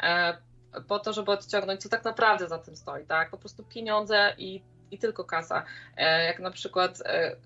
e, 0.02 0.38
po 0.88 0.98
to, 0.98 1.12
żeby 1.12 1.30
odciągnąć, 1.30 1.82
co 1.82 1.88
tak 1.88 2.04
naprawdę 2.04 2.48
za 2.48 2.58
tym 2.58 2.76
stoi, 2.76 3.06
tak? 3.06 3.30
Po 3.30 3.38
prostu 3.38 3.64
pieniądze 3.64 4.34
i, 4.38 4.62
i 4.90 4.98
tylko 4.98 5.24
kasa. 5.24 5.64
E, 5.96 6.24
jak 6.24 6.38
na 6.38 6.50
przykład, 6.50 7.02
e, 7.06 7.36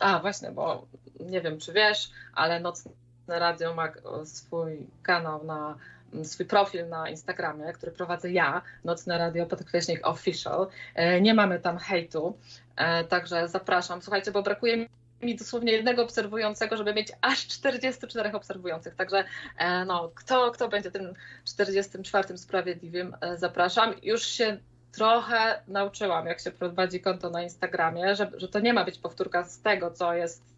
a 0.00 0.18
właśnie, 0.18 0.50
bo 0.50 0.86
nie 1.20 1.40
wiem, 1.40 1.58
czy 1.58 1.72
wiesz, 1.72 2.10
ale 2.34 2.60
Nocne 2.60 2.92
Radio 3.26 3.74
ma 3.74 3.88
swój 4.24 4.86
kanał 5.02 5.44
na 5.44 5.78
swój 6.24 6.46
profil 6.46 6.88
na 6.88 7.08
Instagramie, 7.08 7.72
który 7.72 7.92
prowadzę 7.92 8.32
ja, 8.32 8.62
Nocne 8.84 9.18
Radio 9.18 9.46
Podkreśnik 9.46 10.06
Official. 10.06 10.68
E, 10.94 11.20
nie 11.20 11.34
mamy 11.34 11.60
tam 11.60 11.78
hejtu, 11.78 12.38
e, 12.76 13.04
także 13.04 13.48
zapraszam. 13.48 14.02
Słuchajcie, 14.02 14.32
bo 14.32 14.42
brakuje 14.42 14.88
mi 15.22 15.36
dosłownie 15.36 15.72
jednego 15.72 16.02
obserwującego, 16.02 16.76
żeby 16.76 16.94
mieć 16.94 17.12
aż 17.20 17.46
44 17.46 18.32
obserwujących. 18.32 18.94
Także 18.94 19.24
e, 19.58 19.84
no, 19.84 20.10
kto, 20.14 20.50
kto 20.50 20.68
będzie 20.68 20.90
tym 20.90 21.14
44 21.44 22.38
sprawiedliwym, 22.38 23.16
zapraszam. 23.36 23.94
Już 24.02 24.26
się 24.26 24.58
trochę 24.92 25.62
nauczyłam, 25.68 26.26
jak 26.26 26.40
się 26.40 26.50
prowadzi 26.50 27.00
konto 27.00 27.30
na 27.30 27.42
Instagramie, 27.42 28.16
że, 28.16 28.30
że 28.36 28.48
to 28.48 28.60
nie 28.60 28.72
ma 28.72 28.84
być 28.84 28.98
powtórka 28.98 29.44
z 29.44 29.60
tego, 29.60 29.90
co 29.90 30.14
jest 30.14 30.57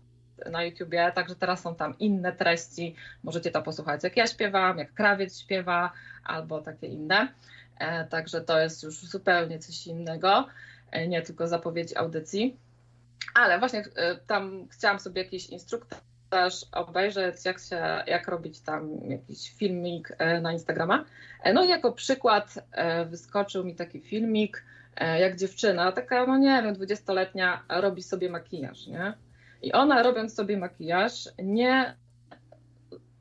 na 0.51 0.63
YouTubie, 0.63 1.13
także 1.15 1.37
teraz 1.37 1.63
są 1.63 1.75
tam 1.75 1.99
inne 1.99 2.33
treści. 2.33 2.97
Możecie 3.23 3.51
to 3.51 3.63
posłuchać, 3.63 4.05
jak 4.05 4.17
ja 4.17 4.27
śpiewam, 4.27 4.79
jak 4.79 4.95
krawiec 4.95 5.41
śpiewa, 5.41 5.93
albo 6.25 6.63
takie 6.63 6.87
inne. 6.87 7.29
E, 7.81 8.05
także 8.05 8.41
to 8.41 8.61
jest 8.61 8.83
już 8.83 8.95
zupełnie 8.95 9.59
coś 9.59 9.87
innego, 9.87 10.47
e, 10.91 11.09
nie 11.09 11.23
tylko 11.23 11.49
zapowiedź 11.49 11.97
audycji. 11.97 12.57
Ale 13.35 13.59
właśnie 13.59 13.85
e, 13.97 14.17
tam 14.17 14.69
chciałam 14.69 15.01
sobie 15.01 15.23
jakiś 15.23 15.47
instruktaż 15.47 16.55
obejrzeć, 16.73 17.45
jak, 17.45 17.59
się, 17.59 18.03
jak 18.07 18.29
robić 18.29 18.61
tam 18.61 18.91
jakiś 19.09 19.51
filmik 19.51 20.17
na 20.43 20.53
Instagrama. 20.53 21.05
No 21.55 21.65
i 21.65 21.69
jako 21.69 21.93
przykład 21.93 22.55
wyskoczył 23.07 23.65
mi 23.65 23.75
taki 23.75 24.01
filmik, 24.01 24.65
jak 25.19 25.37
dziewczyna, 25.37 25.93
taka, 25.93 26.27
no 26.27 26.39
nie 26.39 26.63
wiem, 26.63 26.75
dwudziestoletnia, 26.75 27.63
robi 27.69 28.03
sobie 28.03 28.31
makijaż, 28.31 28.87
nie? 28.87 29.15
I 29.63 29.73
ona 29.73 30.03
robiąc 30.03 30.35
sobie 30.35 30.57
makijaż, 30.57 31.29
nie, 31.43 31.97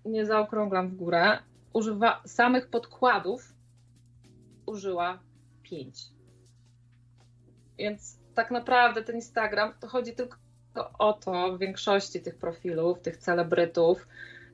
nie 0.06 0.26
zaokrąglam 0.26 0.90
w 0.90 0.96
górę, 0.96 1.38
używa 1.74 2.22
samych 2.26 2.70
podkładów, 2.70 3.54
użyła 4.66 5.20
pięć. 5.64 5.98
Więc 7.78 8.20
tak 8.36 8.52
naprawdę 8.52 9.04
ten 9.04 9.16
Instagram 9.16 9.74
to 9.80 9.88
chodzi 9.88 10.16
tylko 10.16 10.38
o 11.00 11.14
to 11.14 11.58
w 11.58 11.60
większości 11.60 12.22
tych 12.22 12.38
profilów, 12.38 13.02
tych 13.02 13.18
celebrytów, 13.18 14.08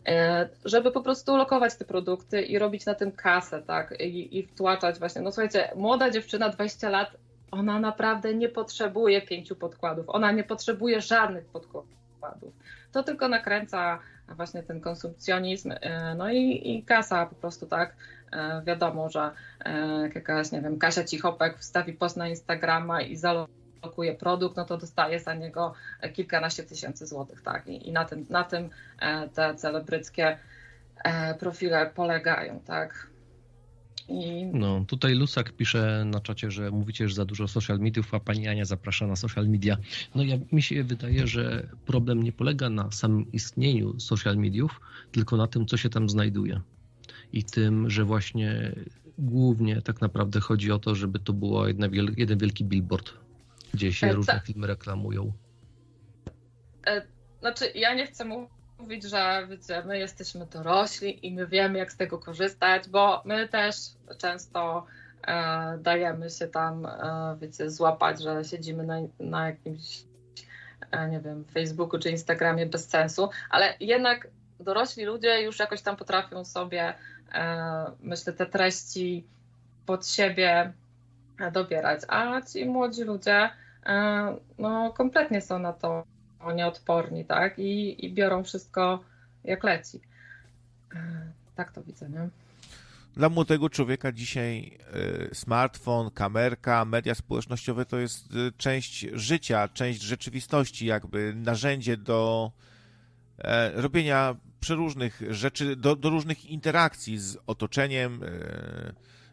e, 0.07 0.49
żeby 0.66 0.91
po 0.91 1.02
prostu 1.02 1.38
lokować 1.38 1.76
te 1.76 1.86
produkty 1.86 2.41
i 2.41 2.60
robić 2.60 2.86
na 2.86 2.95
tym 2.95 3.12
kasę, 3.12 3.62
tak? 3.62 4.02
I, 4.02 4.38
i 4.40 4.44
wtłaczać 4.44 4.99
właśnie. 4.99 5.22
No 5.22 5.32
słuchajcie, 5.32 5.72
młoda 5.76 6.10
dziewczyna, 6.10 6.49
20 6.49 6.90
lat, 6.90 7.18
ona 7.51 7.80
naprawdę 7.80 8.35
nie 8.35 8.49
potrzebuje 8.49 9.22
pięciu 9.22 9.55
podkładów, 9.55 10.05
ona 10.09 10.31
nie 10.31 10.43
potrzebuje 10.43 11.01
żadnych 11.01 11.45
podkładów. 11.45 12.53
To 12.91 13.03
tylko 13.03 13.27
nakręca 13.27 13.99
właśnie 14.27 14.63
ten 14.63 14.81
konsumpcjonizm, 14.81 15.72
e, 15.81 16.15
no 16.15 16.31
i, 16.31 16.72
i 16.76 16.84
kasa 16.84 17.26
po 17.26 17.35
prostu 17.35 17.65
tak. 17.65 17.95
E, 18.31 18.61
wiadomo, 18.65 19.09
że 19.09 19.31
e, 19.65 20.01
jak 20.01 20.15
jakaś, 20.15 20.51
nie 20.51 20.61
wiem, 20.61 20.77
Kasia 20.77 21.03
Cichopek 21.03 21.57
wstawi 21.57 21.93
post 21.93 22.17
na 22.17 22.27
Instagrama 22.27 23.01
i 23.01 23.15
zalokuje 23.15 24.15
produkt, 24.15 24.57
no 24.57 24.65
to 24.65 24.77
dostaje 24.77 25.19
za 25.19 25.34
niego 25.34 25.73
kilkanaście 26.13 26.63
tysięcy 26.63 27.07
złotych, 27.07 27.41
tak. 27.41 27.67
I, 27.67 27.89
i 27.89 27.91
na, 27.91 28.05
tym, 28.05 28.26
na 28.30 28.43
tym 28.43 28.69
te 29.34 29.55
celebryckie 29.55 30.38
profile 31.39 31.91
polegają, 31.95 32.59
tak. 32.59 33.07
I... 34.10 34.45
No, 34.45 34.86
tutaj 34.88 35.15
Lusak 35.15 35.52
pisze 35.52 36.03
na 36.06 36.22
czacie, 36.22 36.52
że 36.52 36.72
mówicie, 36.72 37.10
że 37.10 37.15
za 37.15 37.26
dużo 37.26 37.48
social 37.48 37.80
mediów, 37.80 38.14
a 38.14 38.19
pani 38.19 38.48
Ania 38.48 38.65
zaprasza 38.65 39.07
na 39.07 39.15
social 39.15 39.48
media. 39.48 39.77
No 40.15 40.23
ja 40.23 40.38
mi 40.52 40.61
się 40.61 40.84
wydaje, 40.84 41.27
że 41.27 41.68
problem 41.86 42.23
nie 42.23 42.32
polega 42.32 42.69
na 42.69 42.91
samym 42.91 43.32
istnieniu 43.32 43.99
social 43.99 44.38
mediów, 44.38 44.82
tylko 45.11 45.38
na 45.38 45.48
tym, 45.48 45.65
co 45.65 45.77
się 45.77 45.90
tam 45.90 46.10
znajduje. 46.10 46.61
I 47.34 47.44
tym, 47.44 47.90
że 47.90 48.03
właśnie 48.03 48.76
głównie 49.18 49.82
tak 49.82 50.02
naprawdę 50.02 50.40
chodzi 50.40 50.72
o 50.72 50.80
to, 50.80 50.95
żeby 50.95 51.19
to 51.19 51.34
było 51.34 51.68
jedna, 51.68 51.88
jeden 52.18 52.38
wielki 52.38 52.65
billboard, 52.65 53.14
gdzie 53.73 53.94
się 53.94 54.07
e, 54.07 54.14
różne 54.14 54.41
filmy 54.45 54.68
reklamują. 54.68 55.34
E, 56.88 57.02
znaczy, 57.40 57.65
ja 57.76 57.94
nie 57.94 58.07
chcę 58.07 58.26
mówić 58.26 58.55
mówić, 58.80 59.03
że 59.03 59.47
wiecie, 59.49 59.84
my 59.85 59.99
jesteśmy 59.99 60.45
dorośli 60.45 61.27
i 61.27 61.31
my 61.34 61.47
wiemy, 61.47 61.80
jak 61.80 61.91
z 61.91 61.97
tego 61.97 62.19
korzystać, 62.19 62.89
bo 62.89 63.22
my 63.26 63.49
też 63.49 63.76
często 64.18 64.85
e, 65.27 65.77
dajemy 65.81 66.30
się 66.30 66.47
tam, 66.47 66.85
e, 66.85 67.38
wiecie, 67.41 67.72
złapać, 67.72 68.22
że 68.22 68.43
siedzimy 68.43 68.84
na, 68.84 68.95
na 69.19 69.45
jakimś, 69.47 70.03
e, 70.91 71.10
nie 71.10 71.19
wiem, 71.19 71.45
Facebooku 71.45 71.99
czy 71.99 72.10
Instagramie 72.10 72.65
bez 72.65 72.89
sensu, 72.89 73.30
ale 73.49 73.73
jednak 73.80 74.27
dorośli 74.60 75.06
ludzie 75.06 75.41
już 75.41 75.60
jakoś 75.60 75.81
tam 75.81 75.95
potrafią 75.95 76.45
sobie, 76.45 76.93
e, 77.34 77.85
myślę, 78.02 78.34
te 78.34 78.45
treści 78.45 79.23
pod 79.85 80.07
siebie 80.07 80.73
dobierać, 81.52 82.02
a 82.07 82.41
ci 82.41 82.65
młodzi 82.65 83.03
ludzie 83.03 83.49
e, 83.85 84.35
no, 84.57 84.93
kompletnie 84.93 85.41
są 85.41 85.60
na 85.60 85.73
to 85.73 86.15
nieodporni, 86.51 87.26
tak? 87.26 87.59
I, 87.59 88.05
i 88.05 88.13
biorą 88.13 88.43
wszystko 88.43 89.03
jak 89.43 89.63
leci. 89.63 89.99
E, 90.95 91.31
tak 91.55 91.72
to 91.72 91.84
widzę, 91.84 92.09
nie? 92.09 92.30
Dla 93.13 93.30
młodego 93.30 93.69
człowieka 93.69 94.11
dzisiaj 94.11 94.77
e, 95.31 95.35
smartfon, 95.35 96.11
kamerka, 96.11 96.85
media 96.85 97.15
społecznościowe 97.15 97.85
to 97.85 97.97
jest 97.97 98.26
e, 98.26 98.51
część 98.57 99.07
życia, 99.13 99.67
część 99.67 100.01
rzeczywistości, 100.01 100.85
jakby 100.85 101.34
narzędzie 101.35 101.97
do 101.97 102.51
robienia 103.73 104.35
przeróżnych 104.59 105.22
rzeczy, 105.30 105.76
do, 105.76 105.95
do 105.95 106.09
różnych 106.09 106.45
interakcji 106.45 107.19
z 107.19 107.38
otoczeniem, 107.47 108.22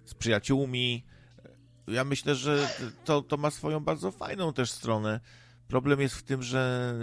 z 0.05 0.15
przyjaciółmi. 0.15 1.05
Ja 1.89 2.05
myślę, 2.05 2.35
że 2.35 2.69
to, 3.05 3.23
to 3.23 3.37
ma 3.37 3.51
swoją 3.51 3.81
bardzo 3.81 4.11
fajną 4.11 4.53
też 4.53 4.71
stronę 4.71 5.21
Problem 5.73 6.01
jest 6.01 6.15
w 6.15 6.23
tym, 6.23 6.43
że 6.43 6.95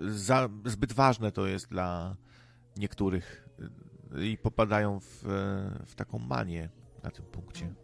za, 0.00 0.48
zbyt 0.64 0.92
ważne 0.92 1.32
to 1.32 1.46
jest 1.46 1.68
dla 1.68 2.16
niektórych 2.76 3.48
i 4.18 4.38
popadają 4.38 5.00
w, 5.00 5.22
w 5.86 5.94
taką 5.94 6.18
manię 6.18 6.68
na 7.02 7.10
tym 7.10 7.24
punkcie. 7.24 7.74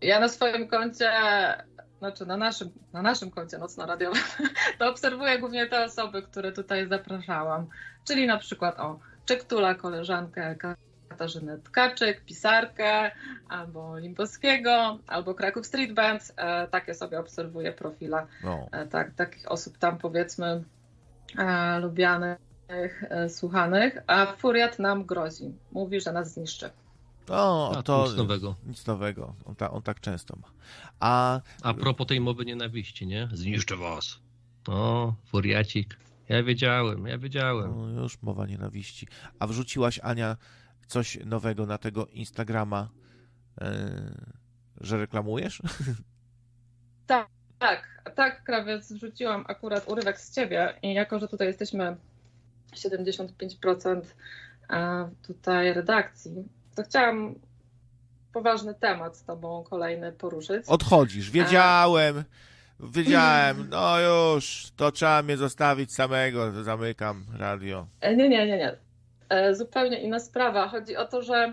Ja 0.00 0.20
na 0.20 0.28
swoim 0.28 0.68
koncie, 0.68 1.10
znaczy 1.98 2.26
na 2.26 2.36
naszym, 2.36 2.70
na 2.92 3.02
naszym 3.02 3.30
koncie 3.30 3.58
nocno-radiowym, 3.58 4.22
to 4.78 4.90
obserwuję 4.90 5.38
głównie 5.38 5.66
te 5.66 5.84
osoby, 5.84 6.22
które 6.22 6.52
tutaj 6.52 6.88
zapraszałam. 6.88 7.66
Czyli 8.06 8.26
na 8.26 8.38
przykład 8.38 8.80
o 8.80 9.00
Czektula, 9.24 9.74
koleżankę 9.74 10.56
Katarzynę 11.20 11.58
Tkaczyk, 11.58 12.24
pisarkę, 12.24 13.10
albo 13.48 13.98
Limbowskiego, 13.98 14.98
albo 15.06 15.34
Kraków 15.34 15.66
Street 15.66 15.92
Band. 15.92 16.32
E, 16.36 16.66
takie 16.66 16.94
sobie 16.94 17.20
obserwuję 17.20 17.72
profile 17.72 18.26
no. 18.44 18.68
e, 18.72 18.86
tak, 18.86 19.14
takich 19.14 19.50
osób 19.50 19.78
tam 19.78 19.98
powiedzmy 19.98 20.64
e, 21.38 21.78
lubianych, 21.80 22.38
słuchanych, 23.28 23.98
a 24.06 24.26
Furiat 24.26 24.78
nam 24.78 25.04
grozi. 25.04 25.54
Mówi, 25.72 26.00
że 26.00 26.12
nas 26.12 26.32
zniszczy. 26.32 26.70
No, 27.28 27.72
a 27.76 27.82
to 27.82 28.04
nic 28.08 28.16
nowego. 28.16 28.54
Nic 28.66 28.86
nowego. 28.86 29.34
On, 29.44 29.54
ta, 29.54 29.70
on 29.70 29.82
tak 29.82 30.00
często 30.00 30.36
ma. 30.36 30.48
A... 31.00 31.40
a 31.62 31.74
propos 31.74 32.06
tej 32.06 32.20
mowy 32.20 32.44
nienawiści, 32.44 33.06
nie? 33.06 33.28
Zniszczę 33.32 33.76
was. 33.76 34.18
O, 34.68 35.14
furiacik. 35.26 35.96
Ja 36.28 36.42
wiedziałem, 36.42 37.06
ja 37.06 37.18
wiedziałem. 37.18 37.94
No, 37.94 38.02
już 38.02 38.22
mowa 38.22 38.46
nienawiści. 38.46 39.06
A 39.38 39.46
wrzuciłaś, 39.46 40.00
Ania, 40.02 40.36
coś 40.90 41.18
nowego 41.24 41.66
na 41.66 41.78
tego 41.78 42.06
Instagrama, 42.06 42.88
yy, 43.60 43.66
że 44.80 44.98
reklamujesz? 44.98 45.62
Tak, 47.06 47.28
tak, 47.58 48.02
tak, 48.14 48.44
krawiec, 48.44 48.92
wrzuciłam 48.92 49.44
akurat 49.48 49.88
urywek 49.88 50.20
z 50.20 50.34
ciebie 50.34 50.74
i 50.82 50.94
jako, 50.94 51.18
że 51.18 51.28
tutaj 51.28 51.46
jesteśmy 51.46 51.96
75% 52.72 54.02
e, 54.70 55.10
tutaj 55.26 55.74
redakcji, 55.74 56.48
to 56.74 56.82
chciałam 56.82 57.34
poważny 58.32 58.74
temat 58.74 59.16
z 59.16 59.24
tobą 59.24 59.64
kolejny 59.64 60.12
poruszyć. 60.12 60.66
Odchodzisz, 60.66 61.30
wiedziałem, 61.30 62.24
wiedziałem, 62.80 63.66
no 63.70 64.00
już, 64.00 64.72
to 64.76 64.92
trzeba 64.92 65.22
mnie 65.22 65.36
zostawić 65.36 65.94
samego, 65.94 66.64
zamykam 66.64 67.24
radio. 67.38 67.86
E, 68.00 68.16
nie, 68.16 68.28
nie, 68.28 68.46
nie, 68.46 68.58
nie. 68.58 68.89
E, 69.30 69.54
zupełnie 69.54 70.00
inna 70.00 70.18
sprawa. 70.18 70.68
Chodzi 70.68 70.96
o 70.96 71.06
to, 71.06 71.22
że 71.22 71.52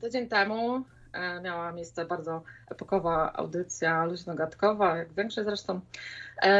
tydzień 0.00 0.28
temu 0.28 0.84
e, 1.12 1.40
miała 1.40 1.72
miejsce 1.72 2.04
bardzo 2.04 2.42
epokowa 2.70 3.32
audycja 3.32 4.04
luźnogatkowa, 4.04 4.96
jak 4.96 5.12
większość 5.12 5.46
zresztą. 5.46 5.80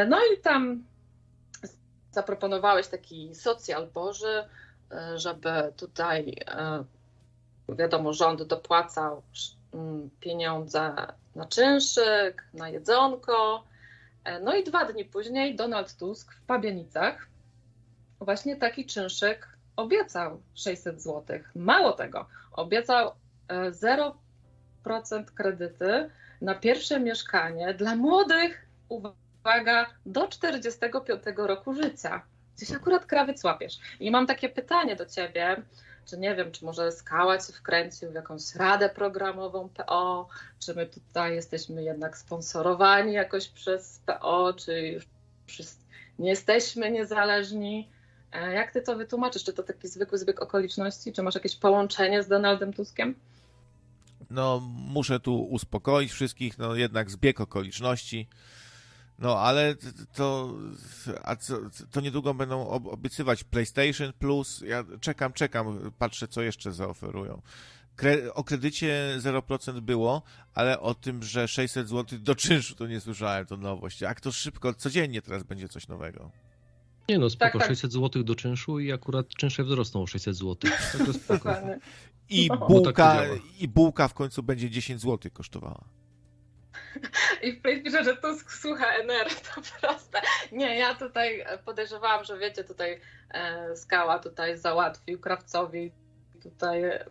No 0.07 0.17
i 0.33 0.41
tam 0.41 0.83
zaproponowałeś 2.11 2.87
taki 2.87 3.35
socjal 3.35 3.87
Boży, 3.87 4.43
żeby 5.15 5.73
tutaj 5.77 6.35
wiadomo, 7.69 8.13
rząd 8.13 8.43
dopłacał 8.43 9.21
mm, 9.73 10.09
pieniądze 10.19 10.95
na 11.35 11.45
czynszyk, 11.45 12.43
na 12.53 12.69
jedzonko. 12.69 13.63
E, 14.23 14.39
no 14.39 14.55
i 14.55 14.63
dwa 14.63 14.85
dni 14.85 15.05
później 15.05 15.55
Donald 15.55 15.97
Tusk 15.97 16.33
w 16.33 16.41
Pabianicach 16.41 17.27
właśnie 18.19 18.55
taki 18.55 18.85
czynszyk 18.85 19.50
obiecał 19.75 20.41
600 20.55 21.01
zł. 21.01 21.39
Mało 21.55 21.91
tego, 21.91 22.27
obiecał 22.51 23.11
0% 23.49 24.13
e, 25.11 25.23
kredyty 25.35 26.09
na 26.41 26.55
pierwsze 26.55 26.99
mieszkanie 26.99 27.73
dla 27.73 27.95
młodych, 27.95 28.65
uwaga, 28.89 29.85
do 30.05 30.27
45 30.27 31.23
roku 31.35 31.73
życia. 31.73 32.21
Gdzieś 32.57 32.71
akurat 32.71 33.05
krawiec 33.05 33.43
łapiesz. 33.43 33.79
I 33.99 34.11
mam 34.11 34.27
takie 34.27 34.49
pytanie 34.49 34.95
do 34.95 35.05
ciebie 35.05 35.63
czy 36.05 36.17
nie 36.17 36.35
wiem, 36.35 36.51
czy 36.51 36.65
może 36.65 36.91
Skała 36.91 37.39
się 37.39 37.53
wkręcił 37.53 38.11
w 38.11 38.13
jakąś 38.13 38.55
radę 38.55 38.89
programową 38.89 39.69
PO, 39.69 40.27
czy 40.59 40.75
my 40.75 40.85
tutaj 40.85 41.35
jesteśmy 41.35 41.83
jednak 41.83 42.17
sponsorowani 42.17 43.13
jakoś 43.13 43.47
przez 43.47 44.01
PO, 44.05 44.53
czy 44.53 44.81
już 44.81 45.05
nie 46.19 46.29
jesteśmy 46.29 46.91
niezależni. 46.91 47.89
Jak 48.33 48.71
ty 48.71 48.81
to 48.81 48.95
wytłumaczysz? 48.95 49.43
Czy 49.43 49.53
to 49.53 49.63
taki 49.63 49.87
zwykły 49.87 50.17
zbieg 50.17 50.41
okoliczności? 50.41 51.13
Czy 51.13 51.23
masz 51.23 51.35
jakieś 51.35 51.55
połączenie 51.55 52.23
z 52.23 52.27
Donaldem 52.27 52.73
Tuskiem? 52.73 53.15
No, 54.29 54.59
muszę 54.73 55.19
tu 55.19 55.43
uspokoić 55.43 56.11
wszystkich, 56.11 56.57
no 56.57 56.75
jednak 56.75 57.11
zbieg 57.11 57.41
okoliczności. 57.41 58.27
No, 59.19 59.39
ale 59.39 59.75
to, 60.13 60.53
a 61.23 61.35
co, 61.35 61.57
to 61.91 62.01
niedługo 62.01 62.33
będą 62.33 62.67
obiecywać 62.67 63.43
PlayStation 63.43 64.13
Plus. 64.13 64.61
Ja 64.65 64.83
czekam, 64.99 65.33
czekam, 65.33 65.91
patrzę, 65.99 66.27
co 66.27 66.41
jeszcze 66.41 66.71
zaoferują. 66.71 67.41
Kre 67.95 68.33
o 68.33 68.43
kredycie 68.43 69.17
0% 69.19 69.79
było, 69.79 70.21
ale 70.53 70.79
o 70.79 70.93
tym, 70.93 71.23
że 71.23 71.47
600 71.47 71.87
zł 71.87 72.19
do 72.19 72.35
czynszu 72.35 72.75
to 72.75 72.87
nie 72.87 73.01
słyszałem, 73.01 73.45
to 73.45 73.57
nowość. 73.57 74.01
Jak 74.01 74.21
to 74.21 74.31
szybko, 74.31 74.73
codziennie 74.73 75.21
teraz 75.21 75.43
będzie 75.43 75.69
coś 75.69 75.87
nowego. 75.87 76.31
Nie 77.09 77.19
no, 77.19 77.29
spoko, 77.29 77.51
tak, 77.51 77.61
tak. 77.61 77.67
600 77.67 77.93
zł 77.93 78.23
do 78.23 78.35
czynszu 78.35 78.79
i 78.79 78.91
akurat 78.91 79.27
czynsze 79.27 79.63
wzrosną 79.63 80.01
o 80.01 80.07
600 80.07 80.35
zł. 80.35 80.71
Także 80.97 81.13
spoko. 81.13 81.55
I, 82.29 82.47
no. 82.47 82.67
bułka, 82.67 82.91
tak 82.93 83.29
I 83.59 83.67
bułka 83.67 84.07
w 84.07 84.13
końcu 84.13 84.43
będzie 84.43 84.69
10 84.69 85.01
zł 85.01 85.31
kosztowała. 85.33 85.83
I 87.43 87.53
w 87.53 87.61
pisze, 87.61 88.03
że 88.03 88.17
Tusk 88.17 88.51
słucha 88.51 88.85
NR, 88.93 89.27
to 89.55 89.61
proste. 89.81 90.21
Nie, 90.51 90.77
ja 90.77 90.95
tutaj 90.95 91.43
podejrzewałam, 91.65 92.23
że 92.23 92.37
wiecie, 92.37 92.63
tutaj 92.63 92.99
e, 93.29 93.75
Skała 93.75 94.19
tutaj 94.19 94.57
załatwił 94.57 95.19
Krawcowi 95.19 95.91
tutaj 96.43 96.83
mm, 96.83 97.01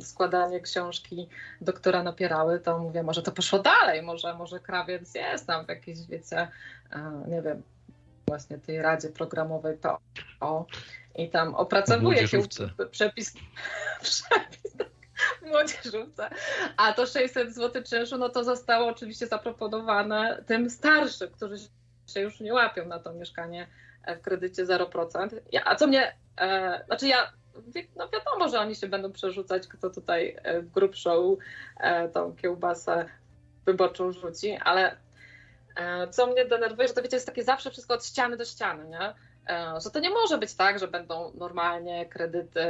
składanie 0.00 0.60
książki 0.60 1.28
doktora 1.60 2.02
Napierały, 2.02 2.60
to 2.60 2.78
mówię, 2.78 3.02
może 3.02 3.22
to 3.22 3.32
poszło 3.32 3.58
dalej, 3.58 4.02
może, 4.02 4.34
może 4.34 4.60
krawiec 4.60 5.14
jest 5.14 5.46
tam 5.46 5.66
w 5.66 5.68
jakiejś, 5.68 6.06
wiecie, 6.06 6.48
e, 6.90 7.24
nie 7.28 7.42
wiem, 7.42 7.62
właśnie 8.28 8.58
tej 8.58 8.82
Radzie 8.82 9.08
Programowej 9.08 9.78
PO 10.40 10.66
i 11.16 11.30
tam 11.30 11.54
opracowuje 11.54 12.28
się 12.28 12.38
przepis, 12.90 13.34
przepis 14.02 14.76
młodzieżówce. 15.42 16.30
A 16.76 16.92
to 16.92 17.06
600 17.06 17.54
zł 17.54 17.82
czynszu, 17.82 18.18
no 18.18 18.28
to 18.28 18.44
zostało 18.44 18.86
oczywiście 18.86 19.26
zaproponowane 19.26 20.42
tym 20.46 20.70
starszym, 20.70 21.30
którzy 21.30 21.56
się 22.06 22.20
już 22.20 22.40
nie 22.40 22.54
łapią 22.54 22.86
na 22.86 22.98
to 22.98 23.12
mieszkanie 23.12 23.66
w 24.06 24.20
kredycie 24.20 24.66
0%. 24.66 25.28
Ja, 25.52 25.64
a 25.64 25.74
co 25.74 25.86
mnie, 25.86 26.16
e, 26.40 26.84
znaczy 26.86 27.08
ja, 27.08 27.32
no 27.96 28.08
wiadomo, 28.08 28.48
że 28.48 28.60
oni 28.60 28.74
się 28.74 28.88
będą 28.88 29.12
przerzucać, 29.12 29.66
kto 29.68 29.90
tutaj 29.90 30.36
e, 30.42 30.62
grubszą 30.62 31.36
e, 31.76 32.08
tą 32.08 32.36
kiełbasę 32.36 33.08
wyborczą 33.66 34.12
rzuci, 34.12 34.58
ale 34.64 34.92
e, 34.92 34.96
co 36.10 36.26
mnie 36.26 36.44
denerwuje, 36.44 36.88
że 36.88 36.94
to 36.94 37.02
wiecie, 37.02 37.16
jest 37.16 37.26
takie 37.26 37.44
zawsze 37.44 37.70
wszystko 37.70 37.94
od 37.94 38.06
ściany 38.06 38.36
do 38.36 38.44
ściany, 38.44 38.88
nie? 38.88 39.14
E, 39.48 39.80
że 39.84 39.90
to 39.90 40.00
nie 40.00 40.10
może 40.10 40.38
być 40.38 40.54
tak, 40.54 40.78
że 40.78 40.88
będą 40.88 41.32
normalnie 41.34 42.06
kredyty 42.06 42.66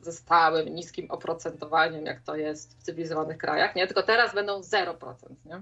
ze 0.00 0.12
stałym, 0.12 0.74
niskim 0.74 1.10
oprocentowaniem, 1.10 2.06
jak 2.06 2.20
to 2.20 2.36
jest 2.36 2.80
w 2.80 2.82
cywilizowanych 2.82 3.38
krajach, 3.38 3.74
nie? 3.74 3.86
Tylko 3.86 4.02
teraz 4.02 4.34
będą 4.34 4.60
0%, 4.60 5.14
nie? 5.44 5.60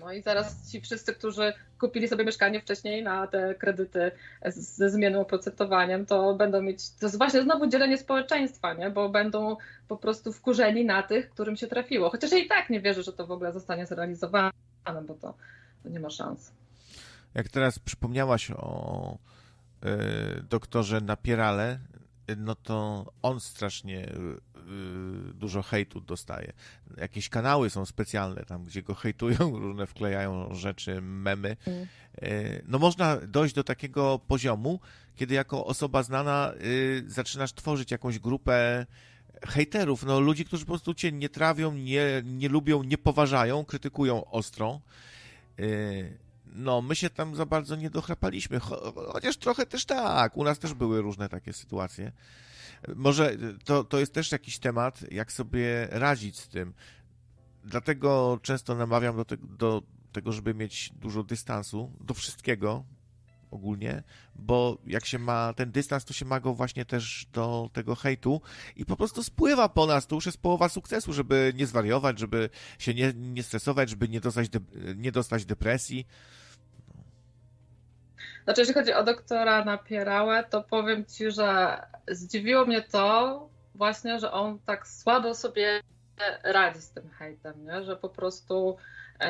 No 0.00 0.12
i 0.12 0.22
zaraz 0.22 0.70
ci 0.70 0.80
wszyscy, 0.80 1.14
którzy 1.14 1.52
kupili 1.80 2.08
sobie 2.08 2.24
mieszkanie 2.24 2.60
wcześniej 2.60 3.02
na 3.02 3.26
te 3.26 3.54
kredyty 3.54 4.10
ze 4.46 4.90
zmiennym 4.90 5.20
oprocentowaniem, 5.20 6.06
to 6.06 6.34
będą 6.34 6.62
mieć, 6.62 6.90
to 6.90 7.06
jest 7.06 7.18
właśnie 7.18 7.42
znowu 7.42 7.66
dzielenie 7.66 7.98
społeczeństwa, 7.98 8.74
nie? 8.74 8.90
bo 8.90 9.08
będą 9.08 9.56
po 9.88 9.96
prostu 9.96 10.32
wkurzeni 10.32 10.84
na 10.84 11.02
tych, 11.02 11.30
którym 11.30 11.56
się 11.56 11.66
trafiło. 11.66 12.10
Chociaż 12.10 12.32
ja 12.32 12.38
i 12.38 12.46
tak 12.46 12.70
nie 12.70 12.80
wierzę, 12.80 13.02
że 13.02 13.12
to 13.12 13.26
w 13.26 13.30
ogóle 13.30 13.52
zostanie 13.52 13.86
zrealizowane, 13.86 14.50
bo 15.06 15.14
to, 15.14 15.34
to 15.82 15.88
nie 15.88 16.00
ma 16.00 16.10
szans 16.10 16.52
jak 17.36 17.48
teraz 17.48 17.78
przypomniałaś 17.78 18.50
o 18.50 19.18
y, 20.38 20.42
doktorze 20.42 21.00
Napierale, 21.00 21.78
no 22.36 22.54
to 22.54 23.06
on 23.22 23.40
strasznie 23.40 24.08
y, 24.08 25.34
dużo 25.34 25.62
hejtu 25.62 26.00
dostaje. 26.00 26.52
Jakieś 26.96 27.28
kanały 27.28 27.70
są 27.70 27.86
specjalne 27.86 28.44
tam, 28.44 28.64
gdzie 28.64 28.82
go 28.82 28.94
hejtują, 28.94 29.36
różne 29.58 29.86
wklejają 29.86 30.54
rzeczy, 30.54 31.00
memy. 31.02 31.56
Y, 32.22 32.62
no 32.66 32.78
można 32.78 33.16
dojść 33.16 33.54
do 33.54 33.64
takiego 33.64 34.18
poziomu, 34.18 34.80
kiedy 35.16 35.34
jako 35.34 35.66
osoba 35.66 36.02
znana 36.02 36.52
zaczynasz 37.06 37.52
tworzyć 37.52 37.90
jakąś 37.90 38.18
grupę 38.18 38.86
hejterów, 39.42 40.02
no 40.02 40.20
ludzi, 40.20 40.44
którzy 40.44 40.64
po 40.64 40.72
prostu 40.72 40.94
cię 40.94 41.12
nie 41.12 41.28
trawią, 41.28 41.72
nie, 41.72 42.22
nie 42.24 42.48
lubią, 42.48 42.82
nie 42.82 42.98
poważają, 42.98 43.64
krytykują 43.64 44.24
ostro 44.30 44.80
no, 46.56 46.82
my 46.82 46.96
się 46.96 47.10
tam 47.10 47.34
za 47.34 47.46
bardzo 47.46 47.76
nie 47.76 47.90
dochrapaliśmy, 47.90 48.60
chociaż 49.12 49.36
trochę 49.36 49.66
też 49.66 49.84
tak, 49.84 50.36
u 50.36 50.44
nas 50.44 50.58
też 50.58 50.74
były 50.74 51.02
różne 51.02 51.28
takie 51.28 51.52
sytuacje. 51.52 52.12
Może 52.94 53.36
to, 53.64 53.84
to 53.84 53.98
jest 53.98 54.12
też 54.12 54.32
jakiś 54.32 54.58
temat, 54.58 55.12
jak 55.12 55.32
sobie 55.32 55.88
radzić 55.90 56.38
z 56.38 56.48
tym. 56.48 56.74
Dlatego 57.64 58.38
często 58.42 58.74
namawiam 58.74 59.16
do, 59.16 59.24
te, 59.24 59.36
do 59.36 59.82
tego, 60.12 60.32
żeby 60.32 60.54
mieć 60.54 60.92
dużo 60.94 61.22
dystansu 61.22 61.92
do 62.00 62.14
wszystkiego 62.14 62.84
ogólnie, 63.56 64.02
bo 64.34 64.78
jak 64.86 65.06
się 65.06 65.18
ma 65.18 65.52
ten 65.52 65.70
dystans, 65.70 66.04
to 66.04 66.12
się 66.12 66.24
ma 66.24 66.40
go 66.40 66.54
właśnie 66.54 66.84
też 66.84 67.26
do 67.32 67.70
tego 67.72 67.94
hejtu 67.94 68.40
i 68.76 68.84
po 68.84 68.96
prostu 68.96 69.24
spływa 69.24 69.68
po 69.68 69.86
nas. 69.86 70.06
To 70.06 70.14
już 70.14 70.26
jest 70.26 70.42
połowa 70.42 70.68
sukcesu, 70.68 71.12
żeby 71.12 71.52
nie 71.56 71.66
zwariować, 71.66 72.18
żeby 72.18 72.50
się 72.78 72.94
nie, 72.94 73.12
nie 73.14 73.42
stresować, 73.42 73.90
żeby 73.90 74.08
nie 74.08 74.20
dostać, 74.20 74.48
de, 74.48 74.60
nie 74.96 75.12
dostać 75.12 75.44
depresji. 75.44 76.06
Znaczy, 78.44 78.60
jeśli 78.60 78.74
chodzi 78.74 78.92
o 78.92 79.04
doktora 79.04 79.64
Napierałę, 79.64 80.44
to 80.50 80.62
powiem 80.62 81.04
Ci, 81.04 81.30
że 81.30 81.78
zdziwiło 82.08 82.66
mnie 82.66 82.82
to 82.82 83.48
właśnie, 83.74 84.18
że 84.18 84.32
on 84.32 84.58
tak 84.58 84.88
słabo 84.88 85.34
sobie 85.34 85.80
radzi 86.42 86.80
z 86.80 86.90
tym 86.90 87.10
hejtem, 87.10 87.64
nie? 87.64 87.84
że 87.84 87.96
po 87.96 88.08
prostu 88.08 88.76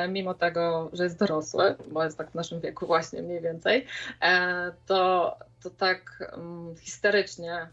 mimo 0.09 0.33
tego, 0.33 0.89
że 0.93 1.03
jest 1.03 1.19
dorosły, 1.19 1.75
bo 1.91 2.03
jest 2.03 2.17
tak 2.17 2.31
w 2.31 2.35
naszym 2.35 2.61
wieku 2.61 2.87
właśnie 2.87 3.21
mniej 3.21 3.41
więcej, 3.41 3.85
e, 4.21 4.71
to, 4.85 5.35
to 5.63 5.69
tak 5.69 6.31
um, 6.31 6.75
histerycznie 6.79 7.67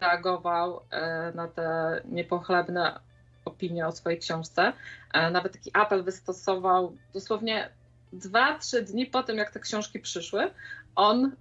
reagował 0.00 0.80
e, 0.90 1.32
na 1.34 1.48
te 1.48 2.00
niepochlebne 2.04 3.00
opinie 3.44 3.86
o 3.86 3.92
swojej 3.92 4.18
książce. 4.18 4.72
Nawet 5.32 5.52
taki 5.52 5.70
apel 5.74 6.04
wystosował 6.04 6.96
dosłownie 7.14 7.70
dwa, 8.12 8.58
trzy 8.58 8.82
dni 8.82 9.06
po 9.06 9.22
tym, 9.22 9.36
jak 9.36 9.50
te 9.50 9.60
książki 9.60 10.00
przyszły. 10.00 10.50
On 10.94 11.36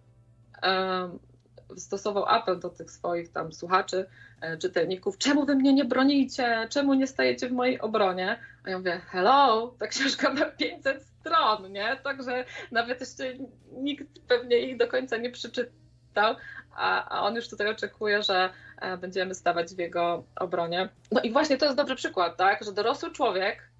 stosował 1.78 2.26
apel 2.26 2.60
do 2.60 2.70
tych 2.70 2.92
swoich 2.92 3.32
tam 3.32 3.54
słuchaczy, 3.54 4.06
e, 4.42 4.58
czytelników, 4.58 5.18
czemu 5.18 5.46
wy 5.46 5.56
mnie 5.56 5.74
nie 5.74 5.86
bronicie, 5.86 6.68
czemu 6.70 6.94
nie 6.94 7.08
stajecie 7.08 7.50
w 7.50 7.52
mojej 7.52 7.82
obronie? 7.82 8.40
A 8.66 8.70
ja 8.70 8.78
mówię, 8.78 9.02
hello, 9.08 9.76
ta 9.80 9.88
książka 9.88 10.34
ma 10.34 10.46
500 10.46 11.04
stron, 11.04 11.72
nie? 11.72 11.98
Także 12.04 12.46
nawet 12.72 13.00
jeszcze 13.00 13.24
nikt 13.72 14.08
pewnie 14.28 14.60
ich 14.60 14.78
do 14.78 14.88
końca 14.88 15.18
nie 15.18 15.32
przeczytał, 15.32 16.36
a, 16.76 17.10
a 17.10 17.22
on 17.22 17.36
już 17.36 17.50
tutaj 17.50 17.68
oczekuje, 17.68 18.24
że 18.24 18.50
e, 18.82 18.98
będziemy 18.98 19.36
stawać 19.36 19.76
w 19.76 19.80
jego 19.80 20.24
obronie. 20.36 20.90
No 21.12 21.22
i 21.22 21.32
właśnie 21.32 21.58
to 21.58 21.66
jest 21.66 21.78
dobry 21.78 21.96
przykład, 21.96 22.38
tak, 22.38 22.64
że 22.64 22.72
dorosły 22.72 23.12
człowiek 23.12 23.73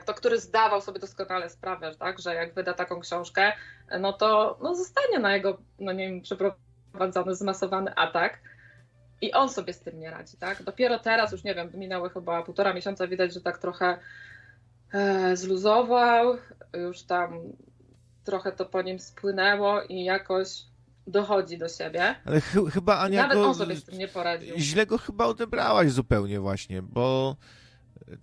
kto, 0.00 0.14
który 0.14 0.40
zdawał 0.40 0.80
sobie 0.80 1.00
doskonale 1.00 1.50
sprawę, 1.50 1.94
tak, 1.98 2.18
że 2.18 2.34
jak 2.34 2.54
wyda 2.54 2.74
taką 2.74 3.00
książkę, 3.00 3.52
no 4.00 4.12
to 4.12 4.58
no 4.62 4.74
zostanie 4.74 5.18
na 5.18 5.34
jego, 5.34 5.58
no 5.78 5.92
nie 5.92 6.08
wiem, 6.08 6.20
przeprowadzony 6.20 7.34
zmasowany 7.34 7.94
atak. 7.94 8.38
I 9.20 9.32
on 9.32 9.48
sobie 9.48 9.72
z 9.72 9.80
tym 9.80 10.00
nie 10.00 10.10
radzi, 10.10 10.36
tak? 10.36 10.62
Dopiero 10.62 10.98
teraz, 10.98 11.32
już 11.32 11.44
nie 11.44 11.54
wiem, 11.54 11.70
minęły 11.74 12.10
chyba 12.10 12.42
półtora 12.42 12.74
miesiąca, 12.74 13.06
widać, 13.06 13.34
że 13.34 13.40
tak 13.40 13.58
trochę 13.58 13.98
e, 14.92 15.36
zluzował, 15.36 16.36
już 16.74 17.02
tam 17.02 17.38
trochę 18.24 18.52
to 18.52 18.66
po 18.66 18.82
nim 18.82 18.98
spłynęło 18.98 19.82
i 19.82 20.04
jakoś 20.04 20.62
dochodzi 21.06 21.58
do 21.58 21.68
siebie. 21.68 22.14
Ale 22.24 22.40
ch 22.40 22.54
chyba 22.72 22.98
Ania 22.98 23.22
Nawet 23.22 23.38
go... 23.38 23.46
on 23.46 23.54
sobie 23.54 23.76
z 23.76 23.84
tym 23.84 23.98
nie 23.98 24.08
poradził. 24.08 24.54
Źle 24.58 24.86
go 24.86 24.98
chyba 24.98 25.26
odebrałaś 25.26 25.90
zupełnie 25.90 26.40
właśnie, 26.40 26.82
bo 26.82 27.36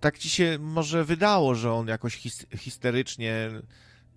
tak 0.00 0.18
ci 0.18 0.30
się 0.30 0.58
może 0.60 1.04
wydało, 1.04 1.54
że 1.54 1.72
on 1.72 1.88
jakoś 1.88 2.16
his 2.16 2.46
histerycznie. 2.56 3.50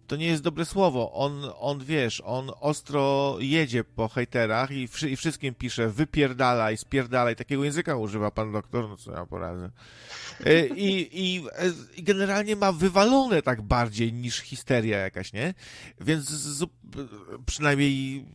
To 0.08 0.16
nie 0.16 0.26
jest 0.26 0.44
dobre 0.44 0.66
słowo. 0.66 1.14
On, 1.14 1.42
on 1.60 1.86
wiesz, 1.86 2.22
on 2.26 2.52
ostro 2.60 3.36
jedzie 3.40 3.84
po 3.84 4.08
hejterach 4.08 4.72
i, 4.72 4.88
wszy 4.88 5.10
i 5.10 5.16
wszystkim 5.16 5.56
pisze 5.56 5.90
wypierdalaj, 5.90 6.78
spierdalaj. 6.78 7.36
Takiego 7.36 7.64
języka 7.64 7.96
używa 7.96 8.32
pan 8.32 8.52
doktor, 8.52 8.90
no 8.90 8.98
co 8.98 9.12
ja 9.12 9.26
poradzę. 9.26 9.70
E, 10.46 10.68
I, 10.68 11.20
i, 11.24 11.44
I 11.98 12.04
generalnie 12.04 12.56
ma 12.56 12.72
wywalone 12.72 13.42
tak 13.42 13.62
bardziej 13.62 14.14
niż 14.14 14.40
histeria 14.40 14.98
jakaś, 14.98 15.34
nie? 15.34 15.54
Więc 16.02 16.32
przynajmniej 17.46 18.26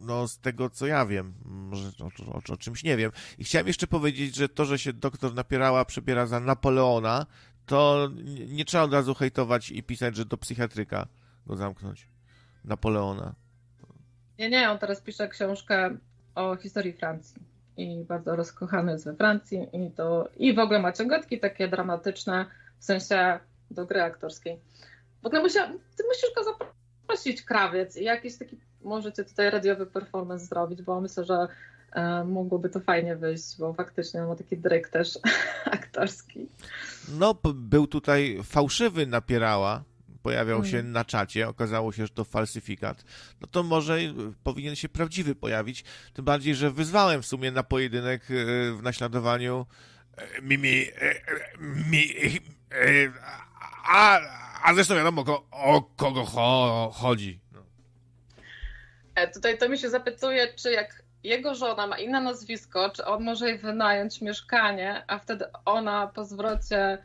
no 0.00 0.28
z 0.28 0.38
tego 0.38 0.70
co 0.70 0.86
ja 0.86 1.06
wiem, 1.06 1.34
może 1.44 1.88
o, 1.88 2.32
o, 2.32 2.52
o, 2.52 2.56
czymś 2.56 2.84
nie 2.84 2.96
wiem. 2.96 3.10
I 3.38 3.44
chciałem 3.44 3.66
jeszcze 3.66 3.86
powiedzieć, 3.86 4.34
że 4.34 4.48
to, 4.48 4.64
że 4.64 4.78
się 4.78 4.92
doktor 4.92 5.34
Napierała 5.34 5.84
przebiera 5.84 6.26
za 6.26 6.40
Napoleona, 6.40 7.26
to 7.66 8.08
nie, 8.24 8.46
nie 8.46 8.64
trzeba 8.64 8.84
od 8.84 8.92
razu 8.92 9.14
hejtować 9.14 9.70
i 9.70 9.82
pisać, 9.82 10.16
że 10.16 10.24
do 10.24 10.36
psychiatryka 10.36 11.08
go 11.46 11.56
zamknąć. 11.56 12.08
Napoleona. 12.64 13.34
Nie, 14.38 14.50
nie, 14.50 14.70
on 14.70 14.78
teraz 14.78 15.00
pisze 15.00 15.28
książkę 15.28 15.96
o 16.34 16.56
historii 16.56 16.92
Francji 16.92 17.42
i 17.76 18.04
bardzo 18.04 18.36
rozkochany 18.36 18.92
jest 18.92 19.04
we 19.04 19.14
Francji 19.14 19.68
i 19.72 19.90
to 19.90 20.28
i 20.36 20.54
w 20.54 20.58
ogóle 20.58 20.78
ma 20.78 20.92
ciągotki 20.92 21.40
takie 21.40 21.68
dramatyczne, 21.68 22.46
w 22.78 22.84
sensie 22.84 23.40
do 23.70 23.86
gry 23.86 24.02
aktorskiej. 24.02 24.60
W 25.22 25.26
ogóle 25.26 25.42
ty 25.96 26.04
musisz 26.08 26.34
go 26.36 26.44
zaprosić, 26.44 27.42
krawiec 27.42 27.96
i 27.96 28.04
jakiś 28.04 28.38
taki 28.38 28.56
możecie 28.84 29.24
tutaj 29.24 29.50
radiowy 29.50 29.86
performance 29.86 30.46
zrobić, 30.46 30.82
bo 30.82 31.00
myślę, 31.00 31.24
że 31.24 31.48
e, 31.92 32.24
mogłoby 32.24 32.68
to 32.68 32.80
fajnie 32.80 33.16
wyjść, 33.16 33.58
bo 33.58 33.74
faktycznie 33.74 34.20
ma 34.20 34.36
taki 34.36 34.56
dryk 34.56 34.88
też 34.88 35.18
aktorski. 35.78 36.48
No, 37.18 37.34
był 37.54 37.86
tutaj 37.86 38.40
fałszywy 38.44 39.06
napierała, 39.06 39.84
pojawiał 40.22 40.64
się 40.64 40.78
mm. 40.78 40.92
na 40.92 41.04
czacie, 41.04 41.48
okazało 41.48 41.92
się, 41.92 42.06
że 42.06 42.12
to 42.12 42.24
falsyfikat, 42.24 43.04
no 43.40 43.46
to 43.50 43.62
może 43.62 43.98
powinien 44.42 44.76
się 44.76 44.88
prawdziwy 44.88 45.34
pojawić, 45.34 45.84
tym 46.14 46.24
bardziej, 46.24 46.54
że 46.54 46.70
wyzwałem 46.70 47.22
w 47.22 47.26
sumie 47.26 47.50
na 47.50 47.62
pojedynek 47.62 48.22
e, 48.22 48.34
w 48.72 48.82
naśladowaniu 48.82 49.66
e, 50.16 50.42
Mimi, 50.42 50.86
mi, 51.90 52.14
a, 53.84 54.20
a 54.62 54.74
zresztą 54.74 54.94
wiadomo, 54.94 55.24
o 55.50 55.82
kogo 55.96 56.24
chodzi. 56.92 57.40
E, 59.18 59.28
tutaj 59.28 59.58
to 59.58 59.68
mi 59.68 59.78
się 59.78 59.90
zapytuje, 59.90 60.48
czy 60.54 60.72
jak 60.72 61.02
jego 61.24 61.54
żona 61.54 61.86
ma 61.86 61.98
inne 61.98 62.20
nazwisko, 62.20 62.90
czy 62.90 63.04
on 63.04 63.24
może 63.24 63.48
jej 63.48 63.58
wynająć 63.58 64.20
mieszkanie, 64.20 65.04
a 65.06 65.18
wtedy 65.18 65.44
ona 65.64 66.06
po 66.06 66.24
zwrocie 66.24 66.98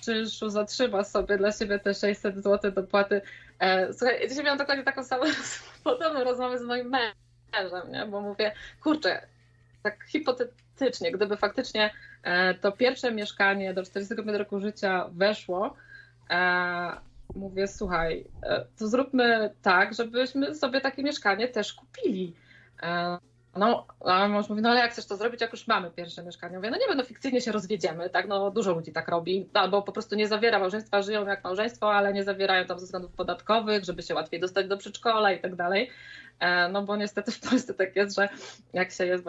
czynszu 0.00 0.50
zatrzyma 0.50 1.04
sobie 1.04 1.38
dla 1.38 1.52
siebie 1.52 1.78
te 1.78 1.94
600 1.94 2.42
zł 2.42 2.72
dopłaty. 2.72 3.20
E, 3.58 3.92
słuchaj, 3.92 4.20
ja 4.20 4.28
dzisiaj 4.28 4.44
miałam 4.44 4.58
dokładnie 4.58 4.84
taką 4.84 5.04
samą 5.04 5.24
podobną 5.84 6.24
rozmowę 6.24 6.58
z 6.58 6.62
moim 6.62 6.90
mężem, 6.90 7.92
nie? 7.92 8.06
bo 8.06 8.20
mówię, 8.20 8.52
kurczę, 8.82 9.26
tak 9.82 10.04
hipotetycznie, 10.08 11.12
gdyby 11.12 11.36
faktycznie 11.36 11.90
e, 12.22 12.54
to 12.54 12.72
pierwsze 12.72 13.12
mieszkanie 13.12 13.74
do 13.74 13.82
45 13.82 14.38
roku 14.38 14.60
życia 14.60 15.08
weszło, 15.12 15.76
mówię, 17.34 17.68
słuchaj, 17.68 18.24
e, 18.42 18.66
to 18.78 18.88
zróbmy 18.88 19.54
tak, 19.62 19.94
żebyśmy 19.94 20.54
sobie 20.54 20.80
takie 20.80 21.02
mieszkanie 21.02 21.48
też 21.48 21.72
kupili. 21.72 22.34
E, 22.82 23.18
no, 23.56 23.86
a 24.00 24.28
mąż 24.28 24.48
mówi, 24.48 24.62
no 24.62 24.70
ale 24.70 24.80
jak 24.80 24.92
chcesz 24.92 25.06
to 25.06 25.16
zrobić, 25.16 25.40
jak 25.40 25.52
już 25.52 25.66
mamy 25.66 25.90
pierwsze 25.90 26.24
mieszkanie? 26.24 26.56
Mówię, 26.56 26.70
no 26.70 26.76
nie 26.76 26.86
wiem, 26.88 26.96
no 26.96 27.04
fikcyjnie 27.04 27.40
się 27.40 27.52
rozwiedziemy, 27.52 28.10
tak, 28.10 28.28
no 28.28 28.50
dużo 28.50 28.72
ludzi 28.72 28.92
tak 28.92 29.08
robi, 29.08 29.48
albo 29.54 29.82
po 29.82 29.92
prostu 29.92 30.16
nie 30.16 30.28
zawiera 30.28 30.58
małżeństwa, 30.58 31.02
żyją 31.02 31.26
jak 31.26 31.44
małżeństwo, 31.44 31.94
ale 31.94 32.12
nie 32.12 32.24
zawierają 32.24 32.66
tam 32.66 32.78
ze 32.78 32.84
względów 32.84 33.12
podatkowych, 33.12 33.84
żeby 33.84 34.02
się 34.02 34.14
łatwiej 34.14 34.40
dostać 34.40 34.68
do 34.68 34.76
przedszkola 34.76 35.32
i 35.32 35.40
tak 35.40 35.56
dalej, 35.56 35.90
e, 36.38 36.68
no 36.68 36.82
bo 36.82 36.96
niestety 36.96 37.32
w 37.40 37.40
Polsce 37.40 37.74
tak 37.74 37.96
jest, 37.96 38.16
że 38.16 38.28
jak 38.72 38.90
się 38.90 39.06
jest 39.06 39.24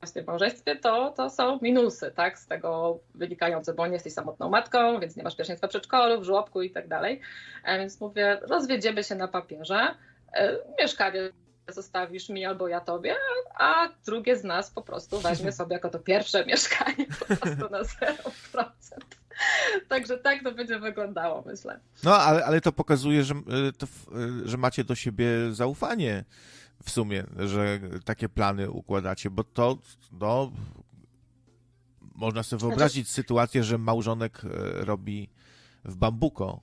właśnie 0.00 0.22
w 0.22 0.26
małżeństwie, 0.26 0.76
to, 0.76 1.10
to 1.10 1.30
są 1.30 1.58
minusy, 1.62 2.12
tak, 2.16 2.38
z 2.38 2.46
tego 2.46 2.98
wynikające, 3.14 3.74
bo 3.74 3.86
nie 3.86 3.92
jesteś 3.92 4.12
samotną 4.12 4.48
matką, 4.48 5.00
więc 5.00 5.16
nie 5.16 5.22
masz 5.22 5.36
pierwszeństwa 5.36 5.68
przedszkolu, 5.68 6.20
w 6.20 6.24
żłobku 6.24 6.62
i 6.62 6.70
tak 6.70 6.88
dalej. 6.88 7.20
E, 7.64 7.78
więc 7.78 8.00
mówię, 8.00 8.38
rozwiedziemy 8.42 9.04
się 9.04 9.14
na 9.14 9.28
papierze, 9.28 9.94
e, 10.32 10.56
mieszkanie 10.80 11.30
zostawisz 11.68 12.28
mi 12.28 12.44
albo 12.44 12.68
ja 12.68 12.80
tobie, 12.80 13.14
a 13.58 13.88
drugie 14.04 14.36
z 14.36 14.44
nas 14.44 14.70
po 14.70 14.82
prostu 14.82 15.20
weźmie 15.20 15.52
sobie 15.52 15.74
jako 15.74 15.88
to 15.90 15.98
pierwsze 15.98 16.44
mieszkanie 16.46 17.06
po 17.18 17.26
prostu 17.26 17.68
na 17.70 17.82
0%. 17.82 18.70
Także 19.88 20.18
tak 20.18 20.42
to 20.42 20.52
będzie 20.52 20.78
wyglądało, 20.78 21.42
myślę. 21.46 21.80
No, 22.04 22.16
ale, 22.16 22.44
ale 22.44 22.60
to 22.60 22.72
pokazuje, 22.72 23.22
że, 23.24 23.34
e, 23.34 23.72
to, 23.78 23.86
że 24.44 24.56
macie 24.56 24.84
do 24.84 24.94
siebie 24.94 25.26
zaufanie 25.50 26.24
w 26.86 26.90
sumie, 26.90 27.24
że 27.38 27.80
takie 28.04 28.28
plany 28.28 28.70
układacie, 28.70 29.30
bo 29.30 29.44
to, 29.44 29.78
no, 30.12 30.52
można 32.14 32.42
sobie 32.42 32.60
znaczy- 32.60 32.70
wyobrazić 32.70 33.10
sytuację, 33.10 33.64
że 33.64 33.78
małżonek 33.78 34.42
e, 34.44 34.84
robi 34.84 35.28
w 35.84 35.96
bambuko 35.96 36.60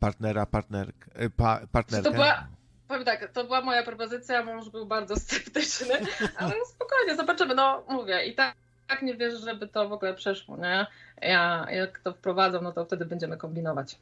partnera, 0.00 0.46
partner, 0.46 0.92
e, 1.14 1.30
pa, 1.30 1.60
partnerkę. 1.72 2.10
To 2.10 2.12
była, 2.12 2.46
powiem 2.88 3.04
tak, 3.04 3.32
to 3.32 3.44
była 3.44 3.60
moja 3.60 3.82
propozycja, 3.82 4.44
mąż 4.44 4.70
był 4.70 4.86
bardzo 4.86 5.16
sceptyczny, 5.16 5.94
ale 6.38 6.54
no 6.58 6.64
spokojnie, 6.66 7.16
zobaczymy, 7.16 7.54
no 7.54 7.84
mówię 7.88 8.26
i 8.26 8.34
tak, 8.34 8.54
tak 8.86 9.02
nie 9.02 9.16
wierzę, 9.16 9.38
żeby 9.38 9.68
to 9.68 9.88
w 9.88 9.92
ogóle 9.92 10.14
przeszło, 10.14 10.56
nie? 10.56 10.86
Ja, 11.22 11.66
jak 11.70 11.98
to 11.98 12.12
wprowadzą, 12.12 12.62
no 12.62 12.72
to 12.72 12.84
wtedy 12.84 13.04
będziemy 13.04 13.36
kombinować. 13.36 13.98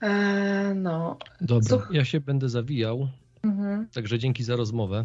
Eee, 0.00 0.74
no. 0.74 1.18
Dobra, 1.40 1.68
Słuch... 1.68 1.88
ja 1.92 2.04
się 2.04 2.20
będę 2.20 2.48
zawijał. 2.48 3.08
Mhm. 3.44 3.88
Także 3.88 4.18
dzięki 4.18 4.44
za 4.44 4.56
rozmowę. 4.56 5.04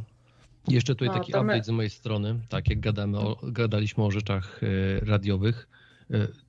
Jeszcze 0.67 0.95
tutaj 0.95 1.07
no, 1.07 1.13
taki 1.13 1.31
update 1.31 1.57
my... 1.57 1.63
z 1.63 1.69
mojej 1.69 1.89
strony, 1.89 2.39
tak 2.49 2.69
jak 2.69 2.79
gadamy 2.79 3.17
o, 3.17 3.37
gadaliśmy 3.43 4.03
o 4.03 4.11
rzeczach 4.11 4.61
e, 4.63 5.05
radiowych. 5.05 5.67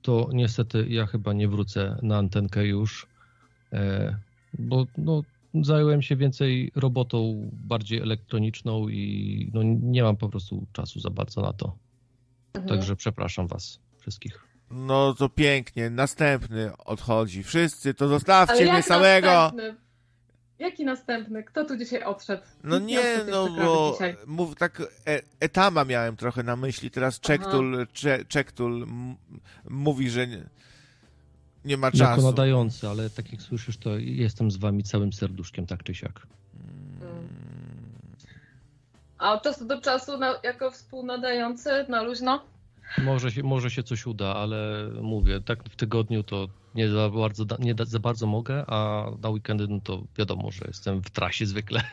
to 0.01 0.29
niestety 0.33 0.85
ja 0.89 1.05
chyba 1.05 1.33
nie 1.33 1.47
wrócę 1.47 1.97
na 2.01 2.17
antenkę 2.17 2.65
już, 2.65 3.07
bo 4.59 4.85
no, 4.97 5.21
zająłem 5.53 6.01
się 6.01 6.15
więcej 6.15 6.71
robotą 6.75 7.49
bardziej 7.53 7.99
elektroniczną 7.99 8.89
i 8.89 9.51
no, 9.53 9.61
nie 9.63 10.03
mam 10.03 10.17
po 10.17 10.29
prostu 10.29 10.65
czasu 10.73 10.99
za 10.99 11.09
bardzo 11.09 11.41
na 11.41 11.53
to. 11.53 11.75
Mhm. 12.53 12.67
Także 12.67 12.95
przepraszam 12.95 13.47
was 13.47 13.79
wszystkich. 13.99 14.45
No 14.71 15.13
to 15.13 15.29
pięknie, 15.29 15.89
następny 15.89 16.77
odchodzi. 16.77 17.43
Wszyscy, 17.43 17.93
to 17.93 18.07
zostawcie 18.07 18.71
mnie 18.73 18.83
samego. 18.83 19.27
Następny? 19.27 19.75
Jaki 20.61 20.85
następny? 20.85 21.43
Kto 21.43 21.65
tu 21.65 21.77
dzisiaj 21.77 22.03
odszedł? 22.03 22.43
No 22.63 22.79
nie, 22.79 23.19
no 23.31 23.47
bo 23.49 23.97
mów, 24.27 24.55
tak 24.55 24.81
e, 25.07 25.21
Etama 25.39 25.85
miałem 25.85 26.15
trochę 26.15 26.43
na 26.43 26.55
myśli, 26.55 26.91
teraz 26.91 27.19
Czektul, 27.19 27.87
Czektul 28.27 28.87
mówi, 29.69 30.09
że 30.09 30.27
nie, 30.27 30.43
nie 31.65 31.77
ma 31.77 31.91
czasu. 31.91 32.03
Jako 32.03 32.21
nadający, 32.21 32.87
ale 32.87 33.09
tak 33.09 33.31
jak 33.31 33.41
słyszysz, 33.41 33.77
to 33.77 33.89
jestem 33.97 34.51
z 34.51 34.57
wami 34.57 34.83
całym 34.83 35.13
serduszkiem, 35.13 35.65
tak 35.65 35.83
czy 35.83 35.95
siak. 35.95 36.27
Hmm. 36.99 37.27
A 39.17 39.33
od 39.33 39.43
czasu 39.43 39.65
do 39.65 39.81
czasu 39.81 40.17
na, 40.17 40.39
jako 40.43 40.71
współnadający 40.71 41.69
na 41.89 42.01
luźno? 42.01 42.43
Może 42.97 43.31
się, 43.31 43.43
może 43.43 43.71
się 43.71 43.83
coś 43.83 44.05
uda, 44.05 44.35
ale 44.35 44.89
mówię, 45.01 45.41
tak 45.41 45.63
w 45.69 45.75
tygodniu 45.75 46.23
to 46.23 46.47
nie 46.75 46.89
za 46.89 47.09
bardzo, 47.09 47.45
nie 47.59 47.75
za 47.85 47.99
bardzo 47.99 48.27
mogę, 48.27 48.65
a 48.67 49.05
na 49.21 49.29
weekendy 49.29 49.67
no 49.67 49.79
to 49.83 50.03
wiadomo, 50.17 50.51
że 50.51 50.65
jestem 50.67 51.01
w 51.01 51.09
trasie 51.09 51.45
zwykle. 51.45 51.83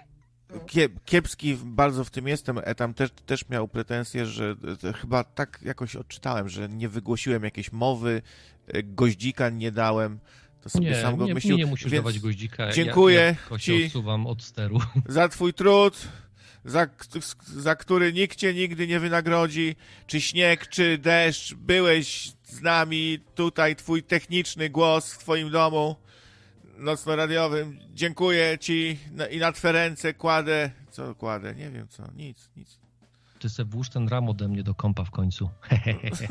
Kiepski 1.04 1.56
bardzo 1.64 2.04
w 2.04 2.10
tym 2.10 2.28
jestem. 2.28 2.60
Etam 2.64 2.94
też, 2.94 3.10
też 3.26 3.48
miał 3.48 3.68
pretensje, 3.68 4.26
że 4.26 4.56
chyba 5.00 5.24
tak 5.24 5.60
jakoś 5.64 5.96
odczytałem, 5.96 6.48
że 6.48 6.68
nie 6.68 6.88
wygłosiłem 6.88 7.44
jakiejś 7.44 7.72
mowy, 7.72 8.22
e, 8.66 8.82
goździka 8.82 9.50
nie 9.50 9.72
dałem. 9.72 10.18
To 10.60 10.70
sobie 10.70 10.90
nie, 10.90 11.02
sam 11.02 11.16
go 11.16 11.26
nie, 11.26 11.34
myślił. 11.34 11.56
Nie, 11.56 11.66
musisz 11.66 11.92
dawać 11.92 12.18
goździka. 12.18 12.72
Dziękuję 12.72 13.36
ja, 13.50 13.54
ja 13.54 13.58
ci 13.58 13.84
odsuwam 13.84 14.26
od 14.26 14.42
steru. 14.42 14.78
Za 15.06 15.28
twój 15.28 15.54
trud 15.54 16.08
za, 16.64 16.86
za 17.42 17.76
który 17.76 18.12
nikt 18.12 18.38
cię 18.38 18.54
nigdy 18.54 18.86
nie 18.86 19.00
wynagrodzi, 19.00 19.76
czy 20.06 20.20
śnieg, 20.20 20.68
czy 20.68 20.98
deszcz, 20.98 21.54
byłeś 21.54 22.32
z 22.42 22.60
nami, 22.60 23.18
tutaj 23.34 23.76
twój 23.76 24.02
techniczny 24.02 24.70
głos 24.70 25.12
w 25.12 25.18
twoim 25.18 25.50
domu 25.50 25.96
nocno-radiowym. 26.78 27.78
Dziękuję 27.94 28.58
ci 28.58 28.98
i 29.30 29.38
na 29.38 29.52
twe 29.52 29.72
ręce 29.72 30.14
kładę, 30.14 30.70
co 30.90 31.14
kładę, 31.14 31.54
nie 31.54 31.70
wiem 31.70 31.88
co, 31.88 32.02
nic, 32.16 32.50
nic. 32.56 32.80
Ty 33.38 33.48
se 33.48 33.64
włóż 33.64 33.90
ten 33.90 34.08
ram 34.08 34.28
ode 34.28 34.48
mnie 34.48 34.62
do 34.62 34.74
kompa 34.74 35.04
w 35.04 35.10
końcu. 35.10 35.50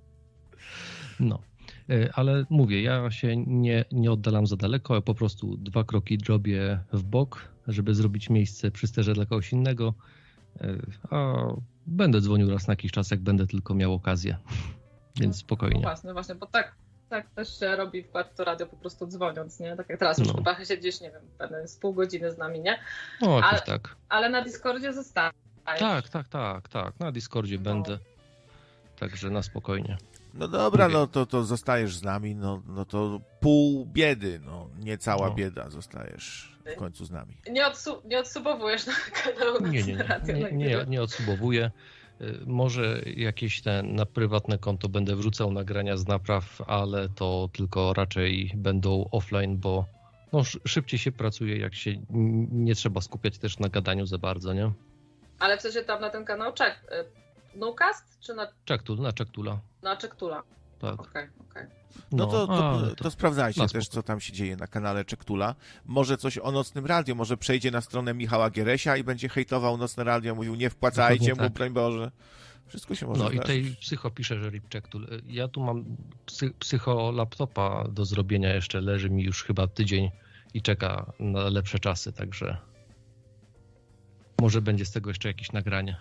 no. 1.20 1.42
E, 1.90 2.10
ale 2.14 2.44
mówię, 2.50 2.82
ja 2.82 3.10
się 3.10 3.36
nie, 3.36 3.84
nie 3.92 4.12
oddalam 4.12 4.46
za 4.46 4.56
daleko, 4.56 5.02
po 5.02 5.14
prostu 5.14 5.56
dwa 5.56 5.84
kroki 5.84 6.18
drobię 6.18 6.78
w 6.92 7.02
bok, 7.02 7.48
żeby 7.68 7.94
zrobić 7.94 8.30
miejsce 8.30 8.70
przy 8.70 8.86
sterze 8.86 9.14
dla 9.14 9.26
kogoś 9.26 9.52
innego. 9.52 9.94
E, 10.60 10.76
a 11.10 11.34
będę 11.86 12.20
dzwonił 12.20 12.50
raz 12.50 12.66
na 12.66 12.72
jakiś 12.72 12.92
czas, 12.92 13.10
jak 13.10 13.20
będę 13.20 13.46
tylko 13.46 13.74
miał 13.74 13.94
okazję. 13.94 14.36
Więc 15.20 15.36
no 15.36 15.40
spokojnie. 15.40 15.80
No 15.80 15.88
właśnie, 15.88 16.12
właśnie, 16.12 16.34
bo 16.34 16.46
tak, 16.46 16.74
tak 17.08 17.30
też 17.30 17.58
się 17.58 17.76
robi 17.76 18.02
w 18.02 18.36
to 18.36 18.44
radio 18.44 18.66
po 18.66 18.76
prostu 18.76 19.06
dzwoniąc, 19.06 19.60
nie? 19.60 19.76
Tak 19.76 19.88
jak 19.88 19.98
teraz 19.98 20.18
już 20.18 20.28
no. 20.28 20.34
chyba 20.34 20.64
siedzisz, 20.64 21.00
nie 21.00 21.10
wiem, 21.10 21.22
z 21.68 21.76
pół 21.76 21.94
godziny 21.94 22.32
z 22.32 22.38
nami, 22.38 22.60
nie? 22.60 22.78
No, 23.20 23.40
ale, 23.42 23.60
tak. 23.60 23.96
Ale 24.08 24.30
na 24.30 24.42
Discordzie 24.42 24.92
zostałeś. 24.92 25.34
Tak, 25.78 26.08
tak, 26.08 26.28
tak, 26.28 26.68
tak. 26.68 27.00
Na 27.00 27.12
Discordzie 27.12 27.56
no. 27.56 27.62
będę. 27.62 27.98
Także 28.98 29.30
na 29.30 29.42
spokojnie. 29.42 29.98
No 30.34 30.48
dobra, 30.48 30.88
no 30.88 31.06
to, 31.06 31.26
to 31.26 31.44
zostajesz 31.44 31.96
z 31.96 32.02
nami, 32.02 32.34
no, 32.34 32.62
no 32.66 32.84
to 32.84 33.20
pół 33.40 33.86
biedy, 33.86 34.40
no 34.44 34.68
nie 34.78 34.98
cała 34.98 35.28
no. 35.28 35.34
bieda, 35.34 35.70
zostajesz 35.70 36.58
w 36.74 36.76
końcu 36.76 37.04
z 37.04 37.10
nami. 37.10 37.36
Nie, 37.50 37.66
odsu 37.66 38.02
nie 38.04 38.18
odsubowujesz 38.18 38.86
na 38.86 38.92
kanał 39.22 39.60
Nie, 39.60 39.82
nie, 39.82 39.94
nie, 40.26 40.34
nie, 40.34 40.52
nie, 40.52 40.84
nie 40.88 41.02
odsubowuję. 41.02 41.70
Y, 42.20 42.38
może 42.46 43.02
jakieś 43.16 43.62
te 43.62 43.82
na 43.82 44.06
prywatne 44.06 44.58
konto 44.58 44.88
będę 44.88 45.16
wrzucał 45.16 45.52
nagrania 45.52 45.96
z 45.96 46.06
napraw, 46.06 46.62
ale 46.66 47.08
to 47.08 47.48
tylko 47.52 47.92
raczej 47.92 48.52
będą 48.54 49.08
offline, 49.10 49.58
bo 49.58 49.84
no, 50.32 50.42
szybciej 50.44 50.98
się 50.98 51.12
pracuje, 51.12 51.58
jak 51.58 51.74
się 51.74 51.92
nie 52.52 52.74
trzeba 52.74 53.00
skupiać 53.00 53.38
też 53.38 53.58
na 53.58 53.68
gadaniu 53.68 54.06
za 54.06 54.18
bardzo, 54.18 54.52
nie? 54.52 54.72
Ale 55.38 55.58
w 55.58 55.62
sensie 55.62 55.82
tam 55.82 56.00
na 56.00 56.10
ten 56.10 56.24
kanał 56.24 56.52
czek 56.52 56.80
Nocast 57.54 58.20
czy 58.20 58.34
na... 58.34 58.48
Czektul, 58.64 58.98
na 59.00 59.12
Czektula. 59.12 59.60
Na 59.82 59.96
Czektula. 59.96 60.42
Tak. 60.78 61.00
Okej, 61.00 61.08
okay, 61.10 61.30
okej. 61.50 61.62
Okay. 61.62 61.78
No, 62.12 62.26
no 62.26 62.26
to, 62.26 62.46
to, 62.46 62.80
to, 62.80 62.94
to, 63.04 63.10
sprawdzajcie 63.10 63.68
też, 63.68 63.88
co 63.88 64.02
tam 64.02 64.20
się 64.20 64.32
dzieje 64.32 64.56
na 64.56 64.66
kanale 64.66 65.04
Czektula. 65.04 65.54
Może 65.86 66.16
coś 66.16 66.38
o 66.38 66.52
Nocnym 66.52 66.86
Radio, 66.86 67.14
może 67.14 67.36
przejdzie 67.36 67.70
na 67.70 67.80
stronę 67.80 68.14
Michała 68.14 68.50
Gieresia 68.50 68.96
i 68.96 69.04
będzie 69.04 69.28
hejtował 69.28 69.76
Nocne 69.76 70.04
Radio, 70.04 70.34
mówił 70.34 70.54
nie 70.54 70.70
wpłacajcie 70.70 71.28
Dokładnie 71.28 71.42
mu, 71.42 71.48
tak. 71.48 71.52
broń 71.52 71.70
Boże. 71.70 72.10
Wszystko 72.66 72.94
się 72.94 73.06
może 73.06 73.24
No 73.24 73.30
i 73.30 73.38
tutaj 73.38 73.76
psycho 73.80 74.10
pisze, 74.10 74.42
że 74.42 74.50
Rip 74.50 74.68
Czektul. 74.68 75.08
Ja 75.26 75.48
tu 75.48 75.60
mam 75.60 75.84
psy, 76.26 76.50
psycho 76.58 77.10
laptopa 77.10 77.84
do 77.88 78.04
zrobienia 78.04 78.54
jeszcze, 78.54 78.80
leży 78.80 79.10
mi 79.10 79.22
już 79.22 79.44
chyba 79.44 79.66
tydzień 79.66 80.10
i 80.54 80.62
czeka 80.62 81.12
na 81.18 81.48
lepsze 81.48 81.78
czasy, 81.78 82.12
także 82.12 82.58
może 84.40 84.62
będzie 84.62 84.84
z 84.84 84.92
tego 84.92 85.10
jeszcze 85.10 85.28
jakieś 85.28 85.52
nagranie. 85.52 85.96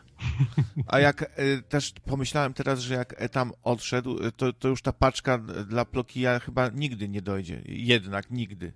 A 0.87 0.99
jak 0.99 1.39
y, 1.39 1.61
też 1.69 1.93
pomyślałem 2.05 2.53
teraz, 2.53 2.79
że 2.79 2.93
jak 2.93 3.29
tam 3.29 3.51
odszedł, 3.63 4.25
y, 4.25 4.31
to, 4.31 4.53
to 4.53 4.67
już 4.67 4.81
ta 4.81 4.93
paczka 4.93 5.37
dla 5.67 5.85
Plokija 5.85 6.39
chyba 6.39 6.69
nigdy 6.69 7.09
nie 7.09 7.21
dojdzie. 7.21 7.61
Jednak 7.65 8.31
nigdy. 8.31 8.73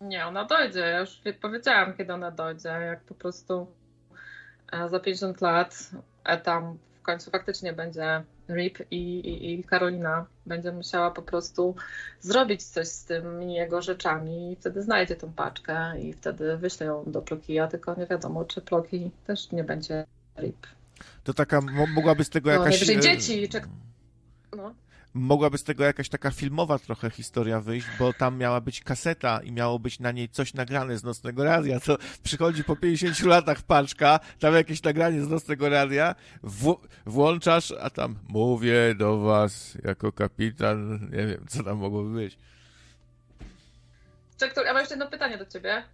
Nie, 0.00 0.26
ona 0.26 0.44
dojdzie. 0.44 0.80
Ja 0.80 0.98
już 0.98 1.20
powiedziałam, 1.40 1.94
kiedy 1.96 2.12
ona 2.12 2.30
dojdzie. 2.30 2.68
Jak 2.68 3.04
po 3.04 3.14
prostu 3.14 3.66
e, 4.72 4.88
za 4.88 5.00
50 5.00 5.40
lat 5.40 5.90
etam 6.24 6.78
w 6.94 7.02
końcu 7.02 7.30
faktycznie 7.30 7.72
będzie 7.72 8.22
Rip 8.48 8.78
i, 8.90 8.96
i, 8.96 9.52
i, 9.52 9.64
Karolina 9.64 10.26
będzie 10.46 10.72
musiała 10.72 11.10
po 11.10 11.22
prostu 11.22 11.74
zrobić 12.20 12.62
coś 12.62 12.88
z 12.88 13.04
tymi 13.04 13.54
jego 13.54 13.82
rzeczami 13.82 14.52
i 14.52 14.56
wtedy 14.56 14.82
znajdzie 14.82 15.16
tą 15.16 15.32
paczkę 15.32 16.00
i 16.00 16.12
wtedy 16.12 16.56
wyśle 16.56 16.86
ją 16.86 17.04
do 17.06 17.22
Plokija, 17.22 17.68
tylko 17.68 17.94
nie 17.94 18.06
wiadomo, 18.06 18.44
czy 18.44 18.60
Ploki 18.60 19.10
też 19.26 19.52
nie 19.52 19.64
będzie 19.64 20.04
Rip. 20.38 20.66
To 21.24 21.34
taka, 21.34 21.60
mogłaby 21.94 22.24
z 22.24 22.30
tego 22.30 22.50
no, 22.50 22.56
jakaś... 22.56 22.94
No, 22.94 23.02
dzieci, 23.02 23.48
czek... 23.48 23.68
no 24.56 24.74
mogłaby 25.14 25.58
z 25.58 25.64
tego 25.64 25.84
jakaś 25.84 26.08
taka 26.08 26.30
filmowa 26.30 26.78
trochę 26.78 27.10
historia 27.10 27.60
wyjść, 27.60 27.86
bo 27.98 28.12
tam 28.12 28.38
miała 28.38 28.60
być 28.60 28.80
kaseta 28.80 29.40
i 29.42 29.52
miało 29.52 29.78
być 29.78 30.00
na 30.00 30.12
niej 30.12 30.28
coś 30.28 30.54
nagrane 30.54 30.98
z 30.98 31.04
Nocnego 31.04 31.44
Radia, 31.44 31.80
co 31.80 31.96
przychodzi 32.22 32.64
po 32.64 32.76
50 32.76 33.22
latach 33.22 33.62
paczka, 33.62 34.20
tam 34.40 34.54
jakieś 34.54 34.82
nagranie 34.82 35.22
z 35.22 35.28
Nocnego 35.28 35.68
Radia, 35.68 36.14
w, 36.42 36.76
włączasz, 37.06 37.72
a 37.80 37.90
tam 37.90 38.18
mówię 38.28 38.94
do 38.94 39.18
was 39.18 39.78
jako 39.84 40.12
kapitan, 40.12 41.00
nie 41.12 41.26
wiem, 41.26 41.46
co 41.48 41.62
tam 41.62 41.78
mogłoby 41.78 42.14
być. 42.14 42.38
Czekaj, 44.36 44.64
ja 44.64 44.72
mam 44.72 44.80
jeszcze 44.80 44.94
jedno 44.94 45.10
pytanie 45.10 45.38
do 45.38 45.46
ciebie. 45.46 45.84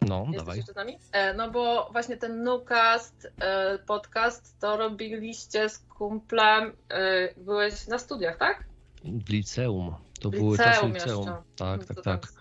No, 0.00 0.18
Jesteś 0.18 0.36
dawaj. 0.38 0.56
jeszcze 0.56 0.72
z 0.72 0.76
nami? 0.76 0.98
E, 1.12 1.34
no 1.34 1.50
bo 1.50 1.88
właśnie 1.92 2.16
ten 2.16 2.42
Nukast 2.42 3.32
e, 3.40 3.78
podcast 3.78 4.60
to 4.60 4.76
robiliście 4.76 5.68
z 5.68 5.78
kumplem, 5.78 6.72
e, 6.88 7.34
byłeś 7.36 7.86
na 7.86 7.98
studiach, 7.98 8.36
tak? 8.38 8.64
W 9.04 9.28
liceum. 9.30 9.94
To 10.20 10.30
w 10.30 10.32
były 10.32 10.56
czasy 10.56 10.86
liceum. 10.86 10.94
Jeszcze. 10.94 11.42
Tak, 11.56 11.88
no 11.88 11.94
tak, 11.94 12.04
tak. 12.04 12.32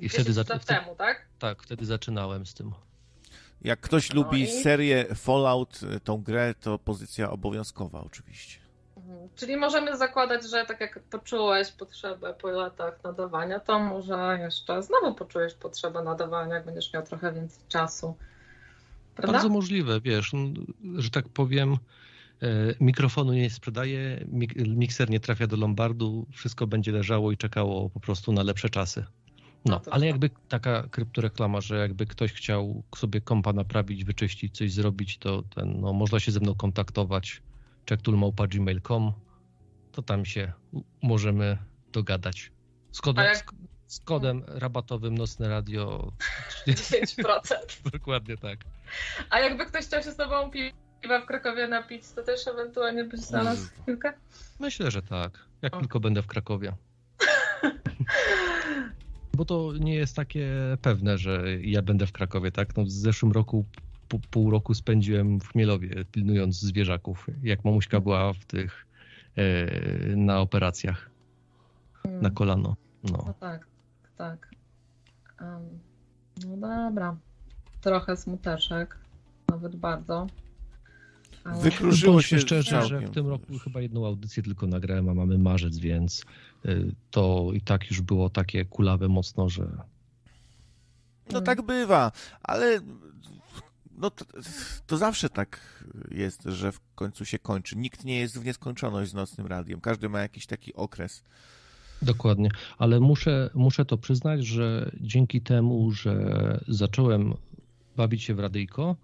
I 0.00 0.08
wtedy, 0.08 0.32
za... 0.32 0.44
wtedy, 0.44 0.64
temu, 0.64 0.94
tak? 0.96 1.26
Tak, 1.38 1.62
wtedy 1.62 1.86
zaczynałem 1.86 2.46
z 2.46 2.54
tym. 2.54 2.72
Jak 3.62 3.80
ktoś 3.80 4.14
no 4.14 4.22
lubi 4.22 4.42
i... 4.42 4.62
serię 4.62 5.06
Fallout, 5.14 5.80
tą 6.04 6.22
grę, 6.22 6.54
to 6.60 6.78
pozycja 6.78 7.30
obowiązkowa 7.30 8.00
oczywiście. 8.00 8.59
Czyli 9.36 9.56
możemy 9.56 9.96
zakładać, 9.96 10.50
że 10.50 10.64
tak 10.66 10.80
jak 10.80 11.00
poczułeś 11.02 11.72
potrzebę 11.72 12.34
po 12.34 12.50
latach 12.50 13.04
nadawania, 13.04 13.60
to 13.60 13.78
może 13.78 14.38
jeszcze 14.42 14.82
znowu 14.82 15.14
poczujesz 15.14 15.54
potrzebę 15.54 16.02
nadawania, 16.02 16.54
jak 16.54 16.64
będziesz 16.64 16.92
miał 16.92 17.02
trochę 17.02 17.32
więcej 17.32 17.62
czasu. 17.68 18.16
Prawda? 19.14 19.32
Bardzo 19.32 19.48
możliwe, 19.48 20.00
wiesz, 20.00 20.32
że 20.96 21.10
tak 21.10 21.28
powiem, 21.28 21.72
e, 21.72 22.46
mikrofonu 22.80 23.32
nie 23.32 23.50
sprzedaje, 23.50 24.24
mikser 24.66 25.10
nie 25.10 25.20
trafia 25.20 25.46
do 25.46 25.56
lombardu, 25.56 26.26
wszystko 26.32 26.66
będzie 26.66 26.92
leżało 26.92 27.32
i 27.32 27.36
czekało 27.36 27.90
po 27.90 28.00
prostu 28.00 28.32
na 28.32 28.42
lepsze 28.42 28.70
czasy. 28.70 29.04
No, 29.64 29.80
no 29.86 29.92
ale 29.92 30.06
jakby 30.06 30.30
taka 30.48 30.82
kryptoreklama, 30.90 31.60
że 31.60 31.78
jakby 31.78 32.06
ktoś 32.06 32.32
chciał 32.32 32.82
sobie 32.96 33.20
kompa 33.20 33.52
naprawić, 33.52 34.04
wyczyścić, 34.04 34.56
coś 34.56 34.72
zrobić, 34.72 35.18
to 35.18 35.42
ten, 35.42 35.80
no, 35.80 35.92
można 35.92 36.20
się 36.20 36.32
ze 36.32 36.40
mną 36.40 36.54
kontaktować 36.54 37.42
czektulmałpa.gmail.com 37.90 39.12
to 39.92 40.02
tam 40.02 40.24
się 40.24 40.52
możemy 41.02 41.58
dogadać. 41.92 42.52
Z 42.92 43.00
kodem, 43.00 43.24
jak... 43.24 43.52
z 43.86 44.00
kodem 44.00 44.42
rabatowym 44.46 45.18
Nocne 45.18 45.48
Radio 45.48 46.12
10%. 46.66 47.24
Dokładnie 47.92 48.36
tak. 48.36 48.58
A 49.30 49.40
jakby 49.40 49.66
ktoś 49.66 49.84
chciał 49.84 50.02
się 50.02 50.10
z 50.10 50.16
tobą 50.16 50.50
piwa 50.50 51.20
w 51.20 51.26
Krakowie 51.26 51.68
napić, 51.68 52.02
to 52.16 52.22
też 52.22 52.48
ewentualnie 52.48 53.04
byś 53.04 53.20
znalazł 53.20 53.68
chwilkę? 53.82 54.12
Myślę, 54.60 54.90
że 54.90 55.02
tak. 55.02 55.38
Jak 55.62 55.76
o. 55.76 55.80
tylko 55.80 56.00
będę 56.00 56.22
w 56.22 56.26
Krakowie. 56.26 56.72
Bo 59.36 59.44
to 59.44 59.72
nie 59.80 59.94
jest 59.94 60.16
takie 60.16 60.48
pewne, 60.82 61.18
że 61.18 61.44
ja 61.60 61.82
będę 61.82 62.06
w 62.06 62.12
Krakowie, 62.12 62.52
tak? 62.52 62.76
No 62.76 62.84
w 62.84 62.90
zeszłym 62.90 63.32
roku 63.32 63.64
pół 64.18 64.50
roku 64.50 64.74
spędziłem 64.74 65.40
w 65.40 65.48
Chmielowie, 65.48 66.04
pilnując 66.12 66.60
zwierzaków, 66.60 67.26
jak 67.42 67.64
mamuśka 67.64 68.00
była 68.00 68.32
w 68.32 68.44
tych 68.44 68.86
e, 69.36 70.16
na 70.16 70.40
operacjach 70.40 71.10
hmm. 72.02 72.22
na 72.22 72.30
kolano. 72.30 72.76
No. 73.04 73.24
no 73.26 73.34
tak, 73.40 73.66
tak. 74.16 74.50
Um, 75.40 75.62
no 76.46 76.56
dobra. 76.56 77.16
Trochę 77.80 78.16
smuteczek, 78.16 78.98
nawet 79.48 79.76
bardzo. 79.76 80.26
Ale... 81.44 81.62
Wykrużyło 81.62 82.22
się 82.22 82.38
szczerze, 82.38 82.86
że 82.86 83.00
w 83.00 83.10
tym 83.10 83.28
roku 83.28 83.58
chyba 83.58 83.80
jedną 83.80 84.06
audycję 84.06 84.42
tylko 84.42 84.66
nagrałem, 84.66 85.08
a 85.08 85.14
mamy 85.14 85.38
marzec, 85.38 85.78
więc 85.78 86.24
y, 86.66 86.94
to 87.10 87.50
i 87.54 87.60
tak 87.60 87.90
już 87.90 88.00
było 88.00 88.30
takie 88.30 88.64
kulawe 88.64 89.08
mocno, 89.08 89.48
że... 89.48 89.66
No 91.32 91.40
tak 91.40 91.62
bywa, 91.62 92.12
ale 92.42 92.80
no 94.00 94.10
to, 94.10 94.24
to, 94.86 94.96
zawsze 94.96 95.30
tak 95.30 95.84
jest, 96.10 96.42
że 96.42 96.72
w 96.72 96.80
końcu 96.94 97.24
się 97.24 97.38
kończy. 97.38 97.76
Nikt 97.76 98.04
nie 98.04 98.18
jest 98.18 98.38
w 98.38 98.44
nieskończoność 98.44 99.10
z 99.10 99.14
nocnym 99.14 99.46
radiem. 99.46 99.80
Każdy 99.80 100.08
ma 100.08 100.20
jakiś 100.20 100.46
taki 100.46 100.74
okres. 100.74 101.24
Dokładnie, 102.02 102.50
ale 102.78 103.00
muszę, 103.00 103.50
muszę 103.54 103.84
to 103.84 103.98
przyznać, 103.98 104.46
że 104.46 104.90
dzięki 105.00 105.40
temu, 105.40 105.90
że 105.90 106.60
zacząłem 106.68 107.34
bawić 107.96 108.22
się 108.22 108.34
w 108.34 108.38
radyjko 108.38 108.96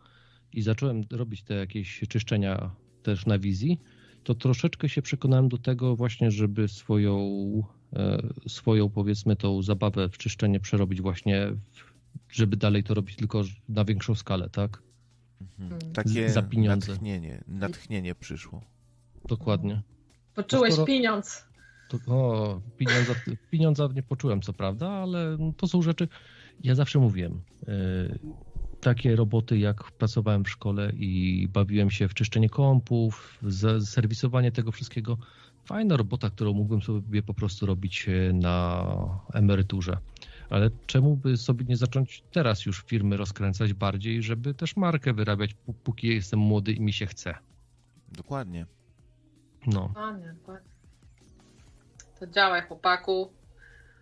i 0.52 0.62
zacząłem 0.62 1.04
robić 1.10 1.42
te 1.42 1.54
jakieś 1.54 2.00
czyszczenia 2.08 2.70
też 3.02 3.26
na 3.26 3.38
wizji, 3.38 3.80
to 4.24 4.34
troszeczkę 4.34 4.88
się 4.88 5.02
przekonałem 5.02 5.48
do 5.48 5.58
tego 5.58 5.96
właśnie, 5.96 6.30
żeby 6.30 6.68
swoją, 6.68 7.18
e, 7.92 8.22
swoją 8.48 8.90
powiedzmy 8.90 9.36
tą 9.36 9.62
zabawę 9.62 10.08
w 10.08 10.18
czyszczenie 10.18 10.60
przerobić 10.60 11.00
właśnie, 11.00 11.52
żeby 12.28 12.56
dalej 12.56 12.84
to 12.84 12.94
robić 12.94 13.16
tylko 13.16 13.42
na 13.68 13.84
większą 13.84 14.14
skalę, 14.14 14.50
tak? 14.50 14.82
Mhm. 15.58 15.92
Takie 15.92 16.30
za 16.30 16.42
pieniądze. 16.42 16.92
Natchnienie, 16.92 17.44
natchnienie 17.48 18.14
przyszło. 18.14 18.60
Dokładnie. 19.28 19.82
Poczułeś 20.34 20.72
Skoro... 20.72 20.86
pieniądz. 20.86 21.46
To, 21.88 21.98
o, 22.14 22.60
pieniądza, 22.76 23.14
pieniądza 23.50 23.88
nie 23.94 24.02
poczułem, 24.02 24.42
co 24.42 24.52
prawda, 24.52 24.88
ale 24.88 25.38
to 25.56 25.66
są 25.66 25.82
rzeczy. 25.82 26.08
Ja 26.64 26.74
zawsze 26.74 26.98
mówiłem, 26.98 27.40
yy, 27.66 28.18
takie 28.80 29.16
roboty, 29.16 29.58
jak 29.58 29.92
pracowałem 29.92 30.44
w 30.44 30.50
szkole 30.50 30.92
i 30.96 31.48
bawiłem 31.52 31.90
się 31.90 32.08
w 32.08 32.14
czyszczenie 32.14 32.48
kompów, 32.48 33.40
serwisowanie 33.84 34.52
tego 34.52 34.72
wszystkiego. 34.72 35.18
Fajna 35.64 35.96
robota, 35.96 36.30
którą 36.30 36.52
mógłbym 36.52 36.82
sobie 36.82 37.22
po 37.22 37.34
prostu 37.34 37.66
robić 37.66 38.08
e, 38.08 38.32
na 38.32 38.86
emeryturze. 39.34 39.98
Ale 40.50 40.70
czemu 40.86 41.16
by 41.16 41.36
sobie 41.36 41.64
nie 41.64 41.76
zacząć 41.76 42.22
teraz 42.32 42.66
już 42.66 42.82
firmy 42.82 43.16
rozkręcać 43.16 43.74
bardziej, 43.74 44.22
żeby 44.22 44.54
też 44.54 44.76
markę 44.76 45.12
wyrabiać, 45.12 45.56
póki 45.84 46.06
jestem 46.06 46.40
młody 46.40 46.72
i 46.72 46.80
mi 46.80 46.92
się 46.92 47.06
chce? 47.06 47.34
Dokładnie. 48.08 48.66
No. 49.66 49.88
Dokładnie, 49.88 50.34
dokładnie. 50.38 50.70
To 52.20 52.26
działaj, 52.26 52.62
chłopaku. 52.62 53.32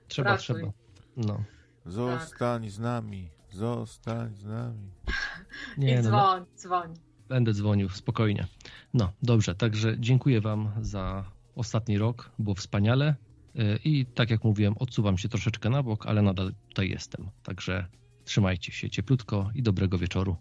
Trzeba, 0.09 0.31
Pracuj. 0.31 0.57
trzeba. 0.57 0.73
No. 1.17 1.45
Zostań 1.87 2.63
tak. 2.63 2.71
z 2.71 2.79
nami. 2.79 3.29
Zostań 3.51 4.35
z 4.37 4.45
nami. 4.45 4.91
Nie, 5.79 5.93
I 5.93 5.97
no, 5.97 6.03
dzwoń, 6.03 6.41
no, 6.41 6.57
dzwoń. 6.57 6.95
Będę 7.29 7.53
dzwonił, 7.53 7.89
spokojnie. 7.89 8.47
No, 8.95 9.13
dobrze, 9.23 9.55
także 9.55 9.97
dziękuję 9.99 10.41
Wam 10.41 10.71
za 10.81 11.25
ostatni 11.57 11.99
rok. 11.99 12.31
Było 12.39 12.55
wspaniale. 12.55 13.15
Y, 13.59 13.79
I 13.85 14.07
tak 14.07 14.31
jak 14.31 14.45
mówiłem, 14.45 14.75
odsuwam 14.79 15.19
się 15.19 15.29
troszeczkę 15.29 15.71
na 15.71 15.83
bok, 15.83 16.07
ale 16.07 16.23
nadal 16.23 16.53
tutaj 16.69 16.91
jestem. 16.91 17.31
Także 17.43 17.87
trzymajcie 18.25 18.73
się 18.73 18.91
cieplutko 18.91 19.51
i 19.55 19.63
dobrego 19.63 19.99
wieczoru. 19.99 20.37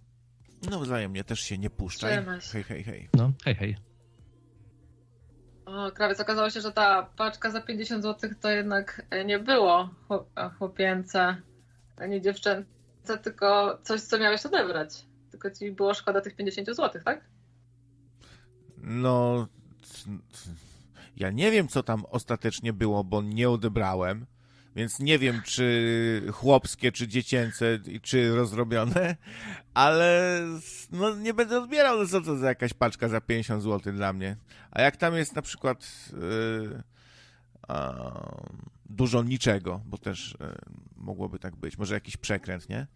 No 0.69 0.79
wzajemnie 0.79 1.23
też 1.23 1.39
się 1.39 1.57
nie 1.57 1.69
puszczaj. 1.69 2.25
Hej, 2.51 2.63
hej, 2.63 2.83
hej. 2.83 3.09
No, 3.13 3.31
hej, 3.43 3.55
hej. 3.55 3.77
O, 5.65 5.91
krawiec, 5.91 6.19
okazało 6.19 6.49
się, 6.49 6.61
że 6.61 6.71
ta 6.71 7.03
paczka 7.03 7.51
za 7.51 7.61
50 7.61 8.03
zł 8.03 8.29
to 8.41 8.49
jednak 8.49 9.05
nie 9.25 9.39
było 9.39 9.89
chłopięce, 10.57 11.37
ani 11.97 12.21
dziewczęce, 12.21 13.17
tylko 13.23 13.79
coś, 13.83 14.01
co 14.01 14.19
miałeś 14.19 14.45
odebrać. 14.45 15.05
Tylko 15.31 15.51
ci 15.51 15.71
było 15.71 15.93
szkoda 15.93 16.21
tych 16.21 16.35
50 16.35 16.67
zł, 16.67 17.01
tak? 17.05 17.21
No, 18.77 19.47
ja 21.17 21.29
nie 21.29 21.51
wiem, 21.51 21.67
co 21.67 21.83
tam 21.83 22.05
ostatecznie 22.09 22.73
było, 22.73 23.03
bo 23.03 23.21
nie 23.21 23.49
odebrałem. 23.49 24.25
Więc 24.75 24.99
nie 24.99 25.19
wiem, 25.19 25.41
czy 25.45 26.23
chłopskie, 26.31 26.91
czy 26.91 27.07
dziecięce, 27.07 27.79
czy 28.01 28.35
rozrobione, 28.35 29.15
ale 29.73 30.41
no 30.91 31.15
nie 31.15 31.33
będę 31.33 31.57
odbierał, 31.57 31.99
no 31.99 32.07
co 32.07 32.21
to 32.21 32.37
za 32.37 32.47
jakaś 32.47 32.73
paczka 32.73 33.09
za 33.09 33.21
50 33.21 33.63
zł 33.63 33.93
dla 33.93 34.13
mnie. 34.13 34.35
A 34.71 34.81
jak 34.81 34.97
tam 34.97 35.15
jest 35.15 35.35
na 35.35 35.41
przykład 35.41 36.09
yy, 36.13 36.83
dużo 38.89 39.23
niczego, 39.23 39.81
bo 39.85 39.97
też 39.97 40.37
yy, 40.39 40.47
mogłoby 40.97 41.39
tak 41.39 41.55
być, 41.55 41.77
może 41.77 41.93
jakiś 41.93 42.17
przekręt, 42.17 42.69
nie? 42.69 42.87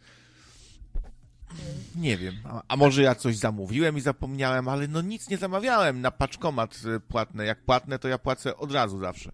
Nie 1.96 2.18
wiem. 2.18 2.36
A, 2.46 2.62
a, 2.68 2.76
może 2.76 3.02
ja 3.02 3.16
coś 3.16 3.38
zamówiłem 3.38 3.98
i 3.98 4.02
zapomniałem, 4.02 4.68
ale 4.68 4.88
no 4.88 5.02
nic 5.02 5.30
nie 5.30 5.38
zamawiałem 5.38 6.02
na 6.02 6.12
paczkomat 6.12 6.80
y, 6.96 7.00
płatny. 7.00 7.46
Jak 7.46 7.60
płatne, 7.66 8.00
to 8.00 8.08
ja 8.08 8.18
płacę 8.18 8.58
od 8.58 8.72
razu 8.72 9.00
zawsze. 9.00 9.32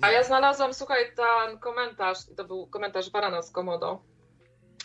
A 0.00 0.10
ja 0.10 0.24
znalazłam, 0.24 0.74
słuchaj, 0.74 1.04
ten 1.16 1.58
komentarz, 1.58 2.18
to 2.36 2.44
był 2.44 2.66
komentarz 2.66 3.10
Barana 3.10 3.42
z 3.42 3.50
Komodo, 3.50 4.02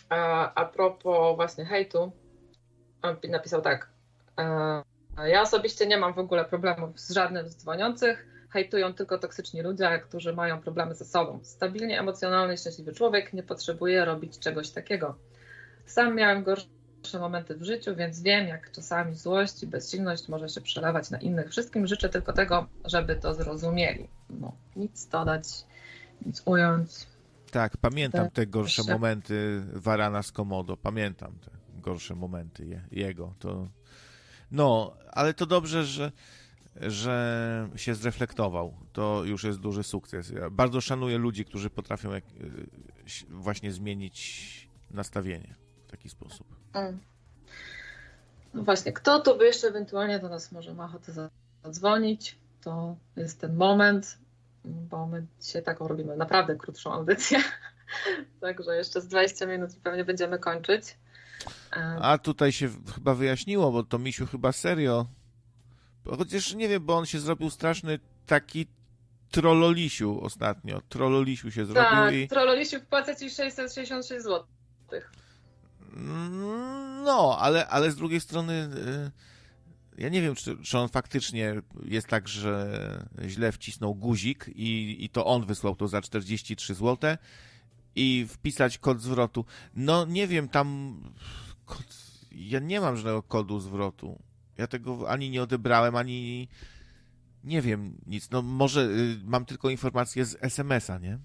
a, 0.08 0.52
a 0.54 0.64
propos 0.64 1.36
właśnie 1.36 1.64
hejtu. 1.64 2.12
On 3.02 3.16
napisał 3.28 3.62
tak. 3.62 3.90
E, 4.38 5.28
ja 5.28 5.42
osobiście 5.42 5.86
nie 5.86 5.98
mam 5.98 6.14
w 6.14 6.18
ogóle 6.18 6.44
problemów 6.44 7.00
z 7.00 7.10
żadnym 7.10 7.48
z 7.48 7.56
dzwoniących. 7.56 8.26
Hejtują 8.50 8.94
tylko 8.94 9.18
toksyczni 9.18 9.62
ludzie, 9.62 9.98
którzy 10.08 10.32
mają 10.32 10.60
problemy 10.60 10.94
ze 10.94 11.04
sobą. 11.04 11.40
Stabilnie 11.42 12.00
emocjonalny, 12.00 12.56
szczęśliwy 12.56 12.92
człowiek 12.92 13.32
nie 13.32 13.42
potrzebuje 13.42 14.04
robić 14.04 14.38
czegoś 14.38 14.70
takiego. 14.70 15.14
Sam 15.86 16.16
miałem 16.16 16.44
gorsze 16.44 17.18
momenty 17.20 17.54
w 17.56 17.62
życiu, 17.62 17.96
więc 17.96 18.22
wiem, 18.22 18.48
jak 18.48 18.70
czasami 18.70 19.14
złość 19.14 19.62
i 19.62 19.66
bezsilność 19.66 20.28
może 20.28 20.48
się 20.48 20.60
przelewać 20.60 21.10
na 21.10 21.18
innych. 21.18 21.50
Wszystkim 21.50 21.86
życzę 21.86 22.08
tylko 22.08 22.32
tego, 22.32 22.66
żeby 22.84 23.16
to 23.16 23.34
zrozumieli. 23.34 24.08
No, 24.30 24.52
nic 24.76 25.06
dodać, 25.08 25.48
nic 26.26 26.42
ująć. 26.44 26.90
Tak, 27.50 27.76
pamiętam 27.76 28.30
te, 28.30 28.46
gorsze 28.46 28.82
jeszcze... 28.82 28.92
momenty 28.92 29.62
Warana 29.72 30.22
z 30.22 30.32
Komodo. 30.32 30.76
Pamiętam 30.76 31.38
te 31.38 31.50
gorsze 31.80 32.14
momenty 32.14 32.66
je, 32.66 32.84
jego. 32.90 33.34
To... 33.38 33.68
No, 34.50 34.96
ale 35.12 35.34
to 35.34 35.46
dobrze, 35.46 35.84
że, 35.84 36.12
że 36.76 37.68
się 37.76 37.94
zreflektował. 37.94 38.74
To 38.92 39.24
już 39.24 39.44
jest 39.44 39.60
duży 39.60 39.82
sukces. 39.82 40.30
Ja 40.30 40.50
bardzo 40.50 40.80
szanuję 40.80 41.18
ludzi, 41.18 41.44
którzy 41.44 41.70
potrafią 41.70 42.12
jak, 42.12 42.24
właśnie 43.28 43.72
zmienić 43.72 44.68
nastawienie 44.90 45.63
taki 45.96 46.08
sposób. 46.08 46.46
Mm. 46.72 47.00
No 48.54 48.62
właśnie, 48.62 48.92
kto 48.92 49.20
tu 49.20 49.38
by 49.38 49.44
jeszcze 49.44 49.68
ewentualnie 49.68 50.18
do 50.18 50.28
nas 50.28 50.52
może 50.52 50.74
ma 50.74 50.84
ochotę 50.84 51.30
zadzwonić, 51.64 52.38
to 52.60 52.96
jest 53.16 53.40
ten 53.40 53.56
moment, 53.56 54.18
bo 54.64 55.06
my 55.06 55.26
dzisiaj 55.40 55.62
taką 55.62 55.88
robimy 55.88 56.16
naprawdę 56.16 56.56
krótszą 56.56 56.92
audycję. 56.92 57.42
Także 58.40 58.76
jeszcze 58.76 59.00
z 59.00 59.08
20 59.08 59.46
minut 59.46 59.76
i 59.76 59.80
pewnie 59.80 60.04
będziemy 60.04 60.38
kończyć. 60.38 60.96
A 62.00 62.18
tutaj 62.18 62.52
się 62.52 62.68
chyba 62.94 63.14
wyjaśniło, 63.14 63.72
bo 63.72 63.82
to 63.82 63.98
Misiu 63.98 64.26
chyba 64.26 64.52
serio. 64.52 65.06
Chociaż 66.18 66.54
nie 66.54 66.68
wiem, 66.68 66.84
bo 66.84 66.96
on 66.96 67.06
się 67.06 67.20
zrobił 67.20 67.50
straszny 67.50 67.98
taki 68.26 68.66
trollolisiu 69.30 70.20
ostatnio. 70.24 70.80
Trollolisiu 70.88 71.50
się 71.50 71.66
zrobił 71.66 71.90
tak, 71.90 72.14
i... 72.14 72.28
trollolisiu 72.28 72.80
wpłaca 72.80 73.14
ci 73.14 73.30
666 73.30 74.24
zł. 74.24 74.44
No, 77.04 77.38
ale, 77.38 77.68
ale 77.68 77.90
z 77.90 77.96
drugiej 77.96 78.20
strony 78.20 78.52
y, 78.52 79.10
ja 79.98 80.08
nie 80.08 80.22
wiem, 80.22 80.34
czy, 80.34 80.56
czy 80.56 80.78
on 80.78 80.88
faktycznie 80.88 81.62
jest 81.84 82.06
tak, 82.06 82.28
że 82.28 83.06
źle 83.26 83.52
wcisnął 83.52 83.94
guzik 83.94 84.50
i, 84.54 84.96
i 85.04 85.08
to 85.08 85.26
on 85.26 85.46
wysłał 85.46 85.76
to 85.76 85.88
za 85.88 86.00
43 86.00 86.74
zł 86.74 87.16
i 87.96 88.26
wpisać 88.28 88.78
kod 88.78 89.00
zwrotu. 89.00 89.44
No 89.74 90.04
nie 90.06 90.26
wiem, 90.26 90.48
tam 90.48 91.00
kod, 91.64 91.86
ja 92.32 92.60
nie 92.60 92.80
mam 92.80 92.96
żadnego 92.96 93.22
kodu 93.22 93.60
zwrotu. 93.60 94.22
Ja 94.58 94.66
tego 94.66 95.10
ani 95.10 95.30
nie 95.30 95.42
odebrałem, 95.42 95.96
ani 95.96 96.48
nie 97.44 97.62
wiem 97.62 97.98
nic. 98.06 98.30
No 98.30 98.42
może 98.42 98.80
y, 98.80 99.18
mam 99.24 99.44
tylko 99.44 99.70
informację 99.70 100.24
z 100.24 100.36
SMS-a, 100.40 100.98
nie? 100.98 101.18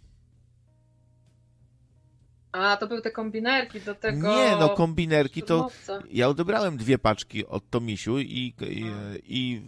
A, 2.52 2.78
to 2.78 2.88
były 2.88 3.02
te 3.02 3.12
kombinerki 3.12 3.82
do 3.82 3.96
tego. 3.96 4.36
Nie, 4.36 4.56
no 4.60 4.70
kombinerki 4.70 5.44
to. 5.44 5.68
Ja 6.12 6.28
odebrałem 6.28 6.78
dwie 6.78 6.98
paczki 6.98 7.48
od 7.48 7.70
Tomisiu 7.70 8.20
i, 8.20 8.54
i, 8.62 8.94
i 9.24 9.62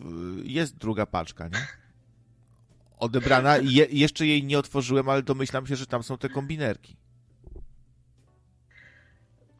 jest 0.44 0.78
druga 0.78 1.06
paczka, 1.06 1.48
nie? 1.48 1.68
Odebrana. 3.00 3.58
Je, 3.58 3.88
jeszcze 3.90 4.26
jej 4.26 4.44
nie 4.44 4.60
otworzyłem, 4.60 5.10
ale 5.10 5.24
domyślam 5.24 5.68
się, 5.68 5.76
że 5.76 5.86
tam 5.86 6.04
są 6.04 6.18
te 6.18 6.30
kombinerki. 6.30 6.96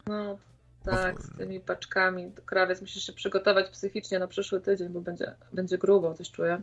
No, 0.06 0.38
tak, 0.84 1.22
z 1.22 1.36
tymi 1.36 1.60
paczkami. 1.60 2.32
Krawiec 2.46 2.80
musisz 2.80 3.06
się 3.06 3.12
przygotować 3.12 3.70
psychicznie 3.70 4.18
na 4.18 4.28
przyszły 4.28 4.60
tydzień, 4.60 4.88
bo 4.88 5.00
będzie, 5.00 5.34
będzie 5.52 5.78
grubo, 5.78 6.14
coś 6.14 6.30
czuję. 6.30 6.62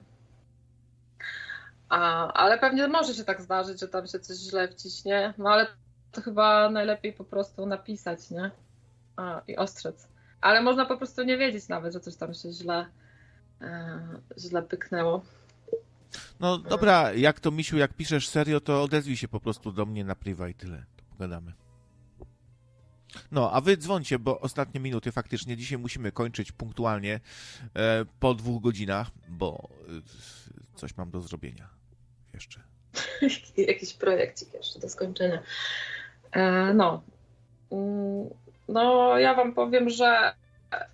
A, 1.89 2.33
ale 2.33 2.59
pewnie 2.59 2.87
może 2.87 3.13
się 3.13 3.23
tak 3.23 3.41
zdarzyć, 3.41 3.79
że 3.79 3.87
tam 3.87 4.07
się 4.07 4.19
coś 4.19 4.37
źle 4.37 4.67
wciśnie, 4.67 5.33
no 5.37 5.49
ale 5.49 5.67
to 6.11 6.21
chyba 6.21 6.69
najlepiej 6.69 7.13
po 7.13 7.23
prostu 7.23 7.65
napisać, 7.65 8.31
nie? 8.31 8.51
A, 9.15 9.41
I 9.47 9.55
ostrzec. 9.55 10.07
Ale 10.41 10.61
można 10.61 10.85
po 10.85 10.97
prostu 10.97 11.23
nie 11.23 11.37
wiedzieć 11.37 11.67
nawet, 11.67 11.93
że 11.93 11.99
coś 11.99 12.15
tam 12.15 12.33
się 12.33 12.51
źle, 12.51 12.85
e, 13.61 13.99
źle 14.37 14.61
pyknęło. 14.61 15.21
No 16.39 16.57
dobra, 16.57 17.13
jak 17.13 17.39
to 17.39 17.51
Misiu, 17.51 17.77
jak 17.77 17.93
piszesz 17.93 18.27
serio, 18.27 18.59
to 18.59 18.83
odezwij 18.83 19.17
się 19.17 19.27
po 19.27 19.39
prostu 19.39 19.71
do 19.71 19.85
mnie 19.85 20.05
na 20.05 20.15
priwa 20.15 20.49
i 20.49 20.53
tyle. 20.53 20.85
To 20.97 21.03
pogadamy. 21.09 21.53
No, 23.31 23.51
a 23.51 23.61
wy 23.61 23.77
dzwoncie, 23.77 24.19
bo 24.19 24.39
ostatnie 24.39 24.79
minuty 24.79 25.11
faktycznie 25.11 25.57
dzisiaj 25.57 25.77
musimy 25.77 26.11
kończyć 26.11 26.51
punktualnie 26.51 27.19
e, 27.75 28.05
po 28.19 28.33
dwóch 28.33 28.61
godzinach, 28.61 29.11
bo 29.29 29.69
e, 29.87 30.77
coś 30.77 30.97
mam 30.97 31.11
do 31.11 31.21
zrobienia 31.21 31.69
jeszcze. 32.33 32.63
Jakiś 33.57 33.93
projekcik 33.93 34.53
jeszcze 34.53 34.79
do 34.79 34.89
skończenia. 34.89 35.39
E, 36.31 36.73
no. 36.73 37.03
Mm, 37.71 38.29
no, 38.67 39.17
ja 39.19 39.33
wam 39.33 39.53
powiem, 39.53 39.89
że 39.89 40.33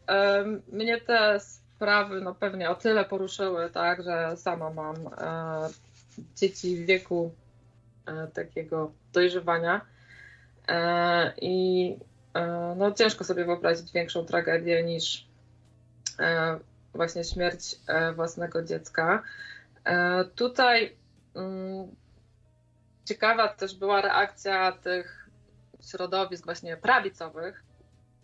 e, 0.07 0.43
mnie 0.71 1.01
te 1.01 1.39
sprawy 1.39 2.21
no 2.21 2.35
pewnie 2.35 2.69
o 2.69 2.75
tyle 2.75 3.05
poruszyły, 3.05 3.69
tak, 3.69 4.03
że 4.03 4.37
sama 4.37 4.69
mam 4.69 4.95
e, 4.95 5.69
dzieci 6.35 6.77
w 6.77 6.85
wieku 6.85 7.31
takiego 8.33 8.91
dojrzewania 9.13 9.81
i 11.41 11.97
no 12.75 12.91
ciężko 12.91 13.23
sobie 13.23 13.45
wyobrazić 13.45 13.91
większą 13.91 14.25
tragedię 14.25 14.83
niż 14.83 15.27
właśnie 16.93 17.23
śmierć 17.23 17.75
własnego 18.15 18.63
dziecka. 18.63 19.23
Tutaj 20.35 20.95
mm, 21.35 21.87
ciekawa 23.05 23.47
też 23.47 23.75
była 23.75 24.01
reakcja 24.01 24.71
tych 24.71 25.24
środowisk 25.85 26.45
właśnie 26.45 26.77
prawicowych. 26.77 27.63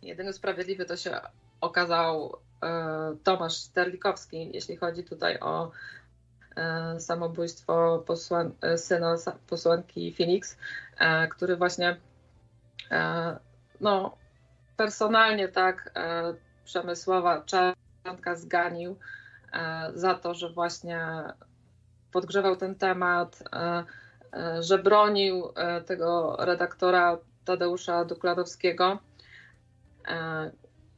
Jedyny 0.01 0.33
sprawiedliwy 0.33 0.85
to 0.85 0.97
się 0.97 1.21
okazał 1.61 2.37
e, 2.63 3.15
Tomasz 3.23 3.53
Sterlikowski, 3.53 4.51
jeśli 4.53 4.77
chodzi 4.77 5.03
tutaj 5.03 5.39
o 5.39 5.71
e, 6.55 6.99
samobójstwo 6.99 8.03
posłan, 8.07 8.51
e, 8.61 8.77
syna 8.77 9.15
posłanki 9.47 10.13
Phoenix, 10.17 10.57
który 11.29 11.55
właśnie 11.55 11.97
no, 13.81 14.17
personalnie 14.77 15.47
tak 15.47 15.93
Przemysława 16.65 17.41
Czarnka 17.41 18.35
zganił 18.35 18.97
za 19.93 20.15
to, 20.15 20.33
że 20.33 20.49
właśnie 20.49 21.07
podgrzewał 22.11 22.55
ten 22.55 22.75
temat, 22.75 23.43
że 24.59 24.79
bronił 24.79 25.53
tego 25.85 26.35
redaktora 26.39 27.17
Tadeusza 27.45 28.05
Dukladowskiego. 28.05 28.99
E, 30.07 30.51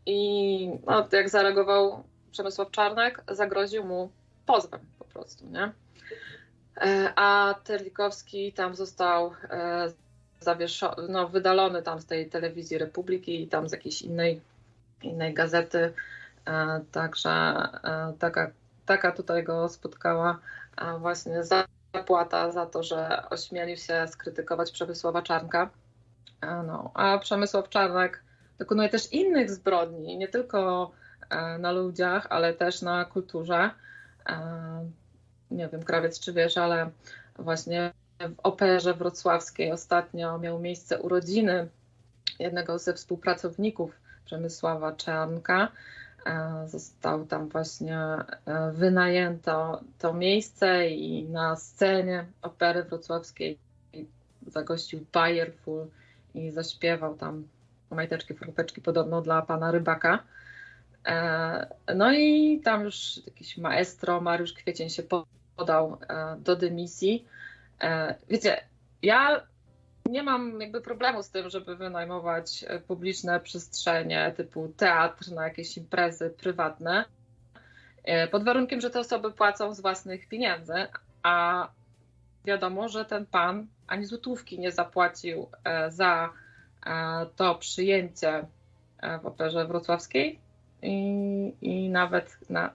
I 0.06 0.70
no, 0.86 1.07
jak 1.11 1.30
zareagował 1.30 2.03
Przemysław 2.32 2.72
Czarnek, 2.72 3.24
zagroził 3.32 3.86
mu 3.86 4.11
pozwem 4.45 4.80
po 4.99 5.06
prostu, 5.06 5.45
nie? 5.45 5.72
E, 6.78 7.14
a 7.15 7.56
Terlikowski 7.64 8.53
tam 8.53 8.76
został 8.76 9.32
e, 9.49 9.91
zawieszony, 10.40 11.07
no, 11.10 11.28
wydalony 11.28 11.84
tam 11.84 12.02
z 12.02 12.06
tej 12.06 12.30
telewizji 12.30 12.78
Republiki 12.78 13.44
i 13.44 13.48
tam 13.48 13.70
z 13.70 13.72
jakiejś 13.72 14.02
innej, 14.02 14.41
innej 15.02 15.34
gazety. 15.34 15.94
Także 16.91 17.56
taka, 18.20 18.52
taka 18.86 19.11
tutaj 19.11 19.44
go 19.44 19.70
spotkała 19.70 20.40
właśnie 20.99 21.44
zapłata 21.94 22.52
za 22.52 22.65
to, 22.65 22.84
że 22.84 23.30
ośmielił 23.30 23.78
się 23.78 24.07
skrytykować 24.07 24.72
Przemysława 24.72 25.22
Czarnka. 25.22 25.70
No, 26.41 26.91
a 26.93 27.17
Przemysław 27.17 27.69
Czarnek 27.69 28.23
dokonuje 28.59 28.89
też 28.89 29.13
innych 29.13 29.51
zbrodni, 29.51 30.17
nie 30.17 30.27
tylko 30.27 30.91
e, 31.29 31.57
na 31.57 31.71
ludziach, 31.71 32.27
ale 32.29 32.53
też 32.53 32.81
na 32.81 33.05
kulturze. 33.05 33.69
E, 34.29 34.89
nie 35.51 35.67
wiem, 35.67 35.83
krawiec 35.83 36.19
czy 36.19 36.33
wiesz, 36.33 36.57
ale 36.57 36.89
właśnie 37.39 37.91
w 38.19 38.39
operze 38.43 38.93
wrocławskiej 38.93 39.71
ostatnio 39.71 40.39
miał 40.39 40.59
miejsce 40.59 40.99
urodziny 40.99 41.67
jednego 42.39 42.79
ze 42.79 42.93
współpracowników 42.93 43.91
Przemysława 44.25 44.91
Czarnka. 44.95 45.71
E, 46.25 46.63
został 46.67 47.25
tam 47.25 47.49
właśnie 47.49 47.99
wynajęto 48.73 49.81
to 49.99 50.13
miejsce 50.13 50.87
i 50.87 51.23
na 51.23 51.55
scenie 51.55 52.25
opery 52.41 52.83
wrocławskiej 52.83 53.57
zagościł 54.47 55.05
Bayerful, 55.13 55.87
i 56.35 56.51
zaśpiewał 56.51 57.15
tam 57.15 57.47
majteczki, 57.91 58.34
fruteczki 58.34 58.81
podobno 58.81 59.22
dla 59.22 59.41
pana 59.41 59.72
Rybaka. 59.72 60.23
E, 61.05 61.68
no 61.95 62.14
i 62.14 62.61
tam 62.64 62.84
już 62.84 63.22
jakiś 63.26 63.57
maestro 63.57 64.22
Mariusz 64.22 64.53
Kwiecień 64.53 64.89
się 64.89 65.03
podał 65.55 65.97
e, 66.10 66.35
do 66.39 66.55
dymisji. 66.55 67.26
E, 67.81 68.15
wiecie, 68.30 68.64
ja 69.01 69.47
nie 70.05 70.23
mam 70.23 70.61
jakby 70.61 70.81
problemu 70.81 71.23
z 71.23 71.30
tym, 71.30 71.49
żeby 71.49 71.76
wynajmować 71.76 72.65
publiczne 72.88 73.39
przestrzenie 73.39 74.34
typu 74.38 74.73
teatr 74.77 75.31
na 75.31 75.43
jakieś 75.43 75.77
imprezy 75.77 76.30
prywatne, 76.30 77.05
pod 78.31 78.43
warunkiem, 78.43 78.81
że 78.81 78.89
te 78.89 78.99
osoby 78.99 79.31
płacą 79.31 79.73
z 79.73 79.81
własnych 79.81 80.27
pieniędzy, 80.27 80.73
a 81.23 81.68
wiadomo, 82.45 82.89
że 82.89 83.05
ten 83.05 83.26
pan 83.26 83.68
ani 83.94 84.06
złotówki 84.06 84.60
nie 84.60 84.72
zapłacił 84.72 85.48
e, 85.64 85.91
za 85.91 86.30
e, 86.86 87.26
to 87.36 87.56
przyjęcie 87.56 88.48
e, 88.99 89.20
w 89.20 89.26
operze 89.26 89.68
wrocławskiej 89.68 90.40
i, 90.82 91.53
i 91.61 91.90
nawet, 91.90 92.38
na, 92.49 92.74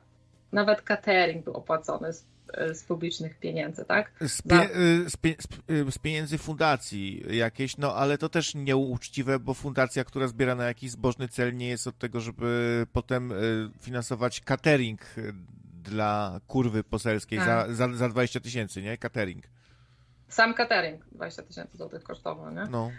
nawet 0.53 0.83
catering 0.83 1.45
był 1.45 1.55
opłacony 1.55 2.13
z, 2.13 2.25
z 2.73 2.83
publicznych 2.83 3.39
pieniędzy, 3.39 3.85
tak? 3.85 4.13
Z, 4.21 4.43
pie, 4.43 4.69
z, 5.09 5.17
pie, 5.17 5.37
z, 5.91 5.99
pieniędzy 5.99 6.39
fundacji 6.39 7.25
jakieś, 7.37 7.77
no 7.77 7.95
ale 7.95 8.19
to 8.19 8.29
też 8.29 8.55
nieuczciwe, 8.55 9.39
bo 9.39 9.55
fundacja, 9.55 10.05
która 10.05 10.29
zbiera 10.29 10.55
na 10.55 10.65
jakiś 10.65 10.91
zbożny 10.91 11.29
cel, 11.29 11.57
nie 11.57 11.69
jest 11.69 11.87
od 11.87 11.99
tego, 11.99 12.21
żeby 12.21 12.87
potem 12.93 13.33
finansować 13.81 14.41
catering 14.41 15.01
dla 15.83 16.41
kurwy 16.47 16.85
poselskiej 16.85 17.39
za, 17.39 17.45
tak. 17.45 17.75
za, 17.75 17.95
za 17.95 18.09
20 18.09 18.41
tysięcy, 18.41 18.83
nie? 18.83 18.99
Catering. 18.99 19.58
Sam 20.29 20.55
catering 20.55 21.05
20 21.13 21.43
tysięcy 21.43 21.77
złotych 21.77 22.03
kosztował, 22.03 22.51
nie? 22.51 22.65
No. 22.71 22.91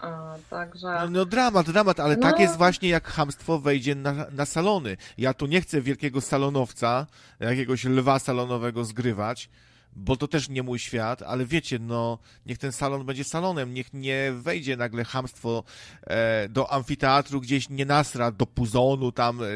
A, 0.00 0.34
także... 0.50 0.86
No, 0.86 1.10
no 1.10 1.24
dramat, 1.24 1.70
dramat, 1.70 2.00
ale 2.00 2.16
no... 2.16 2.22
tak 2.22 2.40
jest 2.40 2.56
właśnie 2.56 2.88
jak 2.88 3.08
hamstwo 3.08 3.58
wejdzie 3.58 3.94
na, 3.94 4.12
na 4.30 4.46
salony. 4.46 4.96
Ja 5.18 5.34
tu 5.34 5.46
nie 5.46 5.60
chcę 5.60 5.80
wielkiego 5.80 6.20
salonowca, 6.20 7.06
jakiegoś 7.40 7.84
lwa 7.84 8.18
salonowego 8.18 8.84
zgrywać, 8.84 9.50
bo 9.96 10.16
to 10.16 10.28
też 10.28 10.48
nie 10.48 10.62
mój 10.62 10.78
świat, 10.78 11.22
ale 11.22 11.46
wiecie, 11.46 11.78
no, 11.78 12.18
niech 12.46 12.58
ten 12.58 12.72
salon 12.72 13.06
będzie 13.06 13.24
salonem, 13.24 13.74
niech 13.74 13.92
nie 13.92 14.32
wejdzie 14.32 14.76
nagle 14.76 15.04
hamstwo 15.04 15.64
e, 16.06 16.48
do 16.48 16.72
amfiteatru, 16.72 17.40
gdzieś 17.40 17.68
nie 17.68 17.86
nasra 17.86 18.30
do 18.30 18.46
puzonu 18.46 19.12
tam 19.12 19.42
e, 19.42 19.46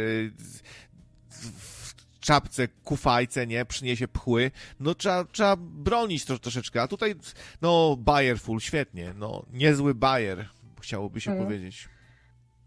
czapce, 2.23 2.69
kufajce, 2.69 3.47
nie, 3.47 3.65
przyniesie 3.65 4.09
pchły, 4.09 4.51
no 4.81 4.95
trzeba, 4.95 5.25
trzeba 5.25 5.57
bronić 5.59 6.25
to, 6.25 6.39
troszeczkę, 6.39 6.83
a 6.83 6.89
tutaj, 6.89 7.15
no, 7.63 7.97
Bayer 7.99 8.41
full, 8.41 8.61
świetnie, 8.61 9.15
no, 9.17 9.43
niezły 9.53 9.95
Bayer, 9.95 10.49
chciałoby 10.81 11.21
się 11.21 11.31
hmm. 11.31 11.47
powiedzieć. 11.47 11.89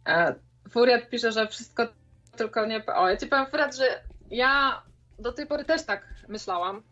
E, 0.08 0.36
Furiat 0.70 1.10
pisze, 1.10 1.32
że 1.32 1.48
wszystko 1.48 1.88
tylko 2.38 2.66
nie... 2.66 2.86
O, 2.86 3.10
ja 3.10 3.18
ci 3.18 3.28
powiem, 3.28 3.46
Furiat, 3.46 3.76
że 3.76 4.04
ja 4.32 4.82
do 5.20 5.34
tej 5.34 5.48
pory 5.48 5.66
też 5.66 5.84
tak 5.84 6.08
myślałam, 6.28 6.84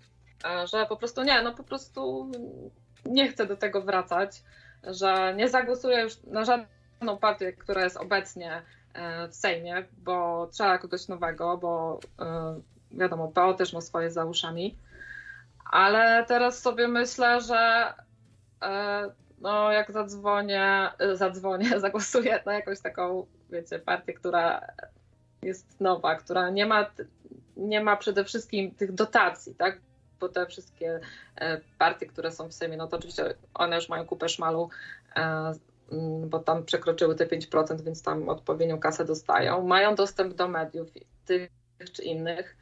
e, 0.46 0.68
że 0.68 0.86
po 0.86 0.98
prostu 0.98 1.24
nie, 1.24 1.42
no 1.42 1.54
po 1.54 1.64
prostu 1.64 2.32
nie 3.06 3.30
chcę 3.30 3.46
do 3.46 3.58
tego 3.58 3.82
wracać, 3.82 4.44
że 4.84 5.34
nie 5.36 5.50
zagłosuję 5.50 6.02
już 6.02 6.24
na 6.24 6.46
żadną 6.46 7.18
partię, 7.18 7.54
która 7.54 7.84
jest 7.84 7.98
obecnie 7.98 8.62
w 9.30 9.36
Sejmie, 9.36 9.86
bo 9.98 10.48
trzeba 10.52 10.78
kogoś 10.78 11.08
nowego, 11.08 11.58
bo 11.58 12.00
e, 12.20 12.60
wiadomo, 12.92 13.28
PO 13.28 13.54
też 13.54 13.74
ma 13.74 13.82
swoje 13.82 14.12
za 14.12 14.26
uszami. 14.26 14.78
Ale 15.72 16.26
teraz 16.28 16.60
sobie 16.60 16.88
myślę, 16.88 17.42
że 17.42 17.94
e, 18.62 19.10
no 19.42 19.72
jak 19.72 19.92
zadzwonię, 19.92 20.92
zadzwonię, 21.14 21.80
zagłosuję 21.80 22.40
na 22.46 22.54
jakąś 22.54 22.80
taką, 22.80 23.26
wiecie, 23.50 23.80
partię, 23.80 24.14
która 24.14 24.62
jest 25.42 25.82
nowa, 25.82 26.16
która 26.16 26.50
nie 26.50 26.66
ma, 26.66 26.92
nie 27.58 27.82
ma 27.82 27.98
przede 27.98 28.24
wszystkim 28.24 28.72
tych 28.72 28.92
dotacji, 28.92 29.56
tak? 29.56 29.80
Bo 30.20 30.30
te 30.30 30.46
wszystkie 30.46 31.00
e, 31.36 31.62
partie, 31.78 32.06
które 32.06 32.32
są 32.32 32.48
w 32.48 32.54
Sejmie, 32.54 32.78
no 32.78 32.88
to 32.88 32.98
oczywiście 32.98 33.34
one 33.54 33.76
już 33.76 33.90
mają 33.90 34.06
kupę 34.06 34.30
szmalu, 34.30 34.70
e, 35.16 35.54
bo 36.26 36.40
tam 36.40 36.66
przekroczyły 36.66 37.16
te 37.16 37.26
5%, 37.26 37.82
więc 37.82 38.04
tam 38.04 38.30
odpowiednią 38.30 38.80
kasę 38.80 39.06
dostają. 39.06 39.68
Mają 39.68 39.96
dostęp 39.96 40.34
do 40.34 40.48
mediów 40.48 40.88
tych 41.26 41.50
czy 41.94 42.04
innych. 42.04 42.58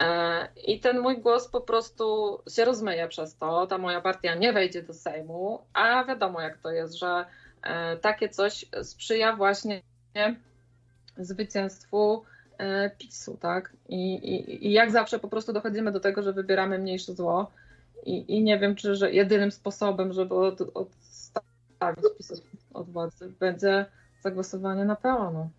E, 0.00 0.48
I 0.66 0.80
ten 0.80 1.00
mój 1.00 1.18
głos 1.18 1.48
po 1.48 1.60
prostu 1.60 2.38
się 2.48 2.64
rozmyje 2.64 3.08
przez 3.08 3.36
to. 3.36 3.66
Ta 3.66 3.78
moja 3.78 4.00
partia 4.00 4.34
nie 4.34 4.52
wejdzie 4.52 4.82
do 4.82 4.94
Sejmu, 4.94 5.62
a 5.72 6.04
wiadomo 6.04 6.40
jak 6.40 6.58
to 6.58 6.70
jest, 6.70 6.94
że 6.94 7.26
takie 8.00 8.28
coś 8.28 8.66
sprzyja 8.82 9.36
właśnie 9.36 9.82
zwycięstwu 11.18 12.24
e, 12.58 12.90
PiSu, 12.90 13.36
tak? 13.40 13.72
I, 13.88 14.14
i, 14.14 14.66
I, 14.66 14.72
jak 14.72 14.90
zawsze 14.90 15.18
po 15.18 15.28
prostu 15.28 15.52
dochodzimy 15.52 15.92
do 15.92 16.00
tego, 16.00 16.22
że 16.22 16.32
wybieramy 16.32 16.78
mniejsze 16.78 17.14
zło 17.14 17.50
i, 18.06 18.36
i 18.36 18.42
nie 18.42 18.58
wiem, 18.58 18.74
czy 18.74 18.94
że 18.94 19.12
jedynym 19.12 19.50
sposobem, 19.50 20.12
żeby 20.12 20.34
od, 20.34 20.60
odstawić 20.74 22.04
PiS 22.18 22.42
od 22.76 22.90
władzy 22.90 23.32
będzie 23.40 23.86
zagłosowanie 24.20 24.84
na 24.84 24.96
PO. 24.96 25.30
No. 25.32 25.50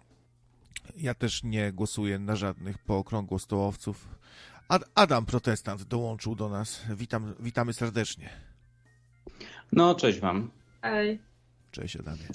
Ja 0.97 1.13
też 1.13 1.43
nie 1.43 1.73
głosuję 1.73 2.19
na 2.19 2.35
żadnych 2.35 2.77
pookrągłostołowców. 2.77 4.07
Ad 4.67 4.89
Adam 4.95 5.25
Protestant 5.25 5.83
dołączył 5.83 6.35
do 6.35 6.49
nas. 6.49 6.81
Witam, 6.95 7.33
witamy 7.39 7.73
serdecznie. 7.73 8.29
No, 9.71 9.95
cześć 9.95 10.19
wam. 10.19 10.51
Hej. 10.81 11.19
Cześć 11.71 11.95
Adamie. 11.95 12.27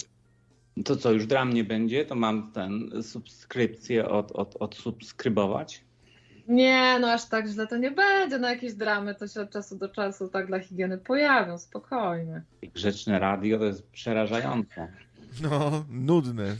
To 0.85 0.95
co, 0.95 1.11
już 1.11 1.25
dla 1.25 1.45
mnie 1.45 1.63
będzie? 1.63 2.05
To 2.05 2.15
mam 2.15 2.51
ten 2.51 3.03
subskrypcję 3.03 4.09
od, 4.09 4.31
od, 4.31 4.55
odsubskrybować? 4.59 5.83
Nie, 6.47 6.99
no 6.99 7.11
aż 7.11 7.25
tak 7.25 7.47
źle 7.47 7.67
to 7.67 7.77
nie 7.77 7.91
będzie. 7.91 8.39
No 8.39 8.49
jakieś 8.49 8.73
dramy 8.73 9.15
to 9.15 9.27
się 9.27 9.41
od 9.41 9.49
czasu 9.49 9.77
do 9.77 9.89
czasu 9.89 10.27
tak 10.27 10.47
dla 10.47 10.59
higieny 10.59 10.97
pojawią, 10.97 11.57
spokojnie. 11.57 12.41
Grzeczne 12.73 13.19
radio 13.19 13.59
to 13.59 13.65
jest 13.65 13.87
przerażające. 13.87 14.93
No, 15.41 15.85
nudne. 15.89 16.55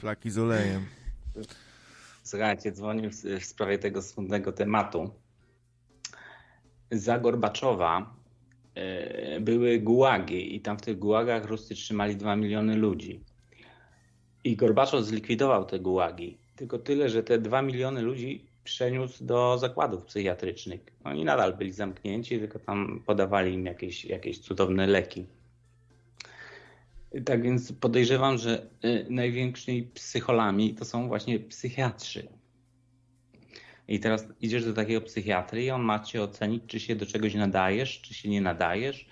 Flaki 0.00 0.30
z 0.30 0.38
olejem. 0.38 0.86
Słuchajcie, 2.22 2.72
dzwonię 2.72 3.10
w, 3.10 3.14
w 3.14 3.44
sprawie 3.44 3.78
tego 3.78 4.02
smutnego 4.02 4.52
tematu. 4.52 5.10
Za 6.90 7.18
Gorbaczowa 7.18 8.16
E, 8.76 9.40
były 9.40 9.78
gułagi 9.78 10.56
i 10.56 10.60
tam 10.60 10.78
w 10.78 10.82
tych 10.82 10.98
gułagach 10.98 11.44
Ruscy 11.44 11.74
trzymali 11.74 12.16
2 12.16 12.36
miliony 12.36 12.76
ludzi. 12.76 13.20
I 14.44 14.56
Gorbaczow 14.56 15.04
zlikwidował 15.04 15.64
te 15.64 15.78
gułagi. 15.78 16.38
Tylko 16.56 16.78
tyle, 16.78 17.08
że 17.08 17.22
te 17.22 17.38
2 17.38 17.62
miliony 17.62 18.02
ludzi 18.02 18.45
przeniósł 18.66 19.24
do 19.24 19.58
zakładów 19.58 20.04
psychiatrycznych. 20.04 20.80
Oni 21.04 21.24
nadal 21.24 21.56
byli 21.56 21.72
zamknięci, 21.72 22.38
tylko 22.38 22.58
tam 22.58 23.02
podawali 23.06 23.54
im 23.54 23.66
jakieś, 23.66 24.04
jakieś 24.04 24.38
cudowne 24.38 24.86
leki. 24.86 25.26
Tak 27.24 27.42
więc 27.42 27.72
podejrzewam, 27.72 28.38
że 28.38 28.66
e, 28.82 29.10
największymi 29.10 29.82
psycholami 29.82 30.74
to 30.74 30.84
są 30.84 31.08
właśnie 31.08 31.40
psychiatrzy. 31.40 32.28
I 33.88 34.00
teraz 34.00 34.28
idziesz 34.40 34.64
do 34.64 34.72
takiego 34.72 35.00
psychiatry 35.00 35.64
i 35.64 35.70
on 35.70 35.82
ma 35.82 35.98
cię 35.98 36.22
ocenić, 36.22 36.62
czy 36.66 36.80
się 36.80 36.96
do 36.96 37.06
czegoś 37.06 37.34
nadajesz, 37.34 38.00
czy 38.00 38.14
się 38.14 38.28
nie 38.28 38.40
nadajesz 38.40 39.06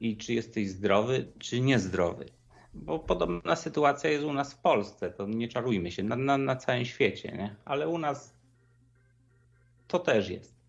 i 0.00 0.16
czy 0.16 0.32
jesteś 0.32 0.68
zdrowy, 0.68 1.26
czy 1.38 1.60
niezdrowy. 1.60 2.26
Bo 2.74 2.98
podobna 2.98 3.56
sytuacja 3.56 4.10
jest 4.10 4.24
u 4.24 4.32
nas 4.32 4.54
w 4.54 4.58
Polsce, 4.58 5.10
to 5.10 5.26
nie 5.26 5.48
czarujmy 5.48 5.90
się, 5.90 6.02
na, 6.02 6.16
na, 6.16 6.38
na 6.38 6.56
całym 6.56 6.84
świecie, 6.84 7.32
nie? 7.32 7.56
ale 7.64 7.88
u 7.88 7.98
nas 7.98 8.41
to 9.92 9.98
też 9.98 10.28
jest. 10.28 10.62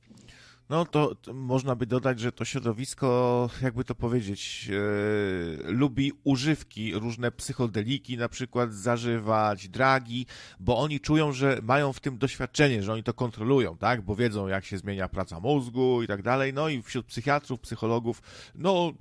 No 0.69 0.85
to, 0.85 1.15
można 1.33 1.75
by 1.75 1.85
dodać, 1.85 2.19
że 2.19 2.31
to 2.31 2.45
środowisko, 2.45 3.49
jakby 3.61 3.83
to 3.83 3.95
powiedzieć, 3.95 4.69
e, 4.69 5.71
lubi 5.71 6.11
używki, 6.23 6.93
różne 6.93 7.31
psychodeliki 7.31 8.17
na 8.17 8.29
przykład 8.29 8.73
zażywać, 8.73 9.69
dragi, 9.69 10.25
bo 10.59 10.77
oni 10.77 10.99
czują, 10.99 11.31
że 11.31 11.59
mają 11.63 11.93
w 11.93 11.99
tym 11.99 12.17
doświadczenie, 12.17 12.83
że 12.83 12.93
oni 12.93 13.03
to 13.03 13.13
kontrolują, 13.13 13.77
tak? 13.77 14.01
Bo 14.01 14.15
wiedzą, 14.15 14.47
jak 14.47 14.65
się 14.65 14.77
zmienia 14.77 15.09
praca 15.09 15.39
mózgu 15.39 16.03
i 16.03 16.07
tak 16.07 16.21
dalej. 16.21 16.53
No 16.53 16.69
i 16.69 16.81
wśród 16.81 17.05
psychiatrów, 17.05 17.59
psychologów, 17.59 18.21
no 18.55 18.93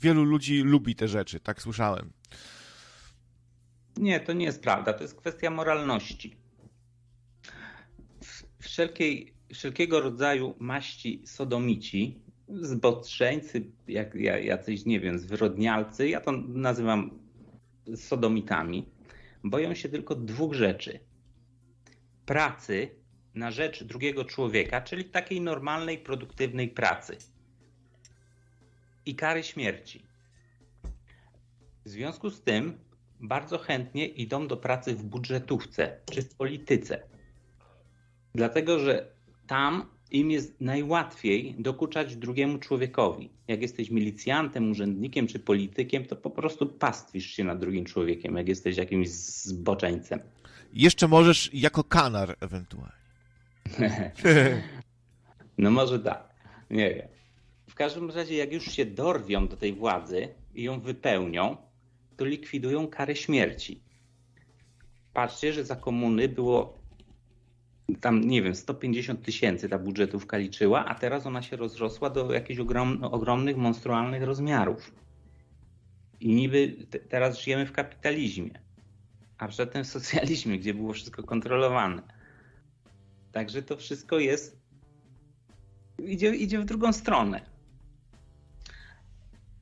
wielu 0.00 0.24
ludzi 0.24 0.62
lubi 0.62 0.94
te 0.94 1.08
rzeczy, 1.08 1.40
tak 1.40 1.62
słyszałem. 1.62 2.12
Nie, 3.96 4.20
to 4.20 4.32
nie 4.32 4.44
jest 4.44 4.62
prawda. 4.62 4.92
To 4.92 5.02
jest 5.02 5.14
kwestia 5.14 5.50
moralności. 5.50 6.36
Wszelkiej 8.58 9.34
wszelkiego 9.52 10.00
rodzaju 10.00 10.54
maści 10.58 11.22
sodomici, 11.26 12.20
zbotrzeńcy, 12.48 13.64
jak, 13.88 14.14
jacyś, 14.44 14.84
nie 14.84 15.00
wiem, 15.00 15.18
zwyrodnialcy, 15.18 16.08
ja 16.08 16.20
to 16.20 16.32
nazywam 16.32 17.10
sodomitami, 17.96 18.86
boją 19.44 19.74
się 19.74 19.88
tylko 19.88 20.14
dwóch 20.14 20.54
rzeczy. 20.54 21.00
Pracy 22.26 22.90
na 23.34 23.50
rzecz 23.50 23.84
drugiego 23.84 24.24
człowieka, 24.24 24.80
czyli 24.80 25.04
takiej 25.04 25.40
normalnej, 25.40 25.98
produktywnej 25.98 26.68
pracy. 26.68 27.16
I 29.06 29.14
kary 29.14 29.42
śmierci. 29.42 30.02
W 31.84 31.88
związku 31.88 32.30
z 32.30 32.42
tym 32.42 32.78
bardzo 33.20 33.58
chętnie 33.58 34.06
idą 34.06 34.48
do 34.48 34.56
pracy 34.56 34.94
w 34.94 35.04
budżetówce 35.04 36.00
czy 36.12 36.22
w 36.22 36.34
polityce. 36.34 37.02
Dlatego, 38.34 38.78
że 38.78 39.12
tam 39.52 39.86
im 40.10 40.30
jest 40.30 40.60
najłatwiej 40.60 41.54
dokuczać 41.58 42.16
drugiemu 42.16 42.58
człowiekowi. 42.58 43.30
Jak 43.48 43.62
jesteś 43.62 43.90
milicjantem, 43.90 44.70
urzędnikiem 44.70 45.26
czy 45.26 45.38
politykiem, 45.38 46.04
to 46.04 46.16
po 46.16 46.30
prostu 46.30 46.66
pastwisz 46.66 47.26
się 47.26 47.44
nad 47.44 47.58
drugim 47.58 47.84
człowiekiem, 47.84 48.36
jak 48.36 48.48
jesteś 48.48 48.76
jakimś 48.76 49.08
zboczeńcem. 49.08 50.20
Jeszcze 50.72 51.08
możesz 51.08 51.54
jako 51.54 51.84
kanar 51.84 52.36
ewentualnie. 52.40 52.92
no 55.58 55.70
może 55.70 55.98
tak. 55.98 56.28
Nie 56.70 56.94
wiem. 56.94 57.08
W 57.68 57.74
każdym 57.74 58.10
razie, 58.10 58.34
jak 58.36 58.52
już 58.52 58.64
się 58.64 58.86
dorwią 58.86 59.48
do 59.48 59.56
tej 59.56 59.72
władzy 59.72 60.28
i 60.54 60.62
ją 60.62 60.80
wypełnią, 60.80 61.56
to 62.16 62.24
likwidują 62.24 62.86
karę 62.86 63.16
śmierci. 63.16 63.82
Patrzcie, 65.12 65.52
że 65.52 65.64
za 65.64 65.76
komuny 65.76 66.28
było 66.28 66.81
tam, 68.00 68.20
nie 68.20 68.42
wiem, 68.42 68.54
150 68.54 69.22
tysięcy 69.22 69.68
ta 69.68 69.78
budżetówka 69.78 70.36
liczyła, 70.36 70.84
a 70.84 70.94
teraz 70.94 71.26
ona 71.26 71.42
się 71.42 71.56
rozrosła 71.56 72.10
do 72.10 72.32
jakichś 72.32 72.60
ogrom, 72.60 73.04
ogromnych, 73.04 73.56
monstrualnych 73.56 74.22
rozmiarów. 74.22 74.92
I 76.20 76.34
niby 76.34 76.76
teraz 77.08 77.38
żyjemy 77.38 77.66
w 77.66 77.72
kapitalizmie, 77.72 78.60
a 79.38 79.48
przedtem 79.48 79.84
w 79.84 79.86
socjalizmie, 79.86 80.58
gdzie 80.58 80.74
było 80.74 80.92
wszystko 80.92 81.22
kontrolowane. 81.22 82.02
Także 83.32 83.62
to 83.62 83.76
wszystko 83.76 84.18
jest. 84.18 84.56
idzie, 85.98 86.34
idzie 86.34 86.58
w 86.58 86.64
drugą 86.64 86.92
stronę. 86.92 87.40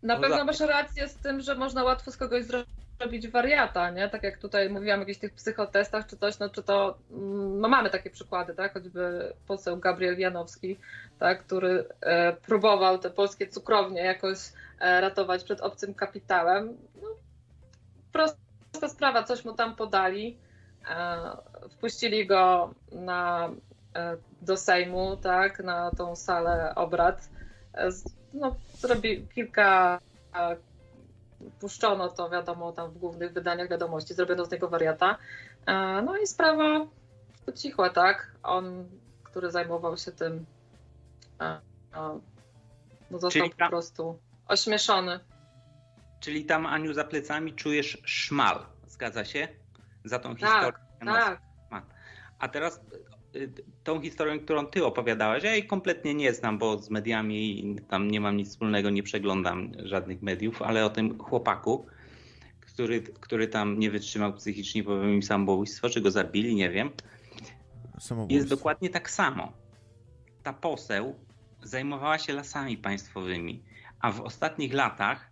Na 0.02 0.14
no 0.14 0.20
pewno 0.20 0.44
masz 0.44 0.60
rację 0.60 1.08
z 1.08 1.14
tym, 1.14 1.40
że 1.40 1.54
można 1.54 1.84
łatwo 1.84 2.12
z 2.12 2.16
kogoś 2.16 2.44
zrobić 2.44 2.79
robić 3.00 3.28
wariata, 3.28 3.90
nie? 3.90 4.08
Tak 4.08 4.22
jak 4.22 4.38
tutaj 4.38 4.70
mówiłam 4.70 5.00
o 5.00 5.02
jakichś 5.02 5.18
tych 5.18 5.34
psychotestach 5.34 6.06
czy 6.06 6.16
coś, 6.16 6.38
no 6.38 6.48
czy 6.48 6.62
to, 6.62 6.98
mm, 7.10 7.60
no 7.60 7.68
mamy 7.68 7.90
takie 7.90 8.10
przykłady, 8.10 8.54
tak? 8.54 8.72
Choćby 8.72 9.32
poseł 9.46 9.76
Gabriel 9.78 10.18
Janowski, 10.18 10.78
tak? 11.18 11.44
Który 11.44 11.84
e, 12.00 12.32
próbował 12.32 12.98
te 12.98 13.10
polskie 13.10 13.48
cukrownie 13.48 14.04
jakoś 14.04 14.38
e, 14.80 15.00
ratować 15.00 15.44
przed 15.44 15.60
obcym 15.60 15.94
kapitałem. 15.94 16.76
No, 17.02 17.08
prosta 18.12 18.88
sprawa, 18.88 19.22
coś 19.22 19.44
mu 19.44 19.52
tam 19.52 19.76
podali, 19.76 20.38
e, 20.90 21.16
wpuścili 21.70 22.26
go 22.26 22.74
na, 22.92 23.50
e, 23.96 24.16
do 24.42 24.56
Sejmu, 24.56 25.16
tak? 25.16 25.60
Na 25.60 25.90
tą 25.90 26.16
salę 26.16 26.74
obrad. 26.74 27.28
E, 27.74 27.88
no, 28.34 28.56
kilka 29.34 30.00
puszczono 31.60 32.08
to, 32.08 32.30
wiadomo, 32.30 32.72
tam 32.72 32.90
w 32.90 32.98
głównych 32.98 33.32
wydaniach 33.32 33.68
wiadomości, 33.68 34.14
zrobiono 34.14 34.44
z 34.44 34.50
niego 34.50 34.68
wariata. 34.68 35.18
E, 35.66 36.02
no 36.02 36.16
i 36.16 36.26
sprawa 36.26 36.86
ucichła, 37.46 37.90
tak? 37.90 38.32
On, 38.42 38.88
który 39.22 39.50
zajmował 39.50 39.96
się 39.96 40.12
tym, 40.12 40.46
e, 41.40 41.44
e, 41.44 41.60
no 43.10 43.18
został 43.18 43.42
Czyli 43.42 43.54
po 43.54 43.68
prostu 43.68 44.18
ośmieszony. 44.48 45.20
Czyli 46.20 46.44
tam, 46.44 46.66
Aniu, 46.66 46.92
za 46.92 47.04
plecami 47.04 47.54
czujesz 47.54 47.98
szmal, 48.04 48.66
zgadza 48.88 49.24
się? 49.24 49.48
Za 50.04 50.18
tą 50.18 50.36
tak, 50.36 50.50
historię. 50.50 50.72
Tak, 51.70 51.86
A 52.38 52.48
teraz 52.48 52.80
tą 53.84 54.00
historią, 54.00 54.40
którą 54.40 54.66
ty 54.66 54.84
opowiadałeś, 54.84 55.44
ja 55.44 55.52
jej 55.52 55.66
kompletnie 55.66 56.14
nie 56.14 56.34
znam, 56.34 56.58
bo 56.58 56.78
z 56.78 56.90
mediami 56.90 57.76
tam 57.88 58.10
nie 58.10 58.20
mam 58.20 58.36
nic 58.36 58.48
wspólnego, 58.48 58.90
nie 58.90 59.02
przeglądam 59.02 59.72
żadnych 59.84 60.22
mediów, 60.22 60.62
ale 60.62 60.84
o 60.84 60.90
tym 60.90 61.18
chłopaku, 61.18 61.86
który, 62.60 63.02
który 63.02 63.48
tam 63.48 63.78
nie 63.78 63.90
wytrzymał 63.90 64.32
psychicznie, 64.32 64.84
popełnił 64.84 65.22
samobójstwo, 65.22 65.88
czy 65.88 66.00
go 66.00 66.10
zabili, 66.10 66.54
nie 66.54 66.70
wiem. 66.70 66.90
Jest 68.28 68.48
dokładnie 68.48 68.90
tak 68.90 69.10
samo. 69.10 69.52
Ta 70.42 70.52
poseł 70.52 71.14
zajmowała 71.62 72.18
się 72.18 72.32
lasami 72.32 72.76
państwowymi, 72.76 73.62
a 74.00 74.12
w 74.12 74.20
ostatnich 74.20 74.72
latach 74.72 75.30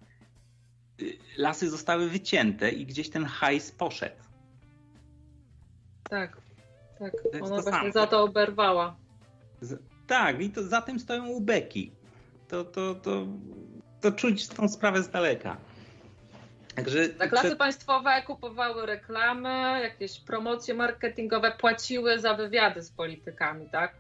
y, 1.03 1.19
lasy 1.37 1.71
zostały 1.71 2.09
wycięte 2.09 2.71
i 2.71 2.87
gdzieś 2.87 3.11
ten 3.11 3.25
hajs 3.25 3.73
poszedł. 3.73 4.17
Tak, 6.11 6.48
tak. 6.99 7.13
Ona 7.43 7.49
właśnie 7.49 7.73
samo. 7.73 7.93
za 7.93 8.07
to 8.07 8.23
oberwała. 8.23 8.97
Z, 9.61 9.83
tak, 10.07 10.41
i 10.41 10.51
to 10.51 10.63
za 10.63 10.83
tym 10.83 11.01
stoją 11.01 11.27
ubeki. 11.27 11.93
To, 12.49 12.65
to, 12.65 12.95
to, 12.95 13.27
to 14.01 14.13
czuć 14.13 14.49
tą 14.49 14.69
sprawę 14.69 15.03
z 15.03 15.11
daleka. 15.11 15.57
Także 16.75 17.09
tak, 17.09 17.33
lasy 17.33 17.47
przed... 17.47 17.59
państwowe 17.59 18.23
kupowały 18.23 18.87
reklamy, 18.87 19.81
jakieś 19.83 20.21
promocje 20.21 20.75
marketingowe, 20.75 21.53
płaciły 21.53 22.19
za 22.19 22.35
wywiady 22.35 22.83
z 22.83 22.91
politykami, 22.91 23.69
tak? 23.71 23.95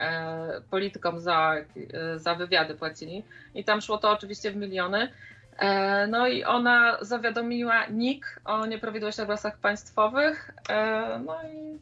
E, 0.00 0.60
politykom 0.70 1.20
za, 1.20 1.54
e, 1.92 2.18
za 2.18 2.34
wywiady 2.34 2.74
płacili. 2.74 3.24
I 3.54 3.64
tam 3.64 3.80
szło 3.80 3.98
to 3.98 4.10
oczywiście 4.10 4.50
w 4.50 4.56
miliony. 4.56 5.12
E, 5.58 6.06
no 6.06 6.28
i 6.28 6.44
ona 6.44 6.98
zawiadomiła 7.00 7.86
NIK 7.86 8.40
o 8.44 8.66
nieprawidłowościach 8.66 9.26
w 9.26 9.30
lasach 9.30 9.58
państwowych. 9.58 10.50
E, 10.68 11.20
no 11.26 11.36
i, 11.42 11.78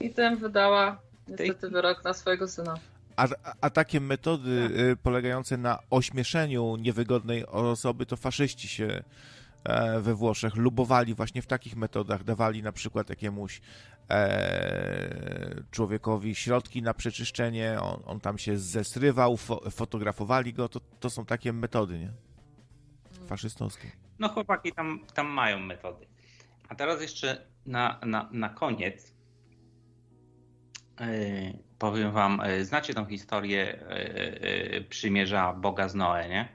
i 0.00 0.10
tym 0.10 0.36
wydała 0.36 1.00
niestety 1.28 1.70
wyrok 1.70 2.04
na 2.04 2.14
swojego 2.14 2.48
syna. 2.48 2.74
A, 3.16 3.28
a 3.60 3.70
takie 3.70 4.00
metody 4.00 4.68
tak. 4.68 4.78
Y, 4.78 4.96
polegające 4.96 5.56
na 5.56 5.78
ośmieszeniu 5.90 6.76
niewygodnej 6.76 7.46
osoby, 7.46 8.06
to 8.06 8.16
faszyści 8.16 8.68
się 8.68 9.02
e, 9.64 10.00
we 10.00 10.14
Włoszech 10.14 10.56
lubowali 10.56 11.14
właśnie 11.14 11.42
w 11.42 11.46
takich 11.46 11.76
metodach. 11.76 12.24
Dawali 12.24 12.62
na 12.62 12.72
przykład 12.72 13.10
jakiemuś 13.10 13.60
e, 14.10 15.62
człowiekowi 15.70 16.34
środki 16.34 16.82
na 16.82 16.94
przeczyszczenie, 16.94 17.78
on, 17.80 18.02
on 18.06 18.20
tam 18.20 18.38
się 18.38 18.58
zesrywał, 18.58 19.36
fo, 19.36 19.70
fotografowali 19.70 20.52
go. 20.52 20.68
To, 20.68 20.80
to 21.00 21.10
są 21.10 21.24
takie 21.24 21.52
metody, 21.52 21.98
nie? 21.98 22.12
Faszystowskie. 23.26 23.90
No 24.18 24.28
chłopaki 24.28 24.72
tam, 24.72 25.00
tam 25.14 25.26
mają 25.26 25.58
metody. 25.58 26.06
A 26.68 26.74
teraz 26.74 27.02
jeszcze 27.02 27.46
na, 27.66 28.00
na, 28.06 28.28
na 28.32 28.48
koniec 28.48 29.17
powiem 31.78 32.12
wam, 32.12 32.40
yy, 32.46 32.64
znacie 32.64 32.94
tą 32.94 33.06
historię 33.06 33.84
yy, 34.72 34.84
przymierza 34.84 35.52
Boga 35.52 35.88
z 35.88 35.94
Noe, 35.94 36.28
nie? 36.28 36.48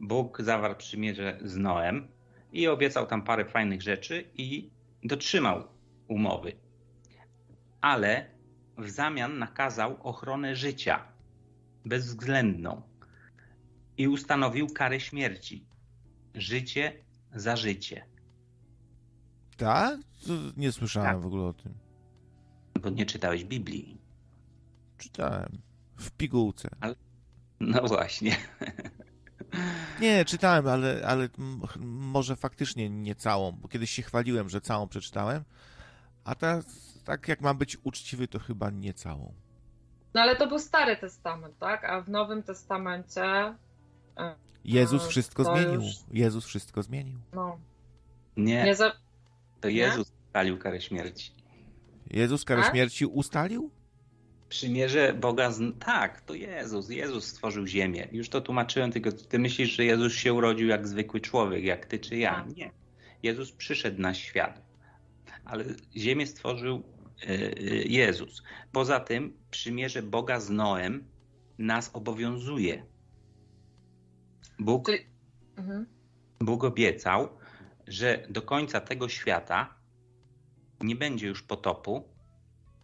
Bóg 0.00 0.42
zawarł 0.42 0.76
przymierze 0.76 1.38
z 1.44 1.56
Noem 1.56 2.08
i 2.52 2.68
obiecał 2.68 3.06
tam 3.06 3.22
parę 3.22 3.44
fajnych 3.44 3.82
rzeczy 3.82 4.24
i 4.34 4.70
dotrzymał 5.04 5.64
umowy. 6.08 6.52
Ale 7.80 8.26
w 8.78 8.90
zamian 8.90 9.38
nakazał 9.38 9.96
ochronę 10.02 10.56
życia 10.56 11.04
bezwzględną 11.84 12.82
i 13.96 14.08
ustanowił 14.08 14.68
karę 14.68 15.00
śmierci. 15.00 15.66
Życie 16.34 16.92
za 17.34 17.56
życie. 17.56 18.04
Tak? 19.56 19.98
Nie 20.56 20.72
słyszałem 20.72 21.10
tak. 21.10 21.20
w 21.20 21.26
ogóle 21.26 21.44
o 21.44 21.52
tym. 21.52 21.89
Bo 22.80 22.90
nie 22.90 23.06
czytałeś 23.06 23.44
Biblii. 23.44 23.98
Czytałem. 24.98 25.58
W 25.96 26.10
pigułce. 26.10 26.68
Ale... 26.80 26.94
No 27.60 27.82
właśnie. 27.82 28.36
Nie, 30.00 30.24
czytałem, 30.24 30.68
ale, 30.68 31.02
ale 31.06 31.28
może 31.78 32.36
faktycznie 32.36 32.90
nie 32.90 33.14
całą, 33.14 33.52
bo 33.52 33.68
kiedyś 33.68 33.90
się 33.90 34.02
chwaliłem, 34.02 34.48
że 34.48 34.60
całą 34.60 34.88
przeczytałem, 34.88 35.44
a 36.24 36.34
teraz, 36.34 36.64
tak 37.04 37.28
jak 37.28 37.40
mam 37.40 37.58
być 37.58 37.76
uczciwy, 37.84 38.28
to 38.28 38.38
chyba 38.38 38.70
nie 38.70 38.94
całą. 38.94 39.34
No 40.14 40.20
ale 40.20 40.36
to 40.36 40.46
był 40.46 40.58
Stary 40.58 40.96
Testament, 40.96 41.58
tak? 41.58 41.84
A 41.84 42.00
w 42.00 42.08
Nowym 42.08 42.42
Testamencie 42.42 43.54
e, 44.16 44.34
Jezus 44.64 45.06
wszystko 45.06 45.44
zmienił. 45.44 45.82
Już... 45.82 45.94
Jezus 46.12 46.46
wszystko 46.46 46.82
zmienił. 46.82 47.18
No. 47.32 47.58
Nie. 48.36 48.64
nie 48.64 48.74
za... 48.74 48.92
To 49.60 49.68
Jezus 49.68 50.12
nie? 50.34 50.56
karę 50.56 50.80
śmierci. 50.80 51.32
Jezus 52.10 52.44
karę 52.44 52.62
A? 52.62 52.70
śmierci 52.70 53.06
ustalił? 53.06 53.70
Przymierze 54.48 55.14
Boga 55.14 55.50
z... 55.50 55.78
Tak, 55.78 56.20
to 56.20 56.34
Jezus. 56.34 56.90
Jezus 56.90 57.24
stworzył 57.24 57.66
ziemię. 57.66 58.08
Już 58.12 58.28
to 58.28 58.40
tłumaczyłem, 58.40 58.92
tylko 58.92 59.12
ty 59.12 59.38
myślisz, 59.38 59.70
że 59.70 59.84
Jezus 59.84 60.12
się 60.12 60.32
urodził 60.32 60.68
jak 60.68 60.88
zwykły 60.88 61.20
człowiek, 61.20 61.64
jak 61.64 61.86
ty 61.86 61.98
czy 61.98 62.16
ja. 62.16 62.34
Tak. 62.34 62.56
Nie. 62.56 62.70
Jezus 63.22 63.52
przyszedł 63.52 64.00
na 64.00 64.14
świat. 64.14 64.62
Ale 65.44 65.64
ziemię 65.96 66.26
stworzył 66.26 66.82
e, 67.22 67.28
e, 67.28 67.54
Jezus. 67.84 68.42
Poza 68.72 69.00
tym 69.00 69.36
przymierze 69.50 70.02
Boga 70.02 70.40
z 70.40 70.50
Noem 70.50 71.04
nas 71.58 71.90
obowiązuje. 71.92 72.86
Bóg, 74.58 74.90
mhm. 75.56 75.86
Bóg 76.40 76.64
obiecał, 76.64 77.28
że 77.86 78.26
do 78.30 78.42
końca 78.42 78.80
tego 78.80 79.08
świata 79.08 79.79
nie 80.80 80.96
będzie 80.96 81.26
już 81.26 81.42
potopu 81.42 82.04